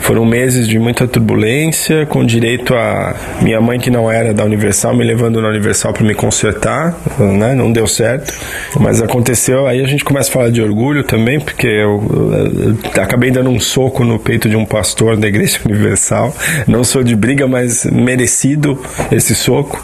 Foram 0.00 0.24
meses 0.26 0.66
de 0.68 0.78
muita 0.78 1.06
turbulência 1.08 2.04
com 2.06 2.24
direito 2.24 2.74
a 2.74 3.14
minha 3.40 3.60
mãe 3.60 3.78
que 3.78 3.90
não 3.90 4.10
era 4.10 4.34
da 4.34 4.44
Universal 4.44 4.94
me 4.94 5.04
levando 5.04 5.40
na 5.40 5.48
Universal 5.48 5.92
para 5.92 6.04
me 6.04 6.14
consertar 6.14 6.98
né 7.18 7.54
não 7.54 7.70
deu 7.72 7.86
certo. 7.86 8.32
Mas 8.80 9.00
aconteceu 9.00 9.66
aí 9.66 9.82
a 9.82 9.86
gente 9.86 10.04
começa 10.04 10.30
a 10.30 10.32
falar 10.32 10.50
de 10.50 10.60
orgulho 10.60 11.04
também 11.04 11.38
porque 11.40 11.66
eu, 11.66 12.02
eu- 12.10 12.76
eu 12.96 13.02
acabei 13.02 13.30
dando 13.30 13.50
um 13.50 13.60
soco 13.60 14.04
no 14.04 14.18
peito 14.18 14.48
de 14.48 14.56
um 14.56 14.64
pastor 14.64 15.16
da 15.16 15.28
Igreja 15.28 15.60
Universal 15.64 16.34
não 16.66 16.82
de 17.02 17.16
briga, 17.16 17.46
mas 17.46 17.84
merecido 17.84 18.78
esse 19.10 19.34
soco. 19.34 19.82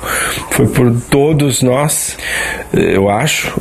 Foi 0.51 0.67
por 0.67 0.95
todos 1.11 1.63
nós, 1.63 2.17
eu 2.73 3.09
acho. 3.09 3.53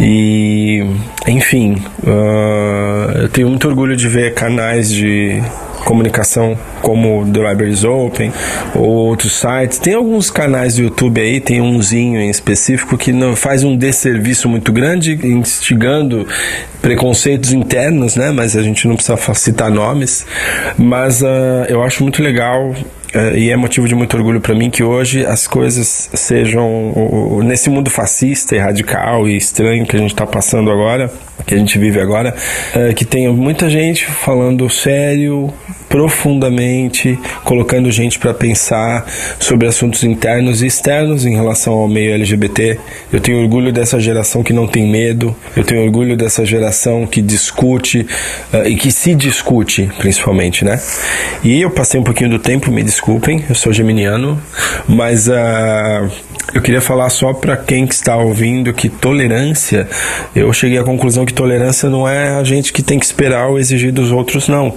E, 0.00 0.84
enfim, 1.26 1.82
ah, 2.06 3.12
eu 3.22 3.28
tenho 3.28 3.48
muito 3.48 3.66
orgulho 3.66 3.96
de 3.96 4.08
ver 4.08 4.34
canais 4.34 4.90
de 4.90 5.42
comunicação 5.84 6.58
como 6.82 7.24
The 7.30 7.48
Libraries 7.48 7.84
Open 7.84 8.32
ou 8.74 8.88
outros 8.88 9.32
sites. 9.32 9.78
Tem 9.78 9.94
alguns 9.94 10.30
canais 10.30 10.76
do 10.76 10.82
YouTube 10.82 11.20
aí, 11.20 11.40
tem 11.40 11.60
umzinho 11.60 12.20
em 12.20 12.30
específico 12.30 12.96
que 12.96 13.12
não 13.12 13.34
faz 13.34 13.64
um 13.64 13.76
desserviço 13.76 14.48
muito 14.48 14.72
grande, 14.72 15.18
instigando 15.24 16.26
preconceitos 16.80 17.52
internos, 17.52 18.16
né? 18.16 18.30
Mas 18.30 18.56
a 18.56 18.62
gente 18.62 18.86
não 18.86 18.96
precisa 18.96 19.18
citar 19.34 19.70
nomes. 19.70 20.26
Mas 20.76 21.22
ah, 21.22 21.66
eu 21.68 21.82
acho 21.82 22.02
muito 22.02 22.22
legal 22.22 22.74
e 23.36 23.50
é 23.50 23.56
motivo 23.56 23.88
de 23.88 23.94
muito 23.94 24.16
orgulho 24.16 24.40
para 24.40 24.54
mim 24.54 24.70
que 24.70 24.82
hoje 24.82 25.24
as 25.24 25.46
coisas 25.46 26.10
sejam 26.12 27.40
nesse 27.42 27.70
mundo 27.70 27.90
fascista 27.90 28.54
e 28.54 28.58
radical 28.58 29.28
e 29.28 29.36
estranho 29.36 29.86
que 29.86 29.96
a 29.96 29.98
gente 29.98 30.12
está 30.12 30.26
passando 30.26 30.70
agora, 30.70 31.10
que 31.46 31.54
a 31.54 31.58
gente 31.58 31.78
vive 31.78 32.00
agora, 32.00 32.34
eh, 32.74 32.92
que 32.92 33.04
tenha 33.04 33.32
muita 33.32 33.70
gente 33.70 34.04
falando 34.04 34.68
sério, 34.68 35.52
profundamente, 35.88 37.18
colocando 37.44 37.90
gente 37.90 38.18
para 38.18 38.34
pensar 38.34 39.06
sobre 39.38 39.66
assuntos 39.66 40.04
internos 40.04 40.62
e 40.62 40.66
externos 40.66 41.24
em 41.24 41.34
relação 41.34 41.74
ao 41.74 41.88
meio 41.88 42.12
LGBT. 42.14 42.78
Eu 43.12 43.20
tenho 43.20 43.42
orgulho 43.42 43.72
dessa 43.72 43.98
geração 43.98 44.42
que 44.42 44.52
não 44.52 44.66
tem 44.66 44.86
medo, 44.86 45.34
eu 45.56 45.64
tenho 45.64 45.82
orgulho 45.82 46.16
dessa 46.16 46.44
geração 46.44 47.06
que 47.06 47.22
discute 47.22 48.06
eh, 48.52 48.70
e 48.70 48.76
que 48.76 48.92
se 48.92 49.14
discute, 49.14 49.90
principalmente, 49.98 50.64
né? 50.64 50.80
E 51.42 51.60
eu 51.60 51.70
passei 51.70 51.98
um 51.98 52.04
pouquinho 52.04 52.30
do 52.30 52.38
tempo, 52.38 52.70
me 52.70 52.82
desculpem, 52.82 53.44
eu 53.48 53.54
sou 53.54 53.72
geminiano, 53.72 54.40
mas 54.86 55.28
ah, 55.28 56.08
eu 56.54 56.62
queria 56.62 56.80
falar 56.80 57.10
só 57.10 57.32
para 57.32 57.56
quem 57.56 57.86
que 57.86 57.94
está 57.94 58.16
ouvindo 58.16 58.72
que 58.72 58.88
tolerância, 58.88 59.88
eu 60.34 60.52
cheguei 60.52 60.78
à 60.78 60.84
conclusão 60.84 61.26
que 61.26 61.34
tolerância 61.34 61.90
não 61.90 62.08
é 62.08 62.30
a 62.30 62.44
gente 62.44 62.72
que 62.72 62.82
tem 62.82 62.98
que 62.98 63.04
esperar 63.04 63.48
ou 63.48 63.58
exigir 63.58 63.92
dos 63.92 64.10
outros, 64.10 64.48
não. 64.48 64.74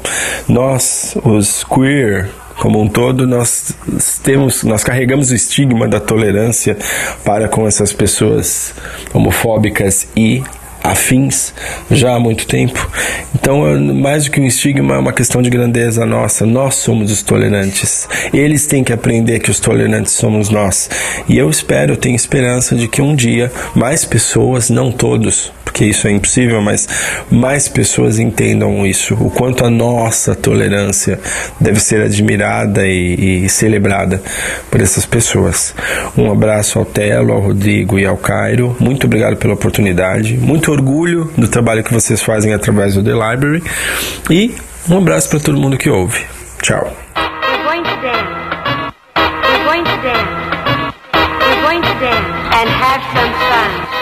Nós, 0.48 1.15
os 1.23 1.64
queer, 1.64 2.30
como 2.57 2.81
um 2.81 2.88
todo, 2.88 3.26
nós 3.26 3.73
temos, 4.22 4.64
nós 4.64 4.84
carregamos 4.84 5.31
o 5.31 5.35
estigma 5.35 5.88
da 5.88 5.99
tolerância 5.99 6.77
para 7.23 7.48
com 7.48 7.68
essas 7.68 7.93
pessoas 7.93 8.73
homofóbicas 9.14 10.07
e 10.15 10.43
afins 10.83 11.53
já 11.89 12.15
há 12.15 12.19
muito 12.19 12.45
tempo. 12.45 12.89
Então, 13.33 13.79
mais 13.79 14.25
do 14.25 14.31
que 14.31 14.39
um 14.39 14.45
estigma, 14.45 14.95
é 14.95 14.97
uma 14.99 15.13
questão 15.13 15.41
de 15.41 15.49
grandeza 15.49 16.05
nossa. 16.05 16.45
Nós 16.45 16.75
somos 16.75 17.11
os 17.11 17.23
tolerantes. 17.23 18.07
Eles 18.33 18.67
têm 18.67 18.83
que 18.83 18.93
aprender 18.93 19.39
que 19.39 19.51
os 19.51 19.59
tolerantes 19.59 20.13
somos 20.13 20.49
nós. 20.49 20.89
E 21.27 21.37
eu 21.37 21.49
espero, 21.49 21.93
eu 21.93 21.97
tenho 21.97 22.15
esperança 22.15 22.75
de 22.75 22.87
que 22.87 23.01
um 23.01 23.15
dia 23.15 23.51
mais 23.75 24.05
pessoas, 24.05 24.69
não 24.69 24.91
todos, 24.91 25.51
porque 25.71 25.85
isso 25.85 26.07
é 26.07 26.11
impossível, 26.11 26.61
mas 26.61 26.87
mais 27.31 27.67
pessoas 27.67 28.19
entendam 28.19 28.85
isso, 28.85 29.15
o 29.15 29.29
quanto 29.29 29.65
a 29.65 29.69
nossa 29.69 30.35
tolerância 30.35 31.17
deve 31.59 31.79
ser 31.79 32.01
admirada 32.01 32.85
e, 32.85 33.45
e 33.45 33.49
celebrada 33.49 34.21
por 34.69 34.81
essas 34.81 35.05
pessoas. 35.05 35.73
Um 36.17 36.29
abraço 36.29 36.77
ao 36.77 36.85
Telo, 36.85 37.31
ao 37.31 37.39
Rodrigo 37.39 37.97
e 37.97 38.05
ao 38.05 38.17
Cairo. 38.17 38.75
Muito 38.79 39.07
obrigado 39.07 39.37
pela 39.37 39.53
oportunidade. 39.53 40.37
Muito 40.37 40.70
orgulho 40.72 41.31
do 41.38 41.48
trabalho 41.48 41.84
que 41.84 41.93
vocês 41.93 42.22
fazem 42.22 42.53
através 42.53 42.95
do 42.95 43.03
The 43.03 43.11
Library. 43.11 43.64
E 44.30 44.56
um 44.89 44.98
abraço 44.98 45.30
para 45.30 45.39
todo 45.39 45.57
mundo 45.57 45.77
que 45.77 45.89
ouve. 45.89 46.26
Tchau. 46.61 46.95
And 52.53 52.69
have 52.69 53.02
some 53.14 53.31
fun, 53.49 54.00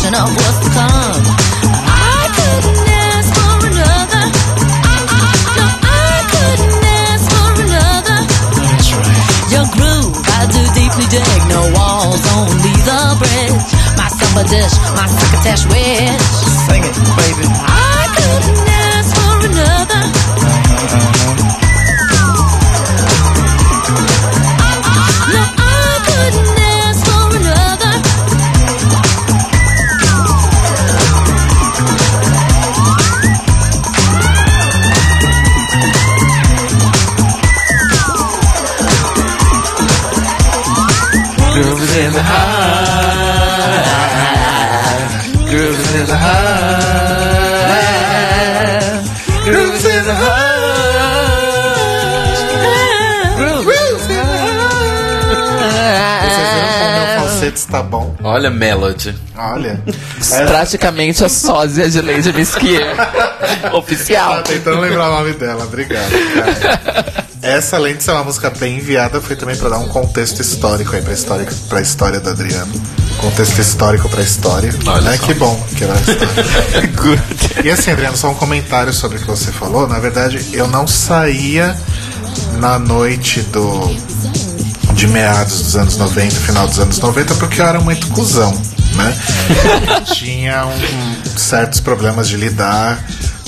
Satisfaction 0.00 0.14
of 0.14 0.32
what's 0.34 0.58
to 0.64 0.70
come. 0.72 1.22
I 1.84 2.24
couldn't 2.32 2.88
ask 2.88 3.28
for 3.36 3.66
another. 3.68 4.24
No, 5.60 5.66
I 5.76 6.24
couldn't 6.32 6.84
ask 7.04 7.24
for 7.28 7.52
another. 7.68 8.18
Your 9.52 9.66
groove, 9.76 10.16
I 10.24 10.48
do 10.48 10.62
deeply 10.72 11.06
dig. 11.12 11.40
No 11.52 11.68
walls, 11.76 12.24
only 12.32 12.72
the 12.88 13.00
bridge. 13.20 13.60
My 13.96 14.08
supper 14.08 14.48
dish, 14.48 14.72
my 14.96 15.06
succotash 15.06 15.66
wish. 15.68 16.24
Sing 16.64 16.82
it, 16.82 16.96
baby. 17.16 17.59
Olha, 58.30 58.48
Melody. 58.48 59.12
Olha. 59.36 59.82
Praticamente 60.46 61.24
a 61.24 61.28
sósia 61.28 61.90
de 61.90 62.00
Lady 62.00 62.32
Mesquier. 62.32 62.94
Oficial. 63.74 64.30
Tava 64.30 64.42
tentando 64.44 64.80
lembrar 64.80 65.10
o 65.10 65.18
nome 65.18 65.32
dela, 65.32 65.64
obrigado. 65.64 66.10
cara. 66.10 67.24
Essa, 67.42 67.76
além 67.76 67.96
de 67.96 68.04
ser 68.04 68.12
uma 68.12 68.22
música 68.22 68.48
bem 68.50 68.76
enviada, 68.76 69.20
foi 69.20 69.34
também 69.34 69.56
pra 69.56 69.68
dar 69.68 69.78
um 69.78 69.88
contexto 69.88 70.40
histórico 70.40 70.94
aí 70.94 71.02
pra 71.02 71.12
história, 71.12 71.48
pra 71.68 71.80
história 71.80 72.20
do 72.20 72.30
Adriano. 72.30 72.72
Contexto 73.16 73.58
histórico 73.58 74.08
pra 74.08 74.22
história. 74.22 74.72
Olha 74.86 75.10
né? 75.10 75.16
só. 75.16 75.26
Que 75.26 75.34
bom 75.34 75.66
que 75.76 75.82
era 75.82 75.94
a 75.94 75.96
história. 75.96 77.22
e 77.64 77.70
assim, 77.70 77.90
Adriano, 77.90 78.16
só 78.16 78.30
um 78.30 78.34
comentário 78.34 78.92
sobre 78.92 79.18
o 79.18 79.20
que 79.20 79.26
você 79.26 79.50
falou. 79.50 79.88
Na 79.88 79.98
verdade, 79.98 80.46
eu 80.52 80.68
não 80.68 80.86
saía 80.86 81.76
na 82.58 82.78
noite 82.78 83.40
do 83.42 83.90
de 85.00 85.06
meados 85.06 85.62
dos 85.62 85.76
anos 85.76 85.96
90, 85.96 86.34
final 86.40 86.66
dos 86.68 86.78
anos 86.78 86.98
90, 86.98 87.34
porque 87.36 87.58
eu 87.60 87.64
era 87.66 87.80
muito 87.80 88.06
cuzão, 88.08 88.52
né? 88.96 89.16
Tinha 90.14 90.66
um- 90.66 91.38
certos 91.38 91.80
problemas 91.80 92.28
de 92.28 92.36
lidar 92.36 93.02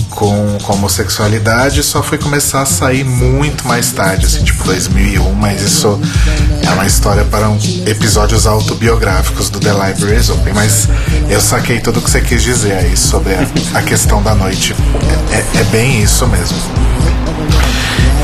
com, 0.09 0.57
com 0.63 0.73
homossexualidade 0.73 1.81
e 1.81 1.83
só 1.83 2.03
fui 2.03 2.17
começar 2.17 2.63
a 2.63 2.67
sair 2.67 3.05
muito 3.05 3.67
mais 3.69 3.93
tarde, 3.93 4.25
assim, 4.25 4.43
tipo 4.45 4.65
2001, 4.65 5.31
mas 5.35 5.61
isso 5.61 6.01
é 6.67 6.71
uma 6.71 6.87
história 6.87 7.25
para 7.25 7.51
um, 7.51 7.59
episódios 7.87 8.47
autobiográficos 8.47 9.51
do 9.51 9.61
The 9.61 9.73
Libraries 9.73 10.31
Open, 10.31 10.55
mas 10.55 10.89
eu 11.29 11.41
saquei 11.41 11.81
tudo 11.81 11.99
o 11.99 12.03
que 12.03 12.11
você 12.11 12.23
quis 12.23 12.43
dizer 12.43 12.73
aí 12.79 12.97
sobre 12.97 13.35
a, 13.35 13.47
a 13.79 13.83
questão 13.83 14.23
da 14.23 14.35
noite. 14.35 14.75
É, 15.31 15.37
é- 15.37 15.61
é 15.61 15.65
bem 15.65 16.03
isso 16.03 16.27
mesmo. 16.27 16.57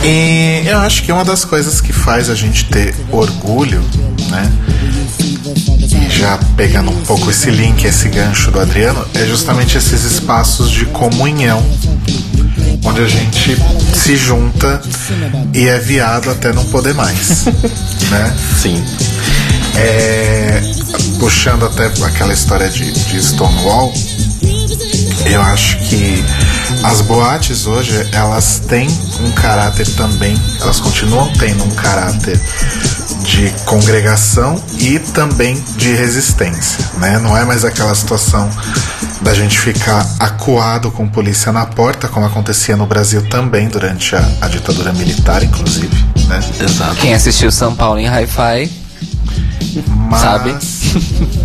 E 0.05 0.62
eu 0.66 0.78
acho 0.78 1.03
que 1.03 1.12
uma 1.12 1.24
das 1.24 1.45
coisas 1.45 1.81
que 1.81 1.93
faz 1.93 2.31
a 2.31 2.35
gente 2.35 2.65
ter 2.66 2.95
orgulho, 3.11 3.82
né? 4.31 4.53
E 5.20 6.09
já 6.11 6.39
pegando 6.57 6.90
um 6.90 7.03
pouco 7.03 7.31
esse 7.31 7.51
link, 7.51 7.85
esse 7.85 8.09
gancho 8.09 8.51
do 8.51 8.61
Adriano, 8.61 9.05
é 9.15 9.27
justamente 9.27 9.77
esses 9.77 10.05
espaços 10.05 10.70
de 10.70 10.86
comunhão, 10.86 11.65
onde 12.85 13.01
a 13.01 13.09
gente 13.09 13.57
se 13.95 14.16
junta 14.16 14.81
e 15.53 15.66
é 15.66 15.78
viado 15.78 16.31
até 16.31 16.53
não 16.53 16.65
poder 16.66 16.95
mais, 16.95 17.47
né? 18.11 18.36
Sim. 18.62 18.82
É, 19.77 20.61
puxando 21.19 21.66
até 21.66 21.86
aquela 21.86 22.32
história 22.32 22.69
de, 22.69 22.90
de 22.90 23.23
Stonewall, 23.23 23.93
eu 25.33 25.43
acho 25.43 25.79
que 25.79 26.25
as 26.85 27.01
boates 27.03 27.67
hoje 27.67 28.09
elas 28.13 28.61
têm 28.69 28.89
um 29.21 29.31
caráter 29.33 29.87
também, 29.95 30.35
elas 30.61 30.81
continuam 30.81 31.31
tendo 31.35 31.65
um 31.65 31.71
caráter 31.71 32.41
de 33.25 33.51
congregação 33.65 34.63
e 34.79 34.99
também 34.99 35.63
de 35.77 35.93
resistência, 35.93 36.85
né? 36.99 37.19
Não 37.19 37.37
é 37.37 37.45
mais 37.45 37.65
aquela 37.65 37.95
situação 37.95 38.49
da 39.21 39.35
gente 39.35 39.59
ficar 39.59 40.07
acuado 40.19 40.91
com 40.91 41.07
polícia 41.07 41.53
na 41.53 41.67
porta, 41.67 42.09
como 42.09 42.25
acontecia 42.25 42.77
no 42.77 42.87
Brasil 42.87 43.29
também 43.29 43.69
durante 43.69 44.17
a, 44.17 44.29
a 44.41 44.49
ditadura 44.49 44.93
militar, 44.93 45.43
inclusive, 45.43 45.95
né? 46.27 46.41
Exato. 46.61 46.97
Quem 46.97 47.15
assistiu 47.15 47.51
São 47.51 47.75
Paulo 47.75 47.99
em 47.99 48.07
Hi-Fi 48.07 48.88
Mas 50.11 50.20
Sabe? 50.20 50.57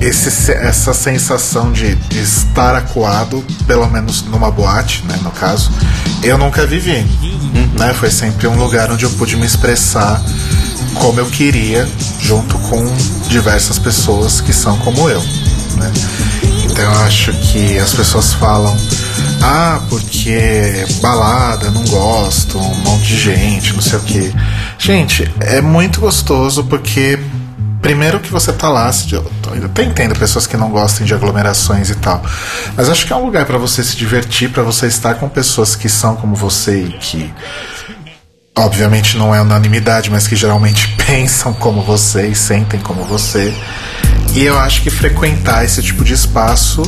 esse 0.01 0.31
se- 0.31 0.51
essa 0.53 0.93
sensação 0.93 1.71
de, 1.71 1.95
de 1.95 2.19
estar 2.21 2.75
acuado, 2.75 3.43
pelo 3.67 3.87
menos 3.89 4.21
numa 4.23 4.49
boate, 4.51 5.03
né, 5.05 5.17
no 5.23 5.31
caso, 5.31 5.71
eu 6.23 6.37
nunca 6.37 6.65
vivi. 6.65 7.05
Né? 7.77 7.93
Foi 7.93 8.09
sempre 8.11 8.47
um 8.47 8.55
lugar 8.57 8.91
onde 8.91 9.03
eu 9.05 9.09
pude 9.11 9.35
me 9.35 9.45
expressar 9.45 10.21
como 10.95 11.19
eu 11.19 11.25
queria, 11.25 11.87
junto 12.21 12.57
com 12.59 12.83
diversas 13.29 13.79
pessoas 13.79 14.39
que 14.39 14.53
são 14.53 14.77
como 14.77 15.09
eu. 15.09 15.21
Né? 15.77 15.91
Então 16.65 16.83
eu 16.85 16.91
acho 17.01 17.31
que 17.33 17.77
as 17.77 17.93
pessoas 17.93 18.33
falam, 18.33 18.75
ah, 19.41 19.79
porque 19.89 20.85
balada, 21.01 21.69
não 21.71 21.83
gosto, 21.85 22.57
um 22.57 22.75
monte 22.77 23.05
de 23.07 23.19
gente, 23.19 23.73
não 23.73 23.81
sei 23.81 23.97
o 23.99 24.01
que. 24.01 24.33
Gente, 24.79 25.31
é 25.39 25.61
muito 25.61 25.99
gostoso 25.99 26.63
porque 26.63 27.19
Primeiro 27.83 28.21
que 28.21 28.31
você 28.31 28.53
tá 28.53 28.69
lá, 28.69 28.89
eu 29.11 29.65
até 29.65 29.83
entendo 29.83 30.15
pessoas 30.15 30.47
que 30.47 30.55
não 30.55 30.69
gostem 30.69 31.05
de 31.05 31.13
aglomerações 31.13 31.89
e 31.89 31.95
tal, 31.95 32.23
mas 32.77 32.87
acho 32.87 33.05
que 33.05 33.11
é 33.11 33.15
um 33.15 33.25
lugar 33.25 33.45
para 33.45 33.57
você 33.57 33.83
se 33.83 33.97
divertir, 33.97 34.49
para 34.49 34.63
você 34.63 34.87
estar 34.87 35.15
com 35.15 35.27
pessoas 35.27 35.75
que 35.75 35.89
são 35.89 36.15
como 36.15 36.33
você 36.33 36.85
e 36.85 36.93
que 36.93 37.33
obviamente 38.55 39.17
não 39.17 39.35
é 39.35 39.41
unanimidade, 39.41 40.09
mas 40.09 40.25
que 40.25 40.35
geralmente 40.35 40.87
pensam 41.05 41.53
como 41.53 41.81
você 41.81 42.27
e 42.27 42.35
sentem 42.35 42.79
como 42.79 43.03
você. 43.03 43.53
E 44.33 44.43
eu 44.43 44.57
acho 44.57 44.81
que 44.81 44.89
frequentar 44.89 45.65
esse 45.65 45.83
tipo 45.83 46.05
de 46.05 46.13
espaço 46.13 46.81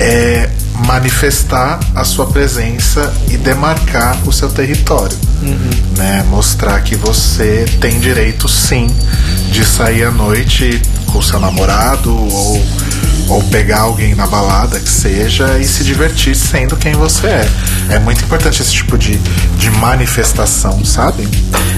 é 0.00 0.48
manifestar 0.84 1.80
a 1.94 2.04
sua 2.04 2.26
presença 2.26 3.12
e 3.30 3.36
demarcar 3.36 4.16
o 4.26 4.32
seu 4.32 4.48
território. 4.48 5.16
Né? 5.96 6.24
Mostrar 6.28 6.80
que 6.82 6.94
você 6.94 7.64
tem 7.80 7.98
direito 8.00 8.48
sim 8.48 8.88
de 9.50 9.64
sair 9.64 10.04
à 10.04 10.10
noite 10.10 10.80
com 11.06 11.22
seu 11.22 11.38
namorado 11.38 12.14
ou, 12.14 12.66
ou 13.28 13.42
pegar 13.44 13.80
alguém 13.80 14.14
na 14.14 14.26
balada 14.26 14.78
que 14.80 14.88
seja 14.88 15.58
e 15.58 15.64
se 15.64 15.84
divertir 15.84 16.34
sendo 16.34 16.76
quem 16.76 16.92
você 16.94 17.26
é. 17.26 17.48
É 17.90 17.98
muito 17.98 18.22
importante 18.24 18.60
esse 18.60 18.72
tipo 18.72 18.98
de, 18.98 19.18
de 19.58 19.70
manifestação, 19.70 20.84
sabe? 20.84 21.28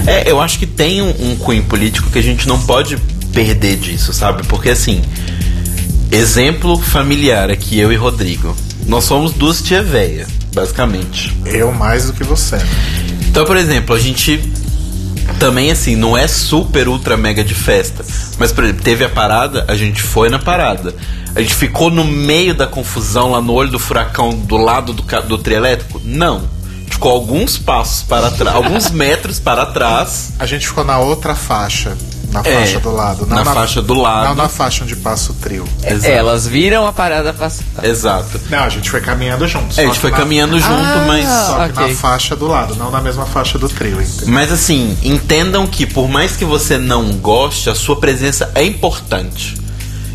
É, 0.05 0.29
eu 0.29 0.41
acho 0.41 0.57
que 0.57 0.65
tem 0.65 1.01
um, 1.01 1.31
um 1.31 1.35
cunho 1.35 1.63
político 1.63 2.09
que 2.09 2.19
a 2.19 2.23
gente 2.23 2.47
não 2.47 2.59
pode 2.61 2.97
perder 3.33 3.77
disso, 3.77 4.11
sabe? 4.13 4.43
Porque 4.47 4.69
assim, 4.69 5.01
exemplo 6.11 6.77
familiar 6.79 7.51
aqui, 7.51 7.79
eu 7.79 7.91
e 7.91 7.95
Rodrigo. 7.95 8.55
Nós 8.87 9.03
somos 9.03 9.33
duas 9.33 9.61
tia 9.61 9.83
véia, 9.83 10.25
basicamente. 10.53 11.35
Eu 11.45 11.71
mais 11.73 12.05
do 12.05 12.13
que 12.13 12.23
você. 12.23 12.55
né? 12.55 12.67
Então, 13.29 13.45
por 13.45 13.57
exemplo, 13.57 13.93
a 13.93 13.99
gente 13.99 14.41
também 15.39 15.69
assim, 15.69 15.95
não 15.95 16.17
é 16.17 16.27
super 16.27 16.87
ultra 16.87 17.17
mega 17.17 17.43
de 17.43 17.53
festa, 17.53 18.03
mas 18.39 18.51
por 18.51 18.63
exemplo, 18.63 18.81
teve 18.83 19.03
a 19.03 19.09
parada, 19.09 19.65
a 19.67 19.75
gente 19.75 20.01
foi 20.01 20.29
na 20.29 20.39
parada. 20.39 20.95
A 21.35 21.41
gente 21.41 21.53
ficou 21.53 21.91
no 21.91 22.03
meio 22.03 22.55
da 22.55 22.65
confusão 22.65 23.31
lá 23.31 23.41
no 23.41 23.53
olho 23.53 23.69
do 23.69 23.77
furacão 23.77 24.31
do 24.31 24.57
lado 24.57 24.93
do, 24.93 25.03
do 25.03 25.37
trio 25.37 25.57
elétrico? 25.57 26.01
Não. 26.03 26.49
Ficou 26.89 27.11
alguns 27.11 27.57
passos 27.59 28.01
para 28.01 28.31
trás, 28.31 28.55
alguns 28.55 28.89
metros 28.91 29.39
para 29.39 29.65
trás. 29.67 30.31
A 30.39 30.45
gente 30.47 30.65
ficou 30.65 30.83
na 30.83 30.97
outra 30.97 31.35
faixa, 31.35 31.95
na 32.31 32.41
É, 32.43 32.55
faixa 32.59 32.79
do 32.79 32.91
lado. 32.93 33.25
não 33.25 33.35
na 33.37 33.45
faixa 33.45 33.81
do 33.81 33.93
lado. 33.93 34.27
Não 34.29 34.35
na 34.35 34.49
faixa 34.49 34.83
onde 34.83 34.95
passa 34.97 35.31
o 35.31 35.35
trio. 35.35 35.65
Exato. 35.83 36.05
Elas 36.13 36.45
viram 36.47 36.85
a 36.85 36.91
parada 36.93 37.31
passar. 37.33 37.63
Exato. 37.83 38.39
Não, 38.49 38.59
a 38.59 38.69
gente 38.69 38.89
foi 38.89 38.99
caminhando 39.01 39.47
juntos. 39.47 39.77
É, 39.77 39.83
a 39.83 39.85
gente 39.85 39.99
foi 39.99 40.11
na- 40.11 40.17
caminhando 40.17 40.59
junto, 40.59 40.73
Ah, 40.73 41.05
mas. 41.07 41.25
Só 41.25 41.65
que 41.67 41.71
ok. 41.79 41.87
na 41.87 41.95
faixa 41.95 42.35
do 42.35 42.47
lado, 42.47 42.75
não 42.75 42.91
na 42.91 42.99
mesma 43.01 43.25
faixa 43.25 43.57
do 43.57 43.69
trio, 43.69 44.01
entendeu? 44.01 44.27
Mas 44.33 44.51
assim, 44.51 44.97
entendam 45.03 45.65
que 45.67 45.85
por 45.85 46.07
mais 46.09 46.35
que 46.35 46.43
você 46.45 46.77
não 46.77 47.13
goste, 47.13 47.69
a 47.69 47.75
sua 47.75 47.95
presença 47.95 48.51
é 48.55 48.63
importante. 48.63 49.55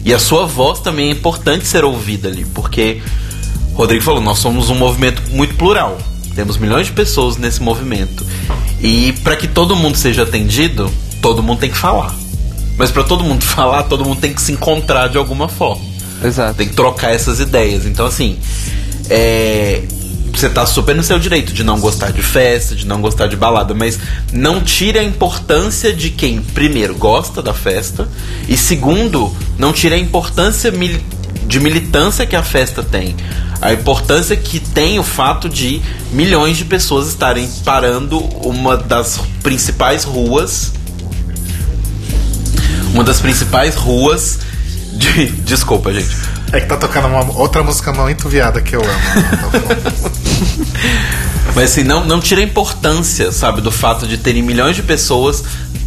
E 0.04 0.12
a 0.12 0.18
sua 0.18 0.44
voz 0.46 0.80
também 0.80 1.08
é 1.08 1.12
importante 1.12 1.64
ser 1.66 1.84
ouvida 1.84 2.28
ali, 2.28 2.44
porque 2.44 3.00
o 3.72 3.76
Rodrigo 3.78 4.02
falou, 4.04 4.20
nós 4.20 4.38
somos 4.38 4.68
um 4.68 4.74
movimento 4.74 5.22
muito 5.30 5.54
plural. 5.54 5.96
Temos 6.34 6.56
milhões 6.58 6.86
de 6.86 6.92
pessoas 6.92 7.36
nesse 7.36 7.62
movimento. 7.62 8.26
E 8.80 9.12
para 9.22 9.36
que 9.36 9.46
todo 9.46 9.76
mundo 9.76 9.96
seja 9.96 10.22
atendido, 10.24 10.90
todo 11.22 11.42
mundo 11.42 11.60
tem 11.60 11.70
que 11.70 11.78
falar. 11.78 12.14
Mas 12.76 12.90
para 12.90 13.04
todo 13.04 13.24
mundo 13.24 13.42
falar, 13.46 13.84
todo 13.84 14.04
mundo 14.04 14.20
tem 14.20 14.34
que 14.34 14.42
se 14.42 14.52
encontrar 14.52 15.08
de 15.08 15.16
alguma 15.16 15.48
forma. 15.48 15.82
Exato. 16.22 16.54
Tem 16.54 16.68
que 16.68 16.74
trocar 16.74 17.14
essas 17.14 17.40
ideias. 17.40 17.86
Então, 17.86 18.04
assim, 18.06 18.38
é, 19.08 19.82
você 20.32 20.48
tá 20.48 20.64
super 20.66 20.94
no 20.94 21.02
seu 21.02 21.18
direito 21.18 21.52
de 21.52 21.62
não 21.64 21.78
gostar 21.80 22.12
de 22.12 22.22
festa, 22.22 22.74
de 22.74 22.86
não 22.86 23.00
gostar 23.00 23.26
de 23.26 23.36
balada, 23.36 23.74
mas 23.74 23.98
não 24.32 24.60
tire 24.60 24.98
a 24.98 25.02
importância 25.02 25.92
de 25.92 26.10
quem, 26.10 26.40
primeiro, 26.40 26.94
gosta 26.94 27.42
da 27.42 27.52
festa, 27.52 28.08
e 28.48 28.56
segundo, 28.56 29.34
não 29.58 29.72
tire 29.72 29.94
a 29.94 29.98
importância 29.98 30.70
mil- 30.70 31.00
de 31.46 31.60
militância 31.60 32.24
que 32.26 32.36
a 32.36 32.42
festa 32.42 32.82
tem. 32.82 33.14
A 33.60 33.72
importância 33.72 34.34
que 34.36 34.58
tem 34.58 34.98
o 34.98 35.02
fato 35.04 35.48
de 35.48 35.80
milhões 36.12 36.56
de 36.56 36.64
pessoas 36.64 37.08
estarem 37.08 37.48
parando 37.64 38.18
uma 38.46 38.76
das 38.76 39.20
principais 39.42 40.04
ruas 40.04 40.72
uma 42.92 43.02
das 43.02 43.20
principais 43.20 43.74
ruas 43.74 44.38
de. 44.92 45.26
Desculpa, 45.42 45.92
gente. 45.92 46.14
É 46.52 46.60
que 46.60 46.66
tá 46.66 46.76
tocando 46.76 47.08
uma 47.08 47.38
outra 47.38 47.62
música 47.62 47.92
muito 47.92 48.28
viada 48.28 48.60
que 48.60 48.76
eu 48.76 48.82
amo. 48.82 49.00
Mas 51.54 51.72
assim, 51.72 51.82
não, 51.82 52.04
não 52.04 52.20
tira 52.20 52.40
a 52.40 52.44
importância, 52.44 53.32
sabe, 53.32 53.60
do 53.60 53.70
fato 53.70 54.06
de 54.06 54.16
terem 54.18 54.42
milhões 54.42 54.76
de 54.76 54.82
pessoas 54.82 55.42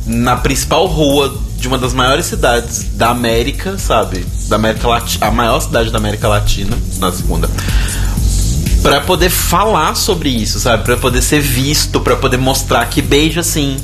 na 0.06 0.36
principal 0.36 0.86
rua 0.86 1.36
de 1.58 1.68
uma 1.68 1.78
das 1.78 1.94
maiores 1.94 2.26
cidades 2.28 2.86
da 2.94 3.10
América, 3.10 3.78
sabe? 3.78 4.26
Da 4.48 4.56
América 4.56 4.88
Latina. 4.88 5.26
A 5.26 5.32
maior 5.32 5.60
cidade 5.60 5.90
da 5.90 5.98
América 5.98 6.28
Latina, 6.28 6.78
na 7.00 7.12
segunda. 7.12 7.50
Pra 8.84 9.02
poder 9.02 9.30
falar 9.30 9.96
sobre 9.96 10.30
isso, 10.30 10.60
sabe? 10.60 10.84
Pra 10.84 10.98
poder 10.98 11.24
ser 11.24 11.40
visto, 11.40 12.00
pra 12.00 12.16
poder 12.16 12.38
mostrar 12.38 12.86
que 12.86 13.02
beija 13.02 13.42
sim. 13.42 13.78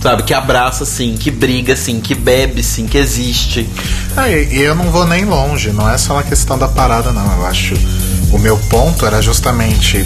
Sabe? 0.00 0.22
Que 0.22 0.32
abraça 0.32 0.84
sim, 0.84 1.16
que 1.16 1.30
briga 1.30 1.74
sim, 1.74 2.00
que 2.00 2.14
bebe 2.14 2.62
sim, 2.62 2.86
que 2.86 2.96
existe. 2.98 3.68
Ah, 4.16 4.28
e 4.28 4.60
eu 4.60 4.74
não 4.74 4.90
vou 4.90 5.06
nem 5.06 5.24
longe, 5.24 5.72
não 5.72 5.88
é 5.88 5.98
só 5.98 6.14
uma 6.14 6.22
questão 6.22 6.56
da 6.56 6.68
parada, 6.68 7.12
não. 7.12 7.38
Eu 7.38 7.46
acho. 7.46 7.74
O 8.30 8.38
meu 8.38 8.56
ponto 8.56 9.04
era 9.04 9.20
justamente. 9.20 10.04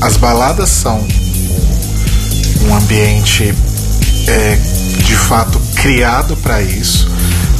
As 0.00 0.16
baladas 0.16 0.68
são 0.68 1.04
um 2.62 2.74
ambiente 2.74 3.54
é, 4.28 4.56
de 5.04 5.14
fato 5.16 5.60
criado 5.76 6.36
para 6.36 6.62
isso, 6.62 7.08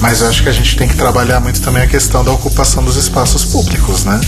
mas 0.01 0.21
eu 0.21 0.29
acho 0.29 0.43
que 0.43 0.49
a 0.49 0.53
gente 0.53 0.77
tem 0.77 0.89
que 0.89 0.95
trabalhar 0.97 1.41
muito 1.41 1.61
também 1.61 1.83
a 1.83 1.87
questão 1.87 2.25
da 2.25 2.31
ocupação 2.33 2.85
dos 2.85 2.97
espaços 2.97 3.45
públicos, 3.45 4.05
né? 4.05 4.21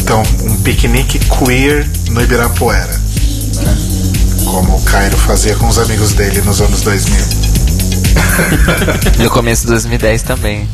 Então, 0.00 0.22
um 0.44 0.56
piquenique 0.62 1.18
queer 1.18 1.88
no 2.10 2.20
Ibirapuera, 2.22 3.00
né? 3.56 3.78
Como 4.46 4.76
o 4.76 4.82
Cairo 4.82 5.16
fazia 5.18 5.54
com 5.56 5.68
os 5.68 5.78
amigos 5.78 6.12
dele 6.12 6.40
nos 6.42 6.60
anos 6.60 6.82
2000. 6.82 7.16
No 9.18 9.30
começo 9.30 9.62
de 9.62 9.68
2010 9.68 10.22
também. 10.22 10.68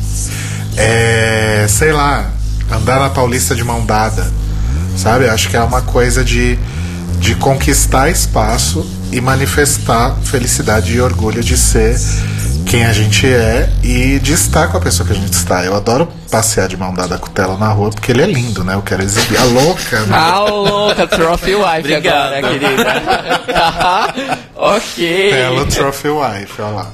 é, 0.77 1.65
sei 1.69 1.91
lá, 1.91 2.29
andar 2.71 2.99
na 2.99 3.09
Paulista 3.09 3.55
de 3.55 3.63
mão 3.63 3.85
dada, 3.85 4.31
sabe? 4.97 5.27
Acho 5.29 5.49
que 5.49 5.55
é 5.57 5.61
uma 5.61 5.81
coisa 5.81 6.23
de, 6.23 6.57
de 7.19 7.35
conquistar 7.35 8.09
espaço 8.09 8.85
e 9.11 9.21
manifestar 9.21 10.15
felicidade 10.23 10.93
e 10.93 11.01
orgulho 11.01 11.43
de 11.43 11.57
ser 11.57 11.97
quem 12.65 12.85
a 12.85 12.93
gente 12.93 13.27
é 13.27 13.69
e 13.83 14.19
de 14.19 14.33
estar 14.33 14.67
com 14.67 14.77
a 14.77 14.81
pessoa 14.81 15.05
que 15.05 15.13
a 15.13 15.15
gente 15.15 15.33
está. 15.33 15.63
Eu 15.63 15.75
adoro 15.75 16.07
passear 16.29 16.67
de 16.67 16.75
mão 16.77 16.93
dada 16.93 17.17
com 17.17 17.27
o 17.27 17.29
Telo 17.29 17.57
na 17.57 17.69
rua 17.69 17.89
porque 17.89 18.11
ele 18.11 18.21
é 18.21 18.25
lindo, 18.25 18.63
né? 18.63 18.75
Eu 18.75 18.81
quero 18.81 19.03
exibir. 19.03 19.37
A 19.37 19.43
louca, 19.43 19.99
né? 20.01 20.15
Ah, 20.15 20.39
louca, 20.39 21.07
Trophy 21.07 21.55
Wife 21.55 21.79
Obrigado. 21.79 22.33
agora, 22.33 22.41
querida. 22.41 24.39
ok. 24.55 25.29
Telo 25.31 25.65
Trophy 25.67 26.09
Wife, 26.09 26.61
olha 26.61 26.71
lá. 26.71 26.91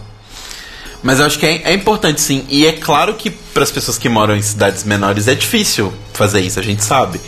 Mas 1.02 1.20
eu 1.20 1.26
acho 1.26 1.40
que 1.40 1.46
é, 1.46 1.62
é 1.64 1.74
importante 1.74 2.20
sim. 2.20 2.46
E 2.50 2.66
é 2.66 2.74
claro 2.74 3.14
que 3.14 3.30
para 3.30 3.64
as 3.64 3.72
pessoas 3.72 3.98
que 3.98 4.10
moram 4.10 4.36
em 4.36 4.42
cidades 4.42 4.84
menores 4.84 5.28
é 5.28 5.36
difícil 5.36 5.94
fazer 6.14 6.42
isso, 6.42 6.60
a 6.60 6.64
gente 6.64 6.84
sabe. 6.84 7.22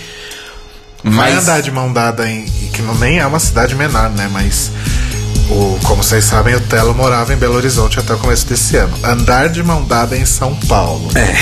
Vai 1.03 1.33
Mas 1.33 1.43
andar 1.43 1.61
de 1.61 1.71
mão 1.71 1.91
dada 1.91 2.29
em. 2.29 2.45
que 2.45 2.81
não, 2.81 2.95
nem 2.95 3.19
é 3.19 3.25
uma 3.25 3.39
cidade 3.39 3.73
menor, 3.75 4.09
né? 4.09 4.29
Mas. 4.31 4.71
O, 5.51 5.77
como 5.83 6.01
vocês 6.01 6.23
sabem, 6.23 6.55
o 6.55 6.61
Telo 6.61 6.95
morava 6.95 7.33
em 7.33 7.35
Belo 7.35 7.55
Horizonte 7.55 7.99
até 7.99 8.13
o 8.13 8.17
começo 8.17 8.47
desse 8.47 8.77
ano. 8.77 8.97
Andar 9.03 9.49
de 9.49 9.61
mão 9.61 9.83
dada 9.83 10.17
em 10.17 10.25
São 10.25 10.55
Paulo. 10.55 11.09
É. 11.13 11.35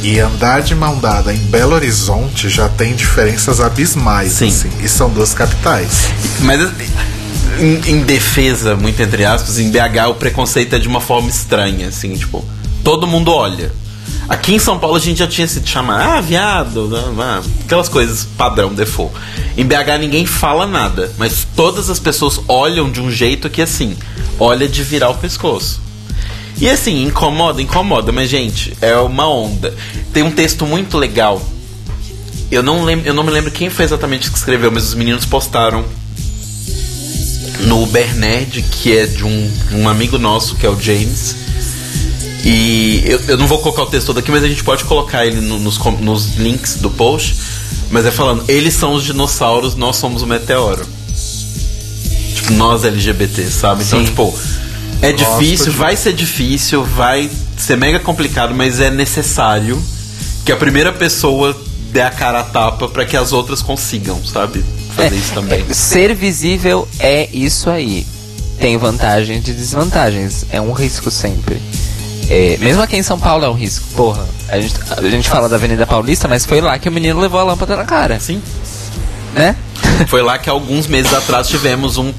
E 0.00 0.20
andar 0.20 0.62
de 0.62 0.76
mão 0.76 0.96
dada 1.00 1.34
em 1.34 1.38
Belo 1.38 1.74
Horizonte 1.74 2.48
já 2.48 2.68
tem 2.68 2.94
diferenças 2.94 3.60
abismais, 3.60 4.34
Sim. 4.34 4.48
assim. 4.48 4.70
E 4.80 4.88
são 4.88 5.10
duas 5.10 5.34
capitais. 5.34 6.08
Mas 6.38 6.70
em, 7.58 7.80
em 7.90 8.02
defesa, 8.04 8.76
muito 8.76 9.02
entre 9.02 9.24
aspas, 9.24 9.58
em 9.58 9.70
BH 9.70 10.08
o 10.10 10.14
preconceito 10.14 10.76
é 10.76 10.78
de 10.78 10.86
uma 10.86 11.00
forma 11.00 11.28
estranha, 11.28 11.88
assim, 11.88 12.14
tipo, 12.14 12.44
todo 12.84 13.08
mundo 13.08 13.32
olha. 13.32 13.72
Aqui 14.28 14.54
em 14.54 14.58
São 14.58 14.78
Paulo 14.78 14.96
a 14.96 15.00
gente 15.00 15.18
já 15.18 15.26
tinha 15.26 15.48
sido 15.48 15.66
chamado, 15.66 16.02
ah, 16.02 16.20
viado, 16.20 16.90
ah, 17.18 17.42
aquelas 17.64 17.88
coisas 17.88 18.24
padrão, 18.36 18.74
default. 18.74 19.14
Em 19.56 19.64
BH 19.64 19.98
ninguém 19.98 20.26
fala 20.26 20.66
nada, 20.66 21.10
mas 21.16 21.46
todas 21.56 21.88
as 21.88 21.98
pessoas 21.98 22.38
olham 22.46 22.90
de 22.90 23.00
um 23.00 23.10
jeito 23.10 23.48
que 23.48 23.62
assim, 23.62 23.96
olha 24.38 24.68
de 24.68 24.82
virar 24.82 25.08
o 25.08 25.14
pescoço. 25.14 25.80
E 26.60 26.68
assim, 26.68 27.04
incomoda, 27.04 27.62
incomoda, 27.62 28.12
mas 28.12 28.28
gente, 28.28 28.76
é 28.82 28.96
uma 28.96 29.26
onda. 29.26 29.74
Tem 30.12 30.22
um 30.22 30.30
texto 30.30 30.66
muito 30.66 30.98
legal. 30.98 31.40
Eu 32.50 32.62
não 32.62 32.84
lembro, 32.84 33.06
eu 33.06 33.14
não 33.14 33.22
me 33.22 33.30
lembro 33.30 33.50
quem 33.50 33.70
foi 33.70 33.84
exatamente 33.84 34.30
que 34.30 34.36
escreveu, 34.36 34.70
mas 34.70 34.88
os 34.88 34.94
meninos 34.94 35.24
postaram 35.24 35.84
no 37.60 37.86
Bernerd, 37.86 38.62
que 38.62 38.96
é 38.96 39.06
de 39.06 39.24
um, 39.24 39.50
um 39.72 39.88
amigo 39.88 40.18
nosso, 40.18 40.56
que 40.56 40.66
é 40.66 40.68
o 40.68 40.78
James. 40.78 41.47
E 42.50 43.02
eu, 43.04 43.20
eu 43.28 43.36
não 43.36 43.46
vou 43.46 43.58
colocar 43.58 43.82
o 43.82 43.86
texto 43.86 44.06
todo 44.06 44.18
aqui, 44.20 44.30
mas 44.30 44.42
a 44.42 44.48
gente 44.48 44.64
pode 44.64 44.82
colocar 44.84 45.26
ele 45.26 45.38
no- 45.42 45.58
nos, 45.58 45.76
nos 46.00 46.34
links 46.36 46.76
do 46.76 46.88
post. 46.88 47.36
Mas 47.90 48.06
é 48.06 48.10
falando, 48.10 48.42
eles 48.48 48.72
são 48.74 48.94
os 48.94 49.04
dinossauros, 49.04 49.74
nós 49.74 49.96
somos 49.96 50.22
o 50.22 50.26
meteoro. 50.26 50.86
Tipo, 52.34 52.52
nós 52.54 52.84
LGBT, 52.84 53.44
sabe? 53.50 53.84
Então, 53.84 53.98
Sim. 54.00 54.04
tipo, 54.06 54.34
é 55.02 55.12
Gosto 55.12 55.38
difícil, 55.40 55.72
de- 55.72 55.78
vai 55.78 55.96
ser 55.96 56.12
difícil, 56.14 56.84
vai 56.84 57.30
ser 57.56 57.76
mega 57.76 57.98
complicado, 58.00 58.54
mas 58.54 58.80
é 58.80 58.90
necessário 58.90 59.82
que 60.44 60.52
a 60.52 60.56
primeira 60.56 60.92
pessoa 60.92 61.54
dê 61.92 62.00
a 62.02 62.10
cara 62.10 62.40
a 62.40 62.44
tapa 62.44 62.88
pra 62.88 63.04
que 63.04 63.16
as 63.16 63.32
outras 63.32 63.60
consigam, 63.62 64.18
sabe? 64.24 64.64
Fazer 64.96 65.16
isso 65.16 65.32
também. 65.34 65.64
é, 65.68 65.74
ser 65.74 66.14
visível 66.14 66.88
é 66.98 67.28
isso 67.32 67.68
aí. 67.70 68.06
Tem 68.58 68.76
vantagens 68.76 69.46
e 69.46 69.52
desvantagens. 69.52 70.44
É 70.50 70.60
um 70.60 70.72
risco 70.72 71.10
sempre. 71.10 71.60
É, 72.28 72.58
mesmo 72.58 72.82
aqui 72.82 72.96
em 72.96 73.02
São 73.02 73.18
Paulo 73.18 73.44
é 73.44 73.48
um 73.48 73.54
risco. 73.54 73.86
Porra, 73.96 74.26
a 74.48 74.60
gente, 74.60 74.74
a 74.96 75.10
gente 75.10 75.28
fala 75.28 75.48
da 75.48 75.56
Avenida 75.56 75.86
Paulista, 75.86 76.28
mas 76.28 76.44
foi 76.44 76.60
lá 76.60 76.78
que 76.78 76.88
o 76.88 76.92
menino 76.92 77.18
levou 77.18 77.40
a 77.40 77.44
lâmpada 77.44 77.74
na 77.74 77.84
cara, 77.84 78.20
Sim. 78.20 78.42
né? 79.34 79.56
Foi 80.08 80.22
lá 80.22 80.38
que 80.38 80.50
alguns 80.50 80.86
meses 80.86 81.12
atrás 81.14 81.48
tivemos 81.48 81.96
um 81.96 82.12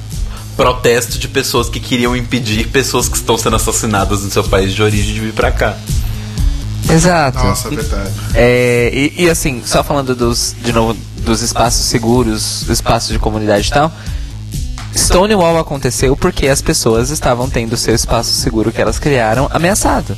protesto 0.55 1.17
de 1.17 1.27
pessoas 1.27 1.69
que 1.69 1.79
queriam 1.79 2.15
impedir 2.15 2.67
pessoas 2.67 3.07
que 3.07 3.15
estão 3.15 3.37
sendo 3.37 3.55
assassinadas 3.55 4.23
no 4.23 4.31
seu 4.31 4.43
país 4.43 4.73
de 4.73 4.81
origem 4.81 5.13
de 5.13 5.19
vir 5.19 5.33
pra 5.33 5.51
cá. 5.51 5.77
Exato. 6.89 7.37
Nossa, 7.37 7.67
é 7.67 7.71
verdade. 7.71 8.11
É, 8.33 8.91
e, 8.93 9.23
e 9.23 9.29
assim, 9.29 9.61
só 9.65 9.83
falando 9.83 10.15
dos, 10.15 10.55
de 10.61 10.73
novo, 10.73 10.97
dos 11.23 11.41
espaços 11.41 11.85
seguros, 11.85 12.67
espaços 12.69 13.09
de 13.09 13.19
comunidade 13.19 13.67
e 13.67 13.71
tal. 13.71 13.91
Stonewall 14.95 15.57
aconteceu 15.57 16.15
porque 16.17 16.47
as 16.47 16.61
pessoas 16.61 17.09
estavam 17.09 17.49
tendo 17.49 17.77
seu 17.77 17.93
espaço 17.95 18.31
seguro 18.33 18.71
que 18.71 18.81
elas 18.81 18.99
criaram 18.99 19.47
ameaçado. 19.51 20.17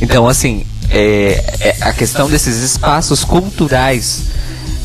Então, 0.00 0.26
assim, 0.28 0.64
é, 0.90 1.42
é 1.60 1.76
a 1.82 1.92
questão 1.92 2.28
desses 2.28 2.56
espaços 2.58 3.24
culturais 3.24 4.22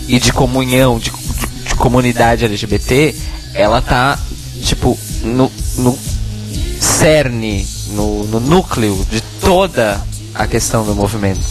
e 0.08 0.20
de 0.20 0.32
comunhão, 0.32 1.00
de, 1.00 1.10
de- 1.12 1.66
de 1.70 1.76
comunidade 1.76 2.46
LGBT, 2.46 3.16
ela 3.54 3.82
tá, 3.82 4.20
tipo, 4.64 4.98
no, 5.24 5.52
no 5.78 5.98
cerne, 6.80 7.66
no, 7.92 8.24
no 8.26 8.40
núcleo 8.40 9.06
de 9.10 9.22
toda 9.42 10.00
a 10.34 10.46
questão 10.48 10.86
do 10.86 10.94
movimento. 10.94 11.42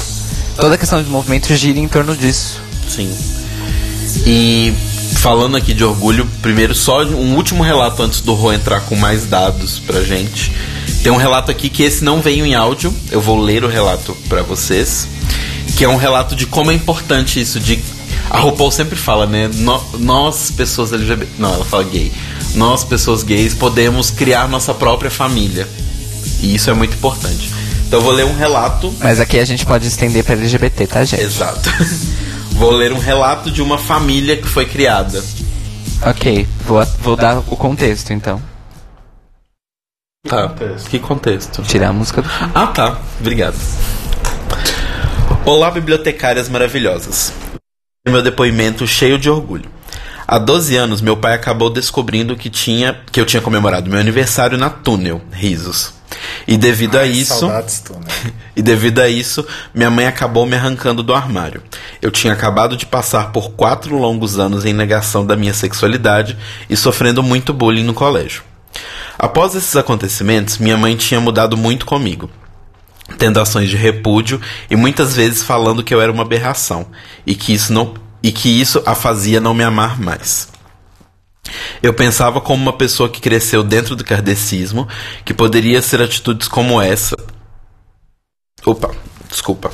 Toda 0.56 0.76
a 0.76 0.78
questão 0.78 1.02
do 1.02 1.10
movimento 1.10 1.54
gira 1.56 1.78
em 1.78 1.88
torno 1.88 2.16
disso. 2.16 2.60
Sim. 2.88 3.12
E 4.26 4.72
falando 5.24 5.56
aqui 5.56 5.72
de 5.72 5.82
orgulho, 5.82 6.28
primeiro 6.42 6.74
só 6.74 7.02
um 7.02 7.34
último 7.34 7.62
relato 7.62 8.02
antes 8.02 8.20
do 8.20 8.34
Rô 8.34 8.52
entrar 8.52 8.82
com 8.82 8.94
mais 8.94 9.24
dados 9.24 9.78
pra 9.78 10.02
gente. 10.02 10.52
Tem 11.02 11.10
um 11.10 11.16
relato 11.16 11.50
aqui 11.50 11.70
que 11.70 11.82
esse 11.82 12.04
não 12.04 12.20
veio 12.20 12.44
em 12.44 12.54
áudio, 12.54 12.94
eu 13.10 13.22
vou 13.22 13.40
ler 13.40 13.64
o 13.64 13.66
relato 13.66 14.14
pra 14.28 14.42
vocês, 14.42 15.08
que 15.78 15.82
é 15.82 15.88
um 15.88 15.96
relato 15.96 16.36
de 16.36 16.44
como 16.44 16.70
é 16.70 16.74
importante 16.74 17.40
isso 17.40 17.58
de 17.58 17.82
a 18.28 18.38
RuPaul 18.38 18.70
sempre 18.70 18.96
fala, 18.96 19.24
né? 19.24 19.48
Nós, 19.98 20.50
pessoas 20.50 20.92
LGBT. 20.92 21.32
Não, 21.38 21.54
ela 21.54 21.64
fala 21.64 21.84
gay. 21.84 22.12
Nós, 22.54 22.84
pessoas 22.84 23.22
gays, 23.22 23.54
podemos 23.54 24.10
criar 24.10 24.46
nossa 24.46 24.74
própria 24.74 25.10
família. 25.10 25.66
E 26.42 26.54
isso 26.54 26.68
é 26.68 26.74
muito 26.74 26.96
importante. 26.96 27.50
Então 27.86 27.98
eu 28.00 28.04
vou 28.04 28.12
ler 28.12 28.26
um 28.26 28.34
relato 28.34 28.92
Mas 29.00 29.20
aqui 29.20 29.38
a 29.38 29.44
gente 29.46 29.64
pode 29.64 29.86
estender 29.86 30.22
pra 30.22 30.34
LGBT, 30.34 30.86
tá, 30.86 31.02
gente? 31.02 31.22
Exato. 31.22 31.70
Vou 32.54 32.70
ler 32.70 32.92
um 32.92 32.98
relato 32.98 33.50
de 33.50 33.60
uma 33.60 33.76
família 33.76 34.36
que 34.36 34.46
foi 34.46 34.64
criada. 34.64 35.22
Ok, 36.06 36.46
vou, 36.64 36.84
vou 37.00 37.16
dar 37.16 37.38
o 37.38 37.56
contexto 37.56 38.12
então. 38.12 38.40
Tá. 40.26 40.54
Que 40.88 40.98
contexto? 41.00 41.62
Tirar 41.62 41.88
a 41.88 41.92
música 41.92 42.22
do. 42.22 42.28
Ah, 42.54 42.68
tá. 42.68 42.98
Obrigado. 43.20 43.56
Olá, 45.44 45.70
bibliotecárias 45.70 46.48
maravilhosas. 46.48 47.32
Meu 48.06 48.22
depoimento 48.22 48.86
cheio 48.86 49.18
de 49.18 49.28
orgulho. 49.28 49.68
Há 50.26 50.38
12 50.38 50.76
anos, 50.76 51.00
meu 51.00 51.16
pai 51.16 51.34
acabou 51.34 51.68
descobrindo 51.68 52.36
que, 52.36 52.48
tinha, 52.48 52.98
que 53.10 53.20
eu 53.20 53.26
tinha 53.26 53.42
comemorado 53.42 53.90
meu 53.90 53.98
aniversário 53.98 54.56
na 54.56 54.70
Túnel, 54.70 55.20
risos. 55.32 55.92
E 56.46 56.56
devido 56.56 56.96
a 56.96 57.00
Ai, 57.00 57.10
isso. 57.10 57.38
Saudades, 57.38 57.80
tu, 57.80 57.94
né? 57.94 58.32
E 58.56 58.62
devido 58.62 59.00
a 59.00 59.08
isso, 59.08 59.44
minha 59.74 59.90
mãe 59.90 60.06
acabou 60.06 60.46
me 60.46 60.54
arrancando 60.54 61.02
do 61.02 61.12
armário. 61.12 61.60
Eu 62.00 62.10
tinha 62.10 62.32
acabado 62.32 62.76
de 62.76 62.86
passar 62.86 63.32
por 63.32 63.50
quatro 63.50 63.98
longos 63.98 64.38
anos 64.38 64.64
em 64.64 64.72
negação 64.72 65.26
da 65.26 65.36
minha 65.36 65.52
sexualidade 65.52 66.38
e 66.70 66.76
sofrendo 66.76 67.20
muito 67.20 67.52
bullying 67.52 67.82
no 67.82 67.92
colégio. 67.92 68.44
Após 69.18 69.54
esses 69.54 69.74
acontecimentos, 69.74 70.58
minha 70.58 70.76
mãe 70.76 70.96
tinha 70.96 71.20
mudado 71.20 71.56
muito 71.56 71.84
comigo, 71.84 72.30
tendo 73.18 73.40
ações 73.40 73.68
de 73.68 73.76
repúdio 73.76 74.40
e 74.70 74.76
muitas 74.76 75.16
vezes 75.16 75.42
falando 75.42 75.82
que 75.82 75.92
eu 75.92 76.00
era 76.00 76.12
uma 76.12 76.22
aberração 76.22 76.86
e 77.26 77.34
que 77.34 77.52
isso 77.52 77.72
não 77.72 77.94
e 78.22 78.32
que 78.32 78.48
isso 78.48 78.82
a 78.86 78.94
fazia 78.94 79.40
não 79.40 79.52
me 79.52 79.62
amar 79.62 80.00
mais. 80.00 80.53
Eu 81.82 81.92
pensava 81.92 82.40
como 82.40 82.62
uma 82.62 82.72
pessoa 82.72 83.08
que 83.08 83.20
cresceu 83.20 83.62
dentro 83.62 83.94
do 83.94 84.04
kardecismo, 84.04 84.88
que 85.24 85.34
poderia 85.34 85.82
ser 85.82 86.00
atitudes 86.00 86.48
como 86.48 86.80
essa. 86.80 87.16
Opa, 88.64 88.94
desculpa. 89.28 89.70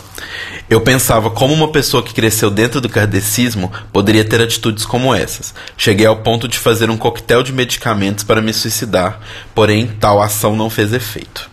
Eu 0.69 0.81
pensava 0.81 1.31
como 1.31 1.53
uma 1.53 1.73
pessoa 1.73 2.03
que 2.03 2.15
cresceu 2.15 2.49
dentro 2.49 2.81
do 2.81 2.89
kardecismo 2.89 3.73
poderia 3.93 4.25
ter 4.25 4.41
atitudes 4.41 4.87
como 4.87 5.13
essas. 5.13 5.53
Cheguei 5.77 6.07
ao 6.07 6.19
ponto 6.19 6.47
de 6.47 6.59
fazer 6.59 6.89
um 6.91 6.97
coquetel 6.97 7.43
de 7.43 7.53
medicamentos 7.53 8.23
para 8.23 8.41
me 8.41 8.53
suicidar, 8.53 9.21
porém 9.53 9.89
tal 9.99 10.23
ação 10.23 10.55
não 10.55 10.71
fez 10.71 10.93
efeito. 10.93 11.50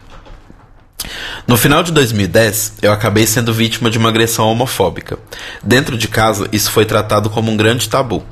No 1.48 1.56
final 1.56 1.84
de 1.84 1.92
2010, 1.92 2.74
eu 2.82 2.92
acabei 2.92 3.26
sendo 3.26 3.54
vítima 3.54 3.90
de 3.90 3.98
uma 3.98 4.10
agressão 4.10 4.48
homofóbica. 4.48 5.18
Dentro 5.64 5.98
de 5.98 6.08
casa, 6.08 6.48
isso 6.52 6.72
foi 6.72 6.86
tratado 6.86 7.30
como 7.30 7.52
um 7.52 7.58
grande 7.58 7.88
tabu, 7.88 8.24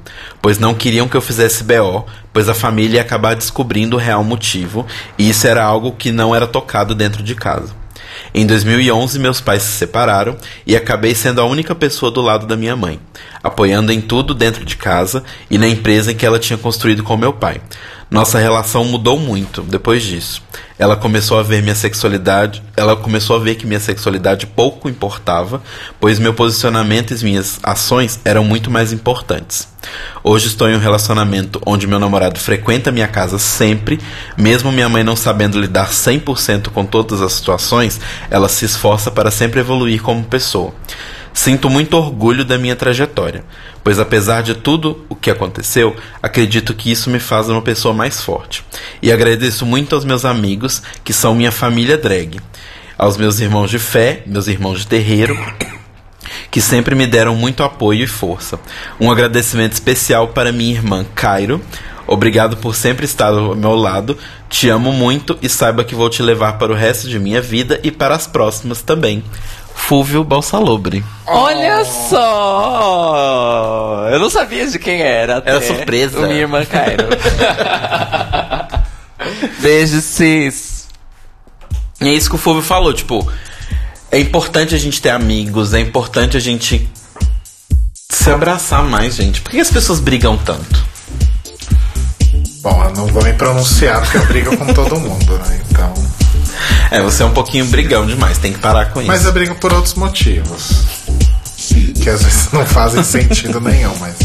pois 0.42 0.58
não 0.58 0.74
queriam 0.74 1.08
que 1.08 1.16
eu 1.16 1.22
fizesse 1.22 1.64
BO, 1.64 2.06
pois 2.34 2.50
a 2.50 2.54
família 2.54 2.98
ia 2.98 3.02
acabar 3.02 3.36
descobrindo 3.36 3.96
o 3.96 4.00
real 4.00 4.24
motivo, 4.24 4.86
e 5.18 5.30
isso 5.30 5.48
era 5.48 5.64
algo 5.64 5.94
que 5.94 6.12
não 6.12 6.36
era 6.36 6.48
tocado 6.48 6.94
dentro 6.94 7.24
de 7.24 7.36
casa. 7.36 7.74
Em 8.34 8.46
2011, 8.46 9.20
meus 9.20 9.40
pais 9.40 9.64
se 9.64 9.72
separaram 9.72 10.36
e 10.66 10.76
acabei 10.76 11.16
sendo 11.16 11.40
a 11.42 11.46
única 11.46 11.76
pessoa 11.76 12.12
do 12.12 12.22
lado 12.22 12.46
da 12.46 12.58
minha 12.58 12.76
mãe, 12.76 13.00
apoiando 13.44 13.92
em 13.92 14.02
tudo 14.02 14.34
dentro 14.34 14.66
de 14.66 14.76
casa 14.76 15.24
e 15.50 15.58
na 15.58 15.68
empresa 15.68 16.12
em 16.12 16.16
que 16.16 16.26
ela 16.26 16.40
tinha 16.40 16.58
construído 16.58 17.04
com 17.04 17.16
meu 17.16 17.34
pai. 17.34 17.62
Nossa 18.10 18.38
relação 18.38 18.86
mudou 18.86 19.19
muito 19.19 19.61
depois 19.64 20.03
disso. 20.03 20.41
Ela 20.77 20.95
começou 20.95 21.40
a 21.40 21.44
ver 21.44 21.64
minha 21.64 21.73
sexualidade, 21.73 22.61
ela 22.76 22.95
começou 22.95 23.36
a 23.36 23.40
ver 23.40 23.56
que 23.56 23.65
minha 23.65 23.80
sexualidade 23.80 24.45
pouco 24.45 24.90
importava, 24.90 25.61
pois 25.99 26.19
meu 26.19 26.34
posicionamento 26.34 27.11
e 27.11 27.23
minhas 27.23 27.60
ações 27.64 28.19
eram 28.23 28.44
muito 28.44 28.69
mais 28.69 28.91
importantes. 28.94 29.68
Hoje 30.23 30.48
estou 30.48 30.69
em 30.69 30.76
um 30.76 30.80
relacionamento 30.80 31.61
onde 31.65 31.88
meu 31.88 31.99
namorado 31.99 32.40
frequenta 32.40 32.91
minha 32.91 33.07
casa 33.07 33.40
sempre, 33.40 33.99
mesmo 34.38 34.72
minha 34.72 34.90
mãe 34.90 35.03
não 35.03 35.15
sabendo 35.15 35.60
lidar 35.60 35.90
100% 35.90 36.69
com 36.69 36.86
todas 36.86 37.22
as 37.22 37.34
situações, 37.34 37.99
ela 38.30 38.49
se 38.49 38.65
esforça 38.65 39.10
para 39.10 39.32
sempre 39.32 39.61
evoluir 39.61 40.02
como 40.02 40.23
pessoa. 40.23 40.73
Sinto 41.36 41.70
muito 41.70 41.98
orgulho 41.98 42.45
da 42.45 42.57
minha 42.57 42.78
trajetória, 42.78 43.44
pois 43.84 43.99
apesar 43.99 44.41
de 44.41 44.56
tudo 44.56 45.06
o 45.10 45.16
que 45.16 45.30
aconteceu, 45.30 45.94
acredito 46.24 46.74
que 46.74 46.90
isso 46.90 47.10
me 47.10 47.20
faz 47.20 47.49
uma 47.49 47.62
pessoa 47.62 47.94
mais 47.94 48.22
forte. 48.22 48.64
E 49.02 49.12
agradeço 49.12 49.66
muito 49.66 49.94
aos 49.94 50.06
meus 50.06 50.24
amigos, 50.24 50.82
que 51.03 51.12
são 51.12 51.36
minha 51.36 51.52
família 51.52 51.98
drag, 51.98 52.40
aos 52.98 53.18
meus 53.18 53.41
irmãos 53.41 53.70
de 53.70 53.78
fé, 53.78 54.24
meus 54.26 54.48
irmãos 54.48 54.80
de 54.80 54.88
terreiro, 54.88 55.38
que 56.49 56.62
sempre 56.62 56.95
me 56.95 57.06
deram 57.06 57.36
muito 57.36 57.64
apoio 57.64 58.06
e 58.06 58.07
força. 58.07 58.57
Um 58.98 59.12
agradecimento 59.12 59.74
especial 59.74 60.30
para 60.30 60.53
minha 60.53 60.74
irmã 60.74 61.06
Cairo. 61.14 61.62
Obrigado 62.07 62.56
por 62.56 62.74
sempre 62.74 63.03
estar 63.03 63.34
ao 63.34 63.53
meu 63.56 63.76
lado. 63.76 64.18
Te 64.49 64.70
amo 64.70 64.94
muito 64.94 65.38
e 65.41 65.49
saiba 65.49 65.84
que 65.84 65.95
vou 65.95 66.10
te 66.10 66.24
levar 66.24 66.53
para 66.53 66.72
o 66.72 66.76
resto 66.76 67.10
de 67.10 67.20
minha 67.20 67.41
vida 67.41 67.78
e 67.84 67.91
para 67.91 68.16
as 68.16 68.26
próximas 68.26 68.82
também. 68.82 69.22
Fúvio 69.76 70.23
Balsalobre. 70.23 71.06
Olha 71.27 71.85
só! 71.85 74.07
Eu 74.10 74.19
não 74.19 74.30
sabia 74.31 74.65
de 74.65 74.80
quem 74.80 75.02
era. 75.02 75.34
Era 75.45 75.57
até. 75.57 75.61
surpresa. 75.61 76.18
O 76.19 76.23
minha 76.23 76.39
irmã 76.39 76.65
Cairo. 76.65 77.07
Beijo, 79.61 80.02
cis. 80.02 80.88
E 82.02 82.07
é 82.07 82.14
isso 82.14 82.30
que 82.30 82.35
o 82.35 82.39
Fúvio 82.39 82.64
falou, 82.64 82.93
tipo, 82.93 83.30
é 84.11 84.19
importante 84.19 84.73
a 84.73 84.77
gente 84.77 85.02
ter 85.02 85.10
amigos, 85.10 85.73
é 85.73 85.80
importante 85.80 86.35
a 86.35 86.39
gente 86.39 86.89
se 88.10 88.31
abraçar 88.31 88.84
mais, 88.84 89.15
gente. 89.15 89.41
Por 89.41 89.52
que 89.52 89.60
as 89.60 89.69
pessoas 89.69 89.99
brigam 89.99 90.38
tanto? 90.38 90.84
Bom, 92.61 92.84
eu 92.84 92.93
não 92.95 93.07
vou 93.07 93.23
me 93.23 93.34
pronunciar 93.34 94.02
porque 94.02 94.18
eu 94.18 94.26
brigo 94.26 94.57
com 94.57 94.73
todo 94.73 94.99
mundo, 94.99 95.38
né? 95.38 95.61
Então. 95.69 95.93
É, 96.91 97.02
você 97.02 97.24
é 97.24 97.26
um 97.26 97.32
pouquinho 97.32 97.66
brigão 97.66 98.06
demais, 98.06 98.38
tem 98.38 98.53
que 98.53 98.60
parar 98.60 98.88
com 98.88 98.99
isso. 98.99 99.07
Mas 99.07 99.26
eu 99.26 99.32
brigo 99.32 99.56
por 99.56 99.74
outros 99.74 99.95
motivos. 99.95 100.86
Que 102.02 102.10
às 102.10 102.24
vezes 102.24 102.52
não 102.52 102.66
fazem 102.66 103.03
sentido 103.03 103.60
nenhum, 103.60 103.95
mas. 103.99 104.16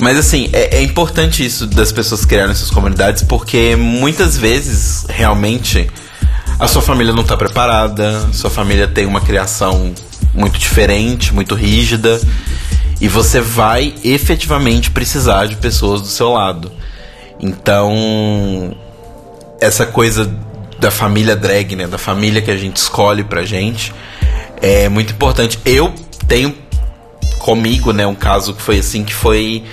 Mas 0.00 0.18
assim, 0.18 0.48
é, 0.52 0.78
é 0.78 0.82
importante 0.82 1.44
isso 1.44 1.66
das 1.66 1.92
pessoas 1.92 2.24
criarem 2.24 2.50
essas 2.50 2.70
comunidades, 2.70 3.22
porque 3.22 3.76
muitas 3.76 4.36
vezes, 4.36 5.06
realmente, 5.08 5.88
a 6.58 6.66
sua 6.66 6.82
família 6.82 7.12
não 7.12 7.24
tá 7.24 7.36
preparada, 7.36 8.28
sua 8.32 8.50
família 8.50 8.88
tem 8.88 9.06
uma 9.06 9.20
criação 9.20 9.94
muito 10.34 10.58
diferente, 10.58 11.32
muito 11.32 11.54
rígida, 11.54 12.20
e 13.00 13.08
você 13.08 13.40
vai 13.40 13.94
efetivamente 14.02 14.90
precisar 14.90 15.46
de 15.46 15.56
pessoas 15.56 16.00
do 16.00 16.08
seu 16.08 16.32
lado. 16.32 16.72
Então, 17.38 18.74
essa 19.60 19.86
coisa 19.86 20.30
da 20.78 20.90
família 20.90 21.34
drag, 21.34 21.74
né, 21.76 21.86
da 21.86 21.98
família 21.98 22.42
que 22.42 22.50
a 22.50 22.56
gente 22.56 22.76
escolhe 22.76 23.24
pra 23.24 23.44
gente, 23.44 23.92
é 24.60 24.88
muito 24.88 25.12
importante. 25.12 25.58
Eu 25.64 25.94
tenho 26.28 26.54
comigo, 27.38 27.92
né, 27.92 28.06
um 28.06 28.14
caso 28.14 28.54
que 28.54 28.62
foi 28.62 28.78
assim, 28.78 29.04
que 29.04 29.14
foi 29.14 29.64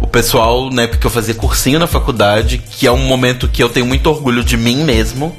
o 0.00 0.06
pessoal, 0.06 0.70
né, 0.70 0.86
porque 0.86 1.06
eu 1.06 1.10
fazia 1.10 1.34
cursinho 1.34 1.78
na 1.78 1.86
faculdade, 1.86 2.58
que 2.58 2.86
é 2.86 2.92
um 2.92 3.06
momento 3.06 3.48
que 3.48 3.62
eu 3.62 3.68
tenho 3.68 3.86
muito 3.86 4.08
orgulho 4.08 4.44
de 4.44 4.56
mim 4.56 4.84
mesmo, 4.84 5.34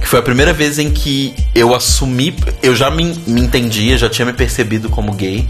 que 0.00 0.08
foi 0.08 0.18
a 0.18 0.22
primeira 0.22 0.52
vez 0.52 0.78
em 0.78 0.90
que 0.90 1.34
eu 1.54 1.74
assumi, 1.74 2.34
eu 2.62 2.74
já 2.74 2.90
me, 2.90 3.14
me 3.26 3.40
entendia, 3.40 3.96
já 3.98 4.08
tinha 4.08 4.24
me 4.24 4.32
percebido 4.32 4.88
como 4.88 5.12
gay, 5.12 5.48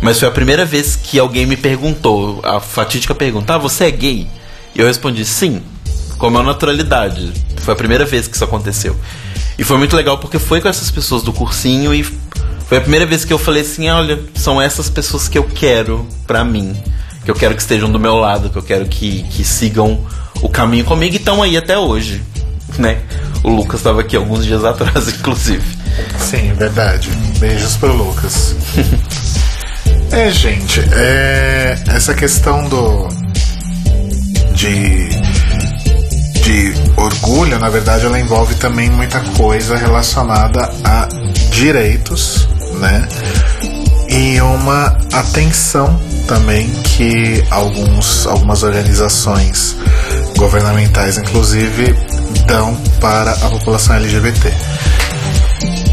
mas 0.00 0.18
foi 0.18 0.28
a 0.28 0.30
primeira 0.30 0.64
vez 0.64 0.96
que 0.96 1.18
alguém 1.18 1.44
me 1.44 1.56
perguntou, 1.56 2.40
a 2.44 2.60
fatídica 2.60 3.14
pergunta, 3.14 3.54
ah, 3.54 3.58
você 3.58 3.84
é 3.84 3.90
gay? 3.90 4.26
E 4.74 4.80
eu 4.80 4.86
respondi, 4.86 5.24
sim, 5.24 5.60
com 6.20 6.26
a 6.26 6.30
maior 6.30 6.44
naturalidade. 6.44 7.32
Foi 7.62 7.72
a 7.72 7.76
primeira 7.76 8.04
vez 8.04 8.28
que 8.28 8.36
isso 8.36 8.44
aconteceu. 8.44 8.94
E 9.58 9.64
foi 9.64 9.78
muito 9.78 9.96
legal 9.96 10.18
porque 10.18 10.38
foi 10.38 10.60
com 10.60 10.68
essas 10.68 10.90
pessoas 10.90 11.22
do 11.22 11.32
cursinho 11.32 11.94
e 11.94 12.02
foi 12.02 12.76
a 12.76 12.80
primeira 12.80 13.06
vez 13.06 13.24
que 13.24 13.32
eu 13.32 13.38
falei 13.38 13.62
assim, 13.62 13.88
olha, 13.88 14.20
são 14.34 14.60
essas 14.60 14.90
pessoas 14.90 15.28
que 15.28 15.38
eu 15.38 15.44
quero 15.44 16.06
pra 16.26 16.44
mim. 16.44 16.76
Que 17.24 17.30
eu 17.30 17.34
quero 17.34 17.54
que 17.54 17.62
estejam 17.62 17.90
do 17.90 17.98
meu 17.98 18.16
lado, 18.16 18.50
que 18.50 18.56
eu 18.56 18.62
quero 18.62 18.84
que, 18.84 19.22
que 19.24 19.42
sigam 19.42 20.06
o 20.42 20.48
caminho 20.48 20.84
comigo 20.84 21.14
e 21.14 21.16
estão 21.16 21.42
aí 21.42 21.56
até 21.56 21.78
hoje, 21.78 22.22
né? 22.78 23.00
O 23.42 23.48
Lucas 23.48 23.80
estava 23.80 24.02
aqui 24.02 24.14
alguns 24.14 24.44
dias 24.44 24.62
atrás, 24.62 25.08
inclusive. 25.18 25.64
Sim, 26.18 26.52
verdade. 26.52 27.08
Beijos 27.38 27.76
pro 27.76 27.94
Lucas. 27.94 28.54
é, 30.12 30.30
gente, 30.30 30.80
é, 30.92 31.78
essa 31.88 32.14
questão 32.14 32.68
do. 32.68 33.08
de. 34.54 35.19
De 36.50 36.74
orgulho, 36.96 37.58
na 37.60 37.68
verdade, 37.68 38.06
ela 38.06 38.18
envolve 38.18 38.56
também 38.56 38.90
muita 38.90 39.20
coisa 39.36 39.76
relacionada 39.76 40.68
a 40.84 41.06
direitos, 41.50 42.48
né? 42.80 43.06
E 44.08 44.40
uma 44.40 44.98
atenção 45.12 46.00
também 46.26 46.68
que 46.82 47.44
alguns, 47.50 48.26
algumas 48.26 48.64
organizações 48.64 49.76
governamentais, 50.36 51.18
inclusive, 51.18 51.94
dão 52.46 52.74
para 53.00 53.30
a 53.30 53.50
população 53.50 53.94
LGBT. 53.96 54.52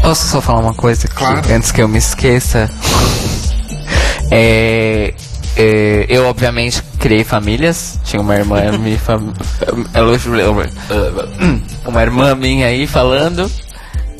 Posso 0.02 0.26
só 0.26 0.40
falar 0.40 0.60
uma 0.60 0.74
coisa 0.74 1.06
Claro. 1.06 1.42
antes 1.52 1.70
que 1.70 1.80
eu 1.80 1.86
me 1.88 1.98
esqueça? 1.98 2.68
É, 4.30 5.14
eu, 6.08 6.26
obviamente, 6.26 6.82
criei 6.98 7.24
famílias. 7.24 7.98
Tinha 8.04 8.20
uma 8.20 8.36
irmã 8.36 8.78
me 8.78 8.96
fam... 8.96 9.32
uma 11.86 12.02
irmã 12.02 12.34
minha 12.34 12.66
aí 12.66 12.86
falando 12.86 13.50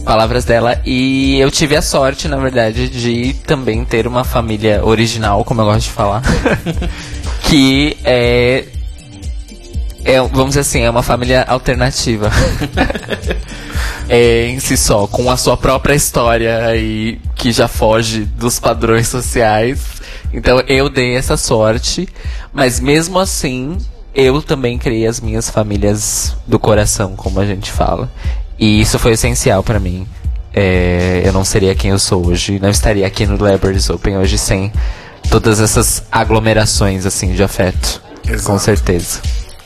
palavras 0.09 0.45
dela 0.47 0.81
e 0.87 1.39
eu 1.39 1.51
tive 1.51 1.77
a 1.77 1.83
sorte, 1.83 2.29
na 2.29 2.39
verdade, 2.39 2.89
de 2.89 3.35
também 3.47 3.85
ter 3.85 4.07
uma 4.07 4.25
família 4.25 4.83
original, 4.83 5.45
como 5.45 5.61
eu 5.61 5.67
gosto 5.67 5.83
de 5.83 5.91
falar, 5.91 6.23
que 7.45 7.95
é, 8.03 8.65
é 10.07 10.19
vamos 10.19 10.49
dizer 10.49 10.61
assim, 10.61 10.81
é 10.81 10.89
uma 10.89 11.03
família 11.03 11.43
alternativa. 11.43 12.31
é, 14.09 14.47
em 14.47 14.59
si 14.61 14.79
só, 14.79 15.07
com 15.07 15.31
a 15.31 15.37
sua 15.37 15.59
própria 15.59 15.95
história 15.95 16.65
aí 16.65 17.21
que 17.35 17.53
já 17.53 17.69
foge 17.69 18.21
dos 18.25 18.59
padrões 18.59 19.09
sociais. 19.09 19.98
Então 20.33 20.61
eu 20.69 20.89
dei 20.89 21.17
essa 21.17 21.37
sorte, 21.37 22.09
mas 22.53 22.81
mesmo 22.81 23.19
assim 23.19 23.79
eu 24.15 24.43
também 24.43 24.79
criei 24.79 25.07
as 25.07 25.21
minhas 25.21 25.49
famílias 25.49 26.35
do 26.47 26.59
coração, 26.59 27.15
como 27.17 27.41
a 27.41 27.47
gente 27.47 27.71
fala. 27.71 28.11
E 28.59 28.81
isso 28.81 28.99
foi 28.99 29.13
essencial 29.13 29.63
pra 29.63 29.79
mim. 29.79 30.07
É, 30.53 31.23
eu 31.25 31.33
não 31.33 31.45
seria 31.45 31.75
quem 31.75 31.91
eu 31.93 31.99
sou 31.99 32.27
hoje, 32.27 32.59
não 32.59 32.69
estaria 32.71 33.07
aqui 33.07 33.27
no 33.27 33.35
Libraries 33.37 33.89
Open 33.91 34.17
hoje 34.19 34.37
sem 34.39 34.73
todas 35.31 35.61
essas 35.61 36.03
aglomerações 36.11 37.07
assim 37.07 37.33
de 37.33 37.43
afeto. 37.43 38.03
Com 38.27 38.33
Exato. 38.33 38.59
certeza. 38.59 39.21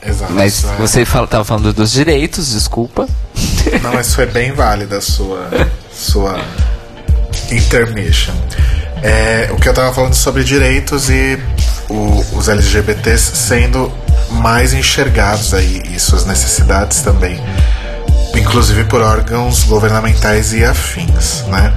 Exato. 0.05 0.33
Mas 0.33 0.65
é- 0.65 0.77
você 0.77 1.05
fala, 1.05 1.27
tava 1.27 1.45
falando 1.45 1.73
dos 1.73 1.91
direitos, 1.93 2.51
desculpa. 2.53 3.09
Não, 3.83 3.93
mas 3.95 4.15
foi 4.15 4.27
bem 4.27 4.53
válida 4.53 4.99
a 4.99 5.01
sua, 5.01 5.49
sua 5.93 6.41
intermission. 7.51 8.35
É, 9.03 9.49
o 9.53 9.57
que 9.57 9.69
eu 9.69 9.75
tava 9.75 9.93
falando 9.93 10.15
sobre 10.15 10.45
direitos 10.45 11.11
e 11.11 11.39
o- 11.89 12.25
os 12.37 12.49
LGBTs 12.49 13.37
sendo 13.37 13.93
mais 14.31 14.73
enxergados 14.73 15.53
aí 15.55 15.83
e 15.93 15.99
suas 15.99 16.25
necessidades 16.25 17.01
também, 17.01 17.43
inclusive 18.37 18.85
por 18.85 19.01
órgãos 19.01 19.65
governamentais 19.65 20.53
e 20.53 20.65
afins, 20.65 21.43
né? 21.49 21.73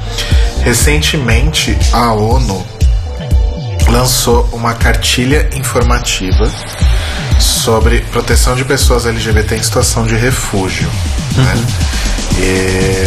Recentemente 0.63 1.77
a 1.91 2.13
ONU 2.13 2.65
lançou 3.89 4.47
uma 4.53 4.73
cartilha 4.73 5.49
informativa 5.55 6.49
sobre 7.39 8.01
proteção 8.11 8.55
de 8.55 8.63
pessoas 8.63 9.05
LGBT 9.05 9.55
em 9.55 9.63
situação 9.63 10.05
de 10.05 10.15
refúgio. 10.15 10.89
Né? 11.35 11.65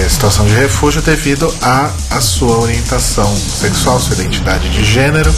Situação 0.09 0.47
de 0.47 0.55
refúgio 0.55 1.01
devido 1.03 1.53
à 1.63 1.91
a 2.11 2.21
sua 2.21 2.59
orientação 2.59 3.33
sexual, 3.37 4.01
sua 4.01 4.15
identidade 4.15 4.69
de 4.71 4.83
gênero 4.85 5.33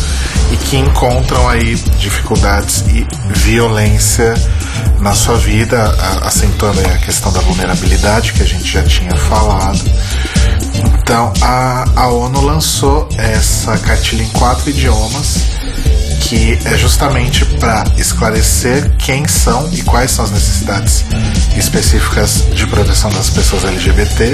e 0.53 0.57
que 0.57 0.77
encontram 0.77 1.49
aí 1.49 1.75
dificuldades 1.99 2.83
e 2.89 3.07
violência 3.29 4.33
na 5.01 5.13
sua 5.15 5.37
vida, 5.37 5.83
a- 5.99 6.29
acentuando 6.29 6.81
a 6.81 6.99
questão 6.99 7.33
da 7.33 7.41
vulnerabilidade 7.41 8.33
que 8.33 8.43
a 8.43 8.47
gente 8.47 8.65
já 8.73 8.83
tinha 8.85 9.15
falado. 9.17 9.81
Então 11.03 11.33
a, 11.43 11.85
a 11.97 12.09
ONU 12.09 12.41
lançou 12.43 13.09
essa 13.19 13.77
cartilha 13.79 14.23
em 14.23 14.29
quatro 14.29 14.71
idiomas 14.71 15.37
que 16.31 16.57
é 16.65 16.79
justamente 16.79 17.45
para 17.45 17.83
esclarecer 17.99 18.89
quem 18.99 19.27
são 19.27 19.69
e 19.73 19.83
quais 19.83 20.13
são 20.13 20.25
as 20.25 20.31
necessidades 20.31 21.05
específicas 21.57 22.45
de 22.55 22.69
proteção 22.69 23.11
das 23.11 23.29
pessoas 23.29 23.65
LGBT 23.65 24.33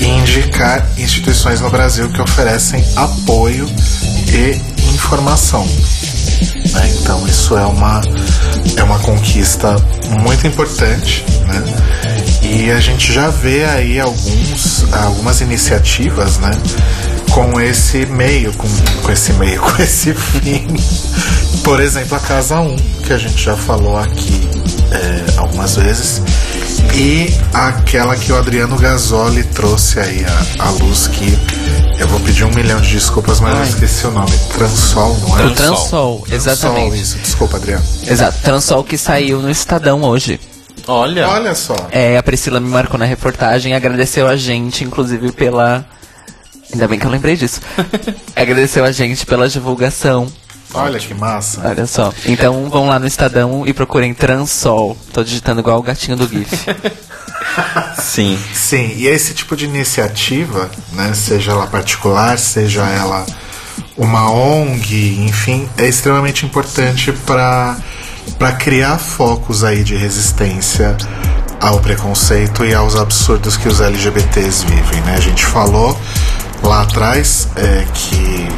e 0.00 0.04
indicar 0.04 0.84
instituições 0.98 1.60
no 1.60 1.70
Brasil 1.70 2.08
que 2.08 2.20
oferecem 2.20 2.84
apoio 2.96 3.70
e 4.32 4.60
informação. 4.92 5.64
né? 6.72 6.92
Então 7.00 7.24
isso 7.28 7.56
é 7.56 7.66
uma, 7.66 8.00
é 8.76 8.82
uma 8.82 8.98
conquista 8.98 9.76
muito 10.24 10.44
importante, 10.44 11.24
né? 11.46 12.21
E 12.54 12.70
a 12.70 12.78
gente 12.78 13.10
já 13.12 13.28
vê 13.30 13.64
aí 13.64 13.98
alguns, 13.98 14.84
algumas 14.92 15.40
iniciativas, 15.40 16.36
né? 16.38 16.50
Com 17.30 17.58
esse 17.58 18.04
meio, 18.04 18.52
com, 18.52 18.68
com 19.02 19.10
esse 19.10 19.32
meio, 19.32 19.58
com 19.62 19.82
esse 19.82 20.12
fim. 20.12 20.66
Por 21.64 21.80
exemplo, 21.80 22.16
a 22.16 22.20
Casa 22.20 22.60
1, 22.60 22.76
que 23.06 23.12
a 23.12 23.18
gente 23.18 23.42
já 23.42 23.56
falou 23.56 23.96
aqui 23.96 24.48
é, 24.90 25.38
algumas 25.38 25.76
vezes. 25.76 26.20
E 26.94 27.32
aquela 27.54 28.16
que 28.16 28.30
o 28.32 28.36
Adriano 28.36 28.76
Gasoli 28.76 29.44
trouxe 29.44 29.98
aí 29.98 30.26
à, 30.58 30.66
à 30.66 30.70
luz, 30.72 31.06
que 31.08 31.38
eu 31.98 32.06
vou 32.08 32.20
pedir 32.20 32.44
um 32.44 32.50
milhão 32.50 32.80
de 32.82 32.90
desculpas, 32.92 33.40
mas 33.40 33.56
eu 33.56 33.64
esqueci 33.64 34.06
o 34.06 34.10
nome. 34.10 34.32
Transol, 34.52 35.16
não 35.20 35.38
é? 35.38 35.46
O 35.46 35.54
Transol, 35.54 36.26
exatamente. 36.30 36.74
Transol, 36.74 36.94
isso. 36.94 37.18
Desculpa, 37.18 37.56
Adriano. 37.56 37.84
Exato, 38.06 38.38
Transol 38.42 38.84
que 38.84 38.98
saiu 38.98 39.40
no 39.40 39.50
Estadão 39.50 40.02
hoje. 40.02 40.38
Olha, 40.86 41.28
Olha 41.28 41.54
só. 41.54 41.76
É, 41.90 42.16
a 42.16 42.22
Priscila 42.22 42.60
me 42.60 42.68
marcou 42.68 42.98
na 42.98 43.04
reportagem, 43.04 43.74
agradeceu 43.74 44.28
a 44.28 44.36
gente, 44.36 44.84
inclusive, 44.84 45.32
pela. 45.32 45.84
Ainda 46.72 46.88
bem 46.88 46.98
que 46.98 47.06
eu 47.06 47.10
lembrei 47.10 47.36
disso. 47.36 47.60
agradeceu 48.34 48.84
a 48.84 48.92
gente 48.92 49.26
pela 49.26 49.48
divulgação. 49.48 50.32
Olha 50.74 50.98
que 50.98 51.12
massa. 51.12 51.60
Olha 51.68 51.86
só. 51.86 52.12
Então 52.24 52.68
vão 52.70 52.88
lá 52.88 52.98
no 52.98 53.06
Estadão 53.06 53.66
e 53.66 53.72
procurem 53.74 54.14
Transol. 54.14 54.96
Tô 55.12 55.22
digitando 55.22 55.60
igual 55.60 55.78
o 55.78 55.82
gatinho 55.82 56.16
do 56.16 56.26
GIF. 56.26 56.66
sim. 58.00 58.38
Sim, 58.54 58.94
e 58.96 59.06
esse 59.06 59.34
tipo 59.34 59.54
de 59.54 59.66
iniciativa, 59.66 60.70
né, 60.92 61.12
seja 61.12 61.52
ela 61.52 61.66
particular, 61.66 62.38
seja 62.38 62.82
ela 62.88 63.26
uma 63.96 64.30
ONG, 64.30 65.18
enfim, 65.26 65.68
é 65.76 65.86
extremamente 65.86 66.46
importante 66.46 67.12
para 67.12 67.76
para 68.38 68.52
criar 68.52 68.98
focos 68.98 69.64
aí 69.64 69.84
de 69.84 69.96
resistência 69.96 70.96
ao 71.60 71.78
preconceito 71.80 72.64
e 72.64 72.74
aos 72.74 72.96
absurdos 72.96 73.56
que 73.56 73.68
os 73.68 73.80
LGBTs 73.80 74.64
vivem, 74.66 75.00
né? 75.02 75.14
A 75.16 75.20
gente 75.20 75.44
falou 75.44 75.98
lá 76.62 76.82
atrás 76.82 77.48
é, 77.56 77.86
que 77.94 78.48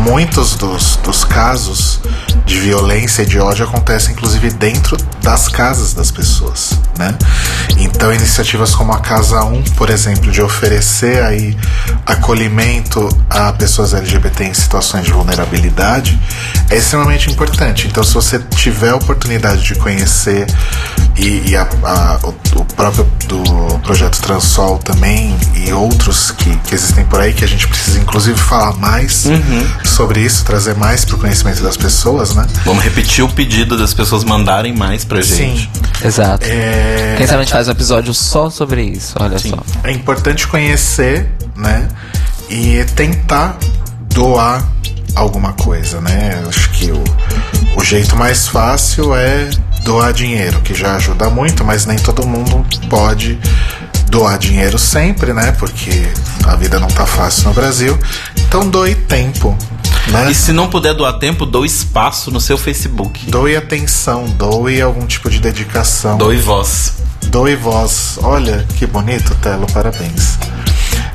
muitos 0.00 0.54
dos, 0.56 0.96
dos 0.96 1.24
casos 1.24 2.00
de 2.44 2.60
violência 2.60 3.22
e 3.22 3.26
de 3.26 3.38
ódio 3.38 3.64
acontecem 3.64 4.12
inclusive 4.12 4.50
dentro 4.50 4.96
das 5.22 5.48
casas 5.48 5.94
das 5.94 6.10
pessoas, 6.10 6.72
né? 6.98 7.16
Então 7.78 8.12
iniciativas 8.12 8.74
como 8.74 8.92
a 8.92 8.98
Casa 9.00 9.42
1, 9.44 9.62
por 9.76 9.88
exemplo, 9.88 10.30
de 10.30 10.42
oferecer 10.42 11.22
aí 11.24 11.56
acolhimento 12.04 13.08
a 13.30 13.52
pessoas 13.52 13.94
LGBT 13.94 14.44
em 14.44 14.54
situações 14.54 15.04
de 15.04 15.12
vulnerabilidade 15.12 16.18
é 16.70 16.76
extremamente 16.76 17.30
importante. 17.30 17.86
Então 17.86 18.02
se 18.04 18.14
você 18.14 18.38
tiver 18.56 18.90
a 18.90 18.96
oportunidade 18.96 19.62
de 19.62 19.74
conhecer 19.74 20.46
e, 21.16 21.50
e 21.50 21.56
a- 21.56 21.66
a- 21.84 22.18
o, 22.22 22.32
próprio 22.74 23.04
do 23.26 23.78
projeto 23.80 24.20
Transol 24.20 24.78
também 24.78 25.36
e 25.54 25.72
outros 25.72 26.30
que, 26.30 26.54
que 26.58 26.74
existem 26.74 27.04
por 27.06 27.20
aí 27.20 27.32
que 27.32 27.44
a 27.44 27.48
gente 27.48 27.66
precisa 27.66 27.98
inclusive 27.98 28.38
falar 28.38 28.74
mais 28.76 29.24
sobre 29.84 30.20
isso, 30.20 30.44
trazer 30.44 30.74
mais 30.74 31.04
para 31.04 31.16
o 31.16 31.18
conhecimento 31.18 31.62
das 31.62 31.76
pessoas, 31.76 32.34
né? 32.34 32.46
Vamos 32.64 32.82
repetir 32.82 33.24
o 33.24 33.28
pedido 33.28 33.76
das 33.76 33.94
pessoas 33.94 34.24
mandarem 34.24 34.74
mais 34.74 35.04
pra 35.04 35.20
gente. 35.20 35.70
Exato. 36.04 36.44
É, 36.46 37.14
Quem 37.16 37.26
sabe 37.26 37.38
a 37.40 37.42
gente 37.44 37.52
faz 37.52 37.68
um 37.68 37.72
episódio 37.72 38.14
só 38.14 38.50
sobre 38.50 38.82
isso, 38.82 39.14
olha 39.18 39.38
só. 39.38 39.56
é 39.82 39.90
importante 39.92 40.46
conhecer, 40.46 41.30
né? 41.56 41.88
E 42.50 42.84
tentar 42.94 43.56
doar 44.12 44.66
alguma 45.14 45.52
coisa, 45.52 46.00
né? 46.00 46.42
Acho 46.48 46.70
que 46.70 46.90
o, 46.90 47.02
o 47.76 47.84
jeito 47.84 48.16
mais 48.16 48.48
fácil 48.48 49.14
é 49.14 49.48
doar 49.84 50.12
dinheiro, 50.12 50.60
que 50.60 50.74
já 50.74 50.96
ajuda 50.96 51.28
muito, 51.30 51.64
mas 51.64 51.86
nem 51.86 51.98
todo 51.98 52.26
mundo 52.26 52.64
pode 52.88 53.38
doar 54.14 54.38
dinheiro 54.38 54.78
sempre, 54.78 55.32
né? 55.32 55.50
Porque 55.58 55.90
a 56.46 56.54
vida 56.54 56.78
não 56.78 56.86
tá 56.86 57.04
fácil 57.04 57.48
no 57.48 57.52
Brasil. 57.52 57.98
Então 58.46 58.68
doe 58.68 58.94
tempo, 58.94 59.58
né? 60.12 60.30
E 60.30 60.34
se 60.36 60.52
não 60.52 60.70
puder 60.70 60.94
doar 60.94 61.14
tempo, 61.14 61.44
doe 61.44 61.66
espaço 61.66 62.30
no 62.30 62.40
seu 62.40 62.56
Facebook. 62.56 63.28
Doe 63.28 63.56
atenção, 63.56 64.26
doe 64.38 64.80
algum 64.80 65.04
tipo 65.04 65.28
de 65.28 65.40
dedicação. 65.40 66.16
Doe 66.16 66.36
voz. 66.36 66.92
Doe 67.26 67.56
voz. 67.56 68.16
Olha 68.22 68.64
que 68.78 68.86
bonito, 68.86 69.34
Telo, 69.42 69.66
parabéns. 69.72 70.38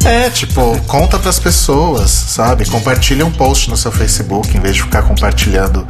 É, 0.03 0.29
tipo, 0.29 0.77
conta 0.81 1.17
pras 1.17 1.39
pessoas, 1.39 2.11
sabe? 2.11 2.65
Compartilha 2.65 3.25
um 3.25 3.31
post 3.31 3.69
no 3.69 3.77
seu 3.77 3.93
Facebook 3.93 4.57
em 4.57 4.59
vez 4.59 4.75
de 4.75 4.83
ficar 4.83 5.03
compartilhando. 5.03 5.87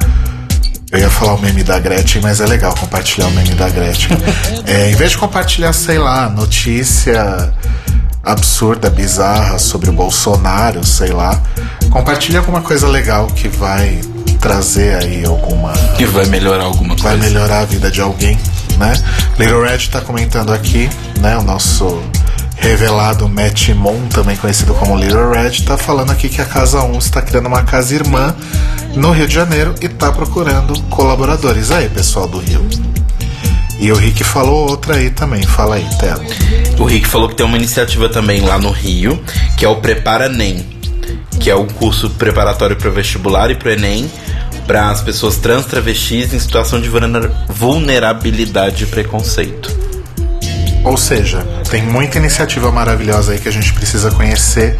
Eu 0.91 0.99
ia 0.99 1.09
falar 1.09 1.33
o 1.35 1.41
meme 1.41 1.63
da 1.63 1.77
Gretchen, 1.79 2.21
mas 2.21 2.41
é 2.41 2.45
legal 2.47 2.73
compartilhar 2.75 3.27
o 3.27 3.31
meme 3.31 3.53
da 3.53 3.69
Gretchen. 3.69 4.17
É, 4.65 4.89
em 4.89 4.95
vez 4.95 5.11
de 5.11 5.17
compartilhar, 5.17 5.71
sei 5.73 5.99
lá, 5.99 6.29
notícia 6.29 7.53
absurda, 8.23 8.89
bizarra 8.89 9.59
sobre 9.59 9.89
o 9.89 9.93
Bolsonaro, 9.93 10.83
sei 10.83 11.11
lá, 11.11 11.39
compartilha 11.91 12.39
alguma 12.39 12.61
coisa 12.61 12.87
legal 12.87 13.27
que 13.27 13.47
vai 13.47 14.01
trazer 14.39 14.95
aí 15.03 15.25
alguma 15.25 15.73
Que 15.97 16.05
vai 16.05 16.25
melhorar 16.25 16.63
alguma 16.63 16.95
vai 16.95 17.17
coisa. 17.17 17.17
melhorar 17.17 17.59
a 17.59 17.65
vida 17.65 17.91
de 17.91 18.01
alguém, 18.01 18.37
né? 18.77 18.93
Little 19.37 19.61
Red 19.63 19.87
tá 19.91 20.01
comentando 20.01 20.51
aqui, 20.51 20.89
né? 21.19 21.37
O 21.37 21.43
nosso 21.43 22.01
revelado 22.59 23.27
Matt 23.27 23.69
Mon, 23.69 24.07
também 24.07 24.35
conhecido 24.35 24.73
como 24.73 24.97
Little 24.97 25.31
Red, 25.31 25.61
tá 25.65 25.77
falando 25.77 26.11
aqui 26.11 26.29
que 26.29 26.41
a 26.41 26.45
Casa 26.45 26.83
1 26.83 26.97
está 26.97 27.21
criando 27.21 27.47
uma 27.47 27.63
casa 27.63 27.95
irmã 27.95 28.35
no 28.95 29.11
Rio 29.11 29.27
de 29.27 29.33
Janeiro 29.35 29.73
e 29.81 29.87
tá 29.89 30.11
procurando 30.11 30.79
colaboradores. 30.83 31.71
Aí, 31.71 31.89
pessoal 31.89 32.27
do 32.27 32.39
Rio. 32.39 32.65
E 33.79 33.91
o 33.91 33.95
Rick 33.95 34.23
falou 34.25 34.69
outra 34.69 34.95
aí 34.97 35.09
também. 35.09 35.41
Fala 35.43 35.75
aí, 35.75 35.87
Telo. 35.99 36.21
O 36.77 36.83
Rick 36.83 37.07
falou 37.07 37.29
que 37.29 37.35
tem 37.35 37.45
uma 37.45 37.57
iniciativa 37.57 38.09
também 38.09 38.41
lá 38.41 38.57
no 38.57 38.71
Rio, 38.71 39.21
que 39.57 39.63
é 39.63 39.69
o 39.69 39.77
Prepara 39.77 40.27
Nem, 40.27 40.65
que 41.39 41.49
é 41.49 41.55
um 41.55 41.65
curso 41.67 42.09
preparatório 42.11 42.75
para 42.75 42.89
o 42.89 42.91
vestibular 42.91 43.49
e 43.49 43.55
para 43.55 43.69
o 43.69 43.71
Enem 43.71 44.09
para 44.67 44.91
as 44.91 45.01
pessoas 45.01 45.37
trans 45.37 45.65
travestis 45.65 46.31
em 46.31 46.37
situação 46.37 46.79
de 46.79 46.87
vulner- 46.89 47.31
vulnerabilidade 47.47 48.83
e 48.83 48.87
preconceito. 48.87 49.88
Ou 50.83 50.95
seja, 50.95 51.45
tem 51.69 51.83
muita 51.83 52.17
iniciativa 52.17 52.71
maravilhosa 52.71 53.33
aí 53.33 53.39
que 53.39 53.49
a 53.49 53.51
gente 53.51 53.73
precisa 53.73 54.09
conhecer 54.11 54.77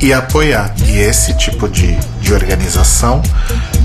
e 0.00 0.12
apoiar. 0.12 0.74
E 0.86 0.98
esse 0.98 1.36
tipo 1.36 1.68
de, 1.68 1.96
de 2.20 2.32
organização 2.32 3.20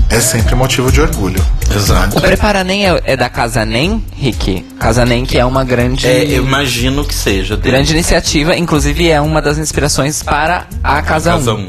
é 0.08 0.20
sempre 0.20 0.54
motivo 0.54 0.90
de 0.92 1.00
orgulho. 1.00 1.44
Exato. 1.74 2.16
O 2.16 2.20
Prepara 2.20 2.62
Nem 2.62 2.88
é, 2.88 3.00
é 3.04 3.16
da 3.16 3.28
Casa 3.28 3.64
Nem, 3.64 4.02
Rick? 4.16 4.64
Casa 4.78 5.04
Nem 5.04 5.24
que 5.24 5.36
é 5.38 5.44
uma 5.44 5.64
grande... 5.64 6.06
É, 6.06 6.24
eu 6.24 6.44
imagino 6.44 7.04
que 7.04 7.14
seja. 7.14 7.56
dele. 7.56 7.72
Grande 7.76 7.92
iniciativa, 7.92 8.56
inclusive 8.56 9.08
é 9.08 9.20
uma 9.20 9.42
das 9.42 9.58
inspirações 9.58 10.22
para 10.22 10.66
a 10.82 11.02
Casa 11.02 11.34
1. 11.34 11.38
Casa 11.38 11.54
1. 11.54 11.68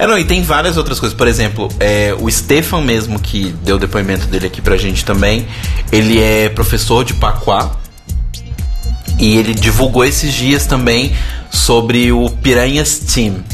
É, 0.00 0.06
não, 0.06 0.18
e 0.18 0.24
tem 0.24 0.42
várias 0.42 0.78
outras 0.78 0.98
coisas. 0.98 1.16
Por 1.16 1.28
exemplo, 1.28 1.68
é, 1.78 2.16
o 2.18 2.30
Stefan 2.30 2.80
mesmo, 2.80 3.20
que 3.20 3.54
deu 3.62 3.76
o 3.76 3.78
depoimento 3.78 4.26
dele 4.28 4.46
aqui 4.46 4.62
pra 4.62 4.78
gente 4.78 5.04
também, 5.04 5.46
ele 5.92 6.18
é 6.18 6.48
professor 6.48 7.04
de 7.04 7.12
Paquá. 7.12 7.70
E 9.20 9.36
ele 9.36 9.54
divulgou 9.54 10.04
esses 10.04 10.32
dias 10.32 10.66
também 10.66 11.12
sobre 11.50 12.10
o 12.10 12.30
Piranhas 12.30 12.98
Team, 12.98 13.44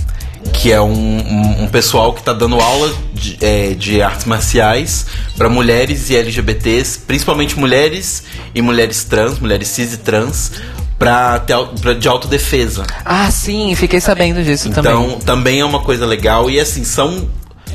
que 0.53 0.71
é 0.73 0.81
um, 0.81 0.93
um- 0.93 1.65
um 1.65 1.67
pessoal 1.69 2.13
que 2.13 2.23
tá 2.23 2.33
dando 2.33 2.59
aula 2.61 2.93
de, 3.13 3.37
é, 3.41 3.75
de 3.75 4.01
artes 4.01 4.25
marciais 4.27 5.07
pra 5.37 5.49
mulheres 5.49 6.09
e 6.09 6.17
LGBTs, 6.17 7.01
principalmente 7.07 7.59
mulheres 7.59 8.23
e 8.55 8.63
mulheres 8.63 9.03
trans, 9.05 9.39
mulheres 9.41 9.67
cis 9.69 9.93
e 9.95 9.97
trans, 9.97 10.53
pra 10.99 11.41
ter, 11.41 11.57
pra, 11.81 11.95
de 11.95 12.07
autodefesa. 12.09 12.85
Ah, 13.05 13.29
sim, 13.31 13.75
fiquei 13.75 14.01
sabendo 14.01 14.43
disso 14.45 14.71
também. 14.71 14.93
Então, 14.93 15.19
também 15.19 15.61
é 15.61 15.65
uma 15.65 15.81
coisa 15.81 16.07
legal. 16.07 16.49
E 16.49 16.61
assim, 16.61 16.85
são 16.85 17.29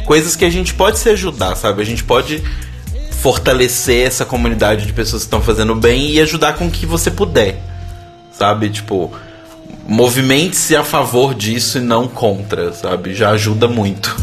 coisas 0.05 0.35
que 0.35 0.45
a 0.45 0.49
gente 0.49 0.73
pode 0.73 0.97
se 0.97 1.09
ajudar, 1.09 1.55
sabe? 1.57 1.81
A 1.81 1.85
gente 1.85 2.03
pode 2.05 2.41
fortalecer 3.22 4.07
essa 4.07 4.26
comunidade 4.26 4.85
de 4.85 4.93
pessoas 4.93 5.23
que 5.23 5.27
estão 5.27 5.41
fazendo 5.41 5.76
bem 5.76 6.11
e 6.11 6.22
ajudar 6.22 6.53
com 6.53 6.68
o 6.68 6.72
que 6.72 6.85
você 6.85 7.11
puder. 7.11 7.61
Sabe? 8.41 8.72
Tipo, 8.72 9.13
movimente-se 9.88 10.76
a 10.76 10.84
favor 10.84 11.35
disso 11.35 11.77
e 11.77 11.81
não 11.81 12.07
contra, 12.07 12.73
sabe? 12.73 13.13
Já 13.13 13.30
ajuda 13.30 13.68
muito. 13.68 14.15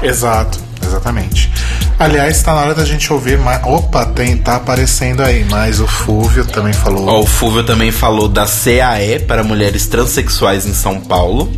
Exato, 0.00 0.60
exatamente. 0.80 1.50
Aliás, 1.98 2.40
tá 2.40 2.54
na 2.54 2.60
hora 2.60 2.74
da 2.76 2.84
gente 2.84 3.12
ouvir 3.12 3.36
mais. 3.36 3.60
Opa, 3.64 4.06
tem, 4.06 4.36
tá 4.36 4.54
aparecendo 4.54 5.22
aí, 5.24 5.44
mas 5.50 5.80
o 5.80 5.88
Fúvio 5.88 6.44
também 6.44 6.72
falou. 6.72 7.08
Ó, 7.08 7.20
o 7.22 7.26
Fulvio 7.26 7.64
também 7.64 7.90
falou 7.90 8.28
da 8.28 8.46
CAE 8.46 9.18
para 9.26 9.42
mulheres 9.42 9.88
transexuais 9.88 10.64
em 10.64 10.72
São 10.72 11.00
Paulo. 11.00 11.50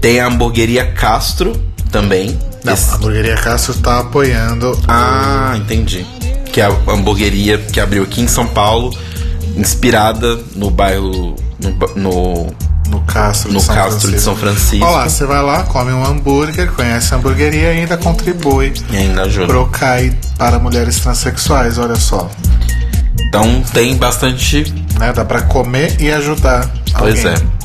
Tem 0.00 0.20
a 0.20 0.28
hamburgueria 0.28 0.92
Castro 0.92 1.60
também. 1.90 2.38
Não, 2.62 2.72
Esse- 2.74 2.92
a 2.92 2.94
hamburgueria 2.94 3.34
Castro 3.34 3.74
tá 3.74 3.98
apoiando. 3.98 4.78
Ah, 4.86 5.54
entendi. 5.56 6.06
Que 6.52 6.60
é 6.60 6.66
a 6.66 6.92
hamburgueria 6.92 7.58
que 7.58 7.80
abriu 7.80 8.04
aqui 8.04 8.20
em 8.20 8.28
São 8.28 8.46
Paulo, 8.46 8.96
inspirada 9.56 10.38
no 10.54 10.70
bairro. 10.70 11.34
No, 11.58 11.70
no, 11.96 12.46
No 12.90 13.00
Castro, 13.00 13.50
no 13.52 13.58
de 13.58 13.64
São 13.64 13.74
Castro 13.74 13.94
de 13.96 14.00
Francisco. 14.18 14.24
São 14.24 14.36
Francisco. 14.36 14.84
Olha 14.84 14.96
lá, 14.98 15.08
você 15.08 15.24
vai 15.26 15.42
lá, 15.42 15.62
come 15.64 15.92
um 15.92 16.04
hambúrguer, 16.04 16.70
conhece 16.72 17.12
a 17.14 17.16
hamburgueria 17.16 17.72
e 17.72 17.78
ainda 17.80 17.96
contribui 17.96 18.72
E 18.90 18.96
ainda 18.96 19.22
ajuda. 19.22 19.46
pro 19.46 19.66
CAI 19.68 20.16
para 20.38 20.58
mulheres 20.58 21.00
transexuais, 21.00 21.78
olha 21.78 21.96
só. 21.96 22.30
Então 23.28 23.62
tem 23.72 23.96
bastante. 23.96 24.72
Né? 25.00 25.12
Dá 25.12 25.24
pra 25.24 25.42
comer 25.42 25.96
e 26.00 26.10
ajudar. 26.12 26.70
Pois 26.98 27.24
alguém. 27.24 27.42
é. 27.52 27.56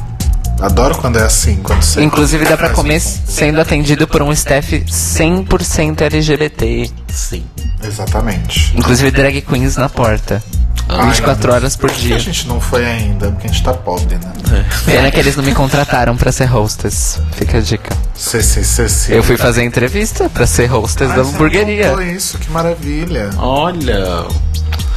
Adoro 0.66 0.96
quando 0.98 1.18
é 1.18 1.24
assim, 1.24 1.58
quando 1.64 1.82
você. 1.82 2.02
Inclusive 2.04 2.46
dá 2.46 2.56
pra 2.56 2.70
comer 2.70 3.00
sendo 3.00 3.60
atendido 3.60 4.08
por 4.08 4.22
um 4.22 4.32
staff 4.32 4.80
100% 4.88 6.02
LGBT. 6.02 6.90
Sim. 7.10 7.44
Exatamente. 7.84 8.72
Inclusive 8.78 9.10
drag 9.12 9.42
queens 9.42 9.76
na 9.76 9.90
porta. 9.90 10.42
Ai, 10.90 11.06
24 11.08 11.48
meu 11.48 11.56
horas 11.56 11.76
por 11.76 11.90
Por 11.90 11.96
que 11.98 12.08
dia. 12.08 12.16
a 12.16 12.20
gente 12.20 12.48
não 12.48 12.60
foi 12.60 12.86
ainda? 12.86 13.32
Porque 13.32 13.48
a 13.48 13.50
gente 13.50 13.64
tá 13.64 13.74
pobre, 13.74 14.16
né? 14.16 14.66
Pena 14.86 15.10
que 15.10 15.20
eles 15.20 15.36
não 15.38 15.44
me 15.44 15.54
contrataram 15.54 16.18
pra 16.18 16.32
ser 16.32 16.54
hostess. 16.54 17.22
Fica 17.34 17.60
a 17.60 17.62
dica. 17.62 17.96
Cê, 18.14 18.42
cê, 18.44 18.64
cê, 18.64 18.90
cê. 18.90 19.18
Eu 19.18 19.24
fui 19.24 19.38
fazer 19.38 19.64
entrevista 19.64 20.30
pra 20.30 20.46
ser 20.46 20.72
hostess 20.74 21.10
Ah, 21.12 21.16
da 21.16 21.22
hamburgueria. 21.22 21.94
isso, 22.04 22.38
que 22.38 22.52
maravilha. 22.52 23.30
Olha. 23.38 24.26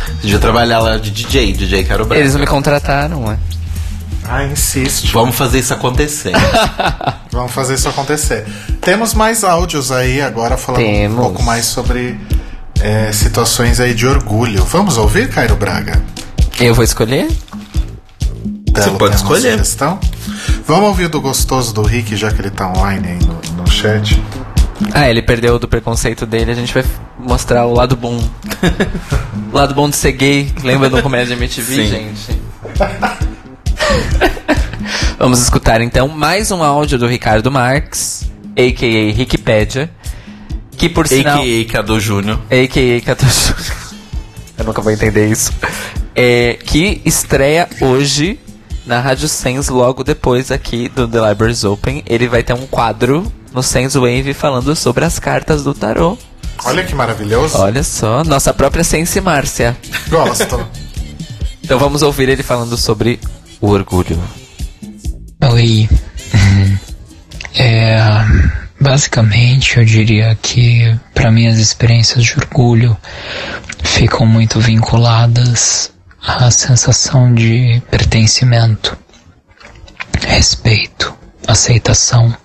Você 0.07 0.13
devia 0.23 0.39
trabalhar 0.41 0.81
lá 0.81 0.97
de 0.99 1.11
DJ, 1.11 1.53
DJ 1.53 1.85
Caro 1.85 2.05
Braga. 2.05 2.21
Eles 2.21 2.33
não 2.35 2.41
me 2.41 2.47
contrataram, 2.47 3.25
ué. 3.27 3.37
Ah, 4.27 4.43
insiste. 4.45 5.13
Vamos 5.13 5.37
fazer 5.37 5.59
isso 5.61 5.73
acontecer. 5.75 6.33
Vamos 7.31 7.53
fazer 7.53 7.75
isso 7.75 7.89
acontecer. 7.89 8.45
Temos 8.81 9.13
mais 9.15 9.45
áudios 9.45 9.93
aí 9.93 10.21
agora 10.21 10.57
falando 10.57 10.81
Temos. 10.83 11.19
um 11.19 11.21
pouco 11.23 11.43
mais 11.43 11.67
sobre 11.67 12.19
é, 12.85 13.11
situações 13.13 13.81
aí 13.81 13.95
de 13.95 14.07
orgulho. 14.07 14.63
Vamos 14.65 14.99
ouvir, 14.99 15.31
Cairo 15.31 15.57
Braga? 15.57 16.03
Eu 16.61 16.75
vou 16.75 16.85
escolher? 16.85 17.27
Telo, 18.75 18.99
pode 18.99 19.17
escolher. 19.17 19.53
sugestão? 19.53 19.99
Vamos 20.67 20.89
ouvir 20.89 21.07
o 21.07 21.09
do 21.09 21.19
gostoso 21.19 21.73
do 21.73 21.81
Rick, 21.83 22.15
já 22.15 22.31
que 22.31 22.43
ele 22.43 22.51
tá 22.51 22.71
online 22.71 23.09
aí 23.09 23.19
no, 23.25 23.41
no 23.63 23.71
chat. 23.71 24.23
Ah, 24.93 25.09
ele 25.09 25.23
perdeu 25.23 25.59
do 25.59 25.67
preconceito 25.67 26.27
dele. 26.27 26.51
A 26.51 26.55
gente 26.55 26.75
vai 26.75 26.85
mostrar 27.19 27.65
o 27.65 27.73
lado 27.73 27.97
bom. 27.97 28.19
o 28.19 28.23
lado 29.57 29.75
bom 29.75 29.89
de 29.89 29.97
ser 29.97 30.13
gay. 30.13 30.53
Lembra 30.63 30.91
do 30.91 31.03
Comédia 31.03 31.33
MTV, 31.33 31.75
Sim. 31.75 31.89
gente? 31.89 32.39
Vamos 35.19 35.41
escutar 35.41 35.81
então 35.81 36.07
mais 36.09 36.51
um 36.51 36.63
áudio 36.63 36.99
do 36.99 37.07
Ricardo 37.07 37.51
Marques, 37.51 38.31
a.k.a. 38.51 39.17
Wikipédia, 39.17 39.89
que 40.77 40.89
por 40.89 41.07
sinal... 41.09 41.39
A.K.A. 41.39 41.73
Cadu 41.73 42.01
Júnior. 42.01 42.39
a.k.a. 42.51 43.01
Cadu 43.01 43.27
Júnior. 43.29 43.85
Eu 44.59 44.65
nunca 44.65 44.81
vou 44.81 44.93
entender 44.93 45.29
isso. 45.29 45.53
É, 46.15 46.59
que 46.65 47.01
estreia 47.05 47.69
hoje 47.81 48.39
na 48.87 49.01
Rádio 49.01 49.29
Sense, 49.29 49.71
logo 49.71 50.05
depois 50.05 50.51
aqui 50.51 50.89
do 50.89 51.09
The 51.09 51.29
Libraries 51.29 51.65
Open. 51.65 52.03
Ele 52.07 52.29
vai 52.29 52.43
ter 52.43 52.53
um 52.53 52.67
quadro 52.67 53.31
no 53.53 53.63
Sense 53.63 53.99
Wave 53.99 54.33
falando 54.35 54.75
sobre 54.77 55.05
as 55.05 55.19
cartas 55.19 55.65
do 55.65 55.75
tarô. 55.75 56.17
Olha 56.65 56.85
que 56.85 56.95
maravilhoso. 56.95 57.59
Olha 57.59 57.83
só, 57.83 58.23
nossa 58.23 58.55
própria 58.55 58.85
Sense 58.85 59.21
Márcia. 59.21 59.77
Gosto. 60.09 60.67
Então 61.65 61.79
vamos 61.79 62.03
ouvir 62.03 62.29
ele 62.29 62.43
falando 62.43 62.77
sobre 62.77 63.19
o 63.59 63.71
orgulho. 63.71 64.23
Oi. 65.53 65.89
É, 67.57 67.97
basicamente, 68.85 69.79
eu 69.79 69.85
diria 69.85 70.37
que 70.43 70.95
para 71.15 71.31
mim 71.31 71.47
as 71.47 71.57
experiências 71.57 72.23
de 72.23 72.37
orgulho 72.37 72.95
ficam 73.83 74.27
muito 74.27 74.61
vinculadas 74.61 75.91
à 76.23 76.51
sensação 76.51 77.35
de 77.35 77.83
pertencimento, 77.91 78.95
respeito, 80.27 81.15
aceitação. 81.47 82.37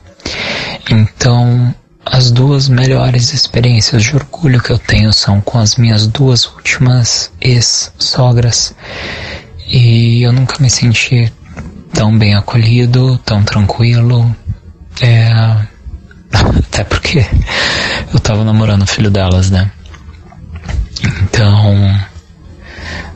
Então, 0.90 1.76
as 2.06 2.32
duas 2.32 2.70
melhores 2.70 3.34
experiências 3.34 4.04
de 4.04 4.16
orgulho 4.16 4.64
que 4.64 4.72
eu 4.72 4.80
tenho 4.80 5.12
são 5.12 5.42
com 5.42 5.60
as 5.60 5.76
minhas 5.76 6.08
duas 6.08 6.46
últimas 6.46 7.34
ex-sogras. 7.42 8.74
E 9.68 10.24
eu 10.24 10.32
nunca 10.32 10.56
me 10.62 10.70
senti 10.70 11.32
tão 11.94 12.18
bem 12.18 12.34
acolhido, 12.34 13.18
tão 13.26 13.44
tranquilo. 13.44 14.34
É... 15.02 15.79
Até 16.68 16.84
porque 16.84 17.26
eu 18.14 18.20
tava 18.20 18.44
namorando 18.44 18.84
o 18.84 18.88
filho 18.88 19.10
delas, 19.10 19.50
né? 19.50 19.72
Então. 21.24 22.00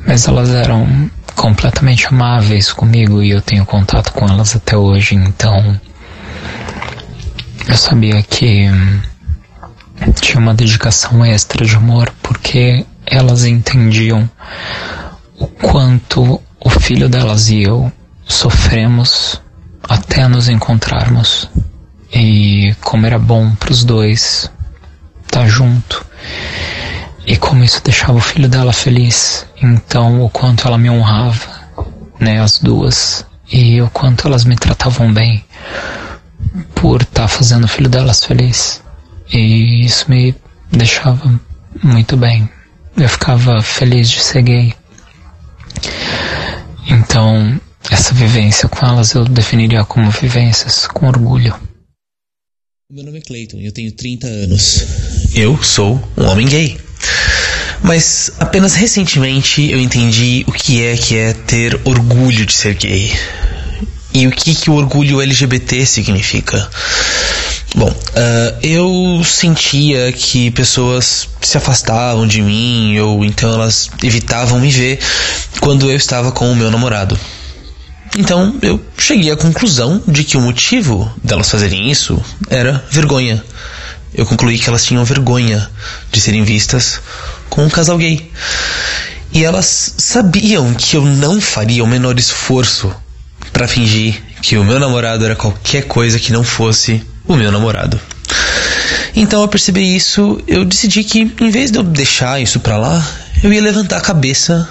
Mas 0.06 0.28
elas 0.28 0.50
eram 0.50 1.10
completamente 1.36 2.08
amáveis 2.08 2.72
comigo 2.72 3.22
e 3.22 3.32
eu 3.32 3.42
tenho 3.42 3.66
contato 3.66 4.12
com 4.12 4.28
elas 4.28 4.56
até 4.56 4.76
hoje, 4.78 5.16
então. 5.16 5.80
Eu 7.68 7.78
sabia 7.78 8.22
que 8.22 8.70
tinha 10.20 10.40
uma 10.40 10.54
dedicação 10.54 11.26
extra 11.26 11.66
de 11.66 11.76
amor 11.76 12.14
porque 12.22 12.86
elas 13.06 13.46
entendiam 13.46 14.30
o 15.38 15.48
quanto 15.48 16.42
o 16.60 16.70
filho 16.70 17.08
delas 17.08 17.50
e 17.50 17.64
eu 17.64 17.92
sofremos 18.26 19.42
até 19.88 20.28
nos 20.28 20.50
encontrarmos 20.50 21.50
e 22.14 22.76
como 22.82 23.06
era 23.06 23.18
bom 23.18 23.56
para 23.56 23.72
os 23.72 23.84
dois 23.84 24.52
estar 25.26 25.48
junto. 25.48 26.06
E 27.26 27.38
como 27.38 27.64
isso 27.64 27.82
deixava 27.84 28.14
o 28.14 28.22
filho 28.22 28.48
dela 28.48 28.72
feliz. 28.72 29.48
Então 29.62 30.24
o 30.24 30.30
quanto 30.30 30.68
ela 30.68 30.78
me 30.78 30.90
honrava 30.90 31.64
né 32.20 32.40
as 32.40 32.60
duas. 32.60 33.26
E 33.52 33.82
o 33.82 33.90
quanto 33.90 34.28
elas 34.28 34.46
me 34.46 34.56
tratavam 34.56 35.12
bem 35.12 35.44
por 36.76 37.02
estar 37.02 37.28
fazendo 37.28 37.66
o 37.66 37.68
filho 37.68 37.90
delas 37.90 38.24
feliz. 38.24 38.82
E 39.32 39.86
isso 39.86 40.10
me 40.10 40.36
deixava 40.72 41.40
muito 41.84 42.16
bem. 42.16 42.50
Eu 42.96 43.10
ficava 43.10 43.62
feliz 43.62 44.10
de 44.10 44.22
ser 44.22 44.44
gay. 44.44 44.74
Então, 46.88 47.60
essa 47.90 48.14
vivência 48.14 48.70
com 48.70 48.86
elas 48.86 49.14
eu 49.14 49.26
definiria 49.26 49.84
como 49.84 50.12
vivências 50.12 50.88
com 50.88 51.08
orgulho. 51.08 51.56
Meu 52.94 53.04
nome 53.04 53.18
é 53.18 53.22
Clayton 53.22 53.58
e 53.58 53.66
eu 53.66 53.72
tenho 53.72 53.92
30 53.92 54.28
anos. 54.28 54.84
Eu 55.34 55.58
sou 55.64 56.00
um 56.16 56.26
homem 56.26 56.46
gay. 56.46 56.78
Mas 57.82 58.30
apenas 58.40 58.76
recentemente 58.76 59.68
eu 59.68 59.82
entendi 59.82 60.46
o 60.48 60.52
que 60.52 60.84
é 60.84 60.96
que 60.96 61.18
é 61.18 61.34
ter 61.34 61.82
orgulho 61.86 62.46
de 62.46 62.54
ser 62.54 62.76
gay. 62.76 63.12
E 64.14 64.28
o 64.28 64.32
que, 64.32 64.54
que 64.54 64.70
o 64.70 64.76
orgulho 64.76 65.20
LGBT 65.24 65.84
significa. 65.88 66.70
Bom, 67.74 67.92
ah, 68.16 68.60
eu 68.62 69.24
sentia 69.26 70.12
que 70.12 70.52
pessoas 70.52 71.28
se 71.42 71.58
afastavam 71.58 72.28
de 72.28 72.44
mim 72.44 73.00
ou 73.00 73.26
então 73.26 73.52
elas 73.52 73.90
evitavam 74.04 74.60
me 74.60 74.70
ver 74.70 75.00
quando 75.60 75.90
eu 75.90 75.98
estava 75.98 76.32
com 76.32 76.52
o 76.52 76.56
meu 76.56 76.70
namorado. 76.70 77.20
Então 78.18 78.56
eu 78.62 78.80
cheguei 78.98 79.32
à 79.32 79.38
conclusão 79.38 80.02
de 80.08 80.24
que 80.24 80.38
o 80.38 80.42
motivo 80.42 81.12
delas 81.24 81.50
fazerem 81.50 81.90
isso 81.90 82.22
era 82.50 82.84
vergonha. 82.92 83.44
Eu 84.14 84.26
concluí 84.26 84.60
que 84.60 84.70
elas 84.70 84.86
tinham 84.86 85.04
vergonha 85.04 85.68
de 86.12 86.22
serem 86.22 86.44
vistas 86.44 87.02
com 87.50 87.66
um 87.66 87.70
casal 87.70 87.98
gay. 87.98 88.32
E 89.34 89.44
elas 89.44 89.96
sabiam 89.98 90.76
que 90.76 90.96
eu 90.96 91.04
não 91.04 91.42
faria 91.42 91.84
o 91.84 91.88
menor 91.88 92.20
esforço 92.20 92.94
para 93.52 93.68
fingir 93.68 94.22
que 94.44 94.58
o 94.58 94.64
meu 94.64 94.80
namorado 94.80 95.26
era 95.26 95.36
qualquer 95.36 95.84
coisa 95.86 96.20
que 96.20 96.32
não 96.32 96.44
fosse 96.44 97.02
o 97.28 97.36
meu 97.36 97.52
namorado. 97.52 98.00
Então 99.16 99.42
ao 99.42 99.48
perceber 99.48 99.82
isso, 99.82 100.40
eu 100.48 100.64
decidi 100.64 101.04
que 101.04 101.20
em 101.40 101.50
vez 101.50 101.72
de 101.72 101.80
eu 101.80 101.84
deixar 101.84 102.40
isso 102.40 102.60
pra 102.60 102.78
lá, 102.78 103.04
eu 103.44 103.52
ia 103.52 103.62
levantar 103.62 103.98
a 103.98 104.02
cabeça 104.02 104.68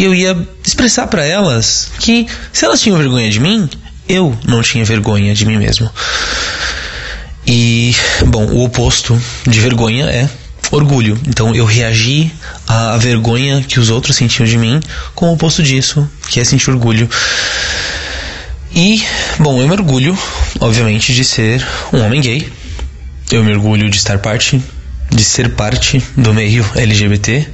e 0.00 0.04
eu 0.04 0.14
ia 0.14 0.48
expressar 0.66 1.08
pra 1.08 1.26
elas 1.26 1.92
que 1.98 2.26
se 2.54 2.64
elas 2.64 2.80
tinham 2.80 2.96
vergonha 2.96 3.28
de 3.28 3.38
mim, 3.38 3.68
eu 4.08 4.34
não 4.48 4.62
tinha 4.62 4.82
vergonha 4.82 5.34
de 5.34 5.44
mim 5.44 5.58
mesmo. 5.58 5.90
E, 7.46 7.94
bom, 8.24 8.46
o 8.46 8.64
oposto 8.64 9.20
de 9.46 9.60
vergonha 9.60 10.06
é 10.06 10.26
orgulho. 10.70 11.20
Então 11.28 11.54
eu 11.54 11.66
reagi 11.66 12.32
à 12.66 12.96
vergonha 12.96 13.62
que 13.62 13.78
os 13.78 13.90
outros 13.90 14.16
sentiam 14.16 14.46
de 14.46 14.56
mim 14.56 14.80
com 15.14 15.26
o 15.26 15.34
oposto 15.34 15.62
disso, 15.62 16.08
que 16.30 16.40
é 16.40 16.44
sentir 16.44 16.70
orgulho. 16.70 17.06
E, 18.74 19.04
bom, 19.38 19.60
eu 19.60 19.68
me 19.68 19.74
orgulho, 19.74 20.18
obviamente, 20.60 21.12
de 21.12 21.24
ser 21.24 21.62
um 21.92 22.00
homem 22.00 22.22
gay. 22.22 22.50
Eu 23.30 23.44
me 23.44 23.52
orgulho 23.52 23.90
de 23.90 23.98
estar 23.98 24.18
parte, 24.18 24.62
de 25.10 25.24
ser 25.24 25.50
parte 25.50 26.02
do 26.16 26.32
meio 26.32 26.64
LGBT, 26.74 27.46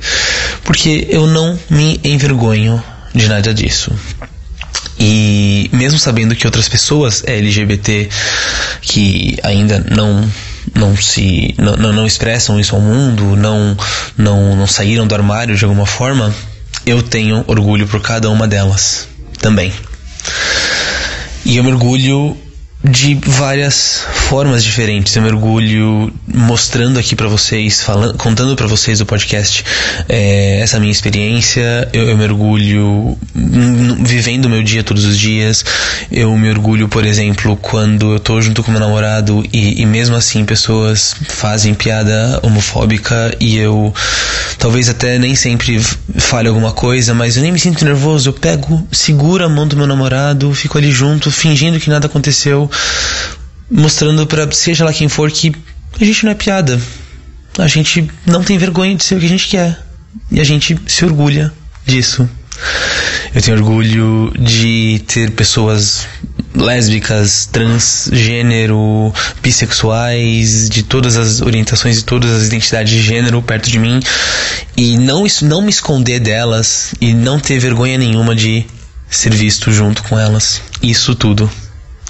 porque 0.64 1.06
eu 1.10 1.26
não 1.26 1.58
me 1.70 2.00
envergonho 2.04 2.82
de 3.14 3.28
nada 3.28 3.52
disso. 3.54 3.92
E 4.98 5.68
mesmo 5.72 5.98
sabendo 5.98 6.34
que 6.34 6.46
outras 6.46 6.68
pessoas 6.68 7.22
LGBT 7.26 8.08
que 8.80 9.38
ainda 9.42 9.84
não 9.90 10.28
não 10.74 10.96
se 10.96 11.54
não, 11.58 11.76
não, 11.76 12.06
expressam 12.06 12.58
isso 12.58 12.74
ao 12.74 12.80
mundo, 12.80 13.36
não, 13.36 13.76
não 14.16 14.56
não 14.56 14.66
saíram 14.66 15.06
do 15.06 15.14
armário 15.14 15.56
de 15.56 15.64
alguma 15.64 15.86
forma, 15.86 16.34
eu 16.84 17.02
tenho 17.02 17.44
orgulho 17.46 17.86
por 17.86 18.00
cada 18.00 18.30
uma 18.30 18.48
delas 18.48 19.06
também. 19.38 19.72
E 21.44 21.56
eu 21.56 21.64
me 21.64 21.70
orgulho 21.70 22.36
de 22.88 23.18
várias 23.26 24.04
formas 24.12 24.62
diferentes. 24.62 25.14
Eu 25.16 25.22
me 25.22 25.28
orgulho 25.28 26.12
mostrando 26.26 26.98
aqui 26.98 27.16
pra 27.16 27.28
vocês, 27.28 27.82
falando, 27.82 28.16
contando 28.16 28.54
pra 28.54 28.66
vocês 28.66 28.98
do 28.98 29.06
podcast 29.06 29.64
é, 30.08 30.60
essa 30.60 30.78
minha 30.78 30.92
experiência. 30.92 31.88
Eu, 31.92 32.08
eu 32.08 32.16
me 32.16 32.24
orgulho 32.24 33.18
hum, 33.34 34.04
vivendo 34.04 34.46
o 34.46 34.48
meu 34.48 34.62
dia 34.62 34.82
todos 34.82 35.04
os 35.04 35.18
dias. 35.18 35.64
Eu 36.10 36.36
me 36.36 36.48
orgulho, 36.48 36.88
por 36.88 37.04
exemplo, 37.04 37.56
quando 37.56 38.12
eu 38.12 38.20
tô 38.20 38.40
junto 38.40 38.62
com 38.62 38.70
meu 38.70 38.80
namorado 38.80 39.44
e, 39.52 39.80
e 39.80 39.86
mesmo 39.86 40.16
assim 40.16 40.44
pessoas 40.44 41.14
fazem 41.28 41.74
piada 41.74 42.40
homofóbica 42.42 43.34
e 43.40 43.56
eu 43.56 43.92
talvez 44.58 44.88
até 44.88 45.18
nem 45.18 45.34
sempre 45.34 45.80
fale 46.16 46.48
alguma 46.48 46.72
coisa, 46.72 47.14
mas 47.14 47.36
eu 47.36 47.42
nem 47.42 47.52
me 47.52 47.58
sinto 47.58 47.84
nervoso. 47.84 48.30
Eu 48.30 48.32
pego, 48.32 48.86
seguro 48.92 49.44
a 49.44 49.48
mão 49.48 49.66
do 49.66 49.76
meu 49.76 49.86
namorado, 49.86 50.52
fico 50.54 50.78
ali 50.78 50.90
junto, 50.90 51.30
fingindo 51.30 51.80
que 51.80 51.90
nada 51.90 52.06
aconteceu, 52.06 52.70
mostrando 53.70 54.26
pra 54.26 54.50
seja 54.52 54.84
lá 54.84 54.92
quem 54.92 55.08
for 55.08 55.30
que 55.30 55.52
a 56.00 56.04
gente 56.04 56.24
não 56.24 56.32
é 56.32 56.34
piada. 56.34 56.80
A 57.58 57.66
gente 57.66 58.08
não 58.26 58.42
tem 58.42 58.58
vergonha 58.58 58.94
de 58.94 59.02
ser 59.02 59.16
o 59.16 59.20
que 59.20 59.26
a 59.26 59.30
gente 59.30 59.48
quer. 59.48 59.78
E 60.30 60.40
a 60.40 60.44
gente 60.44 60.78
se 60.86 61.04
orgulha 61.04 61.52
disso. 61.86 62.28
Eu 63.34 63.42
tenho 63.42 63.56
orgulho 63.56 64.32
de 64.38 65.02
ter 65.06 65.30
pessoas 65.32 66.06
lésbicas, 66.54 67.46
transgênero, 67.46 69.12
bissexuais, 69.42 70.68
de 70.70 70.82
todas 70.82 71.16
as 71.16 71.42
orientações 71.42 71.98
e 71.98 72.02
todas 72.02 72.30
as 72.30 72.46
identidades 72.46 72.92
de 72.92 73.02
gênero 73.02 73.42
perto 73.42 73.70
de 73.70 73.78
mim 73.78 74.00
e 74.74 74.96
não 74.96 75.26
isso 75.26 75.44
não 75.44 75.60
me 75.60 75.68
esconder 75.68 76.18
delas 76.18 76.94
e 76.98 77.12
não 77.12 77.38
ter 77.38 77.58
vergonha 77.58 77.98
nenhuma 77.98 78.34
de 78.34 78.66
ser 79.10 79.34
visto 79.34 79.70
junto 79.70 80.02
com 80.04 80.18
elas. 80.18 80.62
Isso 80.82 81.14
tudo 81.14 81.50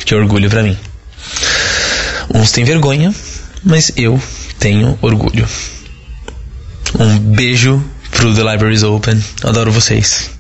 que 0.05 0.15
é 0.15 0.17
orgulho 0.17 0.49
pra 0.51 0.63
mim. 0.63 0.77
Uns 2.35 2.53
têm 2.53 2.65
vergonha, 2.65 3.15
mas 3.65 3.93
eu 3.97 4.21
tenho 4.59 4.99
orgulho. 5.03 5.47
Um 6.99 7.19
beijo 7.19 7.83
pro 8.11 8.35
The 8.35 8.43
Libraries 8.53 8.83
Open. 8.83 9.23
Adoro 9.45 9.71
vocês. 9.73 10.31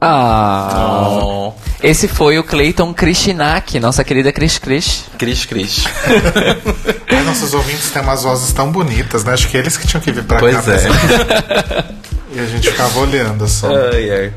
Ah. 0.00 1.50
Esse 1.82 2.08
foi 2.08 2.38
o 2.38 2.44
Clayton 2.44 2.92
Krishinak, 2.94 3.78
nossa 3.78 4.02
querida 4.02 4.32
Cris 4.32 4.58
Cris. 4.58 5.04
Cris, 5.18 5.44
Cris. 5.44 5.84
Ai, 7.08 7.22
nossos 7.24 7.54
ouvintes 7.54 7.90
têm 7.90 8.02
umas 8.02 8.22
vozes 8.22 8.52
tão 8.52 8.70
bonitas, 8.72 9.22
né? 9.24 9.32
Acho 9.34 9.48
que 9.48 9.56
eles 9.56 9.76
que 9.76 9.86
tinham 9.86 10.00
que 10.00 10.10
vir 10.10 10.24
pra 10.24 10.38
Pois 10.38 10.56
cá. 10.56 10.72
é. 10.72 10.74
apresentar. 10.76 11.94
E 12.30 12.40
a 12.40 12.44
gente 12.46 12.70
ficava 12.70 13.00
olhando 13.00 13.48
só. 13.48 13.68
ai, 13.74 14.10
ai. 14.10 14.32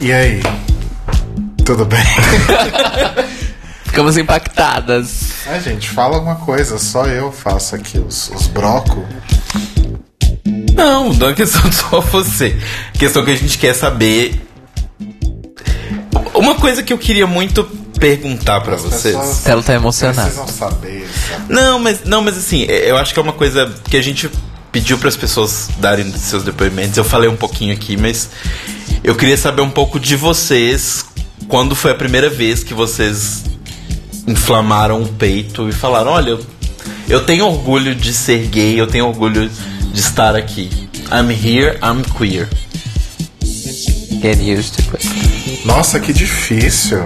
E 0.00 0.12
aí? 0.12 0.40
Tudo 1.70 1.84
bem? 1.84 2.04
Ficamos 3.86 4.16
impactadas. 4.16 5.26
Ai, 5.46 5.60
gente, 5.60 5.88
fala 5.88 6.16
alguma 6.16 6.34
coisa. 6.34 6.76
Só 6.80 7.06
eu 7.06 7.30
faço 7.30 7.76
aqui 7.76 7.96
os, 7.96 8.28
os 8.30 8.48
broco. 8.48 9.06
Não, 10.74 11.12
não 11.12 11.28
é 11.28 11.32
questão 11.32 11.62
de 11.70 11.76
só 11.76 12.00
você. 12.00 12.60
Questão 12.94 13.24
que 13.24 13.30
a 13.30 13.36
gente 13.36 13.56
quer 13.56 13.72
saber. 13.72 14.44
Uma 16.34 16.56
coisa 16.56 16.82
que 16.82 16.92
eu 16.92 16.98
queria 16.98 17.28
muito 17.28 17.62
perguntar 18.00 18.62
pra 18.62 18.74
vocês. 18.74 19.46
Ela 19.46 19.62
tá 19.62 19.72
emocionada. 19.72 20.22
Precisam 20.22 20.48
saber, 20.48 21.08
sabe? 21.28 21.52
Não, 21.52 21.78
mas 21.78 22.04
não, 22.04 22.20
mas 22.20 22.36
assim, 22.36 22.62
eu 22.62 22.96
acho 22.96 23.14
que 23.14 23.20
é 23.20 23.22
uma 23.22 23.32
coisa 23.32 23.72
que 23.88 23.96
a 23.96 24.02
gente 24.02 24.28
pediu 24.72 24.98
para 24.98 25.08
as 25.08 25.16
pessoas 25.16 25.68
darem 25.78 26.10
seus 26.16 26.42
depoimentos. 26.42 26.96
Eu 26.96 27.04
falei 27.04 27.28
um 27.28 27.36
pouquinho 27.36 27.72
aqui, 27.72 27.96
mas 27.96 28.28
eu 29.02 29.14
queria 29.14 29.36
saber 29.36 29.62
um 29.62 29.70
pouco 29.70 29.98
de 29.98 30.16
vocês. 30.16 31.04
Quando 31.50 31.74
foi 31.74 31.90
a 31.90 31.94
primeira 31.96 32.30
vez 32.30 32.62
que 32.62 32.72
vocês 32.72 33.42
inflamaram 34.24 35.02
o 35.02 35.08
peito 35.08 35.68
e 35.68 35.72
falaram: 35.72 36.12
"Olha, 36.12 36.30
eu, 36.30 36.46
eu 37.08 37.24
tenho 37.26 37.44
orgulho 37.44 37.92
de 37.92 38.14
ser 38.14 38.46
gay, 38.46 38.80
eu 38.80 38.86
tenho 38.86 39.06
orgulho 39.06 39.50
de 39.92 40.00
estar 40.00 40.36
aqui. 40.36 40.70
I'm 41.10 41.28
here, 41.32 41.76
I'm 41.82 42.04
queer." 42.16 42.48
Get 44.22 44.38
used 44.38 44.76
to 44.76 44.96
it. 44.96 45.66
Nossa, 45.66 45.98
que 45.98 46.12
difícil. 46.12 47.02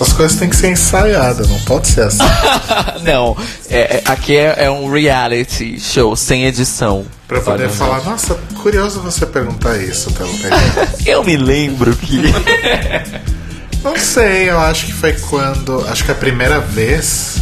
As 0.00 0.12
coisas 0.12 0.38
têm 0.38 0.48
que 0.48 0.56
ser 0.56 0.70
ensaiadas, 0.70 1.48
não 1.48 1.58
pode 1.60 1.86
ser 1.88 2.02
assim. 2.02 2.18
Não, 3.04 3.36
é- 3.70 3.96
é- 3.98 4.02
aqui 4.04 4.36
é, 4.36 4.64
é 4.64 4.70
um 4.70 4.90
reality 4.90 5.78
show 5.80 6.14
sem 6.16 6.44
edição. 6.46 7.04
Pra 7.28 7.38
eu 7.38 7.42
poder 7.42 7.64
Olha, 7.64 7.72
falar, 7.72 8.02
nossa, 8.04 8.34
curioso 8.60 9.00
você 9.00 9.24
perguntar 9.24 9.76
isso, 9.78 10.10
Telo. 10.12 10.30
Eu 11.06 11.22
me 11.24 11.36
lembro 11.36 11.94
que. 11.96 12.20
Não 13.84 13.96
sei, 13.98 14.48
eu 14.48 14.58
acho 14.58 14.86
que 14.86 14.92
foi 14.94 15.12
quando. 15.12 15.86
Acho 15.90 16.04
que 16.04 16.10
a 16.10 16.14
primeira 16.14 16.58
vez. 16.58 17.36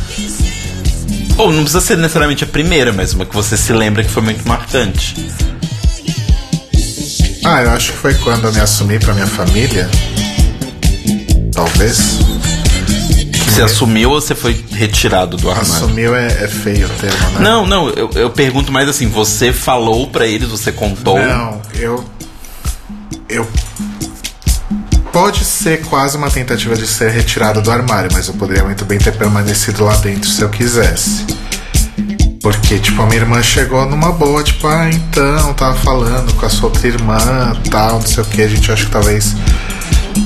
Ou 1.38 1.52
não 1.52 1.62
precisa 1.62 1.80
ser 1.80 1.96
necessariamente 1.96 2.42
a 2.42 2.46
primeira, 2.48 2.92
mas 2.92 3.14
uma 3.14 3.24
que 3.24 3.32
você 3.34 3.56
se 3.56 3.72
lembra 3.72 4.02
que 4.02 4.10
foi 4.10 4.22
muito 4.24 4.46
marcante. 4.46 5.14
Ah, 7.44 7.62
eu 7.62 7.70
acho 7.70 7.92
que 7.92 7.98
foi 7.98 8.14
quando 8.14 8.48
eu 8.48 8.52
me 8.52 8.60
assumi 8.60 8.98
pra 8.98 9.14
minha 9.14 9.26
família. 9.26 9.88
Talvez. 11.54 12.18
Você 13.52 13.62
assumiu 13.62 14.10
ou 14.10 14.20
você 14.20 14.34
foi 14.34 14.64
retirado 14.72 15.36
do 15.36 15.50
armário? 15.50 15.72
Assumiu 15.72 16.14
é, 16.14 16.26
é 16.26 16.48
feio 16.48 16.86
o 16.86 16.90
termo, 16.90 17.30
né? 17.30 17.40
Não, 17.40 17.66
não, 17.66 17.88
eu, 17.90 18.10
eu 18.14 18.30
pergunto 18.30 18.72
mais 18.72 18.88
assim, 18.88 19.08
você 19.08 19.52
falou 19.52 20.08
pra 20.08 20.26
eles, 20.26 20.48
você 20.48 20.72
contou? 20.72 21.18
Não, 21.18 21.60
eu. 21.74 22.04
Eu. 23.28 23.46
Pode 25.12 25.44
ser 25.44 25.82
quase 25.82 26.16
uma 26.16 26.30
tentativa 26.30 26.74
de 26.74 26.86
ser 26.86 27.10
retirado 27.10 27.60
do 27.60 27.70
armário, 27.70 28.10
mas 28.12 28.28
eu 28.28 28.34
poderia 28.34 28.64
muito 28.64 28.84
bem 28.86 28.98
ter 28.98 29.12
permanecido 29.12 29.84
lá 29.84 29.94
dentro 29.96 30.28
se 30.28 30.40
eu 30.40 30.48
quisesse. 30.48 31.26
Porque, 32.42 32.78
tipo, 32.78 33.00
a 33.02 33.06
minha 33.06 33.20
irmã 33.20 33.42
chegou 33.42 33.86
numa 33.86 34.10
boa, 34.10 34.42
tipo, 34.42 34.66
ah, 34.66 34.88
então, 34.90 35.52
tava 35.54 35.76
falando 35.76 36.32
com 36.34 36.46
a 36.46 36.48
sua 36.48 36.70
outra 36.70 36.88
irmã, 36.88 37.18
tal, 37.70 38.00
não 38.00 38.06
sei 38.06 38.22
o 38.22 38.26
que, 38.26 38.42
a 38.42 38.48
gente 38.48 38.72
acha 38.72 38.86
que 38.86 38.90
talvez 38.90 39.36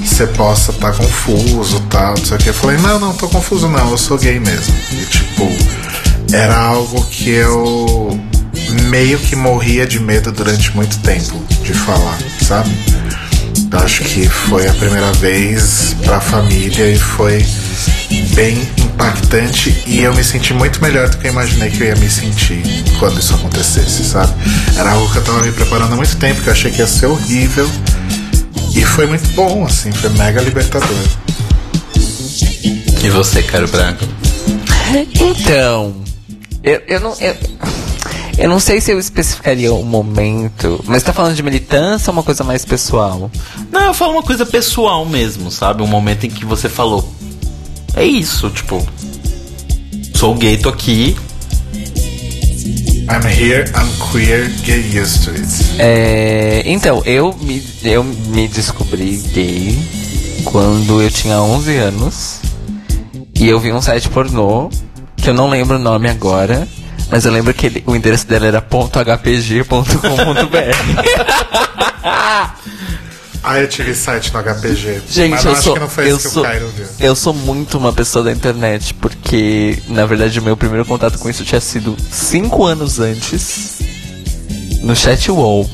você 0.06 0.26
possa 0.26 0.70
estar 0.70 0.92
confuso, 0.92 1.80
tal, 1.90 2.16
não 2.16 2.24
sei 2.24 2.36
o 2.36 2.40
que. 2.40 2.48
Eu 2.48 2.54
falei, 2.54 2.78
não, 2.78 2.98
não, 2.98 3.12
tô 3.12 3.28
confuso 3.28 3.68
não, 3.68 3.90
eu 3.90 3.98
sou 3.98 4.16
gay 4.16 4.40
mesmo. 4.40 4.74
E, 4.92 5.04
tipo, 5.06 5.48
era 6.32 6.56
algo 6.56 7.04
que 7.06 7.30
eu 7.30 8.18
meio 8.88 9.18
que 9.18 9.36
morria 9.36 9.86
de 9.86 10.00
medo 10.00 10.32
durante 10.32 10.74
muito 10.74 10.98
tempo 11.00 11.42
de 11.62 11.74
falar, 11.74 12.18
sabe? 12.40 12.70
Eu 13.70 13.78
acho 13.80 14.04
que 14.04 14.28
foi 14.28 14.66
a 14.66 14.72
primeira 14.74 15.12
vez 15.14 15.94
pra 16.04 16.20
família 16.20 16.90
e 16.90 16.98
foi 16.98 17.44
bem 18.34 18.66
impactante 18.78 19.82
e 19.86 20.02
eu 20.02 20.14
me 20.14 20.24
senti 20.24 20.54
muito 20.54 20.80
melhor 20.82 21.08
do 21.08 21.18
que 21.18 21.26
eu 21.26 21.32
imaginei 21.32 21.70
que 21.70 21.82
eu 21.82 21.88
ia 21.88 21.96
me 21.96 22.08
sentir 22.08 22.62
quando 22.98 23.18
isso 23.18 23.34
acontecesse, 23.34 24.04
sabe? 24.04 24.32
Era 24.76 24.92
algo 24.92 25.10
que 25.10 25.18
eu 25.18 25.24
tava 25.24 25.42
me 25.42 25.52
preparando 25.52 25.92
há 25.92 25.96
muito 25.96 26.16
tempo, 26.16 26.40
que 26.42 26.48
eu 26.48 26.52
achei 26.52 26.70
que 26.70 26.78
ia 26.78 26.86
ser 26.86 27.06
horrível 27.06 27.68
e 28.76 28.84
foi 28.84 29.06
muito 29.06 29.26
bom, 29.30 29.64
assim, 29.64 29.90
foi 29.90 30.10
mega 30.10 30.42
libertador. 30.42 30.96
E 33.02 33.08
você, 33.08 33.42
Caro 33.42 33.66
Branco? 33.68 34.04
Então, 35.14 35.94
eu, 36.62 36.82
eu 36.86 37.00
não. 37.00 37.14
Eu, 37.18 37.34
eu 38.36 38.48
não 38.50 38.60
sei 38.60 38.82
se 38.82 38.90
eu 38.90 38.98
especificaria 38.98 39.72
o 39.72 39.82
momento, 39.82 40.84
mas 40.86 41.02
tá 41.02 41.10
falando 41.10 41.34
de 41.34 41.42
militância 41.42 42.10
ou 42.10 42.16
uma 42.16 42.22
coisa 42.22 42.44
mais 42.44 42.66
pessoal? 42.66 43.30
Não, 43.72 43.80
eu 43.80 43.94
falo 43.94 44.12
uma 44.12 44.22
coisa 44.22 44.44
pessoal 44.44 45.06
mesmo, 45.06 45.50
sabe? 45.50 45.82
Um 45.82 45.86
momento 45.86 46.26
em 46.26 46.30
que 46.30 46.44
você 46.44 46.68
falou. 46.68 47.10
É 47.94 48.04
isso, 48.04 48.50
tipo. 48.50 48.86
Sou 50.14 50.34
gay, 50.34 50.58
tô 50.58 50.68
aqui. 50.68 51.16
I'm 53.08 53.22
here, 53.24 53.64
I'm 53.74 53.88
queer, 54.10 54.48
get 54.64 54.84
used 54.92 55.24
to 55.24 55.30
it. 55.30 55.46
É, 55.78 56.62
então, 56.66 57.02
eu 57.04 57.32
me, 57.40 57.62
eu 57.84 58.02
me 58.02 58.48
descobri 58.48 59.16
gay 59.32 59.78
quando 60.44 61.00
eu 61.00 61.10
tinha 61.10 61.40
11 61.40 61.76
anos. 61.76 62.40
E 63.38 63.48
eu 63.48 63.60
vi 63.60 63.72
um 63.72 63.80
site 63.82 64.08
pornô, 64.08 64.70
que 65.16 65.28
eu 65.30 65.34
não 65.34 65.48
lembro 65.48 65.76
o 65.76 65.80
nome 65.80 66.08
agora, 66.08 66.66
mas 67.10 67.24
eu 67.24 67.32
lembro 67.32 67.54
que 67.54 67.66
ele- 67.66 67.84
o 67.86 67.94
endereço 67.94 68.26
dele 68.26 68.46
era 68.46 68.58
.hpg.com.br. 68.60 69.86
Ah, 73.42 73.60
eu 73.60 73.68
tive 73.68 73.94
site 73.94 74.32
no 74.32 74.40
HPG. 74.42 75.02
Gente, 75.08 75.30
mas 75.30 75.44
eu 75.44 75.52
acho 75.52 75.62
sou, 75.62 75.74
que 75.74 75.80
não 75.80 75.88
foi 75.88 76.10
eu 76.10 76.16
isso 76.16 76.28
que 76.28 76.34
sou, 76.34 76.42
o 76.42 76.46
Cairo 76.46 76.68
viu. 76.76 76.86
eu 77.00 77.14
sou 77.14 77.32
muito 77.32 77.78
uma 77.78 77.92
pessoa 77.92 78.24
da 78.24 78.32
internet, 78.32 78.94
porque 78.94 79.78
na 79.88 80.04
verdade 80.06 80.38
o 80.38 80.42
meu 80.42 80.56
primeiro 80.56 80.84
contato 80.84 81.18
com 81.18 81.28
isso 81.30 81.44
tinha 81.44 81.60
sido 81.60 81.96
cinco 82.10 82.64
anos 82.64 82.98
antes, 82.98 83.78
no 84.82 84.96
chat 84.96 85.30
wall, 85.30 85.68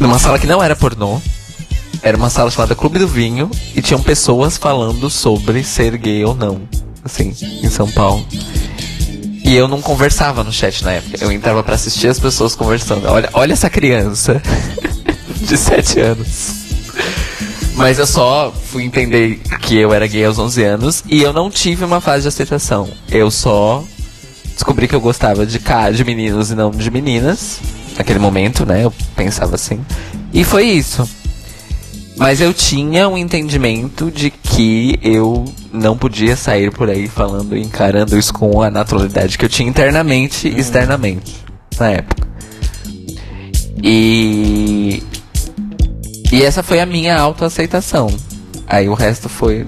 numa 0.00 0.18
sala 0.18 0.38
que 0.38 0.46
não 0.46 0.62
era 0.62 0.74
pornô, 0.74 1.20
era 2.02 2.16
uma 2.16 2.30
sala 2.30 2.50
chamada 2.50 2.74
Clube 2.74 2.98
do 2.98 3.08
Vinho 3.08 3.50
e 3.74 3.80
tinham 3.82 4.00
pessoas 4.00 4.56
falando 4.56 5.08
sobre 5.08 5.62
ser 5.64 5.96
gay 5.96 6.24
ou 6.24 6.34
não, 6.34 6.60
assim, 7.04 7.34
em 7.62 7.70
São 7.70 7.90
Paulo. 7.90 8.26
E 9.44 9.54
eu 9.54 9.68
não 9.68 9.80
conversava 9.80 10.42
no 10.42 10.52
chat 10.52 10.84
na 10.84 10.92
época. 10.92 11.18
Eu 11.20 11.30
entrava 11.30 11.62
pra 11.62 11.76
assistir 11.76 12.08
as 12.08 12.18
pessoas 12.18 12.56
conversando. 12.56 13.06
Olha, 13.06 13.30
olha 13.32 13.52
essa 13.52 13.70
criança 13.70 14.42
de 15.40 15.56
7 15.56 16.00
anos. 16.00 16.66
Mas 17.74 17.98
eu 17.98 18.06
só 18.06 18.52
fui 18.52 18.84
entender 18.84 19.38
que 19.60 19.76
eu 19.76 19.92
era 19.92 20.06
gay 20.06 20.24
aos 20.24 20.38
11 20.38 20.62
anos 20.64 21.04
e 21.06 21.22
eu 21.22 21.32
não 21.32 21.50
tive 21.50 21.84
uma 21.84 22.00
fase 22.00 22.22
de 22.22 22.28
aceitação. 22.28 22.88
Eu 23.10 23.30
só 23.30 23.84
descobri 24.54 24.88
que 24.88 24.94
eu 24.94 25.00
gostava 25.00 25.44
de 25.44 25.58
cá 25.58 25.90
de 25.90 26.02
meninos 26.02 26.50
e 26.50 26.54
não 26.54 26.70
de 26.70 26.90
meninas. 26.90 27.60
Naquele 27.98 28.18
momento, 28.18 28.64
né? 28.64 28.84
Eu 28.84 28.92
pensava 29.14 29.54
assim. 29.54 29.84
E 30.32 30.44
foi 30.44 30.64
isso. 30.64 31.08
Mas 32.16 32.40
eu 32.40 32.54
tinha 32.54 33.08
um 33.08 33.18
entendimento 33.18 34.10
de 34.10 34.30
que 34.30 34.98
eu 35.02 35.44
não 35.70 35.98
podia 35.98 36.34
sair 36.34 36.70
por 36.70 36.88
aí 36.88 37.08
falando 37.08 37.54
e 37.54 37.60
encarando 37.60 38.18
isso 38.18 38.32
com 38.32 38.62
a 38.62 38.70
naturalidade 38.70 39.36
que 39.36 39.44
eu 39.44 39.48
tinha 39.48 39.68
internamente 39.68 40.48
e 40.48 40.58
externamente 40.58 41.36
na 41.78 41.90
época. 41.90 42.26
E. 43.82 45.02
E 46.32 46.42
essa 46.42 46.62
foi 46.62 46.80
a 46.80 46.86
minha 46.86 47.16
autoaceitação. 47.18 48.14
Aí 48.66 48.88
o 48.88 48.94
resto 48.94 49.28
foi 49.28 49.64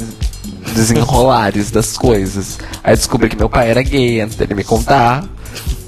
desenrolares 0.74 1.70
das 1.70 1.97
coisas. 1.97 2.59
Aí 2.82 2.94
descobri 2.94 3.28
que 3.28 3.36
meu 3.36 3.48
pai 3.48 3.70
era 3.70 3.82
gay 3.82 4.20
antes 4.20 4.36
dele 4.36 4.55
me 4.55 4.64
contar. 4.64 5.24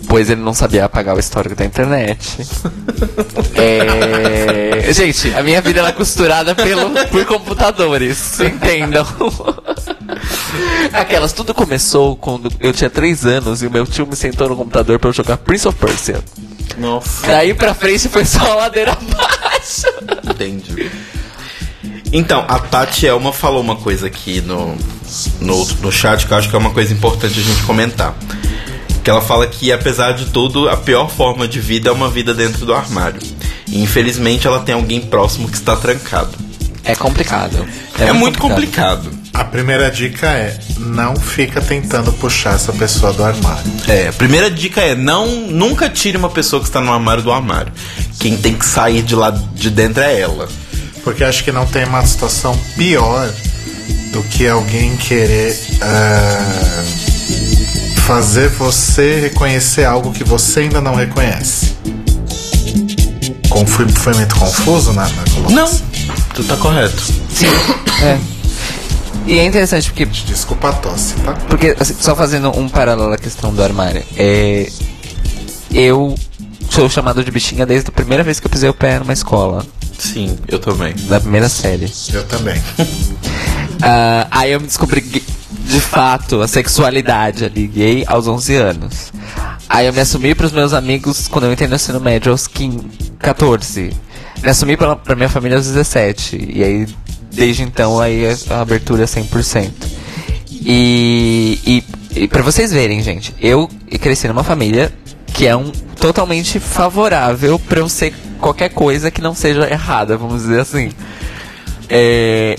Pois 0.09 0.29
ele 0.29 0.41
não 0.41 0.53
sabia 0.53 0.85
apagar 0.85 1.15
o 1.15 1.21
histórico 1.21 1.55
da 1.55 1.65
internet. 1.65 2.45
É... 3.55 4.93
Gente, 4.93 5.33
a 5.35 5.43
minha 5.43 5.61
vida 5.61 5.81
ela 5.81 5.91
é 5.91 5.93
costurada 5.93 6.55
pelo, 6.55 6.91
por 7.09 7.25
computadores, 7.27 8.41
entendam. 8.41 9.07
Aquelas, 10.93 11.33
tudo 11.33 11.55
começou 11.55 12.17
quando 12.17 12.51
eu 12.59 12.73
tinha 12.73 12.91
3 12.91 13.25
anos 13.27 13.63
e 13.63 13.67
o 13.67 13.71
meu 13.71 13.87
tio 13.87 14.07
me 14.07 14.17
sentou 14.17 14.49
no 14.49 14.57
computador 14.57 14.99
pra 14.99 15.11
eu 15.11 15.13
jogar 15.13 15.37
Prince 15.37 15.69
of 15.69 15.79
Persia. 15.79 16.19
Nossa. 16.77 17.27
Daí 17.27 17.55
pra 17.55 17.75
frente 17.75 18.09
foi 18.09 18.25
só 18.25 18.53
a 18.53 18.55
ladeira 18.55 18.93
abaixo. 18.93 19.50
Entendi. 20.31 20.91
Então, 22.13 22.45
a 22.49 22.59
Tati 22.59 23.07
Elma 23.07 23.33
falou 23.33 23.61
uma 23.61 23.77
coisa 23.77 24.09
aqui 24.09 24.41
no, 24.41 24.77
no, 25.41 25.65
no 25.81 25.93
chat 25.93 26.27
que 26.27 26.33
eu 26.33 26.37
acho 26.37 26.49
que 26.49 26.57
é 26.57 26.59
uma 26.59 26.71
coisa 26.71 26.93
importante 26.93 27.39
a 27.39 27.43
gente 27.43 27.63
comentar. 27.63 28.17
Que 29.03 29.09
ela 29.09 29.21
fala 29.21 29.47
que, 29.47 29.73
apesar 29.73 30.13
de 30.13 30.27
tudo, 30.27 30.69
a 30.69 30.77
pior 30.77 31.09
forma 31.09 31.47
de 31.49 31.61
vida 31.61 31.89
é 31.89 31.93
uma 31.93 32.09
vida 32.09 32.35
dentro 32.35 32.67
do 32.67 32.75
armário. 32.75 33.21
E, 33.69 33.81
infelizmente, 33.83 34.47
ela 34.47 34.61
tem 34.61 34.75
alguém 34.75 35.01
próximo 35.01 35.49
que 35.49 35.57
está 35.57 35.77
trancado. 35.77 36.37
É 36.85 36.95
complicado. 36.95 37.67
É, 37.99 38.13
muito 38.13 38.39
complicado. 38.39 39.20
A 39.33 39.45
primeira 39.45 39.91
dica 39.91 40.27
é 40.27 40.59
não 40.79 41.15
fica 41.15 41.61
tentando 41.61 42.13
puxar 42.13 42.55
essa 42.55 42.73
pessoa 42.73 43.13
do 43.13 43.25
armário. 43.25 43.73
É, 43.89 44.09
a 44.09 44.13
primeira 44.13 44.51
dica 44.51 44.81
é 44.81 44.95
não 44.95 45.27
nunca 45.47 45.89
tire 45.89 46.17
uma 46.17 46.31
pessoa 46.31 46.61
que 46.61 46.69
está 46.69 46.81
no 46.81 46.93
armário 46.93 47.23
do 47.23 47.31
armário. 47.31 47.73
Quem 48.19 48.37
tem 48.37 48.55
que 48.55 48.65
sair 48.65 49.03
de 49.03 49.15
lá 49.15 49.31
de 49.31 49.71
dentro 49.71 50.03
é 50.03 50.21
ela. 50.21 50.49
Porque 51.05 51.25
acho 51.25 51.45
que 51.45 51.53
não 51.53 51.65
tem 51.67 51.85
uma 51.85 52.05
situação 52.05 52.57
pior 52.77 53.33
do 54.13 54.23
que 54.25 54.47
alguém 54.47 54.97
querer 54.97 55.59
ah, 55.81 56.85
fazer 58.07 58.49
você 58.51 59.21
reconhecer 59.21 59.85
algo 59.85 60.13
que 60.13 60.25
você 60.25 60.61
ainda 60.61 60.81
não 60.81 60.95
reconhece. 60.95 61.77
Com 63.49 63.67
foi, 63.67 63.87
muito 64.15 64.35
confuso 64.35 64.93
na, 64.93 65.09
na 65.09 65.25
colocação? 65.33 65.51
Não, 65.51 65.81
tu 66.35 66.45
tá 66.45 66.57
correto. 66.57 67.03
É. 68.03 68.40
E 69.27 69.39
é 69.39 69.45
interessante 69.45 69.91
porque 69.91 70.05
Desculpa 70.07 70.71
a 70.71 70.73
tosse, 70.73 71.15
tá? 71.17 71.33
Porque, 71.49 71.77
assim, 71.79 71.95
só 72.01 72.17
fazendo 72.17 72.51
um 72.59 72.69
paralelo 72.69 73.13
à 73.13 73.19
questão 73.19 73.53
do 73.55 73.63
armário, 73.63 74.03
é. 74.17 74.69
Eu 75.73 76.17
sou 76.69 76.89
chamado 76.89 77.23
de 77.23 77.31
bichinha 77.31 77.65
desde 77.65 77.89
a 77.91 77.93
primeira 77.93 78.25
vez 78.25 78.41
que 78.41 78.47
eu 78.47 78.51
pisei 78.51 78.69
o 78.69 78.75
pé 78.75 78.99
numa 78.99 79.13
escola, 79.13 79.65
Sim, 79.99 80.37
eu 80.49 80.59
também. 80.59 80.95
da 81.09 81.21
primeira 81.21 81.49
série. 81.49 81.93
Eu 82.13 82.25
também. 82.25 82.61
Ah, 83.83 84.27
aí 84.31 84.53
eu 84.53 84.61
me 84.61 84.67
descobri 84.67 85.01
de 85.01 85.81
fato 85.81 86.43
a 86.43 86.47
sexualidade 86.47 87.47
ali 87.47 87.67
gay 87.67 88.05
aos 88.07 88.27
11 88.29 88.55
anos. 88.57 89.11
Aí 89.67 89.87
eu 89.87 89.93
me 89.95 90.01
assumi 90.01 90.35
pros 90.35 90.53
meus 90.53 90.75
amigos 90.75 91.29
quando 91.29 91.45
eu 91.47 91.53
entrei 91.55 91.67
no 91.67 91.77
ensino 91.77 91.99
médio 91.99 92.31
aos 92.31 92.47
15, 92.47 92.79
14. 93.19 93.91
Me 94.43 94.51
assumi 94.51 94.77
pra, 94.77 94.97
pra 94.97 95.17
minha 95.17 95.31
família 95.31 95.57
aos 95.57 95.67
17. 95.67 96.51
E 96.53 96.63
aí, 96.63 96.87
desde 97.33 97.63
então, 97.63 98.01
aí 98.01 98.25
a, 98.51 98.61
abertura 98.61 99.03
é 99.03 99.07
100%. 99.07 99.71
E, 100.51 101.59
e, 101.67 102.21
e 102.23 102.29
pra 102.29 102.43
vocês 102.43 102.73
verem, 102.73 103.03
gente, 103.03 103.35
eu 103.41 103.69
cresci 104.01 104.29
numa 104.29 104.45
família 104.45 104.93
que 105.33 105.47
é 105.47 105.57
um 105.57 105.71
totalmente 106.01 106.59
favorável 106.59 107.59
pra 107.59 107.81
eu 107.81 107.89
ser 107.89 108.13
qualquer 108.39 108.71
coisa 108.71 109.11
que 109.11 109.21
não 109.21 109.35
seja 109.35 109.71
errada, 109.71 110.17
vamos 110.17 110.43
dizer 110.43 110.61
assim. 110.61 110.91
É, 111.89 112.59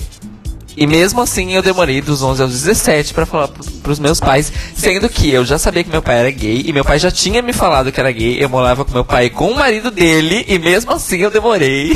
e 0.76 0.86
mesmo 0.86 1.20
assim 1.20 1.52
eu 1.52 1.62
demorei 1.62 2.00
dos 2.00 2.22
11 2.22 2.42
aos 2.42 2.52
17 2.52 3.14
pra 3.14 3.26
falar 3.26 3.48
pros, 3.82 3.98
meus 3.98 4.20
pais, 4.20 4.52
sendo 4.74 5.08
que 5.08 5.30
eu 5.30 5.44
já 5.44 5.58
sabia 5.58 5.84
que 5.84 5.90
meu 5.90 6.02
pai 6.02 6.18
era 6.18 6.30
gay 6.30 6.64
e 6.66 6.72
meu 6.72 6.84
pai 6.84 6.98
já 6.98 7.10
tinha 7.10 7.42
me 7.42 7.52
falado 7.52 7.92
que 7.92 8.00
era 8.00 8.10
gay. 8.10 8.42
Eu 8.42 8.48
morava 8.48 8.84
com 8.84 8.92
meu 8.92 9.04
pai 9.04 9.26
e 9.26 9.30
com 9.30 9.50
o 9.50 9.56
marido 9.56 9.90
dele 9.90 10.44
e 10.48 10.58
mesmo 10.58 10.92
assim 10.92 11.18
eu 11.18 11.30
demorei 11.30 11.92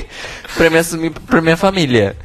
pra 0.56 0.70
me 0.70 0.78
assumir 0.78 1.10
pra 1.10 1.40
minha 1.40 1.56
família. 1.56 2.16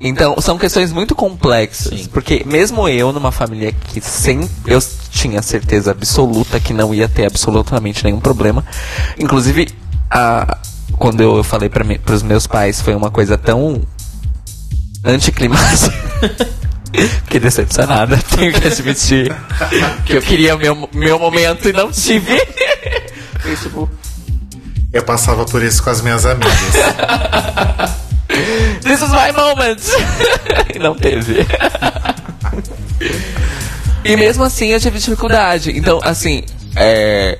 Então, 0.00 0.34
são 0.40 0.58
questões 0.58 0.92
muito 0.92 1.14
complexas, 1.14 2.08
porque 2.08 2.42
mesmo 2.44 2.88
eu 2.88 3.12
numa 3.12 3.30
família 3.30 3.72
que 3.72 4.00
sem 4.00 4.48
eu 4.66 4.78
tinha 5.10 5.40
certeza 5.40 5.92
absoluta 5.92 6.58
que 6.58 6.72
não 6.72 6.92
ia 6.92 7.08
ter 7.08 7.24
absolutamente 7.24 8.04
nenhum 8.04 8.20
problema, 8.20 8.64
inclusive 9.18 9.68
a 10.10 10.58
quando 10.98 11.20
eu 11.22 11.42
falei 11.42 11.68
para 11.68 12.14
os 12.14 12.22
meus 12.22 12.46
pais 12.46 12.80
foi 12.80 12.94
uma 12.94 13.10
coisa 13.10 13.36
tão 13.36 13.82
anticlimática. 15.04 15.94
Fiquei 17.24 17.40
decepcionada, 17.40 18.16
tenho 18.36 18.52
que 18.52 18.66
admitir. 18.68 19.34
que 20.06 20.14
eu 20.14 20.22
queria 20.22 20.56
meu, 20.56 20.88
meu 20.92 21.18
momento 21.18 21.68
e 21.68 21.72
não 21.72 21.90
tive. 21.90 22.36
Tipo, 23.62 23.90
Eu 24.92 25.02
passava 25.02 25.44
por 25.44 25.62
isso 25.62 25.82
com 25.82 25.90
as 25.90 26.00
minhas 26.00 26.24
amigas. 26.24 26.54
This 28.82 29.02
is 29.02 29.10
my 29.10 29.32
moment! 29.32 29.80
e 30.74 30.78
não 30.78 30.94
teve. 30.94 31.46
e 34.04 34.16
mesmo 34.16 34.44
assim 34.44 34.68
eu 34.68 34.80
tive 34.80 34.98
dificuldade. 34.98 35.76
Então, 35.76 36.00
assim, 36.02 36.44
é. 36.76 37.38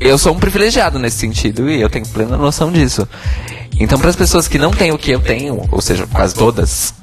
Eu 0.00 0.16
sou 0.16 0.34
um 0.34 0.38
privilegiado 0.38 0.98
nesse 0.98 1.18
sentido 1.18 1.70
e 1.70 1.80
eu 1.80 1.90
tenho 1.90 2.06
plena 2.06 2.36
noção 2.36 2.72
disso. 2.72 3.06
Então, 3.78 3.98
para 3.98 4.08
as 4.08 4.16
pessoas 4.16 4.48
que 4.48 4.58
não 4.58 4.70
têm 4.70 4.92
o 4.92 4.98
que 4.98 5.10
eu 5.10 5.20
tenho, 5.20 5.68
ou 5.70 5.80
seja, 5.80 6.06
quase 6.06 6.34
todas, 6.34 6.94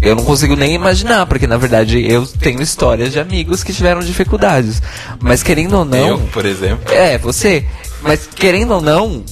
eu 0.00 0.16
não 0.16 0.24
consigo 0.24 0.56
nem 0.56 0.74
imaginar, 0.74 1.26
porque 1.26 1.46
na 1.46 1.56
verdade 1.56 2.04
eu 2.04 2.26
tenho 2.26 2.60
histórias 2.60 3.12
de 3.12 3.20
amigos 3.20 3.62
que 3.62 3.72
tiveram 3.72 4.00
dificuldades. 4.00 4.82
Mas 5.20 5.42
querendo 5.42 5.78
ou 5.78 5.84
não. 5.84 6.08
Eu, 6.08 6.18
por 6.32 6.44
exemplo. 6.44 6.92
É, 6.92 7.16
você. 7.18 7.64
Mas 8.02 8.26
querendo 8.26 8.72
ou 8.72 8.80
não, 8.80 9.22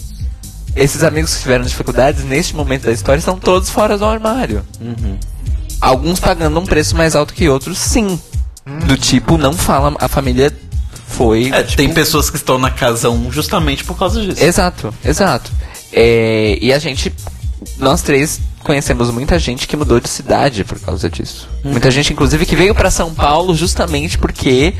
esses 0.77 1.03
amigos 1.03 1.35
que 1.35 1.43
tiveram 1.43 1.65
dificuldades 1.65 2.24
neste 2.24 2.55
momento 2.55 2.85
da 2.85 2.93
história 2.93 3.19
estão 3.19 3.39
todos 3.39 3.69
fora 3.69 3.99
do 3.99 4.05
armário. 4.05 4.65
Alguns 5.81 6.20
pagando 6.20 6.61
um 6.61 6.66
preço 6.66 6.97
mais 6.97 7.16
alto 7.16 7.35
que 7.35 7.49
outros, 7.49 7.78
sim. 7.78 8.20
Do 8.87 8.97
tipo, 8.97 9.37
não 9.37 9.55
fala, 9.55 9.97
a 9.99 10.07
família 10.07 10.55
foi. 11.11 11.51
É, 11.53 11.62
tipo, 11.62 11.77
tem 11.77 11.93
pessoas 11.93 12.31
que 12.31 12.37
estão 12.37 12.59
na 12.59 12.70
casa 12.70 13.11
1 13.11 13.31
justamente 13.32 13.85
por 13.85 13.97
causa 13.97 14.20
disso. 14.23 14.43
Exato, 14.43 14.95
exato. 15.05 15.51
É, 15.93 16.59
e 16.61 16.73
a 16.73 16.78
gente, 16.78 17.12
nós 17.78 18.03
três 18.03 18.41
conhecemos 18.62 19.11
muita 19.11 19.39
gente 19.39 19.66
que 19.66 19.77
mudou 19.77 20.01
de 20.01 20.09
cidade 20.09 20.65
por 20.65 20.78
causa 20.78 21.09
disso. 21.09 21.49
Muita 21.65 21.91
gente, 21.91 22.12
inclusive, 22.12 22.47
que 22.47 22.55
veio 22.55 22.74
pra 22.74 22.91
São 22.91 23.12
Paulo 23.12 23.55
justamente 23.55 24.19
porque 24.19 24.74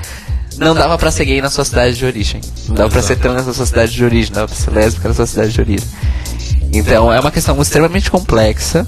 não 0.57 0.74
dava 0.74 0.97
pra 0.98 1.11
ser 1.11 1.24
gay 1.24 1.40
na 1.40 1.51
sua 1.51 1.65
cidade 1.65 1.97
de 1.97 2.05
origem. 2.05 2.40
Não 2.69 2.74
dava 2.74 2.90
pra 2.90 3.02
ser 3.02 3.16
trans 3.16 3.47
na 3.47 3.52
sua 3.55 3.66
cidade 3.66 3.93
de 3.93 4.05
origem, 4.05 4.31
não 4.31 4.43
dava 4.43 4.48
pra 4.48 4.57
ser 4.57 4.70
lésbica 4.70 5.09
na 5.09 5.15
sua 5.15 5.27
cidade 5.27 5.52
de 5.52 5.61
origem. 5.61 5.89
Então 6.73 7.12
é 7.12 7.19
uma 7.19 7.31
questão 7.31 7.61
extremamente 7.61 8.11
complexa. 8.11 8.86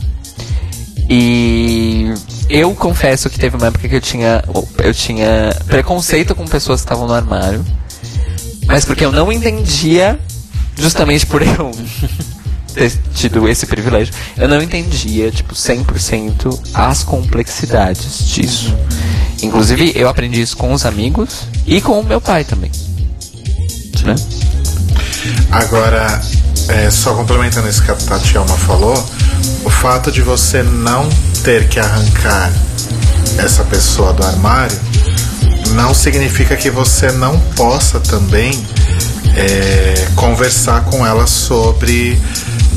E 1.09 2.13
eu 2.49 2.75
confesso 2.75 3.29
que 3.29 3.39
teve 3.39 3.57
uma 3.57 3.67
época 3.67 3.89
que 3.89 3.97
eu 3.97 4.01
tinha, 4.01 4.43
eu 4.79 4.95
tinha 4.95 5.55
preconceito 5.67 6.35
com 6.35 6.47
pessoas 6.47 6.81
que 6.81 6.87
estavam 6.87 7.07
no 7.07 7.15
armário. 7.15 7.65
Mas 8.67 8.85
porque 8.85 9.05
eu 9.05 9.13
não 9.13 9.31
entendia, 9.33 10.19
justamente 10.77 11.27
por 11.27 11.43
eu 11.43 11.71
ter 12.75 12.93
tido 13.15 13.49
esse 13.49 13.67
privilégio, 13.67 14.15
eu 14.37 14.49
não 14.49 14.63
entendia, 14.63 15.31
tipo, 15.31 15.55
100% 15.55 16.59
as 16.75 17.03
complexidades 17.03 18.27
disso. 18.29 18.75
Inclusive, 19.43 19.93
eu 19.95 20.09
aprendi 20.09 20.41
isso 20.41 20.57
com 20.57 20.73
os 20.73 20.87
amigos 20.87 21.47
e 21.67 21.81
com 21.81 21.99
o 22.01 22.05
meu 22.05 22.21
pai 22.21 22.45
também. 22.45 22.71
Né? 24.05 24.15
Agora, 25.51 26.21
é, 26.69 26.91
só 26.91 27.15
complementando 27.15 27.69
isso 27.69 27.83
que 27.83 27.91
a 27.91 27.95
Tatiana 27.95 28.55
falou, 28.55 28.95
o 29.65 29.71
fato 29.71 30.11
de 30.11 30.23
você 30.23 30.63
não 30.63 31.09
ter 31.43 31.69
que 31.69 31.79
arrancar 31.79 32.53
essa 33.39 33.65
pessoa 33.65 34.13
do 34.13 34.25
armário 34.25 34.79
não 35.75 35.95
significa 35.95 36.57
que 36.57 36.71
você 36.71 37.11
não 37.13 37.39
possa 37.57 37.99
também 38.01 38.53
é, 39.35 40.09
conversar 40.15 40.85
com 40.85 41.07
ela 41.07 41.27
sobre 41.27 42.21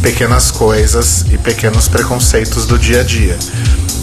pequenas 0.01 0.51
coisas 0.51 1.25
e 1.31 1.37
pequenos 1.37 1.87
preconceitos 1.87 2.65
do 2.65 2.77
dia 2.77 3.01
a 3.01 3.03
dia. 3.03 3.37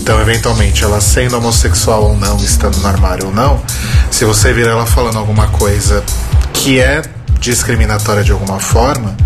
Então, 0.00 0.20
eventualmente, 0.20 0.82
ela 0.82 1.00
sendo 1.00 1.38
homossexual 1.38 2.02
ou 2.02 2.16
não, 2.16 2.36
estando 2.38 2.76
no 2.78 2.88
armário 2.88 3.26
ou 3.26 3.32
não, 3.32 3.62
se 4.10 4.24
você 4.24 4.52
vir 4.52 4.66
ela 4.66 4.84
falando 4.84 5.16
alguma 5.16 5.46
coisa 5.48 6.02
que 6.52 6.80
é 6.80 7.02
discriminatória 7.38 8.22
de 8.24 8.32
alguma 8.32 8.58
forma, 8.58 9.16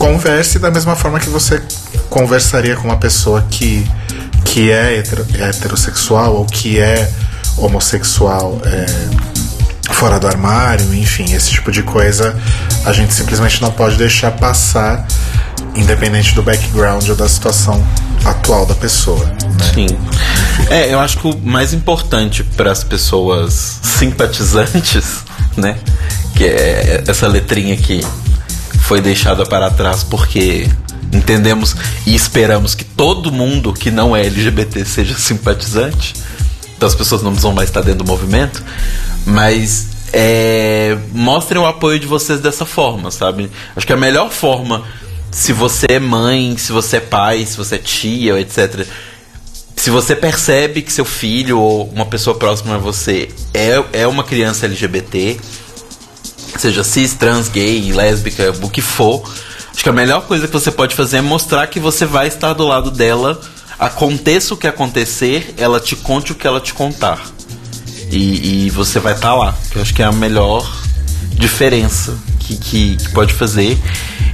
converse 0.00 0.58
da 0.58 0.70
mesma 0.70 0.96
forma 0.96 1.20
que 1.20 1.28
você 1.28 1.62
conversaria 2.08 2.74
com 2.74 2.84
uma 2.88 2.96
pessoa 2.96 3.46
que, 3.50 3.86
que 4.46 4.70
é 4.72 4.96
hetero- 4.96 5.26
heterossexual 5.38 6.36
ou 6.36 6.46
que 6.46 6.80
é 6.80 7.08
homossexual 7.58 8.58
é, 8.64 8.86
fora 9.92 10.18
do 10.18 10.26
armário, 10.26 10.94
enfim, 10.94 11.34
esse 11.34 11.50
tipo 11.50 11.70
de 11.70 11.82
coisa 11.82 12.34
a 12.86 12.92
gente 12.94 13.12
simplesmente 13.12 13.60
não 13.60 13.70
pode 13.70 13.96
deixar 13.96 14.30
passar, 14.30 15.06
independente 15.76 16.34
do 16.34 16.42
background 16.42 17.06
ou 17.06 17.14
da 17.14 17.28
situação 17.28 17.86
atual 18.24 18.64
da 18.64 18.74
pessoa. 18.74 19.26
Né? 19.26 19.70
Sim. 19.74 19.98
É, 20.70 20.94
eu 20.94 20.98
acho 20.98 21.18
que 21.18 21.28
o 21.28 21.36
mais 21.36 21.74
importante 21.74 22.42
para 22.42 22.72
as 22.72 22.82
pessoas 22.82 23.78
simpatizantes, 23.82 25.24
né? 25.58 25.76
Que 26.34 26.44
é 26.44 27.04
essa 27.06 27.28
letrinha 27.28 27.76
que 27.76 28.02
foi 28.90 29.00
deixada 29.00 29.46
para 29.46 29.70
trás 29.70 30.02
porque 30.02 30.68
entendemos 31.12 31.76
e 32.04 32.12
esperamos 32.12 32.74
que 32.74 32.82
todo 32.82 33.30
mundo 33.30 33.72
que 33.72 33.88
não 33.88 34.16
é 34.16 34.26
LGBT 34.26 34.84
seja 34.84 35.14
simpatizante. 35.16 36.12
Então 36.76 36.88
as 36.88 36.94
pessoas 36.96 37.22
não 37.22 37.32
vão 37.32 37.52
mais 37.52 37.68
estar 37.68 37.82
dentro 37.82 38.02
do 38.02 38.04
movimento. 38.04 38.60
Mas 39.24 39.90
é, 40.12 40.98
mostrem 41.12 41.62
o 41.62 41.66
apoio 41.66 42.00
de 42.00 42.06
vocês 42.08 42.40
dessa 42.40 42.66
forma, 42.66 43.12
sabe? 43.12 43.48
Acho 43.76 43.86
que 43.86 43.92
a 43.92 43.96
melhor 43.96 44.28
forma 44.28 44.82
se 45.30 45.52
você 45.52 45.86
é 45.88 46.00
mãe, 46.00 46.56
se 46.58 46.72
você 46.72 46.96
é 46.96 47.00
pai, 47.00 47.46
se 47.46 47.56
você 47.56 47.76
é 47.76 47.78
tia, 47.78 48.40
etc. 48.40 48.84
Se 49.76 49.88
você 49.88 50.16
percebe 50.16 50.82
que 50.82 50.92
seu 50.92 51.04
filho 51.04 51.60
ou 51.60 51.88
uma 51.90 52.06
pessoa 52.06 52.36
próxima 52.36 52.74
a 52.74 52.78
você 52.78 53.28
é, 53.54 53.84
é 53.92 54.06
uma 54.08 54.24
criança 54.24 54.66
LGBT, 54.66 55.38
seja 56.58 56.82
cis, 56.84 57.14
trans, 57.14 57.48
gay, 57.48 57.92
lésbica, 57.92 58.52
o 58.62 58.70
que 58.70 58.80
for, 58.80 59.22
acho 59.72 59.82
que 59.82 59.88
a 59.88 59.92
melhor 59.92 60.22
coisa 60.22 60.46
que 60.46 60.52
você 60.52 60.70
pode 60.70 60.94
fazer 60.94 61.18
é 61.18 61.20
mostrar 61.20 61.66
que 61.66 61.80
você 61.80 62.06
vai 62.06 62.28
estar 62.28 62.52
do 62.52 62.66
lado 62.66 62.90
dela, 62.90 63.40
aconteça 63.78 64.54
o 64.54 64.56
que 64.56 64.66
acontecer, 64.66 65.54
ela 65.56 65.80
te 65.80 65.96
conte 65.96 66.32
o 66.32 66.34
que 66.34 66.46
ela 66.46 66.60
te 66.60 66.74
contar. 66.74 67.24
E, 68.10 68.66
e 68.66 68.70
você 68.70 68.98
vai 68.98 69.14
estar 69.14 69.34
lá, 69.34 69.54
que 69.70 69.76
eu 69.76 69.82
acho 69.82 69.94
que 69.94 70.02
é 70.02 70.06
a 70.06 70.12
melhor 70.12 70.68
diferença 71.32 72.29
que, 72.50 72.56
que, 72.56 72.96
que 72.96 73.08
pode 73.10 73.34
fazer. 73.34 73.78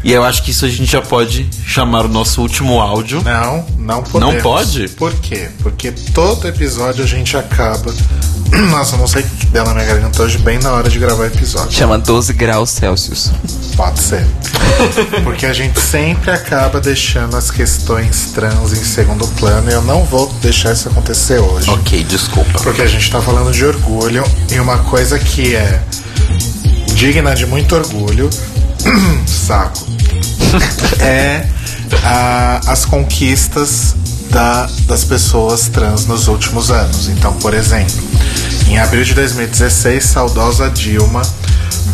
E 0.05 0.13
eu 0.13 0.23
acho 0.23 0.43
que 0.43 0.53
isso 0.53 0.65
a 0.65 0.69
gente 0.69 0.91
já 0.91 1.03
pode 1.03 1.49
chamar 1.67 2.05
o 2.07 2.09
nosso 2.09 2.41
último 2.41 2.81
áudio. 2.81 3.23
Não, 3.23 3.67
não 3.79 4.03
podemos. 4.03 4.35
Não 4.35 4.41
pode? 4.41 4.89
Por 4.91 5.13
quê? 5.15 5.49
Porque 5.63 5.91
todo 5.91 6.47
episódio 6.47 7.03
a 7.03 7.07
gente 7.07 7.37
acaba. 7.37 7.93
Nossa, 8.71 8.95
eu 8.95 9.01
não 9.01 9.09
sei 9.09 9.23
o 9.23 9.27
que 9.27 9.47
deu 9.47 9.65
na 9.65 9.75
minha 9.75 9.85
garganta 9.85 10.23
hoje, 10.23 10.39
bem 10.39 10.59
na 10.61 10.71
hora 10.73 10.89
de 10.89 10.99
gravar 11.01 11.25
o 11.25 11.27
episódio. 11.27 11.73
Chama 11.73 11.99
12 11.99 12.33
graus 12.35 12.71
Celsius. 12.71 13.33
Pode 13.77 13.99
ser. 13.99 14.25
Porque 15.25 15.45
a 15.45 15.53
gente 15.53 15.81
sempre 15.81 16.31
acaba 16.31 16.81
deixando 16.81 17.37
as 17.37 17.51
questões 17.51 18.31
trans 18.33 18.73
em 18.73 18.85
segundo 18.85 19.27
plano 19.39 19.69
e 19.69 19.73
eu 19.73 19.83
não 19.83 20.05
vou 20.05 20.33
deixar 20.41 20.73
isso 20.73 20.89
acontecer 20.89 21.41
hoje. 21.41 21.69
Ok, 21.69 22.05
desculpa. 22.05 22.61
Porque 22.61 22.83
a 22.83 22.87
gente 22.87 23.11
tá 23.11 23.21
falando 23.21 23.51
de 23.53 23.65
orgulho 23.65 24.23
e 24.53 24.61
uma 24.61 24.79
coisa 24.79 25.19
que 25.19 25.57
é 25.57 25.83
digna 26.97 27.35
de 27.35 27.47
muito 27.47 27.75
orgulho, 27.77 28.29
saco, 29.27 29.87
é 31.01 31.47
a- 32.03 32.61
as 32.67 32.85
conquistas 32.85 33.95
da- 34.31 34.69
das 34.87 35.05
pessoas 35.05 35.69
trans 35.69 36.07
nos 36.07 36.27
últimos 36.29 36.71
anos. 36.71 37.09
Então, 37.09 37.33
por 37.35 37.55
exemplo, 37.55 37.95
em 38.69 38.79
abril 38.79 39.05
de 39.05 39.15
2016, 39.15 40.05
saudosa 40.05 40.69
Dilma 40.71 41.23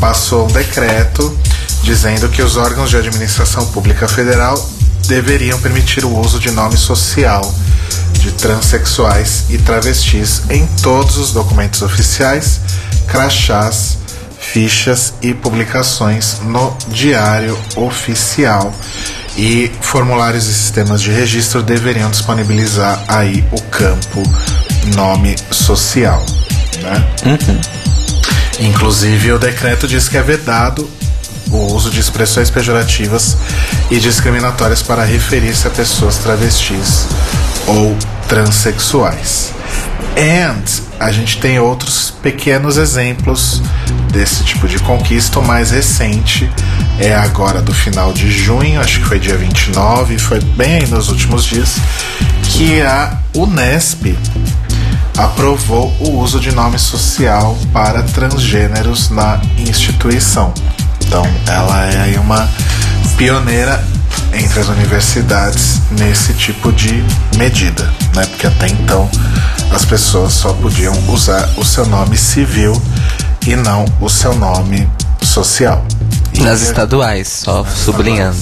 passou 0.01 0.45
um 0.45 0.53
decreto 0.53 1.37
dizendo 1.83 2.29
que 2.29 2.41
os 2.43 2.57
órgãos 2.57 2.91
de 2.91 2.97
administração 2.97 3.67
pública 3.67 4.07
federal 4.09 4.55
deveriam 5.09 5.59
permitir 5.61 6.05
o 6.05 6.17
uso 6.21 6.39
de 6.39 6.51
nome 6.53 6.77
social 6.77 7.43
de 8.21 8.31
transexuais 8.33 9.45
e 9.51 9.59
travestis 9.59 10.43
em 10.49 10.65
todos 10.81 11.17
os 11.19 11.33
documentos 11.33 11.83
oficiais, 11.83 12.61
crachás, 13.09 13.99
fichas 14.53 15.15
e 15.23 15.33
publicações 15.33 16.41
no 16.45 16.77
Diário 16.89 17.59
Oficial. 17.75 18.73
E 19.35 19.73
formulários 19.81 20.47
e 20.47 20.53
sistemas 20.53 21.01
de 21.01 21.11
registro 21.11 21.63
deveriam 21.63 22.11
disponibilizar 22.11 23.03
aí 23.09 23.43
o 23.51 23.61
campo 23.63 24.23
nome 24.95 25.35
social, 25.51 26.23
né? 26.83 27.09
Inclusive, 28.61 29.33
o 29.33 29.39
decreto 29.39 29.89
diz 29.89 30.07
que 30.07 30.19
é 30.19 30.23
vedado 30.23 30.89
o 31.51 31.73
uso 31.75 31.91
de 31.91 31.99
expressões 31.99 32.51
pejorativas 32.51 33.39
e 33.91 33.99
discriminatórias 33.99 34.83
para 34.83 35.03
referir-se 35.03 35.67
a 35.67 35.71
pessoas 35.71 36.19
travestis 36.19 37.07
ou 37.67 37.97
transexuais. 38.29 39.51
And 40.19 40.92
a 41.03 41.11
gente 41.11 41.39
tem 41.39 41.59
outros 41.59 42.11
pequenos 42.23 42.77
exemplos 42.77 43.61
desse 44.13 44.45
tipo 44.45 44.69
de 44.69 44.79
conquista. 44.79 45.41
O 45.41 45.45
mais 45.45 45.71
recente 45.71 46.49
é 46.99 47.13
agora 47.15 47.61
do 47.61 47.75
final 47.75 48.13
de 48.13 48.31
junho, 48.31 48.81
acho 48.81 49.01
que 49.01 49.07
foi 49.07 49.19
dia 49.19 49.37
29, 49.37 50.17
foi 50.19 50.41
bem 50.41 50.77
aí 50.77 50.87
nos 50.87 51.09
últimos 51.09 51.45
dias, 51.45 51.77
que 52.45 52.81
a 52.83 53.19
Unesp 53.35 54.17
aprovou 55.19 55.93
o 55.99 56.19
uso 56.19 56.39
de 56.39 56.53
nome 56.53 56.79
social 56.79 57.59
para 57.73 58.03
transgêneros 58.05 59.11
na 59.11 59.41
instituição. 59.59 60.55
Então, 61.05 61.27
ela 61.47 61.85
é 61.87 62.01
aí 62.03 62.17
uma 62.17 62.49
pioneira 63.17 63.85
entre 64.33 64.61
as 64.61 64.69
universidades 64.69 65.81
nesse 65.91 66.33
tipo 66.35 66.73
de 66.73 67.05
medida, 67.37 67.93
né? 68.15 68.25
Porque 68.27 68.47
até 68.47 68.69
então 68.69 69.11
as 69.73 69.85
pessoas 69.85 70.33
só 70.35 70.53
podiam 70.53 70.93
usar 71.09 71.49
o 71.57 71.65
seu 71.65 71.87
nome 71.87 72.17
civil 72.17 72.81
e 73.47 73.57
não 73.57 73.85
o 74.01 74.09
seu 74.09 74.35
nome 74.35 74.89
social. 75.23 75.85
E 76.35 76.41
Nas 76.41 76.63
estaduais, 76.63 77.29
só 77.29 77.65
sublinhando. 77.65 78.39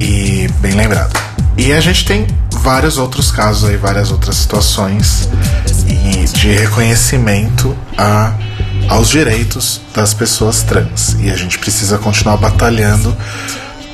e 0.00 0.48
bem 0.60 0.72
lembrado. 0.74 1.18
E 1.56 1.72
a 1.72 1.80
gente 1.80 2.04
tem 2.04 2.26
vários 2.50 2.96
outros 2.98 3.30
casos 3.30 3.68
aí, 3.68 3.76
várias 3.76 4.10
outras 4.10 4.36
situações 4.36 5.28
e 5.86 6.24
de 6.38 6.52
reconhecimento 6.54 7.76
a, 7.96 8.32
aos 8.88 9.08
direitos 9.10 9.80
das 9.94 10.14
pessoas 10.14 10.62
trans. 10.62 11.16
E 11.20 11.30
a 11.30 11.36
gente 11.36 11.58
precisa 11.58 11.98
continuar 11.98 12.36
batalhando 12.38 13.14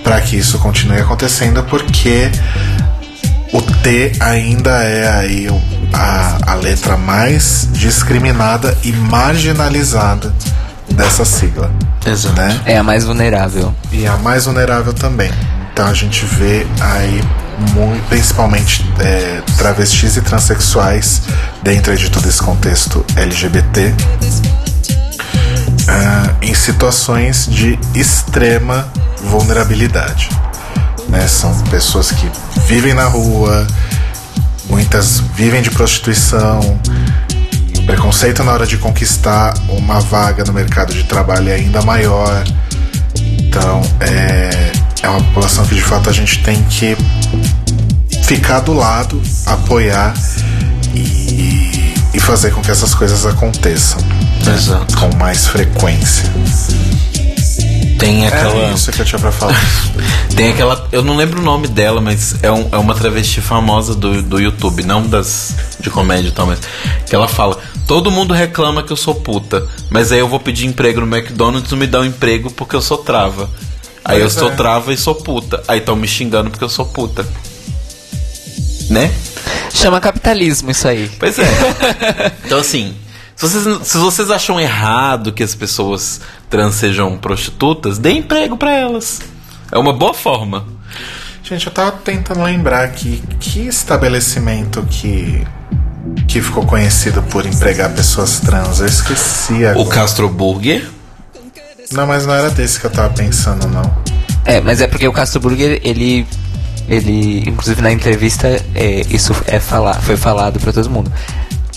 para 0.05 0.20
que 0.20 0.36
isso 0.36 0.59
continue 0.59 0.98
acontecendo, 1.01 1.62
porque 1.64 2.30
o 3.52 3.60
T 3.60 4.12
ainda 4.20 4.70
é 4.85 5.09
aí 5.10 5.48
o- 5.48 5.77
a, 5.93 6.52
a 6.52 6.55
letra 6.55 6.97
mais 6.97 7.69
discriminada 7.73 8.77
e 8.82 8.93
marginalizada 8.93 10.32
dessa 10.90 11.24
sigla. 11.24 11.70
Exato. 12.06 12.35
Né? 12.36 12.60
É 12.65 12.78
a 12.78 12.82
mais 12.82 13.05
vulnerável. 13.05 13.74
e 13.93 14.06
a 14.06 14.16
mais 14.16 14.47
vulnerável 14.47 14.93
também. 14.93 15.31
Então 15.73 15.86
a 15.86 15.94
gente 15.94 16.24
vê 16.24 16.66
aí 16.81 17.23
muito, 17.73 18.05
principalmente 18.09 18.85
é, 19.01 19.43
travestis 19.56 20.16
e 20.16 20.20
transexuais 20.20 21.23
dentro 21.62 21.97
de 21.97 22.10
todo 22.10 22.28
esse 22.28 22.43
contexto 22.43 23.05
LGBT 23.16 23.94
ah, 25.89 26.35
em 26.43 26.55
situações 26.55 27.47
de 27.48 27.78
extrema 27.94 28.89
vulnerabilidade. 29.23 30.28
Né? 31.09 31.27
São 31.27 31.56
pessoas 31.65 32.10
que 32.12 32.31
vivem 32.66 32.94
na 32.94 33.05
rua, 33.05 33.66
muitas 34.68 35.20
vivem 35.34 35.62
de 35.62 35.70
prostituição, 35.70 36.78
e 37.74 37.78
o 37.78 37.82
preconceito 37.86 38.42
na 38.44 38.52
hora 38.52 38.66
de 38.66 38.76
conquistar 38.76 39.54
uma 39.68 40.00
vaga 40.00 40.44
no 40.44 40.52
mercado 40.52 40.92
de 40.92 41.04
trabalho 41.04 41.48
é 41.48 41.54
ainda 41.54 41.82
maior. 41.82 42.44
Então, 43.16 43.82
é, 44.00 44.72
é 45.02 45.08
uma 45.08 45.20
população 45.20 45.66
que 45.66 45.74
de 45.74 45.82
fato 45.82 46.08
a 46.10 46.12
gente 46.12 46.42
tem 46.42 46.62
que 46.64 46.96
ficar 48.22 48.60
do 48.60 48.74
lado, 48.74 49.20
apoiar 49.46 50.14
e, 50.94 51.94
e 52.12 52.20
fazer 52.20 52.50
com 52.50 52.60
que 52.60 52.70
essas 52.70 52.94
coisas 52.94 53.24
aconteçam 53.24 53.98
né? 54.44 54.86
Com 54.98 55.16
mais 55.16 55.46
frequência. 55.46 56.24
Tem 57.98 58.26
aquela. 58.26 58.70
É 58.70 58.72
isso 58.74 58.92
que 58.92 59.00
eu 59.00 59.04
tinha 59.04 59.18
pra 59.18 59.32
falar. 59.32 59.54
Tem 60.36 60.50
aquela. 60.52 60.88
Eu 60.92 61.02
não 61.02 61.16
lembro 61.16 61.40
o 61.40 61.44
nome 61.44 61.66
dela, 61.66 62.00
mas 62.00 62.36
é, 62.42 62.50
um- 62.50 62.68
é 62.70 62.76
uma 62.76 62.94
travesti 62.94 63.40
famosa 63.40 63.94
do, 63.94 64.22
do 64.22 64.40
YouTube, 64.40 64.84
não 64.84 65.02
das 65.06 65.54
de 65.80 65.90
comédia 65.90 66.28
e 66.28 66.32
tal, 66.32 66.46
mas. 66.46 66.60
Que 67.06 67.14
ela 67.14 67.26
fala: 67.26 67.58
Todo 67.86 68.10
mundo 68.10 68.32
reclama 68.32 68.82
que 68.82 68.92
eu 68.92 68.96
sou 68.96 69.14
puta, 69.16 69.66
mas 69.90 70.12
aí 70.12 70.18
eu 70.20 70.28
vou 70.28 70.38
pedir 70.38 70.66
emprego 70.66 71.00
no 71.00 71.16
McDonald's 71.16 71.72
e 71.72 71.76
me 71.76 71.86
dá 71.86 72.00
um 72.00 72.04
emprego 72.04 72.50
porque 72.52 72.76
eu 72.76 72.82
sou 72.82 72.98
trava. 72.98 73.50
Aí 74.04 74.18
eu 74.20 74.22
Pois 74.26 74.34
sou 74.34 74.50
é. 74.50 74.54
trava 74.54 74.92
e 74.92 74.96
sou 74.96 75.14
puta. 75.14 75.62
Aí 75.66 75.80
estão 75.80 75.96
me 75.96 76.06
xingando 76.06 76.50
porque 76.50 76.64
eu 76.64 76.68
sou 76.68 76.86
puta. 76.86 77.26
Né? 78.88 79.12
Chama 79.74 80.00
capitalismo 80.00 80.70
isso 80.70 80.88
aí. 80.88 81.10
Pois 81.18 81.38
é. 81.38 81.44
então, 82.46 82.58
assim, 82.58 82.94
se 83.39 83.47
vocês, 83.47 83.86
se 83.86 83.98
vocês 83.98 84.31
acham 84.31 84.60
errado 84.60 85.32
que 85.32 85.43
as 85.43 85.55
pessoas 85.55 86.20
trans 86.51 86.74
sejam 86.74 87.16
prostitutas, 87.16 87.97
dê 87.97 88.10
emprego 88.12 88.56
pra 88.56 88.73
elas. 88.73 89.20
É 89.70 89.78
uma 89.78 89.93
boa 89.93 90.12
forma. 90.12 90.66
Gente, 91.43 91.66
eu 91.66 91.73
tava 91.73 91.93
tentando 91.93 92.43
lembrar 92.43 92.85
aqui 92.85 93.23
que 93.39 93.60
estabelecimento 93.69 94.85
que 94.90 95.47
que 96.27 96.40
ficou 96.40 96.65
conhecido 96.65 97.23
por 97.23 97.47
empregar 97.47 97.90
pessoas 97.93 98.40
trans. 98.40 98.81
Eu 98.81 98.86
esqueci 98.86 99.65
agora. 99.65 99.86
O 99.86 99.89
Castro 99.89 100.28
Burger. 100.28 100.89
Não, 101.93 102.06
mas 102.06 102.27
não 102.27 102.35
era 102.35 102.51
desse 102.51 102.81
que 102.81 102.86
eu 102.86 102.90
tava 102.90 103.12
pensando, 103.15 103.69
não. 103.69 103.82
É, 104.44 104.60
mas 104.60 104.81
é 104.81 104.86
porque 104.86 105.06
o 105.06 105.12
Castro 105.12 105.40
Burger, 105.40 105.81
ele. 105.85 106.27
Ele, 106.89 107.47
inclusive 107.47 107.82
na 107.82 107.93
entrevista, 107.93 108.48
é, 108.74 109.02
isso 109.10 109.35
é 109.47 109.60
falar, 109.60 110.01
foi 110.01 110.16
falado 110.16 110.59
pra 110.59 110.73
todo 110.73 110.89
mundo. 110.89 111.12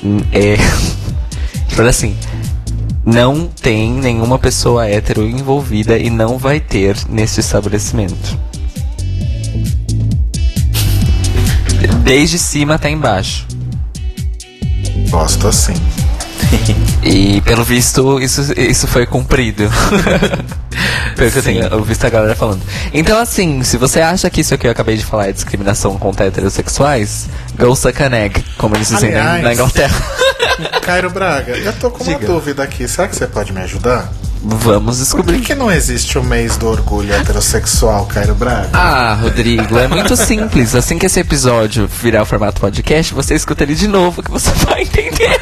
Hum, 0.04 0.20
É. 0.32 0.56
Falou 1.72 1.90
assim. 1.90 2.16
Não 3.04 3.48
tem 3.48 3.92
nenhuma 3.92 4.38
pessoa 4.38 4.88
hétero 4.88 5.24
envolvida 5.24 5.98
e 5.98 6.10
não 6.10 6.38
vai 6.38 6.60
ter 6.60 6.96
nesse 7.10 7.40
estabelecimento. 7.40 8.38
Desde 12.04 12.38
cima 12.38 12.76
até 12.76 12.90
embaixo. 12.90 13.48
Gosto 15.10 15.48
assim. 15.48 15.74
E 17.04 17.42
pelo 17.42 17.64
visto, 17.64 18.20
isso, 18.20 18.54
isso 18.56 18.88
foi 18.88 19.08
cumprido. 19.08 19.64
pelo 21.18 21.32
que 21.32 21.38
eu 21.40 21.44
tenho 21.44 21.84
visto 21.84 22.06
a 22.06 22.10
galera 22.12 22.36
falando. 22.36 22.62
Então, 22.94 23.18
assim, 23.18 23.64
se 23.64 23.76
você 23.76 24.02
acha 24.02 24.30
que 24.30 24.42
isso 24.42 24.56
que 24.56 24.68
eu 24.68 24.72
acabei 24.72 24.98
de 24.98 25.04
falar 25.04 25.30
é 25.30 25.32
discriminação 25.32 25.98
contra 25.98 26.28
heterossexuais, 26.28 27.28
go 27.58 27.76
suck 27.76 28.04
an 28.04 28.16
egg, 28.16 28.46
como 28.56 28.76
eles 28.76 28.90
dizem 28.90 29.10
Aliás. 29.16 29.44
na 29.44 29.54
Inglaterra. 29.54 30.06
Cairo 30.82 31.10
Braga, 31.10 31.58
eu 31.58 31.74
tô 31.74 31.90
com 31.92 32.04
uma 32.04 32.14
Diga. 32.14 32.28
dúvida 32.28 32.64
aqui. 32.64 32.88
Será 32.88 33.08
que 33.08 33.16
você 33.16 33.28
pode 33.28 33.52
me 33.54 33.62
ajudar? 33.62 34.12
Vamos 34.44 34.98
Por 34.98 35.04
descobrir. 35.04 35.38
que, 35.40 35.46
que 35.48 35.56
não 35.56 35.72
existe 35.72 36.18
o 36.18 36.24
mês 36.24 36.58
do 36.58 36.68
orgulho 36.68 37.14
heterossexual, 37.14 38.08
Cairo 38.08 38.34
Braga? 38.34 38.70
Ah, 38.74 39.14
Rodrigo, 39.14 39.78
é 39.78 39.88
muito 39.88 40.16
simples. 40.18 40.74
Assim 40.74 40.98
que 40.98 41.06
esse 41.06 41.20
episódio 41.20 41.88
virar 41.88 42.24
o 42.24 42.26
formato 42.26 42.60
podcast, 42.60 43.14
você 43.14 43.36
escuta 43.36 43.64
ele 43.64 43.76
de 43.76 43.88
novo, 43.88 44.24
que 44.24 44.32
você 44.32 44.50
vai 44.66 44.82
entender. 44.82 45.30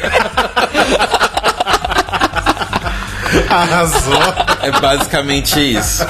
Arrasou, 3.48 4.20
É 4.62 4.70
basicamente 4.80 5.58
isso. 5.60 6.04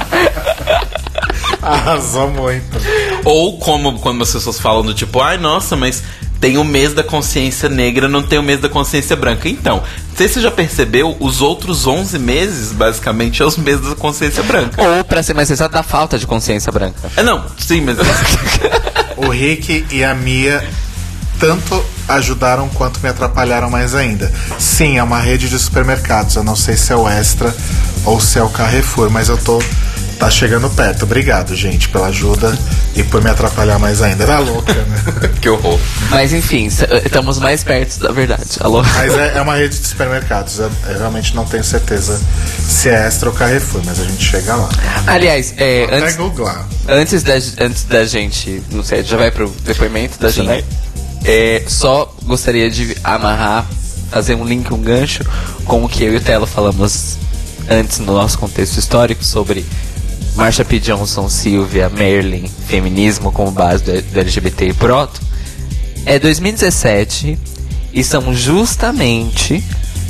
arrasou 1.62 2.31
muito. 2.31 2.78
Ou 3.24 3.59
como 3.59 3.98
quando 4.01 4.22
as 4.22 4.32
pessoas 4.32 4.59
falam 4.59 4.82
do 4.82 4.94
tipo, 4.94 5.20
ai 5.20 5.36
nossa, 5.36 5.77
mas 5.77 6.02
tem 6.40 6.56
o 6.56 6.64
mês 6.64 6.94
da 6.94 7.02
consciência 7.02 7.68
negra, 7.68 8.08
não 8.08 8.22
tem 8.22 8.38
o 8.38 8.42
mês 8.42 8.60
da 8.60 8.68
consciência 8.68 9.14
branca. 9.14 9.48
Então, 9.48 9.76
não 9.76 10.16
sei 10.16 10.26
se 10.26 10.34
você 10.34 10.40
já 10.40 10.50
percebeu, 10.50 11.16
os 11.20 11.40
outros 11.42 11.86
11 11.86 12.18
meses, 12.18 12.72
basicamente, 12.72 13.42
é 13.42 13.44
os 13.44 13.56
meses 13.56 13.88
da 13.88 13.94
consciência 13.94 14.42
branca. 14.42 14.82
Ou, 14.82 15.04
pra 15.04 15.22
ser 15.22 15.34
mais 15.34 15.50
exato, 15.50 15.74
da 15.74 15.82
falta 15.82 16.18
de 16.18 16.26
consciência 16.26 16.72
branca. 16.72 17.10
É, 17.16 17.22
não, 17.22 17.44
sim, 17.58 17.82
mas... 17.82 17.98
O 19.16 19.28
Rick 19.28 19.84
e 19.90 20.02
a 20.02 20.14
Mia 20.14 20.66
tanto 21.38 21.82
ajudaram 22.06 22.68
quanto 22.68 23.00
me 23.00 23.08
atrapalharam 23.08 23.70
mais 23.70 23.94
ainda. 23.94 24.32
Sim, 24.58 24.98
é 24.98 25.02
uma 25.02 25.18
rede 25.18 25.48
de 25.48 25.58
supermercados. 25.58 26.36
Eu 26.36 26.44
não 26.44 26.54
sei 26.54 26.76
se 26.76 26.92
é 26.92 26.96
o 26.96 27.08
Extra 27.08 27.54
ou 28.04 28.20
se 28.20 28.38
é 28.38 28.42
o 28.42 28.48
Carrefour, 28.48 29.10
mas 29.10 29.28
eu 29.28 29.38
tô. 29.38 29.60
Tá 30.20 30.30
chegando 30.30 30.68
perto. 30.68 31.05
Obrigado, 31.05 31.56
gente, 31.56 31.88
pela 31.88 32.09
ajuda 32.09 32.56
e 32.94 33.02
por 33.02 33.24
me 33.24 33.30
atrapalhar 33.30 33.78
mais 33.78 34.02
ainda. 34.02 34.24
Era 34.24 34.38
louca, 34.38 34.74
né? 34.74 35.30
que 35.40 35.48
horror. 35.48 35.80
Mas 36.10 36.34
enfim, 36.34 36.66
s- 36.66 36.84
estamos 37.06 37.38
mais 37.38 37.64
perto 37.64 37.98
da 38.01 38.12
verdade. 38.12 38.44
Alô? 38.60 38.82
Mas 38.82 39.14
é, 39.16 39.38
é 39.38 39.40
uma 39.40 39.56
rede 39.56 39.78
de 39.78 39.86
supermercados. 39.86 40.59
Eu, 40.59 40.70
eu 40.88 40.98
realmente 40.98 41.34
não 41.34 41.47
tenho 41.47 41.64
certeza 41.64 42.20
se 42.62 42.90
é 42.90 43.06
Extra 43.06 43.30
ou 43.30 43.34
Carrefour, 43.34 43.80
mas 43.86 43.98
a 43.98 44.05
gente 44.05 44.22
chega 44.22 44.55
lá. 44.56 44.68
Aliás, 45.06 45.55
é, 45.56 45.84
Até 45.84 45.97
antes, 45.97 46.16
googlar. 46.16 46.68
antes, 46.86 47.22
da, 47.22 47.32
antes 47.64 47.84
da 47.84 48.05
gente. 48.05 48.62
Não 48.70 48.84
sei, 48.84 49.02
já 49.02 49.16
vai 49.16 49.30
pro 49.30 49.48
depoimento 49.64 50.18
da 50.20 50.28
Janaí? 50.28 50.62
É, 51.24 51.62
só 51.66 52.14
gostaria 52.24 52.70
de 52.70 52.94
amarrar, 53.02 53.66
fazer 54.10 54.34
um 54.34 54.44
link, 54.44 54.70
um 54.72 54.82
gancho 54.82 55.24
com 55.64 55.82
o 55.82 55.88
que 55.88 56.05
eu 56.05 56.12
e 56.12 56.16
o 56.16 56.20
Telo 56.20 56.47
falamos 56.47 57.16
antes 57.70 57.98
no 58.01 58.12
nosso 58.12 58.38
contexto 58.38 58.76
histórico 58.78 59.24
sobre 59.24 59.64
Marsha 60.35 60.65
P. 60.65 60.78
Johnson, 60.78 61.28
Sylvia, 61.28 61.89
Merlin, 61.89 62.48
feminismo 62.66 63.32
como 63.32 63.51
base 63.51 63.85
do 63.85 64.19
LGBT 64.19 64.69
e 64.69 64.73
proto. 64.73 65.20
É 66.07 66.19
2017 66.19 67.39
e 67.93 68.05
são 68.05 68.35
justamente 68.35 69.62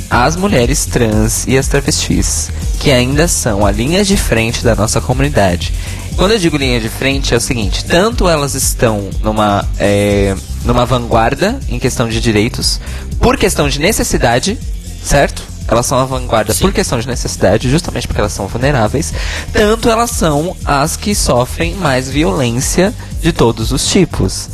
as 0.09 0.35
mulheres 0.35 0.85
trans 0.85 1.45
e 1.47 1.57
as 1.57 1.67
travestis 1.67 2.51
que 2.79 2.91
ainda 2.91 3.27
são 3.27 3.65
a 3.65 3.71
linha 3.71 4.03
de 4.03 4.17
frente 4.17 4.63
da 4.63 4.75
nossa 4.75 4.99
comunidade. 4.99 5.71
Quando 6.15 6.31
eu 6.31 6.39
digo 6.39 6.57
linha 6.57 6.79
de 6.79 6.89
frente 6.89 7.33
é 7.33 7.37
o 7.37 7.41
seguinte, 7.41 7.85
tanto 7.85 8.27
elas 8.27 8.55
estão 8.55 9.09
numa 9.23 9.65
é, 9.79 10.35
numa 10.65 10.85
vanguarda 10.85 11.59
em 11.69 11.79
questão 11.79 12.09
de 12.09 12.19
direitos 12.19 12.79
por 13.19 13.37
questão 13.37 13.69
de 13.69 13.79
necessidade, 13.79 14.57
certo? 15.03 15.50
Elas 15.67 15.85
são 15.85 15.99
a 15.99 16.05
vanguarda 16.05 16.53
por 16.55 16.73
questão 16.73 16.99
de 16.99 17.07
necessidade, 17.07 17.69
justamente 17.69 18.07
porque 18.07 18.19
elas 18.19 18.33
são 18.33 18.47
vulneráveis. 18.47 19.13
Tanto 19.53 19.89
elas 19.89 20.11
são 20.11 20.55
as 20.65 20.97
que 20.97 21.15
sofrem 21.15 21.75
mais 21.75 22.09
violência 22.09 22.93
de 23.21 23.31
todos 23.31 23.71
os 23.71 23.87
tipos. 23.87 24.49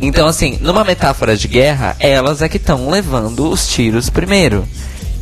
Então, 0.00 0.26
assim, 0.26 0.58
numa 0.60 0.84
metáfora 0.84 1.36
de 1.36 1.46
guerra, 1.46 1.96
elas 2.00 2.42
é 2.42 2.48
que 2.48 2.56
estão 2.56 2.90
levando 2.90 3.48
os 3.48 3.68
tiros 3.68 4.10
primeiro. 4.10 4.66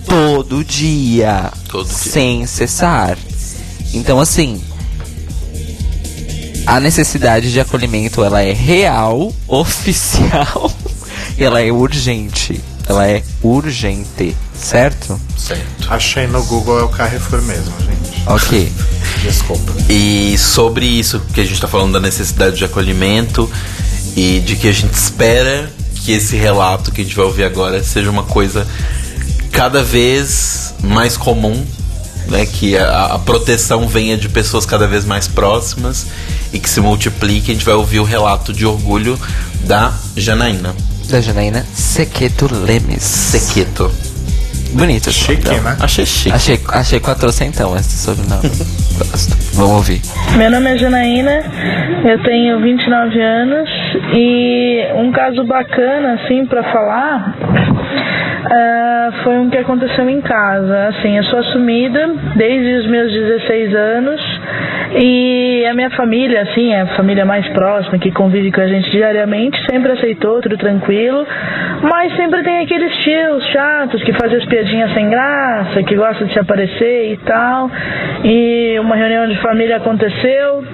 Todo 0.07 0.65
dia. 0.65 1.53
Todo 1.69 1.87
dia. 1.87 1.97
Sem 1.97 2.47
cessar. 2.47 3.19
Então, 3.93 4.19
assim. 4.19 4.61
A 6.67 6.81
necessidade 6.81 7.53
de 7.53 7.61
acolhimento, 7.61 8.23
ela 8.23 8.43
é 8.43 8.53
real, 8.53 9.33
oficial, 9.49 10.71
e 11.37 11.43
ela 11.43 11.61
é 11.61 11.71
urgente. 11.71 12.61
Ela 12.89 13.09
é 13.09 13.23
urgente, 13.43 14.37
certo? 14.61 15.21
Certo. 15.37 15.91
Achei 15.91 16.27
no 16.27 16.43
Google 16.45 16.79
é 16.79 16.83
o 16.83 16.89
Carrefour 16.89 17.43
mesmo, 17.43 17.73
gente. 17.81 18.23
Ok. 18.27 18.73
Desculpa. 19.23 19.73
E 19.89 20.37
sobre 20.39 20.87
isso 20.87 21.21
que 21.33 21.41
a 21.41 21.45
gente 21.45 21.61
tá 21.61 21.69
falando 21.69 21.93
da 21.93 22.01
necessidade 22.01 22.57
de 22.57 22.65
acolhimento 22.65 23.51
e 24.17 24.41
de 24.41 24.57
que 24.57 24.69
a 24.69 24.73
gente 24.73 24.95
espera 24.95 25.71
que 25.95 26.13
esse 26.13 26.37
relato 26.37 26.91
que 26.91 27.01
a 27.03 27.05
gente 27.05 27.17
vai 27.17 27.25
ouvir 27.27 27.45
agora 27.45 27.83
seja 27.83 28.11
uma 28.11 28.23
coisa 28.23 28.67
cada 29.53 29.83
vez 29.83 30.75
mais 30.83 31.17
comum, 31.17 31.65
né? 32.29 32.47
Que 32.47 32.77
a, 32.77 33.07
a 33.07 33.19
proteção 33.19 33.87
venha 33.89 34.17
de 34.17 34.29
pessoas 34.29 34.65
cada 34.65 34.87
vez 34.87 35.05
mais 35.05 35.27
próximas 35.29 36.07
e 36.53 36.59
que 36.59 36.69
se 36.69 36.81
multiplique. 36.81 37.51
A 37.51 37.55
gente 37.55 37.65
vai 37.65 37.75
ouvir 37.75 38.01
o 38.01 38.05
relato 38.05 38.53
de 38.53 38.65
orgulho 38.65 39.19
da 39.65 39.93
Janaína 40.17 40.75
Da 41.09 41.21
Janaína 41.21 41.67
Sequeto 41.75 42.49
Lemes. 42.53 43.03
Sequeto. 43.03 43.93
Bonito. 44.73 45.11
Chique, 45.11 45.49
né? 45.49 45.77
Achei 45.81 46.07
chique. 46.07 46.35
Achei, 46.35 46.61
achei 46.69 47.01
quatrocentão 47.01 47.75
esse 47.77 47.99
sobrenome. 47.99 48.49
Gosto. 48.99 49.37
Vamos 49.55 49.73
ouvir. 49.73 50.01
Meu 50.37 50.51
nome 50.51 50.75
é 50.75 50.79
Janaína, 50.79 51.43
eu 52.05 52.23
tenho 52.23 52.61
29 52.61 53.21
anos 53.21 53.69
e 54.15 54.87
um 54.97 55.11
caso 55.13 55.45
bacana, 55.45 56.15
assim, 56.15 56.47
pra 56.47 56.63
falar, 56.73 57.37
ah, 58.51 59.11
foi 59.25 59.39
um 59.39 59.51
que 59.51 59.59
aconteceu 59.59 60.09
em 60.09 60.21
casa. 60.21 60.89
Assim, 60.89 61.17
eu 61.17 61.25
sou 61.25 61.39
assumida 61.41 62.15
desde 62.37 62.85
os 62.85 62.91
meus 62.91 63.13
16 63.13 63.75
anos 63.75 64.21
e 64.93 65.67
a 65.67 65.75
minha 65.75 65.91
família, 65.91 66.43
assim, 66.43 66.75
a 66.75 66.87
família 66.97 67.25
mais 67.25 67.47
próxima 67.49 67.99
que 67.99 68.11
convive 68.11 68.51
com 68.51 68.61
a 68.61 68.67
gente 68.67 68.91
diariamente, 68.91 69.59
sempre 69.71 69.93
aceitou, 69.93 70.41
tudo 70.41 70.57
tranquilo, 70.57 71.27
mas 71.83 72.15
sempre 72.17 72.43
tem 72.43 72.59
aqueles 72.61 72.93
tios 73.05 73.45
chatos 73.53 74.03
que 74.03 74.13
fazem 74.13 74.39
as 74.39 74.45
piadinhas 74.47 74.93
sem 74.93 75.09
graça, 75.09 75.83
que 75.85 75.95
gostam 75.95 76.27
de 76.27 76.33
se 76.33 76.39
aparecer 76.41 77.13
e 77.13 77.17
tal. 77.19 77.71
E 78.25 78.79
uma 78.81 78.97
reunião 78.97 79.29
de 79.29 79.37
família 79.41 79.77
aconteceu 79.77 80.65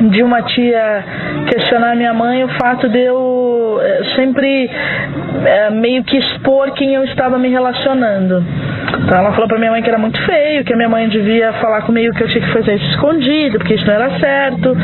de 0.00 0.22
uma 0.22 0.42
tia 0.42 1.04
questionar 1.48 1.96
minha 1.96 2.14
mãe 2.14 2.44
o 2.44 2.48
fato 2.60 2.88
de 2.88 2.98
eu 2.98 3.80
eh, 3.82 4.02
sempre 4.14 4.70
eh, 5.44 5.70
meio 5.70 6.04
que 6.04 6.16
expor 6.16 6.72
quem 6.72 6.94
eu 6.94 7.04
estava 7.04 7.38
me 7.38 7.48
relacionando. 7.48 8.44
Então 9.04 9.18
ela 9.18 9.32
falou 9.32 9.48
pra 9.48 9.58
minha 9.58 9.70
mãe 9.70 9.82
que 9.82 9.88
era 9.88 9.98
muito 9.98 10.20
feio, 10.24 10.64
que 10.64 10.72
a 10.72 10.76
minha 10.76 10.88
mãe 10.88 11.08
devia 11.08 11.52
falar 11.54 11.82
comigo 11.82 12.14
que 12.14 12.22
eu 12.22 12.28
tinha 12.28 12.44
que 12.44 12.52
fazer 12.52 12.74
isso 12.76 12.90
escondido, 12.90 13.58
porque 13.58 13.74
isso 13.74 13.86
não 13.86 13.94
era 13.94 14.18
certo. 14.18 14.76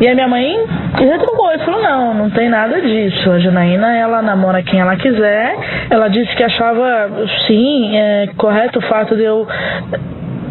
E 0.00 0.08
a 0.08 0.14
minha 0.14 0.28
mãe 0.28 0.64
retrucou 0.98 1.52
e 1.52 1.58
falou, 1.58 1.82
não, 1.82 2.14
não 2.14 2.30
tem 2.30 2.48
nada 2.48 2.80
disso. 2.80 3.30
A 3.30 3.38
Janaína, 3.38 3.96
ela 3.96 4.22
namora 4.22 4.62
quem 4.62 4.80
ela 4.80 4.96
quiser. 4.96 5.56
Ela 5.90 6.08
disse 6.08 6.34
que 6.34 6.42
achava, 6.42 7.10
sim, 7.46 7.96
é, 7.96 8.28
correto 8.36 8.78
o 8.78 8.82
fato 8.82 9.16
de 9.16 9.22
eu 9.22 9.46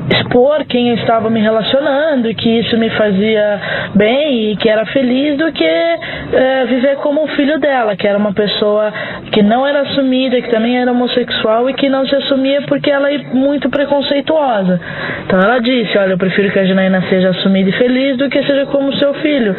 expor 0.10 0.66
quem 0.66 0.90
eu 0.90 0.96
estava 0.96 1.30
me 1.30 1.40
relacionando 1.40 2.30
e 2.30 2.36
que 2.36 2.50
isso 2.60 2.78
me 2.78 2.90
fazia 2.92 3.62
bem 3.96 4.52
e 4.52 4.56
que 4.58 4.70
era 4.70 4.86
feliz 4.88 5.38
do 5.38 5.52
que 5.52 5.64
eh, 5.64 6.66
viver 6.68 6.96
como 6.98 7.24
um 7.24 7.28
filho 7.28 7.60
dela, 7.60 7.96
que 7.96 8.08
era 8.08 8.18
uma 8.18 8.34
pessoa 8.34 8.92
que 9.32 9.42
não 9.42 9.66
era 9.66 9.82
assumida, 9.82 10.42
que 10.42 10.50
também 10.50 10.78
era 10.78 10.92
homossexual 10.92 11.70
e 11.70 11.74
que 11.74 11.90
não 11.90 12.06
se 12.06 12.16
assumia 12.16 12.62
porque 12.64 12.90
ela 12.90 13.12
é 13.12 13.18
muito 13.34 13.70
preconceituosa. 13.70 14.80
Então 15.26 15.40
ela 15.40 15.60
disse, 15.60 15.98
olha, 15.98 16.12
eu 16.12 16.18
prefiro 16.18 16.52
que 16.52 16.60
a 16.60 16.66
Janaína 16.66 17.04
seja 17.10 17.30
assumida 17.30 17.70
e 17.70 17.74
feliz 17.74 18.18
do 18.18 18.30
que 18.30 18.42
seja 18.44 18.66
como 18.68 18.94
seu 18.96 19.14
filho, 19.16 19.56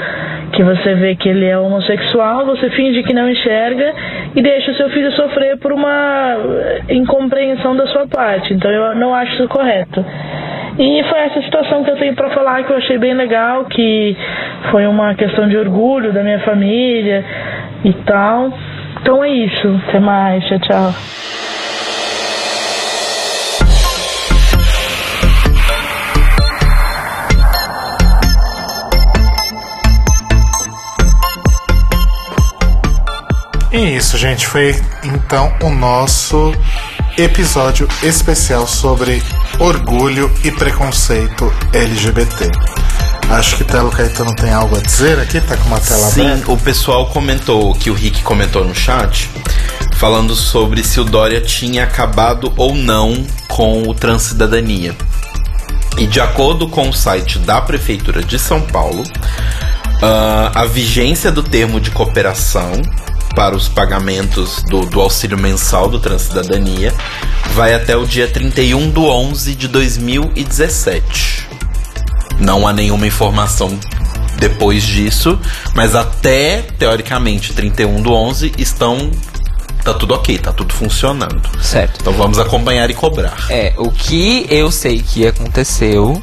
que 0.53 0.63
você 0.63 0.95
vê 0.95 1.15
que 1.17 1.29
ele 1.29 1.47
é 1.47 1.59
homossexual, 1.59 2.45
você 2.45 2.69
finge 2.71 3.03
que 3.03 3.15
não 3.15 3.29
enxerga 3.29 3.93
e 4.37 4.43
deixa 4.43 4.71
o 4.71 4.75
seu 4.75 4.91
filho 4.91 5.11
sofrer 5.13 5.59
por 5.59 5.73
uma 5.73 6.37
eh, 6.37 6.95
incompreensão 6.95 7.75
da 7.75 7.87
sua 7.87 8.07
parte. 8.07 8.53
Então 8.53 8.71
eu 8.71 8.95
não 8.95 9.15
acho 9.15 9.35
isso 9.35 9.49
correto. 9.49 10.05
E 10.79 11.03
foi 11.05 11.19
essa 11.21 11.43
situação 11.43 11.85
que 11.85 11.91
eu 11.91 11.97
tenho 11.97 12.15
para 12.15 12.31
falar 12.31 12.65
que 12.65 12.73
eu 12.73 12.77
achei 12.77 12.99
bem 12.99 13.15
legal, 13.15 13.65
que 13.67 14.17
foi 14.71 14.87
uma 14.87 15.15
questão 15.15 15.49
de 15.49 15.57
orgulho 15.57 16.13
da 16.13 16.23
minha 16.23 16.41
família 16.41 17.25
e 17.85 17.93
tal. 18.05 18.53
Então 19.01 19.23
é 19.25 19.29
isso. 19.31 19.81
Até 19.89 20.01
mais. 20.01 20.45
Tchau, 20.47 20.59
tchau. 20.61 21.62
E 33.73 33.97
isso, 33.97 34.19
gente, 34.19 34.47
foi 34.47 34.79
então 35.03 35.51
o 35.63 35.71
nosso 35.71 36.55
episódio 37.17 37.89
especial 38.03 38.67
sobre 38.67 39.23
orgulho 39.59 40.31
e 40.45 40.51
preconceito 40.51 41.51
LGBT. 41.73 42.51
Acho 43.31 43.57
que 43.57 43.65
Telo 43.65 43.91
Caetano 43.91 44.35
tem 44.35 44.53
algo 44.53 44.77
a 44.77 44.81
dizer 44.81 45.19
aqui, 45.19 45.41
tá 45.41 45.57
com 45.57 45.69
uma 45.69 45.81
tela 45.81 46.07
Sim, 46.11 46.21
aberta. 46.21 46.53
o 46.53 46.59
pessoal 46.59 47.07
comentou, 47.07 47.73
que 47.75 47.89
o 47.89 47.95
Rick 47.95 48.23
comentou 48.23 48.63
no 48.63 48.75
chat, 48.75 49.31
falando 49.95 50.35
sobre 50.35 50.85
se 50.85 51.01
o 51.01 51.05
Dória 51.05 51.41
tinha 51.41 51.85
acabado 51.85 52.53
ou 52.59 52.75
não 52.75 53.25
com 53.49 53.89
o 53.89 53.95
Transcidadania. 53.95 54.95
E 55.97 56.07
de 56.07 56.21
acordo 56.21 56.69
com 56.69 56.91
o 56.91 56.93
site 56.93 57.39
da 57.39 57.59
Prefeitura 57.63 58.23
de 58.23 58.39
São 58.39 58.61
Paulo, 58.61 59.03
ah, 60.03 60.53
a 60.55 60.65
vigência 60.67 61.33
do 61.33 61.43
termo 61.43 61.81
de 61.81 61.91
cooperação 61.91 62.73
para 63.35 63.57
os 63.57 63.69
pagamentos 63.69 64.63
do, 64.65 64.85
do 64.87 65.01
auxílio 65.01 65.39
mensal 65.39 65.89
do 65.89 65.99
Transcidadania 65.99 66.93
vai 67.55 67.75
até 67.75 67.97
o 67.97 68.07
dia 68.07 68.29
31 68.29 68.91
de 68.91 68.99
11 68.99 69.55
de 69.55 69.69
2017. 69.69 71.49
Não 72.39 72.67
há 72.67 72.73
nenhuma 72.73 73.07
informação 73.07 73.79
depois 74.39 74.83
disso, 74.83 75.39
mas 75.75 75.95
até, 75.95 76.63
teoricamente, 76.79 77.53
31 77.53 78.03
do 78.03 78.13
11 78.13 78.53
estão. 78.59 79.11
Tá 79.85 79.93
tudo 79.93 80.15
ok, 80.15 80.39
tá 80.39 80.53
tudo 80.53 80.73
funcionando. 80.73 81.41
Certo. 81.61 81.99
Então 82.01 82.13
vamos 82.13 82.39
acompanhar 82.39 82.89
e 82.89 82.95
cobrar. 82.95 83.47
É, 83.51 83.75
o 83.77 83.91
que 83.91 84.47
eu 84.49 84.71
sei 84.71 85.03
que 85.03 85.27
aconteceu 85.27 86.23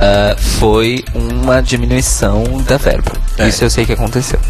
ah, 0.00 0.34
foi 0.38 1.04
uma 1.14 1.62
diminuição 1.62 2.42
da 2.66 2.78
verba. 2.78 3.12
É. 3.38 3.48
Isso 3.48 3.62
eu 3.62 3.70
sei 3.70 3.84
que 3.84 3.92
aconteceu. 3.92 4.40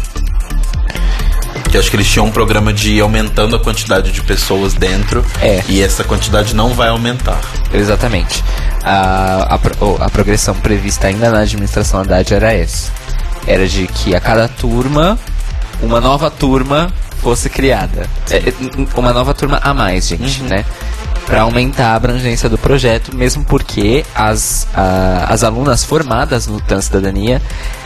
Que 1.69 1.77
acho 1.77 1.89
que 1.89 1.95
eles 1.95 2.07
tinham 2.07 2.25
um 2.25 2.31
programa 2.31 2.73
de 2.73 2.93
ir 2.93 3.01
aumentando 3.01 3.55
a 3.55 3.59
quantidade 3.59 4.11
de 4.11 4.21
pessoas 4.21 4.73
dentro. 4.73 5.25
É. 5.41 5.63
E 5.67 5.81
essa 5.81 6.03
quantidade 6.03 6.55
não 6.55 6.73
vai 6.73 6.89
aumentar. 6.89 7.39
Exatamente. 7.73 8.43
A, 8.83 9.55
a, 9.55 10.05
a 10.05 10.09
progressão 10.09 10.55
prevista 10.55 11.07
ainda 11.07 11.29
na 11.29 11.39
administração 11.39 12.01
Haddad 12.01 12.33
era 12.33 12.53
essa. 12.53 12.91
Era 13.47 13.67
de 13.67 13.87
que 13.87 14.15
a 14.15 14.19
cada 14.19 14.47
turma, 14.47 15.17
uma 15.81 15.99
nova 15.99 16.29
turma 16.29 16.91
fosse 17.21 17.49
criada. 17.49 18.07
É, 18.29 18.37
é, 18.37 18.53
uma 18.95 19.13
nova 19.13 19.33
turma 19.33 19.59
a 19.61 19.73
mais, 19.73 20.07
gente, 20.07 20.41
né? 20.43 20.65
Para 21.25 21.41
aumentar 21.43 21.91
a 21.91 21.95
abrangência 21.95 22.49
do 22.49 22.57
projeto, 22.57 23.15
mesmo 23.15 23.43
porque 23.45 24.05
as, 24.13 24.67
a- 24.73 25.27
as 25.29 25.43
alunas 25.43 25.83
formadas 25.83 26.45
no 26.47 26.59
Transcidadania 26.59 27.41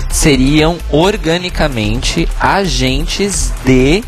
seriam 0.09 0.77
organicamente 0.89 2.27
agentes 2.39 3.53
de 3.63 4.03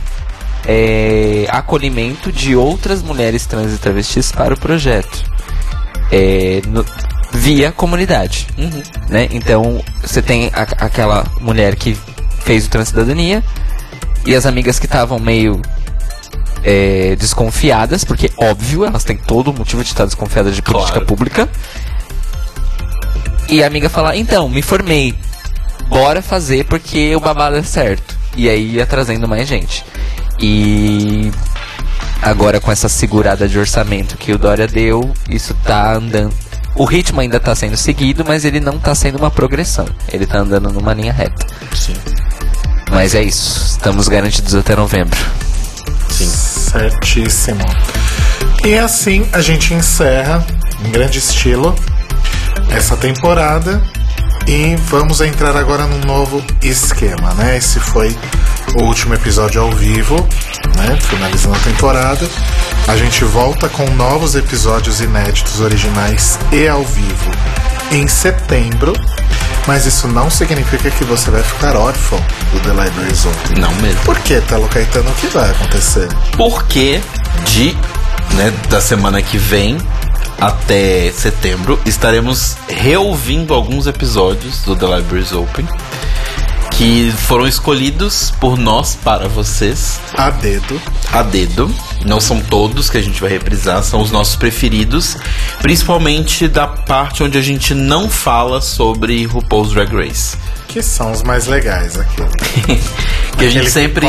é, 0.66 1.46
acolhimento 1.50 2.32
de 2.32 2.56
outras 2.56 3.02
mulheres 3.04 3.46
trans 3.46 3.74
e 3.74 3.78
travestis 3.78 4.32
para 4.32 4.54
o 4.54 4.58
projeto. 4.60 5.24
É, 6.12 6.62
no- 6.68 6.86
via 7.32 7.72
comunidade. 7.72 8.48
Né? 9.10 9.28
Então, 9.32 9.84
você 10.02 10.22
tem 10.22 10.48
a- 10.54 10.86
aquela 10.86 11.26
mulher 11.42 11.76
que 11.76 11.96
fez 12.40 12.66
o 12.66 12.70
Transcidadania 12.70 13.44
e 14.26 14.34
as 14.34 14.46
amigas 14.46 14.80
que 14.80 14.86
estavam 14.86 15.20
meio 15.20 15.62
é, 16.64 17.16
desconfiadas, 17.16 18.04
porque, 18.04 18.32
óbvio, 18.38 18.86
elas 18.86 19.04
têm 19.04 19.18
todo 19.18 19.52
o 19.52 19.54
motivo 19.54 19.84
de 19.84 19.90
estar 19.90 20.06
desconfiadas 20.06 20.56
de 20.56 20.62
política 20.62 20.94
Claro. 20.94 21.06
pública. 21.06 21.50
E 23.50 23.64
a 23.64 23.68
amiga 23.68 23.90
fala: 23.90 24.16
Então, 24.16 24.50
me 24.50 24.62
formei, 24.62 25.16
bora 25.88 26.22
fazer 26.22 26.66
porque 26.66 27.16
o 27.16 27.20
babado 27.20 27.56
é 27.56 27.64
certo. 27.64 28.18
E 28.36 28.50
aí 28.50 28.74
ia 28.76 28.86
trazendo 28.86 29.28
mais 29.28 29.48
gente. 29.48 29.84
E 30.40 31.32
agora 32.22 32.60
com 32.60 32.72
essa 32.72 32.88
segurada 32.90 33.48
de 33.48 33.58
orçamento 33.58 34.18
que 34.18 34.32
o 34.32 34.38
Dória 34.38 34.68
deu, 34.68 35.12
isso 35.30 35.56
tá 35.64 35.96
andando. 35.96 36.34
O 36.76 36.86
ritmo 36.86 37.20
ainda 37.20 37.40
tá 37.40 37.56
sendo 37.56 37.76
seguido, 37.76 38.24
mas 38.28 38.46
ele 38.46 38.60
não 38.60 38.78
tá 38.78 38.94
sendo 38.94 39.18
uma 39.18 39.32
progressão. 39.32 39.88
Ele 40.12 40.28
tá 40.28 40.40
andando 40.40 40.72
numa 40.72 40.94
linha 40.94 41.12
reta. 41.12 41.48
Sim. 41.74 41.96
Mas 42.92 43.16
é 43.16 43.24
isso. 43.24 43.66
Estamos 43.66 44.08
garantidos 44.08 44.54
até 44.54 44.76
novembro. 44.76 45.20
Sim. 46.18 46.30
Certíssimo. 46.72 47.64
E 48.66 48.76
assim 48.76 49.28
a 49.32 49.40
gente 49.40 49.74
encerra 49.74 50.44
em 50.84 50.92
grande 50.92 51.20
estilo 51.20 51.76
essa 52.72 52.98
temporada 52.98 53.82
e 54.48 54.76
vamos 54.88 55.22
entrar 55.22 55.56
agora 55.56 55.86
num 55.86 56.00
novo 56.00 56.44
esquema, 56.64 57.34
né? 57.36 57.58
Esse 57.58 57.80
foi 57.80 58.18
o 58.80 58.84
último 58.86 59.14
episódio 59.14 59.62
ao 59.62 59.72
vivo, 59.72 60.16
né? 60.76 60.98
Finalizando 61.02 61.56
a 61.56 61.60
temporada. 61.60 62.28
A 62.88 62.98
gente 62.98 63.24
volta 63.24 63.70
com 63.70 63.86
novos 63.92 64.36
episódios 64.36 65.02
inéditos, 65.02 65.60
originais 65.60 66.40
e 66.52 66.68
ao 66.68 66.84
vivo 66.84 67.32
em 67.92 68.08
setembro. 68.08 68.94
Mas 69.68 69.86
isso 69.86 70.08
não 70.08 70.30
significa 70.30 70.90
que 70.90 71.04
você 71.04 71.30
vai 71.30 71.44
ficar 71.44 71.76
órfão 71.76 72.20
do 72.54 72.60
The 72.62 72.70
Library 72.70 73.14
Zone. 73.14 73.60
Não 73.60 73.74
mesmo. 73.76 74.00
Por 74.06 74.18
que, 74.20 74.40
Telo 74.42 74.68
Caetano? 74.70 75.10
O 75.10 75.14
que 75.16 75.28
vai 75.28 75.50
acontecer? 75.52 76.08
Porque 76.38 77.02
de 77.46 77.76
né, 78.36 78.54
da 78.70 78.80
semana 78.80 79.22
que 79.22 79.38
vem 79.38 79.78
até 80.40 81.12
setembro 81.12 81.80
estaremos 81.86 82.56
reouvindo 82.70 83.54
alguns 83.54 83.88
episódios 83.88 84.62
do 84.62 84.76
The 84.76 84.86
Libraries 84.86 85.34
Open 85.34 85.68
que 86.78 87.12
foram 87.12 87.48
escolhidos 87.48 88.32
por 88.40 88.56
nós 88.56 88.96
para 88.96 89.28
vocês 89.28 90.00
A 90.14 90.30
dedo. 90.30 90.80
a 91.12 91.24
dedo. 91.24 91.74
Não 92.06 92.22
são 92.22 92.40
todos 92.40 92.88
que 92.88 92.98
a 92.98 93.02
gente 93.02 93.20
vai 93.20 93.32
reprisar, 93.32 93.84
são 93.84 94.00
os 94.00 94.12
nossos 94.12 94.36
preferidos, 94.36 95.18
principalmente 95.60 96.48
da 96.48 96.68
parte 96.68 97.24
onde 97.24 97.36
a 97.36 97.42
gente 97.42 97.74
não 97.74 98.08
fala 98.08 98.62
sobre 98.62 99.26
RuPaul's 99.26 99.74
Drag 99.74 99.92
Race. 99.92 100.38
Que 100.68 100.84
são 100.84 101.12
os 101.12 101.24
mais 101.24 101.48
legais 101.48 101.98
aqui. 101.98 102.22
que 103.40 103.46
a 103.46 103.50
gente 103.50 103.72
sempre. 103.72 104.06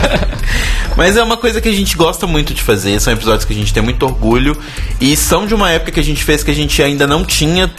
Mas 0.96 1.18
é 1.18 1.22
uma 1.22 1.36
coisa 1.36 1.60
que 1.60 1.68
a 1.68 1.72
gente 1.72 1.96
gosta 1.96 2.26
muito 2.26 2.54
de 2.54 2.62
fazer, 2.62 2.98
são 2.98 3.12
episódios 3.12 3.44
que 3.44 3.52
a 3.52 3.56
gente 3.56 3.74
tem 3.74 3.82
muito 3.82 4.04
orgulho 4.04 4.56
e 4.98 5.14
são 5.16 5.46
de 5.46 5.54
uma 5.54 5.70
época 5.70 5.92
que 5.92 6.00
a 6.00 6.04
gente 6.04 6.24
fez 6.24 6.42
que 6.42 6.50
a 6.50 6.54
gente 6.54 6.82
ainda 6.82 7.06
não 7.06 7.24
tinha 7.24 7.70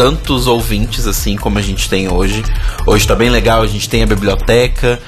tantos 0.00 0.46
ouvintes 0.46 1.06
assim 1.06 1.36
como 1.36 1.58
a 1.58 1.62
gente 1.62 1.86
tem 1.86 2.10
hoje. 2.10 2.42
Hoje 2.86 3.06
tá 3.06 3.14
bem 3.14 3.28
legal, 3.28 3.60
a 3.60 3.66
gente 3.66 3.86
tem 3.86 4.02
a 4.02 4.06
biblioteca, 4.06 4.98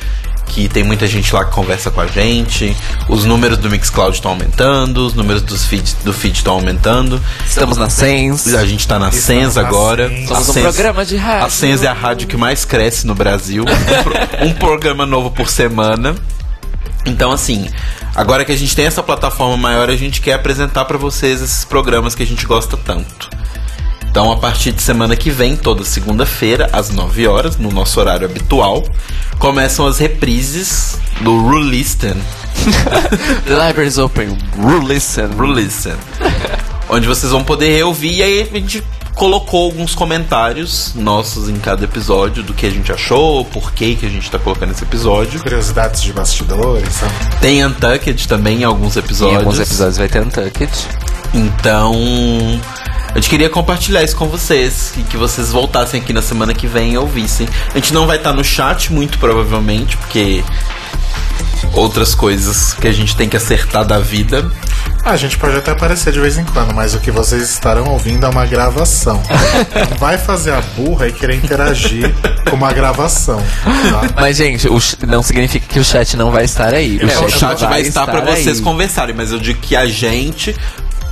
que 0.48 0.68
tem 0.68 0.84
muita 0.84 1.06
gente 1.06 1.34
lá 1.34 1.46
que 1.46 1.50
conversa 1.50 1.90
com 1.90 1.98
a 2.02 2.06
gente. 2.06 2.76
Os 3.08 3.24
números 3.24 3.56
do 3.56 3.70
Mixcloud 3.70 4.14
estão 4.14 4.32
aumentando, 4.32 5.06
os 5.06 5.14
números 5.14 5.40
dos 5.40 5.64
feed, 5.64 5.96
do 6.04 6.12
feed 6.12 6.36
estão 6.36 6.52
aumentando. 6.56 7.18
Estamos 7.46 7.78
na 7.78 7.88
Sens. 7.88 8.52
A 8.52 8.66
gente 8.66 8.86
tá 8.86 8.98
na 8.98 9.10
Sens 9.10 9.56
agora. 9.56 10.10
Sens. 10.10 10.28
Somos 10.28 10.48
A 10.48 10.52
um 10.52 10.62
programa 10.62 11.06
de 11.06 11.16
rádio. 11.16 11.46
A 11.46 11.48
Sens 11.48 11.82
é 11.82 11.86
a 11.86 11.94
rádio 11.94 12.28
que 12.28 12.36
mais 12.36 12.66
cresce 12.66 13.06
no 13.06 13.14
Brasil. 13.14 13.64
Um, 13.64 14.02
pro- 14.02 14.46
um 14.46 14.52
programa 14.52 15.06
novo 15.06 15.30
por 15.30 15.48
semana. 15.48 16.14
Então, 17.06 17.32
assim, 17.32 17.66
agora 18.14 18.44
que 18.44 18.52
a 18.52 18.56
gente 18.56 18.76
tem 18.76 18.84
essa 18.84 19.02
plataforma 19.02 19.56
maior, 19.56 19.88
a 19.88 19.96
gente 19.96 20.20
quer 20.20 20.34
apresentar 20.34 20.84
pra 20.84 20.98
vocês 20.98 21.40
esses 21.40 21.64
programas 21.64 22.14
que 22.14 22.22
a 22.22 22.26
gente 22.26 22.44
gosta 22.44 22.76
tanto. 22.76 23.30
Então, 24.12 24.30
a 24.30 24.36
partir 24.36 24.72
de 24.72 24.82
semana 24.82 25.16
que 25.16 25.30
vem, 25.30 25.56
toda 25.56 25.86
segunda-feira, 25.86 26.68
às 26.70 26.90
9 26.90 27.26
horas, 27.26 27.56
no 27.56 27.70
nosso 27.72 27.98
horário 27.98 28.26
habitual, 28.26 28.84
começam 29.38 29.86
as 29.86 29.96
reprises 29.98 30.98
do 31.22 31.40
Rulisten. 31.40 32.12
Libraries 33.48 33.96
Open. 33.96 34.36
Listen. 34.86 35.28
Rulisten. 35.34 35.94
onde 36.90 37.06
vocês 37.08 37.32
vão 37.32 37.42
poder 37.42 37.74
reouvir. 37.74 38.18
E 38.18 38.22
aí 38.22 38.42
a 38.52 38.54
gente 38.54 38.84
colocou 39.14 39.64
alguns 39.64 39.94
comentários 39.94 40.92
nossos 40.94 41.48
em 41.48 41.56
cada 41.56 41.82
episódio 41.86 42.42
do 42.42 42.52
que 42.52 42.66
a 42.66 42.70
gente 42.70 42.92
achou, 42.92 43.46
por 43.46 43.72
que 43.72 43.96
que 43.96 44.04
a 44.04 44.10
gente 44.10 44.30
tá 44.30 44.38
colocando 44.38 44.72
esse 44.72 44.82
episódio. 44.84 45.40
Curiosidades 45.40 46.02
de 46.02 46.12
bastidores. 46.12 46.92
sabe? 46.96 47.12
Tem 47.40 47.64
Untucked 47.64 48.28
também 48.28 48.60
em 48.60 48.64
alguns 48.64 48.94
Em 48.94 48.98
episódios. 48.98 49.38
alguns 49.38 49.58
episódios 49.58 49.96
vai 49.96 50.08
ter 50.08 50.20
Untucked. 50.20 50.70
Então, 51.34 51.94
a 53.12 53.14
gente 53.16 53.28
queria 53.28 53.50
compartilhar 53.50 54.02
isso 54.02 54.16
com 54.16 54.26
vocês 54.26 54.94
e 54.96 55.02
que 55.02 55.18
vocês 55.18 55.50
voltassem 55.52 56.00
aqui 56.00 56.12
na 56.12 56.22
semana 56.22 56.54
que 56.54 56.66
vem 56.66 56.94
e 56.94 56.98
ouvissem. 56.98 57.46
A 57.70 57.74
gente 57.74 57.92
não 57.92 58.06
vai 58.06 58.16
estar 58.16 58.32
no 58.32 58.42
chat 58.42 58.90
muito 58.90 59.18
provavelmente, 59.18 59.98
porque 59.98 60.42
outras 61.74 62.14
coisas 62.14 62.74
que 62.74 62.88
a 62.88 62.92
gente 62.92 63.14
tem 63.16 63.28
que 63.28 63.36
acertar 63.36 63.84
da 63.84 63.98
vida. 63.98 64.50
Ah, 65.04 65.10
a 65.10 65.16
gente 65.16 65.36
pode 65.36 65.56
até 65.56 65.72
aparecer 65.72 66.12
de 66.12 66.20
vez 66.20 66.38
em 66.38 66.44
quando, 66.44 66.72
mas 66.74 66.94
o 66.94 67.00
que 67.00 67.10
vocês 67.10 67.42
estarão 67.42 67.84
ouvindo 67.88 68.24
é 68.24 68.28
uma 68.28 68.46
gravação. 68.46 69.20
Não 69.90 69.96
vai 69.98 70.16
fazer 70.16 70.52
a 70.52 70.60
burra 70.60 71.08
e 71.08 71.12
querer 71.12 71.36
interagir 71.36 72.14
com 72.48 72.56
uma 72.56 72.72
gravação. 72.72 73.42
tá? 73.64 74.14
Mas, 74.20 74.36
gente, 74.36 74.68
o 74.68 74.78
não 75.06 75.22
significa 75.22 75.66
que 75.66 75.78
o 75.78 75.84
chat 75.84 76.16
não 76.16 76.30
vai 76.30 76.44
estar 76.44 76.72
aí. 76.72 77.00
É, 77.00 77.18
o 77.18 77.28
chat 77.28 77.60
vai 77.60 77.82
estar 77.82 78.06
para 78.06 78.20
vocês 78.20 78.60
conversarem, 78.60 79.14
mas 79.14 79.32
eu 79.32 79.38
digo 79.38 79.60
que 79.60 79.74
a 79.74 79.86
gente 79.86 80.54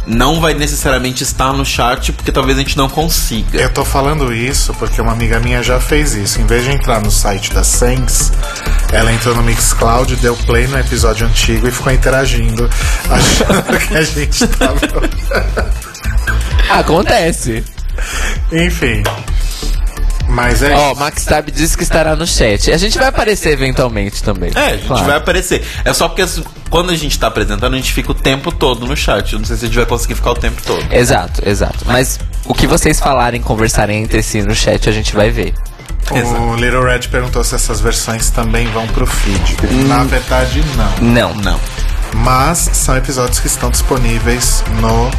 não 0.07 0.41
vai 0.41 0.55
necessariamente 0.55 1.23
estar 1.23 1.53
no 1.53 1.65
chat 1.65 2.13
porque 2.13 2.33
talvez 2.33 2.57
a 2.59 2.61
gente 2.61 2.77
não 2.77 2.89
consiga. 2.89 3.61
Eu 3.61 3.73
tô 3.73 3.85
falando 3.85 4.33
isso 4.33 4.73
porque 4.75 5.01
uma 5.01 5.13
amiga 5.13 5.39
minha 5.41 5.63
já 5.63 5.79
fez 5.81 6.15
isso. 6.15 6.41
Em 6.41 6.47
vez 6.47 6.65
de 6.65 6.71
entrar 6.71 7.01
no 7.01 7.11
site 7.11 7.53
da 7.53 7.63
Sens, 7.63 8.33
ela 8.93 9.13
entrou 9.13 9.35
no 9.35 9.43
Mixcloud, 9.43 10.17
deu 10.17 10.37
play 10.37 10.67
no 10.67 10.79
episódio 10.79 11.27
antigo 11.27 11.69
e 11.69 11.71
ficou 11.71 11.93
interagindo, 11.93 12.69
achando 13.09 13.79
que 13.79 13.97
a 13.97 14.03
gente 14.03 14.47
tava. 14.49 14.81
Acontece. 16.71 17.65
Enfim. 18.53 19.03
Mas 20.31 20.63
é 20.63 20.75
Ó, 20.75 20.95
Max 20.95 21.25
Tab 21.25 21.51
disse 21.51 21.77
que 21.77 21.83
estará 21.83 22.15
no 22.17 22.27
chat. 22.27 22.71
A 22.71 22.77
gente 22.79 22.97
vai 22.99 23.09
aparecer 23.09 23.53
eventualmente 23.53 24.23
também. 24.23 24.51
É, 24.55 24.59
a 24.61 24.77
gente 24.77 24.87
Claro. 24.87 25.05
vai 25.05 25.17
aparecer. 25.17 25.63
É 25.85 25.93
só 25.93 26.09
porque 26.09 26.23
assim, 26.23 26.45
quando 26.71 26.91
a 26.91 26.97
gente 26.97 27.19
tá 27.19 27.27
apresentando, 27.27 27.75
a 27.75 27.77
gente 27.77 27.93
fica 27.93 28.13
o 28.13 28.15
tempo 28.15 28.53
todo 28.53 28.87
no 28.87 28.97
chat. 28.97 29.33
Eu 29.33 29.39
não 29.41 29.47
sei 29.47 29.57
se 29.57 29.65
a 29.65 29.69
gente 29.69 29.77
vai 29.77 29.87
conseguir 29.87 30.15
ficar 30.15 30.31
o 30.31 30.37
tempo 30.37 30.61
todo. 30.65 30.85
Exato, 30.93 31.43
exato. 31.47 31.79
Mas 31.87 32.19
o 32.45 32.55
que 32.55 32.67
vocês 32.67 33.01
falarem, 33.01 33.41
conversarem 33.43 34.03
entre 34.03 34.23
si 34.23 34.43
no 34.43 34.55
chat, 34.55 34.89
a 34.89 34.93
gente 34.93 35.15
vai 35.15 35.31
ver. 35.31 35.53
O 36.13 36.55
Little 36.57 36.83
Red 36.85 37.09
perguntou 37.11 37.45
se 37.45 37.55
essas 37.55 37.81
versões 37.81 38.31
também 38.31 38.67
vão 38.69 38.87
pro 38.89 39.07
feed. 39.07 39.57
Na 39.87 40.03
verdade, 40.05 40.63
não. 41.01 41.31
Não. 41.33 41.35
Não. 41.43 41.61
Mas 42.15 42.71
são 42.73 42.97
episódios 42.97 43.41
que 43.41 43.47
estão 43.47 43.71
disponíveis 43.71 44.63
no 44.81 45.11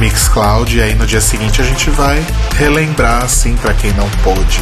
Mixcloud. 0.00 0.76
E 0.76 0.82
aí 0.82 0.94
no 0.94 1.06
dia 1.06 1.20
seguinte 1.20 1.60
a 1.60 1.64
gente 1.64 1.90
vai 1.90 2.24
relembrar, 2.56 3.24
assim, 3.24 3.56
pra 3.56 3.74
quem 3.74 3.92
não 3.94 4.08
pôde 4.22 4.60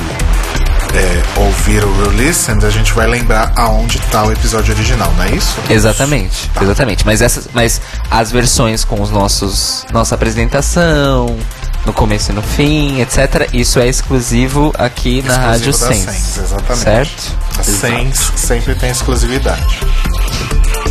é, 0.95 1.41
ouvir 1.41 1.85
o 1.85 2.03
Re-Listen, 2.05 2.59
a 2.63 2.71
gente 2.71 2.93
vai 2.93 3.07
lembrar 3.07 3.53
aonde 3.57 3.99
tá 4.11 4.25
o 4.25 4.33
episódio 4.33 4.73
original, 4.75 5.13
não 5.17 5.25
é 5.25 5.31
isso? 5.31 5.59
Exatamente, 5.69 6.51
exatamente. 6.61 7.05
Mas 7.05 7.21
essas, 7.21 7.49
mas 7.53 7.81
as 8.11 8.31
versões 8.31 8.85
com 8.85 9.01
os 9.03 9.11
nossos 9.11 9.85
nossa 9.93 10.15
apresentação, 10.15 11.37
no 11.85 11.93
começo 11.93 12.33
e 12.33 12.35
no 12.35 12.43
fim, 12.43 13.01
etc. 13.01 13.49
Isso 13.53 13.79
é 13.79 13.87
exclusivo 13.87 14.73
aqui 14.79 15.23
na 15.23 15.37
Rádio 15.37 15.71
Exclusivo 15.71 16.05
Sense. 16.05 16.21
Sense, 16.21 16.41
exatamente. 16.41 16.83
Certo? 16.83 17.39
A 17.59 17.63
Sense 17.63 18.33
sempre 18.37 18.75
tem 18.75 18.91
exclusividade. 18.91 19.81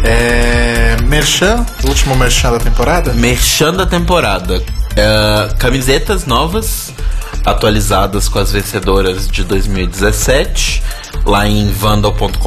É, 0.03 0.97
merchan, 1.07 1.65
último 1.87 2.15
merchan 2.15 2.51
da 2.51 2.59
temporada? 2.59 3.13
Merchan 3.13 3.73
da 3.73 3.85
temporada. 3.85 4.63
É, 4.95 5.53
camisetas 5.55 6.25
novas, 6.25 6.93
atualizadas 7.45 8.27
com 8.27 8.39
as 8.39 8.51
vencedoras 8.51 9.27
de 9.27 9.43
2017. 9.43 10.83
Lá 11.25 11.47
em 11.47 11.71
vandal.com.br 11.71 12.37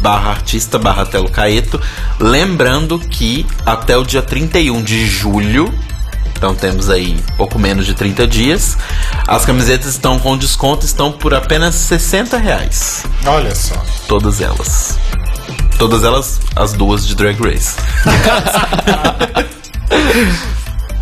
barra 0.00 0.30
artista 0.30 0.78
barra 0.78 1.04
Telo 1.04 1.30
Caeto. 1.30 1.80
Lembrando 2.18 2.98
que 2.98 3.46
até 3.66 3.96
o 3.96 4.04
dia 4.04 4.22
31 4.22 4.82
de 4.82 5.06
julho, 5.06 5.72
então 6.38 6.54
temos 6.54 6.88
aí 6.88 7.20
pouco 7.36 7.58
menos 7.58 7.84
de 7.84 7.92
30 7.94 8.26
dias, 8.26 8.78
as 9.26 9.44
camisetas 9.44 9.88
estão 9.88 10.18
com 10.20 10.38
desconto, 10.38 10.86
estão 10.86 11.10
por 11.12 11.34
apenas 11.34 11.74
60 11.74 12.38
reais. 12.38 13.02
Olha 13.26 13.54
só. 13.54 13.74
Todas 14.06 14.40
elas. 14.40 14.96
Todas 15.78 16.04
elas, 16.04 16.40
as 16.56 16.72
duas 16.72 17.06
de 17.06 17.14
Drag 17.16 17.36
Race. 17.42 17.74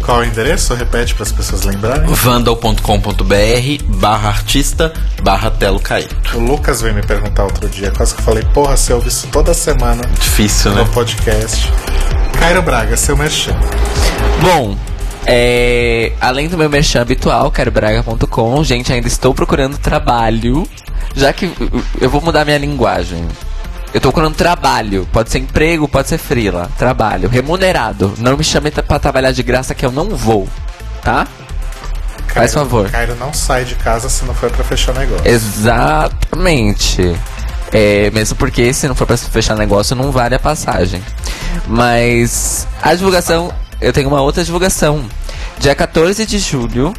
Qual 0.02 0.18
o 0.20 0.24
endereço? 0.24 0.72
Repete 0.74 1.14
para 1.14 1.24
as 1.24 1.32
pessoas 1.32 1.64
lembrarem. 1.64 2.06
vandal.com.br 2.06 3.84
barra 3.88 4.28
artista 4.28 4.92
barra 5.22 5.50
Telo 5.50 5.80
Caeto. 5.80 6.16
O 6.38 6.40
Lucas 6.40 6.80
veio 6.80 6.94
me 6.94 7.02
perguntar 7.02 7.42
outro 7.44 7.68
dia, 7.68 7.90
quase 7.90 8.14
que 8.14 8.20
eu 8.20 8.24
falei, 8.24 8.44
porra, 8.54 8.76
você 8.76 8.92
ouve 8.92 9.08
isso 9.08 9.26
toda 9.32 9.52
semana 9.52 10.02
Difícil, 10.18 10.70
no 10.70 10.84
né? 10.84 10.90
podcast. 10.94 11.70
Cairo 12.38 12.62
Braga, 12.62 12.96
seu 12.96 13.16
merchan. 13.16 13.56
Bom, 14.40 14.76
é, 15.26 16.12
além 16.20 16.48
do 16.48 16.56
meu 16.56 16.70
merchan 16.70 17.02
habitual, 17.02 17.50
carobraga.com, 17.50 18.62
gente, 18.62 18.92
ainda 18.92 19.08
estou 19.08 19.34
procurando 19.34 19.76
trabalho. 19.76 20.68
Já 21.14 21.32
que 21.32 21.50
eu 22.00 22.08
vou 22.08 22.20
mudar 22.20 22.44
minha 22.44 22.58
linguagem. 22.58 23.26
Eu 23.92 24.00
tô 24.00 24.12
procurando 24.12 24.34
trabalho. 24.34 25.08
Pode 25.12 25.30
ser 25.30 25.38
emprego, 25.38 25.88
pode 25.88 26.08
ser 26.08 26.18
freela. 26.18 26.70
Trabalho. 26.78 27.28
Remunerado. 27.28 28.14
Não 28.18 28.36
me 28.36 28.44
chame 28.44 28.70
pra 28.70 28.98
trabalhar 28.98 29.32
de 29.32 29.42
graça 29.42 29.74
que 29.74 29.84
eu 29.84 29.90
não 29.90 30.10
vou. 30.10 30.46
Tá? 31.02 31.26
Faz 32.28 32.52
favor. 32.52 32.90
Cairo 32.90 33.16
não 33.16 33.32
sai 33.32 33.64
de 33.64 33.74
casa 33.76 34.10
se 34.10 34.24
não 34.26 34.34
for 34.34 34.50
pra 34.50 34.62
fechar 34.62 34.94
negócio. 34.94 35.26
Exatamente. 35.26 37.16
É, 37.72 38.10
mesmo 38.10 38.36
porque 38.36 38.72
se 38.74 38.86
não 38.86 38.94
for 38.94 39.06
pra 39.06 39.16
fechar 39.16 39.56
negócio, 39.56 39.96
não 39.96 40.12
vale 40.12 40.34
a 40.34 40.38
passagem. 40.38 41.02
Mas 41.66 42.68
a 42.82 42.94
divulgação, 42.94 43.50
eu 43.80 43.92
tenho 43.92 44.08
uma 44.08 44.20
outra 44.20 44.44
divulgação. 44.44 45.04
Dia 45.58 45.74
14 45.74 46.24
de 46.26 46.38
julho 46.38 46.92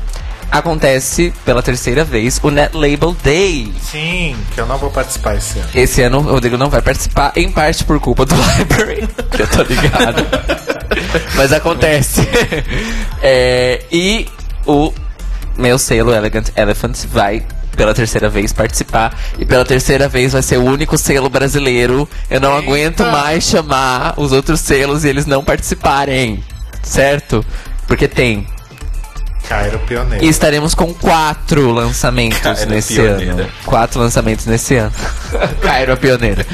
acontece 0.49 1.33
pela 1.45 1.61
terceira 1.61 2.03
vez 2.03 2.39
o 2.41 2.49
Net 2.49 2.75
Label 2.75 3.15
Day. 3.23 3.71
Sim, 3.81 4.35
que 4.53 4.59
eu 4.61 4.65
não 4.65 4.77
vou 4.77 4.89
participar 4.89 5.35
esse 5.35 5.59
ano. 5.59 5.69
Esse 5.75 6.01
ano 6.01 6.19
o 6.19 6.21
Rodrigo 6.21 6.57
não 6.57 6.69
vai 6.69 6.81
participar, 6.81 7.33
em 7.35 7.51
parte 7.51 7.83
por 7.83 7.99
culpa 7.99 8.25
do 8.25 8.35
Library. 8.57 9.07
eu 9.37 9.47
tô 9.47 9.63
ligado. 9.63 10.25
Mas 11.35 11.51
acontece. 11.51 12.21
É, 13.21 13.83
e 13.91 14.27
o 14.65 14.93
meu 15.57 15.77
selo 15.77 16.13
Elegant 16.13 16.49
Elephant 16.55 16.95
vai 17.07 17.43
pela 17.75 17.93
terceira 17.93 18.29
vez 18.29 18.51
participar. 18.53 19.15
E 19.37 19.45
pela 19.45 19.63
terceira 19.65 20.07
vez 20.09 20.33
vai 20.33 20.41
ser 20.41 20.57
o 20.57 20.63
único 20.63 20.97
selo 20.97 21.29
brasileiro. 21.29 22.09
Eu 22.29 22.39
não 22.39 22.55
aguento 22.55 23.03
mais 23.05 23.43
chamar 23.43 24.15
os 24.17 24.31
outros 24.31 24.59
selos 24.61 25.03
e 25.03 25.09
eles 25.09 25.25
não 25.25 25.43
participarem. 25.43 26.43
Certo? 26.87 27.45
Porque 27.87 28.07
tem. 28.07 28.47
Cairo 29.47 29.79
Pioneiro. 29.79 30.25
E 30.25 30.27
estaremos 30.27 30.73
com 30.73 30.93
quatro 30.93 31.71
lançamentos 31.71 32.39
Cairo 32.39 32.69
nesse 32.69 32.95
pioneira. 32.95 33.33
ano. 33.33 33.49
Quatro 33.65 33.99
lançamentos 34.01 34.45
nesse 34.45 34.75
ano. 34.75 34.91
Cairo 35.61 35.95
pioneira. 35.95 36.45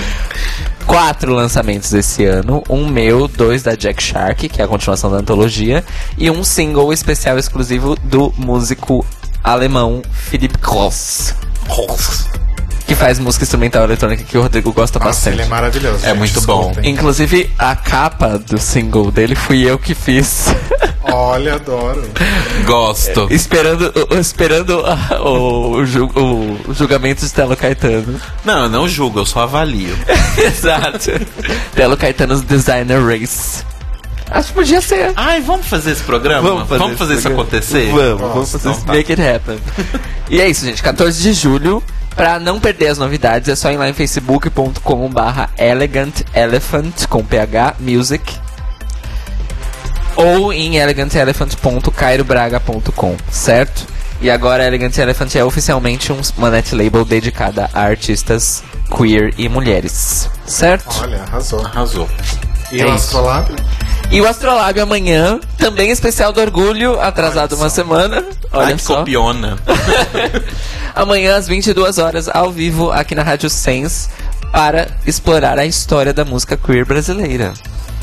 Quatro 0.86 1.34
lançamentos 1.34 1.92
esse 1.94 2.24
ano. 2.26 2.64
Um 2.70 2.88
meu, 2.88 3.28
dois 3.28 3.64
da 3.64 3.74
Jack 3.74 4.04
Shark, 4.04 4.48
que 4.48 4.62
é 4.62 4.66
a 4.66 4.68
continuação 4.68 5.10
da 5.10 5.18
antologia. 5.18 5.84
E 6.18 6.30
um 6.30 6.44
single 6.44 6.94
especial 6.94 7.40
exclusivo 7.40 7.96
do 8.04 8.32
músico 8.38 9.04
alemão 9.44 10.04
Philip 10.12 10.58
Kloss. 10.60 11.34
Que 12.88 12.96
faz 12.96 13.18
música 13.18 13.44
instrumental 13.44 13.84
eletrônica 13.86 14.24
que 14.24 14.38
o 14.38 14.42
Rodrigo 14.42 14.72
gosta 14.74 15.00
Nossa, 15.00 15.10
bastante. 15.10 15.36
ele 15.36 15.42
é 15.44 15.46
maravilhoso. 15.46 16.06
É 16.06 16.10
gente, 16.10 16.18
muito 16.18 16.42
bom. 16.42 16.70
escutem. 16.72 16.92
Inclusive, 16.92 17.50
a 17.58 17.76
capa 17.76 18.38
do 18.38 18.58
single 18.60 19.10
dele 19.12 19.36
fui 19.36 19.62
eu 19.64 19.80
que 19.80 19.96
fiz. 19.96 20.48
Olha, 21.04 21.56
adoro. 21.56 22.04
Gosto. 22.66 23.28
esperando 23.32 23.92
esperando 24.20 24.84
ah, 24.86 25.22
o, 25.22 25.86
ju- 25.86 26.12
o 26.16 26.74
julgamento 26.74 27.26
de 27.26 27.32
Telo 27.34 27.56
Caetano. 27.56 28.20
Não, 28.44 28.64
eu 28.64 28.70
não 28.70 28.88
julgo, 28.88 29.20
eu 29.20 29.26
só 29.26 29.42
avalio. 29.42 29.96
Exato. 30.38 31.12
Telo 31.76 31.96
Caetano's 31.98 32.42
Designer 32.42 33.02
Race. 33.06 33.64
Acho 34.30 34.48
que 34.50 34.54
podia 34.56 34.82
ser. 34.82 35.12
Ai, 35.16 35.42
vamos 35.42 35.68
fazer 35.68 35.92
esse 35.92 36.04
programa? 36.04 36.66
Vamos 36.66 36.98
fazer, 36.98 37.14
isso 37.14 37.24
programa. 37.24 37.42
acontecer? 37.44 37.92
Vamos, 37.92 38.20
vamos 38.20 38.52
fazer 38.52 38.70
então 38.70 38.72
isso. 38.72 38.86
tá. 38.86 38.94
Make 38.94 39.12
it 39.12 39.22
happen. 39.22 39.60
e 40.30 40.42
é 40.42 40.50
isso, 40.50 40.66
gente. 40.66 40.82
14 40.82 41.22
de 41.22 41.34
julho. 41.34 41.84
Pra 42.16 42.40
não 42.40 42.60
perder 42.60 42.88
as 42.90 42.98
novidades, 42.98 43.50
é 43.50 43.56
só 43.56 43.72
ir 43.72 43.78
lá 43.78 43.88
em 43.90 43.94
facebook.com 43.94 45.10
barra 45.10 45.50
elegant 45.58 46.22
elephant 46.36 47.08
com 47.08 47.24
ph 47.24 47.76
music 47.80 48.24
ou 50.16 50.54
em 50.54 50.78
elegantelephant.cairobraga.com, 50.78 53.18
certo? 53.32 53.88
E 54.22 54.30
agora 54.30 54.62
a 54.64 54.68
Elegant 54.68 54.96
Elephant 54.98 55.36
é 55.36 55.44
oficialmente 55.44 56.14
um, 56.14 56.22
uma 56.38 56.50
net 56.50 56.74
label 56.74 57.04
dedicada 57.04 57.70
a 57.74 57.82
artistas 57.82 58.64
queer 58.96 59.34
e 59.38 59.50
mulheres, 59.50 60.30
certo? 60.46 61.02
Olha, 61.02 61.24
arrasou. 61.24 61.66
Arrasou. 61.66 62.08
E 62.72 62.80
É 62.80 62.86
o 62.86 62.96
isso. 62.96 63.18
Astrolábio? 64.04 64.18
E 64.18 64.22
o 64.22 64.28
Astrolab 64.28 64.80
amanhã, 64.80 65.40
também 65.58 65.90
especial 65.92 66.32
do 66.34 66.42
orgulho, 66.42 67.00
atrasado 67.00 67.56
uma 67.56 67.70
semana. 67.70 68.24
Olha 68.52 68.68
Ai, 68.68 68.76
que 68.76 68.82
só. 68.82 68.98
copiona. 68.98 69.58
Amanhã 70.96 71.36
às 71.38 71.48
22 71.48 71.98
horas 71.98 72.30
ao 72.30 72.52
vivo 72.52 72.92
aqui 72.92 73.16
na 73.16 73.24
Rádio 73.24 73.50
Sense 73.50 74.10
para 74.52 74.88
explorar 75.06 75.58
a 75.58 75.66
história 75.66 76.14
da 76.14 76.24
música 76.24 76.56
queer 76.56 76.86
brasileira. 76.86 77.54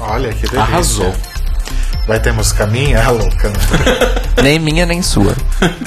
Olha, 0.01 0.31
que 0.31 0.41
delícia. 0.43 0.61
Arrasou. 0.61 1.15
Vai 2.09 2.19
ter 2.19 2.33
música 2.33 2.67
minha? 2.67 2.99
É 2.99 3.09
louca, 3.09 3.51
né? 3.51 3.55
nem 4.43 4.59
minha 4.59 4.85
nem 4.85 5.01
sua. 5.03 5.33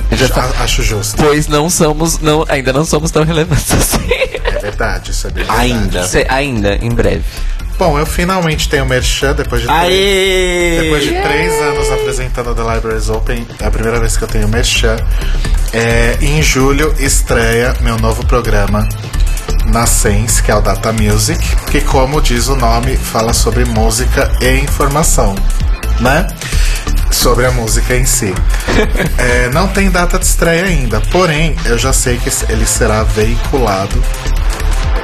Eu 0.10 0.18
já 0.18 0.30
fa- 0.30 0.50
A- 0.58 0.64
Acho 0.64 0.82
justo. 0.82 1.18
Pois 1.18 1.48
não 1.50 1.70
somos, 1.70 2.20
não, 2.20 2.46
ainda 2.48 2.72
não 2.72 2.86
somos 2.86 3.12
tão 3.12 3.24
relevantes 3.26 3.72
assim. 3.74 4.08
É 4.46 4.60
verdade, 4.60 5.12
isso 5.12 5.28
é 5.28 5.32
bem 5.32 5.44
verdade. 5.44 5.62
Ainda. 5.74 6.04
Se- 6.08 6.26
ainda, 6.30 6.76
em 6.76 6.92
breve. 6.92 7.26
Bom, 7.78 7.98
eu 7.98 8.06
finalmente 8.06 8.70
tenho 8.70 8.86
merchan 8.86 9.34
depois 9.34 9.62
de 9.62 9.68
três, 9.68 10.82
depois 10.84 11.04
de 11.04 11.22
três 11.22 11.62
anos 11.62 11.92
apresentando 11.92 12.54
The 12.54 12.76
Libraries 12.76 13.10
Open. 13.10 13.48
É 13.60 13.66
a 13.66 13.72
primeira 13.72 14.00
vez 14.00 14.16
que 14.16 14.24
eu 14.24 14.28
tenho 14.28 14.48
merchan. 14.48 14.96
É, 15.74 16.18
em 16.22 16.42
julho 16.42 16.94
estreia 17.00 17.76
meu 17.82 17.98
novo 17.98 18.26
programa 18.26 18.88
na 19.66 19.88
Sense, 19.88 20.42
que 20.42 20.52
é 20.52 20.56
o 20.56 20.62
Data 20.62 20.94
Music, 20.94 21.44
que 21.72 21.82
como 21.82 22.22
diz 22.22 22.48
o 22.48 22.56
nome, 22.56 22.96
fala 22.96 23.34
sobre 23.34 23.66
música 23.66 24.32
e 24.40 24.60
informação, 24.60 25.36
né? 26.00 26.28
Sobre 27.12 27.46
a 27.46 27.52
música 27.52 27.96
em 27.96 28.06
si. 28.06 28.34
É, 29.18 29.50
não 29.50 29.68
tem 29.68 29.90
data 29.90 30.18
de 30.18 30.26
estreia 30.26 30.66
ainda, 30.66 31.00
porém 31.12 31.56
eu 31.66 31.78
já 31.78 31.94
sei 31.94 32.18
que 32.18 32.30
ele 32.52 32.66
será 32.66 33.04
veiculado 33.04 34.02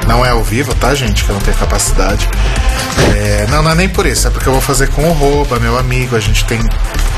Não 0.07 0.25
é 0.25 0.29
ao 0.29 0.43
vivo, 0.43 0.73
tá, 0.75 0.93
gente? 0.95 1.23
Que 1.23 1.29
eu 1.29 1.35
não 1.35 1.41
tenho 1.41 1.57
capacidade. 1.57 2.27
É, 3.15 3.47
não, 3.49 3.61
não 3.61 3.71
é 3.71 3.75
nem 3.75 3.89
por 3.89 4.05
isso, 4.05 4.27
é 4.27 4.31
porque 4.31 4.47
eu 4.47 4.53
vou 4.53 4.61
fazer 4.61 4.87
com 4.89 5.07
o 5.07 5.13
Roba, 5.13 5.59
meu 5.59 5.77
amigo. 5.77 6.15
A 6.15 6.19
gente 6.19 6.45
tem 6.45 6.59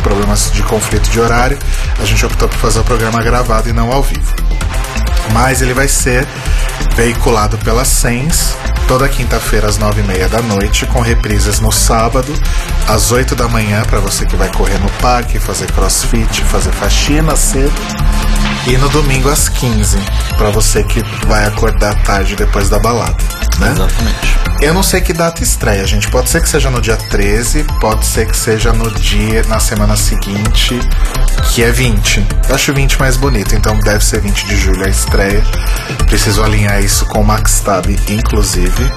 problemas 0.03 0.51
de 0.51 0.63
conflito 0.63 1.09
de 1.09 1.19
horário. 1.19 1.57
A 1.99 2.05
gente 2.05 2.25
optou 2.25 2.47
por 2.49 2.57
fazer 2.57 2.79
o 2.79 2.83
programa 2.83 3.21
gravado 3.21 3.69
e 3.69 3.73
não 3.73 3.91
ao 3.91 4.03
vivo. 4.03 4.33
Mas 5.33 5.61
ele 5.61 5.73
vai 5.73 5.87
ser 5.87 6.27
veiculado 6.95 7.57
pela 7.59 7.85
Sens 7.85 8.55
toda 8.91 9.07
quinta-feira 9.07 9.67
às 9.67 9.77
nove 9.77 10.01
e 10.01 10.03
meia 10.03 10.27
da 10.27 10.41
noite, 10.41 10.85
com 10.85 10.99
reprises 10.99 11.61
no 11.61 11.71
sábado 11.71 12.33
às 12.89 13.09
8 13.09 13.35
da 13.37 13.47
manhã 13.47 13.83
para 13.83 13.99
você 13.99 14.25
que 14.25 14.35
vai 14.35 14.51
correr 14.51 14.77
no 14.79 14.89
parque, 15.01 15.39
fazer 15.39 15.71
crossfit, 15.71 16.43
fazer 16.43 16.71
faxina 16.73 17.33
cedo. 17.37 17.71
E 18.67 18.77
no 18.77 18.89
domingo 18.89 19.27
às 19.29 19.49
15, 19.49 19.97
para 20.37 20.51
você 20.51 20.83
que 20.83 21.01
vai 21.25 21.45
acordar 21.45 21.95
tarde 22.03 22.35
depois 22.35 22.69
da 22.69 22.79
balada, 22.79 23.17
né? 23.59 23.71
Exatamente. 23.71 24.39
Eu 24.61 24.75
não 24.75 24.83
sei 24.83 25.01
que 25.01 25.11
data 25.11 25.41
estreia, 25.41 25.85
gente. 25.87 26.07
Pode 26.11 26.29
ser 26.29 26.39
que 26.41 26.47
seja 26.47 26.69
no 26.69 26.79
dia 26.79 26.95
13, 26.95 27.65
pode 27.79 28.05
ser 28.05 28.27
que 28.27 28.37
seja 28.37 28.71
no 28.71 28.91
dia, 28.91 29.43
na 29.47 29.59
semana 29.59 29.97
seguinte, 29.97 30.79
que 31.49 31.63
é 31.63 31.71
20. 31.71 32.23
Eu 32.47 32.55
acho 32.55 32.71
20 32.71 32.99
mais 32.99 33.17
bonito, 33.17 33.55
então 33.55 33.77
deve 33.79 34.05
ser 34.05 34.21
20 34.21 34.45
de 34.45 34.55
julho 34.55 34.85
a 34.85 34.89
estreia. 34.89 35.43
Preciso 36.05 36.43
alinhar 36.43 36.79
isso 36.83 37.05
com 37.07 37.21
o 37.21 37.25
Max 37.25 37.59
Tab, 37.61 37.87
inclusive. 38.07 38.91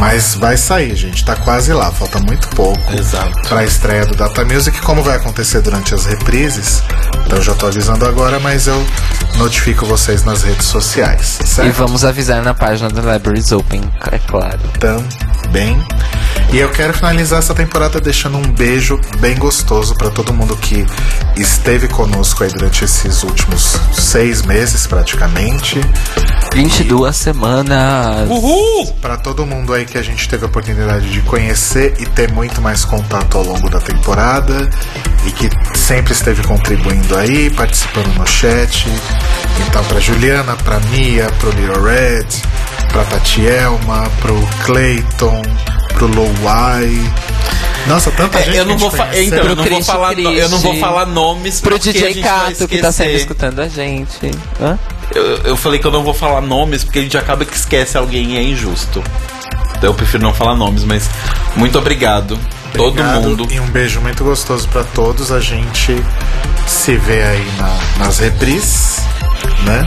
Mas 0.00 0.34
vai 0.34 0.56
sair, 0.56 0.96
gente. 0.96 1.24
Tá 1.24 1.36
quase 1.36 1.72
lá, 1.72 1.92
falta 1.92 2.18
muito 2.18 2.48
pouco 2.48 2.92
Exato. 2.92 3.48
para 3.48 3.60
a 3.60 3.64
estreia 3.64 4.04
do 4.04 4.16
Data 4.16 4.44
Music. 4.44 4.80
Como 4.80 5.02
vai 5.02 5.16
acontecer 5.16 5.60
durante 5.60 5.94
as 5.94 6.06
reprises, 6.06 6.82
então 7.24 7.38
eu 7.38 7.44
já 7.44 7.54
tô 7.54 7.66
avisando 7.66 8.04
agora, 8.06 8.40
mas 8.40 8.66
eu 8.66 8.79
notifico 9.36 9.86
vocês 9.86 10.24
nas 10.24 10.42
redes 10.42 10.66
sociais, 10.66 11.38
certo? 11.44 11.68
E 11.68 11.72
vamos 11.72 12.04
avisar 12.04 12.42
na 12.42 12.54
página 12.54 12.88
do 12.88 13.00
Libraries 13.00 13.52
Open, 13.52 13.82
é 14.10 14.18
claro. 14.18 14.58
também. 14.78 15.82
E 16.52 16.58
eu 16.58 16.68
quero 16.70 16.92
finalizar 16.92 17.38
essa 17.38 17.54
temporada 17.54 18.00
deixando 18.00 18.36
um 18.36 18.52
beijo 18.52 19.00
bem 19.20 19.36
gostoso 19.36 19.94
para 19.94 20.10
todo 20.10 20.32
mundo 20.32 20.56
que 20.56 20.84
esteve 21.36 21.86
conosco 21.86 22.42
aí 22.42 22.50
durante 22.50 22.84
esses 22.84 23.22
últimos 23.22 23.76
seis 23.92 24.42
meses, 24.42 24.84
praticamente. 24.84 25.80
22 26.52 27.14
semanas. 27.14 28.28
Uhul! 28.28 28.86
Para 29.00 29.16
todo 29.16 29.46
mundo 29.46 29.72
aí 29.72 29.84
que 29.84 29.96
a 29.96 30.02
gente 30.02 30.28
teve 30.28 30.44
a 30.44 30.48
oportunidade 30.48 31.08
de 31.10 31.20
conhecer 31.20 31.94
e 32.00 32.06
ter 32.06 32.32
muito 32.32 32.60
mais 32.60 32.84
contato 32.84 33.38
ao 33.38 33.44
longo 33.44 33.70
da 33.70 33.78
temporada 33.78 34.68
e 35.26 35.30
que 35.30 35.48
sempre 35.78 36.12
esteve 36.12 36.42
contribuindo 36.42 37.16
aí, 37.16 37.48
participando 37.50 38.12
no 38.18 38.26
chat. 38.26 38.69
Então, 39.68 39.84
para 39.84 40.00
Juliana, 40.00 40.56
para 40.56 40.78
Mia, 40.80 41.26
pro 41.38 41.50
Little 41.50 41.82
Red, 41.82 42.26
pra 42.92 43.04
Tatielma, 43.04 44.04
pro 44.20 44.34
Clayton, 44.64 45.42
pro 45.94 46.06
Lowai. 46.06 47.12
Nossa, 47.86 48.10
tanta 48.10 48.38
É, 48.38 48.44
gente 48.44 48.56
eu 48.58 48.64
não 48.66 48.76
vou 48.78 48.90
então, 48.90 49.38
eu 49.38 49.56
não 49.56 49.64
vou 49.64 49.82
falar 49.82 50.14
no- 50.14 50.30
eu 50.30 50.48
não 50.50 50.58
vou 50.58 50.76
falar 50.78 51.06
nomes 51.06 51.60
Pro 51.60 51.78
DJ 51.78 52.22
Cato 52.22 52.68
que 52.68 52.78
tá 52.78 52.92
sempre 52.92 53.16
escutando 53.16 53.60
a 53.60 53.68
gente. 53.68 54.30
Hã? 54.60 54.78
Eu, 55.14 55.24
eu 55.38 55.56
falei 55.56 55.80
que 55.80 55.86
eu 55.86 55.90
não 55.90 56.04
vou 56.04 56.12
falar 56.14 56.40
nomes 56.42 56.84
porque 56.84 56.98
a 56.98 57.02
gente 57.02 57.16
acaba 57.16 57.44
que 57.44 57.56
esquece 57.56 57.96
alguém 57.96 58.34
e 58.34 58.36
é 58.38 58.42
injusto. 58.42 59.02
Então 59.76 59.90
eu 59.90 59.94
prefiro 59.94 60.22
não 60.22 60.34
falar 60.34 60.54
nomes, 60.54 60.84
mas 60.84 61.08
muito 61.56 61.78
obrigado. 61.78 62.38
Todo 62.74 62.88
Obrigado 62.88 63.20
mundo. 63.22 63.48
E 63.50 63.60
um 63.60 63.66
beijo 63.66 64.00
muito 64.00 64.24
gostoso 64.24 64.68
pra 64.68 64.84
todos. 64.84 65.30
A 65.32 65.40
gente 65.40 66.02
se 66.66 66.96
vê 66.96 67.22
aí 67.22 67.52
na- 67.58 68.04
nas 68.04 68.18
reprises, 68.18 69.00
né? 69.64 69.86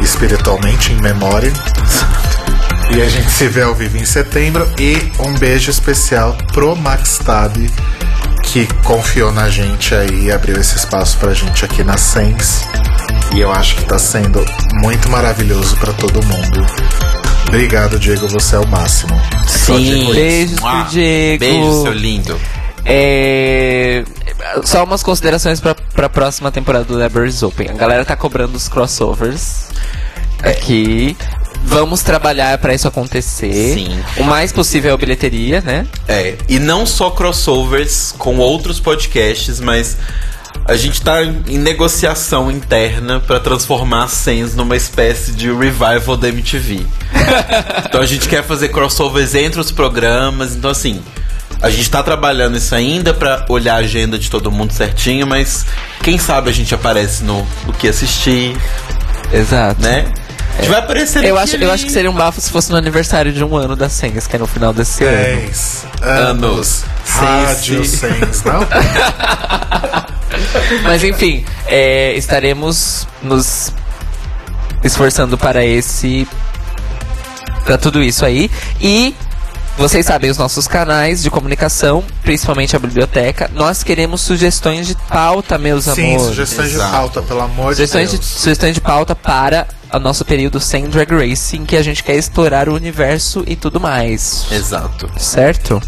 Espiritualmente, 0.00 0.92
em 0.92 1.00
memória. 1.00 1.52
E 2.90 3.00
a 3.00 3.08
gente 3.08 3.30
se 3.30 3.48
vê 3.48 3.62
ao 3.62 3.74
vivo 3.74 3.96
em 3.96 4.04
setembro. 4.04 4.68
E 4.78 5.10
um 5.18 5.32
beijo 5.38 5.70
especial 5.70 6.36
pro 6.52 6.76
Max 6.76 7.18
Tab, 7.24 7.56
que 8.42 8.66
confiou 8.84 9.32
na 9.32 9.48
gente 9.48 9.94
aí 9.94 10.26
e 10.26 10.30
abriu 10.32 10.60
esse 10.60 10.76
espaço 10.76 11.16
pra 11.16 11.32
gente 11.32 11.64
aqui 11.64 11.82
na 11.82 11.96
Sens. 11.96 12.62
E 13.34 13.40
eu 13.40 13.50
acho 13.50 13.76
que 13.76 13.84
tá 13.86 13.98
sendo 13.98 14.44
muito 14.74 15.08
maravilhoso 15.10 15.74
pra 15.78 15.94
todo 15.94 16.22
mundo. 16.26 16.66
Obrigado, 17.48 17.98
Diego, 17.98 18.28
você 18.28 18.56
é 18.56 18.58
o 18.58 18.66
máximo. 18.66 19.20
Sim. 19.46 20.12
Beijos 20.12 20.60
pro. 20.60 20.84
Diego. 20.90 21.38
Beijo, 21.38 21.82
seu 21.82 21.92
lindo. 21.92 22.40
É... 22.84 24.04
Só 24.64 24.84
umas 24.84 25.02
considerações 25.02 25.60
pra, 25.60 25.74
pra 25.74 26.08
próxima 26.08 26.50
temporada 26.50 26.84
do 26.84 27.00
Libraries 27.00 27.42
Open. 27.42 27.70
A 27.70 27.74
galera 27.74 28.04
tá 28.04 28.16
cobrando 28.16 28.56
os 28.56 28.68
crossovers 28.68 29.68
aqui. 30.42 31.16
Vamos 31.66 32.02
trabalhar 32.02 32.58
pra 32.58 32.74
isso 32.74 32.86
acontecer. 32.86 33.74
Sim. 33.74 34.04
O 34.18 34.24
mais 34.24 34.52
possível 34.52 34.90
é 34.90 34.94
a 34.94 34.96
bilheteria, 34.98 35.62
né? 35.62 35.86
É, 36.06 36.36
e 36.46 36.58
não 36.58 36.84
só 36.84 37.10
crossovers 37.10 38.14
com 38.18 38.36
outros 38.36 38.78
podcasts, 38.78 39.60
mas 39.60 39.96
a 40.66 40.76
gente 40.76 41.02
tá 41.02 41.22
em 41.22 41.58
negociação 41.58 42.50
interna 42.50 43.20
pra 43.20 43.38
transformar 43.38 44.04
a 44.04 44.08
Sens 44.08 44.54
numa 44.54 44.76
espécie 44.76 45.32
de 45.32 45.52
revival 45.52 46.16
da 46.16 46.28
MTV. 46.28 46.86
então 47.86 48.00
a 48.00 48.06
gente 48.06 48.28
quer 48.28 48.42
fazer 48.42 48.68
crossovers 48.68 49.34
entre 49.34 49.60
os 49.60 49.70
programas, 49.70 50.54
então 50.56 50.70
assim, 50.70 51.02
a 51.60 51.70
gente 51.70 51.90
tá 51.90 52.02
trabalhando 52.02 52.56
isso 52.56 52.74
ainda 52.74 53.12
pra 53.12 53.44
olhar 53.48 53.74
a 53.74 53.78
agenda 53.78 54.18
de 54.18 54.30
todo 54.30 54.50
mundo 54.50 54.72
certinho, 54.72 55.26
mas 55.26 55.66
quem 56.02 56.18
sabe 56.18 56.50
a 56.50 56.52
gente 56.52 56.74
aparece 56.74 57.24
no, 57.24 57.46
no 57.66 57.72
que 57.72 57.88
assistir, 57.88 58.56
Exato. 59.32 59.80
né? 59.82 60.06
A 60.56 60.62
gente 60.62 60.70
vai 60.70 60.78
aparecer 60.78 61.24
Eu 61.24 61.36
acho, 61.36 61.56
eu 61.56 61.70
acho 61.70 61.84
que 61.84 61.92
seria 61.92 62.10
um 62.10 62.14
bafo 62.14 62.40
se 62.40 62.50
fosse 62.50 62.70
no 62.70 62.76
aniversário 62.76 63.32
de 63.32 63.42
um 63.42 63.56
ano 63.56 63.74
da 63.74 63.88
Senhas, 63.88 64.26
que 64.26 64.36
é 64.36 64.38
no 64.38 64.46
final 64.46 64.72
desse 64.72 65.04
ano. 65.04 65.16
10 65.16 65.86
anos. 66.02 66.02
Anos. 66.02 66.84
Rádio. 67.06 67.84
Sens, 67.84 68.42
não? 68.44 68.60
Mas 70.84 71.04
enfim, 71.04 71.44
é, 71.66 72.14
estaremos 72.14 73.06
nos 73.22 73.72
esforçando 74.82 75.38
para 75.38 75.64
esse. 75.64 76.26
para 77.64 77.78
tudo 77.78 78.02
isso 78.02 78.24
aí. 78.24 78.50
E 78.80 79.14
vocês 79.76 80.06
sabem 80.06 80.30
os 80.30 80.38
nossos 80.38 80.68
canais 80.68 81.22
de 81.22 81.30
comunicação, 81.30 82.04
principalmente 82.22 82.76
a 82.76 82.78
biblioteca. 82.78 83.50
Nós 83.54 83.82
queremos 83.82 84.20
sugestões 84.20 84.86
de 84.86 84.94
pauta, 85.08 85.58
meus 85.58 85.84
Sim, 85.84 86.14
amores. 86.14 86.22
sugestões 86.28 86.68
de 86.70 86.76
Exato. 86.76 86.92
pauta, 86.92 87.22
pelo 87.22 87.40
amor 87.40 87.74
Sugestões 87.74 88.10
de 88.10 88.16
de, 88.18 88.22
Deus. 88.22 88.40
sugestões 88.40 88.74
de 88.74 88.80
pauta 88.80 89.14
para 89.14 89.66
o 89.92 89.98
nosso 89.98 90.24
período 90.24 90.60
sem 90.60 90.88
Drag 90.88 91.10
Race, 91.12 91.56
em 91.56 91.64
que 91.64 91.76
a 91.76 91.82
gente 91.82 92.02
quer 92.02 92.16
explorar 92.16 92.68
o 92.68 92.74
universo 92.74 93.42
e 93.46 93.56
tudo 93.56 93.80
mais. 93.80 94.46
Exato. 94.50 95.10
Certo? 95.18 95.82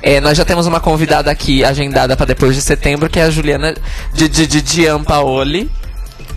É, 0.00 0.20
nós 0.20 0.38
já 0.38 0.44
temos 0.44 0.66
uma 0.66 0.78
convidada 0.78 1.30
aqui 1.30 1.64
agendada 1.64 2.16
para 2.16 2.26
depois 2.26 2.54
de 2.54 2.62
setembro, 2.62 3.10
que 3.10 3.18
é 3.18 3.24
a 3.24 3.30
Juliana 3.30 3.74
de, 4.14 4.28
de, 4.28 4.46
de 4.46 4.62
Dian 4.62 5.02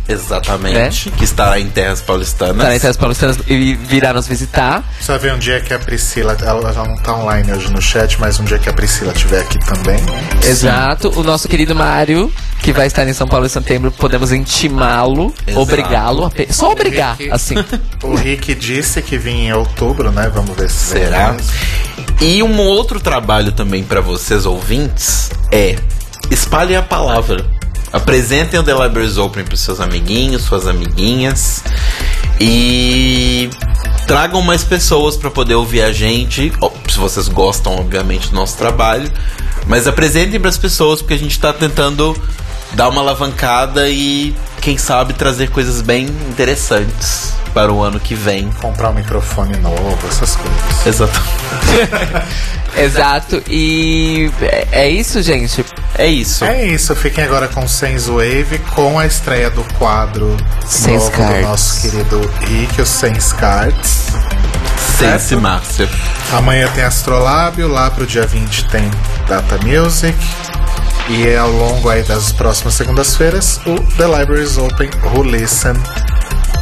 Exatamente. 0.08 1.10
Que 1.12 1.24
está 1.24 1.60
em 1.60 1.68
terras 1.70 2.02
paulistanas. 2.02 2.58
Tá 2.66 2.74
na 2.74 2.80
Terras 2.80 2.98
Paulistanas 2.98 3.38
e 3.48 3.76
virá 3.76 4.14
nos 4.14 4.28
visitar. 4.28 4.84
Só 5.00 5.18
ver 5.18 5.34
um 5.34 5.40
dia 5.40 5.62
que 5.62 5.74
a 5.74 5.80
Priscila, 5.80 6.36
ela 6.42 6.74
já 6.74 6.84
não 6.84 6.96
tá 6.98 7.16
online 7.16 7.52
hoje 7.52 7.72
no 7.72 7.82
chat, 7.82 8.20
mas 8.20 8.40
um 8.40 8.44
dia 8.44 8.60
que 8.60 8.70
a 8.70 8.74
Priscila 8.74 9.12
estiver 9.14 9.42
aqui 9.42 9.60
também. 9.60 9.98
Exato. 10.44 11.12
O 11.20 11.24
nosso 11.24 11.48
querido 11.48 11.74
Mário, 11.76 12.32
que 12.62 12.74
vai 12.74 12.88
estar 12.88 13.08
em 13.08 13.14
São 13.14 13.28
Paulo 13.28 13.46
em 13.46 13.50
setembro, 13.50 13.92
podemos 13.92 14.32
intimá-lo, 14.32 15.34
obrigá-lo. 15.56 16.30
pe- 16.30 16.48
Só 16.52 16.72
obrigar, 16.72 17.16
Rick. 17.18 17.32
assim. 17.32 17.56
O 18.04 18.16
Rick 18.16 18.56
disse 18.56 19.02
que 19.02 19.18
vinha 19.18 19.50
em 19.50 19.54
outubro, 19.54 20.12
né? 20.12 20.30
Vamos 20.34 20.56
ver 20.58 20.70
se 20.70 20.88
Será? 20.94 21.36
E 22.20 22.42
um 22.42 22.60
outro 22.60 23.00
trabalho 23.00 23.52
também 23.52 23.84
pra 23.84 24.02
vocês 24.02 24.46
ouvintes 24.46 25.30
é 25.52 25.76
espalhem 26.32 26.76
a 26.78 26.82
palavra. 26.82 27.46
Apresentem 27.94 28.60
o 28.60 28.64
The 28.64 28.74
Libraries 28.74 29.18
Open 29.18 29.44
pros 29.44 29.60
seus 29.60 29.80
amiguinhos, 29.80 30.44
suas 30.44 30.66
amiguinhas 30.68 31.64
e 32.40 33.50
tragam 34.08 34.42
mais 34.42 34.64
pessoas 34.64 35.16
pra 35.16 35.30
poder 35.30 35.56
ouvir 35.56 35.82
a 35.82 35.92
gente, 35.92 36.52
se 36.90 36.98
vocês 36.98 37.28
gostam 37.28 37.76
obviamente 37.76 38.30
do 38.30 38.36
nosso 38.36 38.58
trabalho, 38.58 39.10
mas 39.68 39.88
apresentem 39.88 40.40
pras 40.40 40.58
pessoas 40.58 41.02
porque 41.02 41.14
a 41.14 41.20
gente 41.20 41.40
tá 41.40 41.54
tentando 41.54 42.16
dar 42.74 42.90
uma 42.90 43.02
alavancada 43.02 43.90
e 43.90 44.36
quem 44.62 44.78
sabe 44.78 45.14
trazer 45.14 45.50
coisas 45.50 45.82
bem 45.82 46.06
interessantes 46.30 47.34
para 47.54 47.72
o 47.72 47.82
ano 47.82 48.00
que 48.00 48.16
vem. 48.16 48.50
Comprar 48.62 48.90
um 48.90 48.94
microfone 48.94 49.58
novo, 49.58 49.98
essas 50.08 50.36
coisas. 50.36 50.88
Exato. 50.88 51.22
Exato. 52.78 53.44
E 53.50 54.32
é, 54.42 54.68
é 54.72 54.90
isso, 54.90 55.22
gente. 55.22 55.66
É 55.98 56.08
isso. 56.08 56.46
É 56.46 56.66
isso, 56.66 56.96
fiquem 56.96 57.24
agora 57.24 57.48
com 57.48 57.68
Sense 57.68 58.10
Wave, 58.10 58.60
com 58.74 58.98
a 58.98 59.06
estreia 59.06 59.50
do 59.50 59.64
quadro 59.76 60.36
Sense 60.66 61.06
novo 61.06 61.12
Cards. 61.12 61.36
do 61.36 61.42
nosso 61.42 61.82
querido 61.82 62.32
Rick, 62.48 62.82
o 62.82 62.86
Sense 62.86 63.36
Cards. 63.36 64.08
Sense 64.98 65.36
Márcia. 65.36 65.90
Amanhã 66.32 66.70
tem 66.74 66.84
Astrolábio, 66.84 67.68
lá 67.68 67.90
pro 67.92 68.06
dia 68.06 68.26
20 68.26 68.66
tem 68.70 68.90
Data 69.28 69.58
Music. 69.66 70.18
E 71.10 71.28
é 71.28 71.38
ao 71.38 71.52
longo 71.52 71.90
aí 71.90 72.04
das 72.04 72.32
próximas 72.32 72.76
segundas-feiras, 72.76 73.60
o 73.66 73.76
The 73.98 74.06
Libraries 74.06 74.58
Open 74.58 74.90
Who 75.04 75.24
Listen 75.24 75.74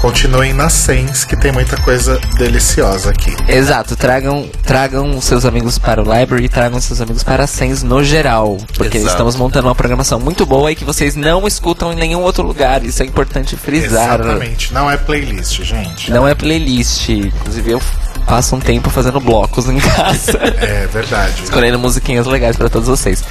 continuem 0.02 0.54
na 0.54 0.70
Sens, 0.70 1.26
que 1.26 1.36
tem 1.36 1.52
muita 1.52 1.78
coisa 1.78 2.20
deliciosa 2.38 3.10
aqui. 3.10 3.36
Exato, 3.48 3.96
tragam, 3.96 4.50
tragam 4.64 5.20
seus 5.22 5.46
amigos 5.46 5.78
para 5.78 6.02
o 6.02 6.04
library 6.04 6.46
e 6.46 6.50
tragam 6.50 6.80
seus 6.80 7.02
amigos 7.02 7.24
para 7.24 7.44
a 7.44 7.48
Sens 7.48 7.84
no 7.84 8.04
geral. 8.04 8.58
Porque 8.76 8.98
Exato. 8.98 9.12
estamos 9.12 9.36
montando 9.36 9.68
uma 9.68 9.76
programação 9.76 10.20
muito 10.20 10.46
boa 10.46 10.72
e 10.72 10.76
que 10.76 10.86
vocês 10.86 11.16
não 11.16 11.48
escutam 11.48 11.92
em 11.92 11.96
nenhum 11.96 12.22
outro 12.22 12.44
lugar. 12.44 12.84
Isso 12.84 13.04
é 13.04 13.06
importante 13.06 13.56
frisar. 13.56 14.20
Exatamente. 14.20 14.74
Não 14.74 14.90
é 14.90 14.98
playlist, 14.98 15.62
gente. 15.64 16.12
Não 16.12 16.28
é 16.28 16.34
playlist. 16.34 17.10
Inclusive 17.10 17.72
eu 17.72 17.82
passo 18.30 18.56
um 18.56 18.60
tempo 18.60 18.90
fazendo 18.92 19.20
blocos 19.20 19.68
em 19.68 19.80
casa. 19.80 20.38
É 20.62 20.86
verdade. 20.88 21.44
Escolhendo 21.44 21.80
musiquinhas 21.80 22.26
legais 22.28 22.56
pra 22.56 22.70
todos 22.70 22.88
vocês. 22.88 23.24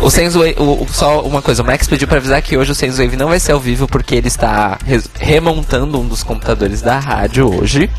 O 0.00 0.10
Sensewave, 0.10 0.54
o, 0.58 0.82
o- 0.82 0.86
só 0.90 1.20
uma 1.22 1.42
coisa, 1.42 1.62
o 1.62 1.66
Max 1.66 1.86
pediu 1.86 2.08
pra 2.08 2.16
avisar 2.18 2.40
que 2.42 2.56
hoje 2.56 2.72
o 2.72 2.74
Sensewave 2.74 3.16
não 3.16 3.28
vai 3.28 3.38
ser 3.38 3.52
ao 3.52 3.60
vivo 3.60 3.86
porque 3.86 4.14
ele 4.14 4.28
está 4.28 4.78
remontando 5.18 6.00
um 6.00 6.06
dos 6.08 6.22
computadores 6.22 6.80
da 6.80 6.98
rádio 6.98 7.54
hoje. 7.54 7.90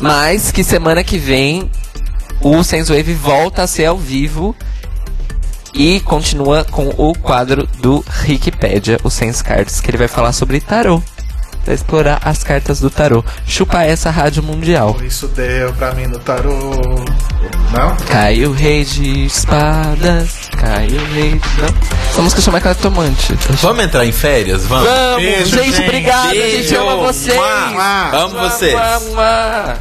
Mas 0.00 0.50
que 0.52 0.62
semana 0.64 1.02
que 1.04 1.18
vem 1.18 1.68
o 2.40 2.62
Sensewave 2.62 3.12
volta 3.14 3.62
a 3.62 3.66
ser 3.66 3.86
ao 3.86 3.98
vivo 3.98 4.54
e 5.74 6.00
continua 6.00 6.64
com 6.64 6.88
o 6.96 7.14
quadro 7.18 7.66
do 7.80 8.04
Wikipedia, 8.28 8.98
o 9.02 9.10
Sense 9.10 9.42
Cards, 9.42 9.80
que 9.80 9.90
ele 9.90 9.96
vai 9.98 10.08
falar 10.08 10.32
sobre 10.32 10.60
tarô. 10.60 11.02
Vai 11.64 11.74
explorar 11.74 12.20
as 12.24 12.42
cartas 12.42 12.80
do 12.80 12.90
tarô. 12.90 13.24
Chupa 13.46 13.82
essa 13.84 14.10
rádio 14.10 14.42
mundial. 14.42 14.96
Isso 15.04 15.28
deu 15.28 15.72
pra 15.74 15.92
mim 15.92 16.06
no 16.06 16.18
tarô. 16.18 16.52
Não? 17.72 17.96
Cai 18.08 18.44
o 18.44 18.52
rei 18.52 18.84
de 18.84 19.24
espadas, 19.26 20.48
cai 20.58 20.86
o 20.88 21.14
rei 21.14 21.30
de... 21.38 21.62
Não. 21.62 21.68
Essa 22.10 22.22
música 22.22 22.40
chama 22.42 22.60
Cartomante. 22.60 23.34
Vamos 23.62 23.84
entrar 23.84 24.04
em 24.04 24.12
férias? 24.12 24.64
Vamos. 24.66 24.88
Vamos, 24.88 25.16
Beijo, 25.22 25.46
gente, 25.56 25.72
gente. 25.76 25.82
obrigado, 25.84 26.30
a 26.30 26.34
gente 26.34 26.74
ama 26.74 26.96
vocês. 26.96 27.36
Mua. 27.36 28.08
Amo 28.12 28.38
vocês. 28.40 28.74
Mua. 28.74 29.76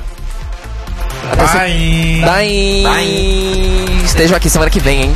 Se- 1.52 1.58
Bye. 1.58 2.22
Bye. 2.24 2.84
Bye. 2.84 4.02
Estejam 4.06 4.38
aqui 4.38 4.50
semana 4.50 4.70
que 4.72 4.80
vem, 4.80 5.04
hein? 5.04 5.14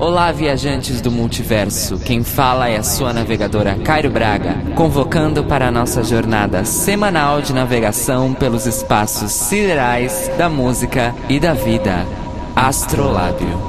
Olá, 0.00 0.32
viajantes 0.32 1.02
do 1.02 1.10
multiverso. 1.10 1.98
Quem 1.98 2.24
fala 2.24 2.70
é 2.70 2.78
a 2.78 2.82
sua 2.82 3.12
navegadora 3.12 3.74
Cairo 3.84 4.08
Braga, 4.08 4.54
convocando 4.74 5.44
para 5.44 5.68
a 5.68 5.70
nossa 5.70 6.02
jornada 6.02 6.64
semanal 6.64 7.42
de 7.42 7.52
navegação 7.52 8.32
pelos 8.32 8.64
espaços 8.64 9.30
siderais 9.30 10.30
da 10.38 10.48
música 10.48 11.14
e 11.28 11.38
da 11.38 11.52
vida. 11.52 12.06
Astrolábio. 12.56 13.60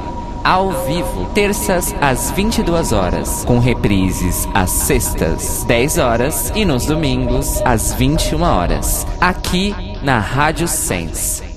Ao 0.42 0.72
vivo, 0.86 1.26
terças 1.34 1.94
às 2.00 2.32
22 2.32 2.94
horas, 2.94 3.44
com 3.44 3.60
reprises 3.60 4.48
às 4.54 4.72
sextas, 4.72 5.66
10 5.68 5.98
horas 5.98 6.50
e 6.56 6.64
nos 6.64 6.86
domingos 6.86 7.62
às 7.66 7.94
21 7.94 8.42
horas, 8.42 9.06
aqui 9.20 9.76
na 10.02 10.18
Rádio 10.20 10.68
Sense. 10.70 11.51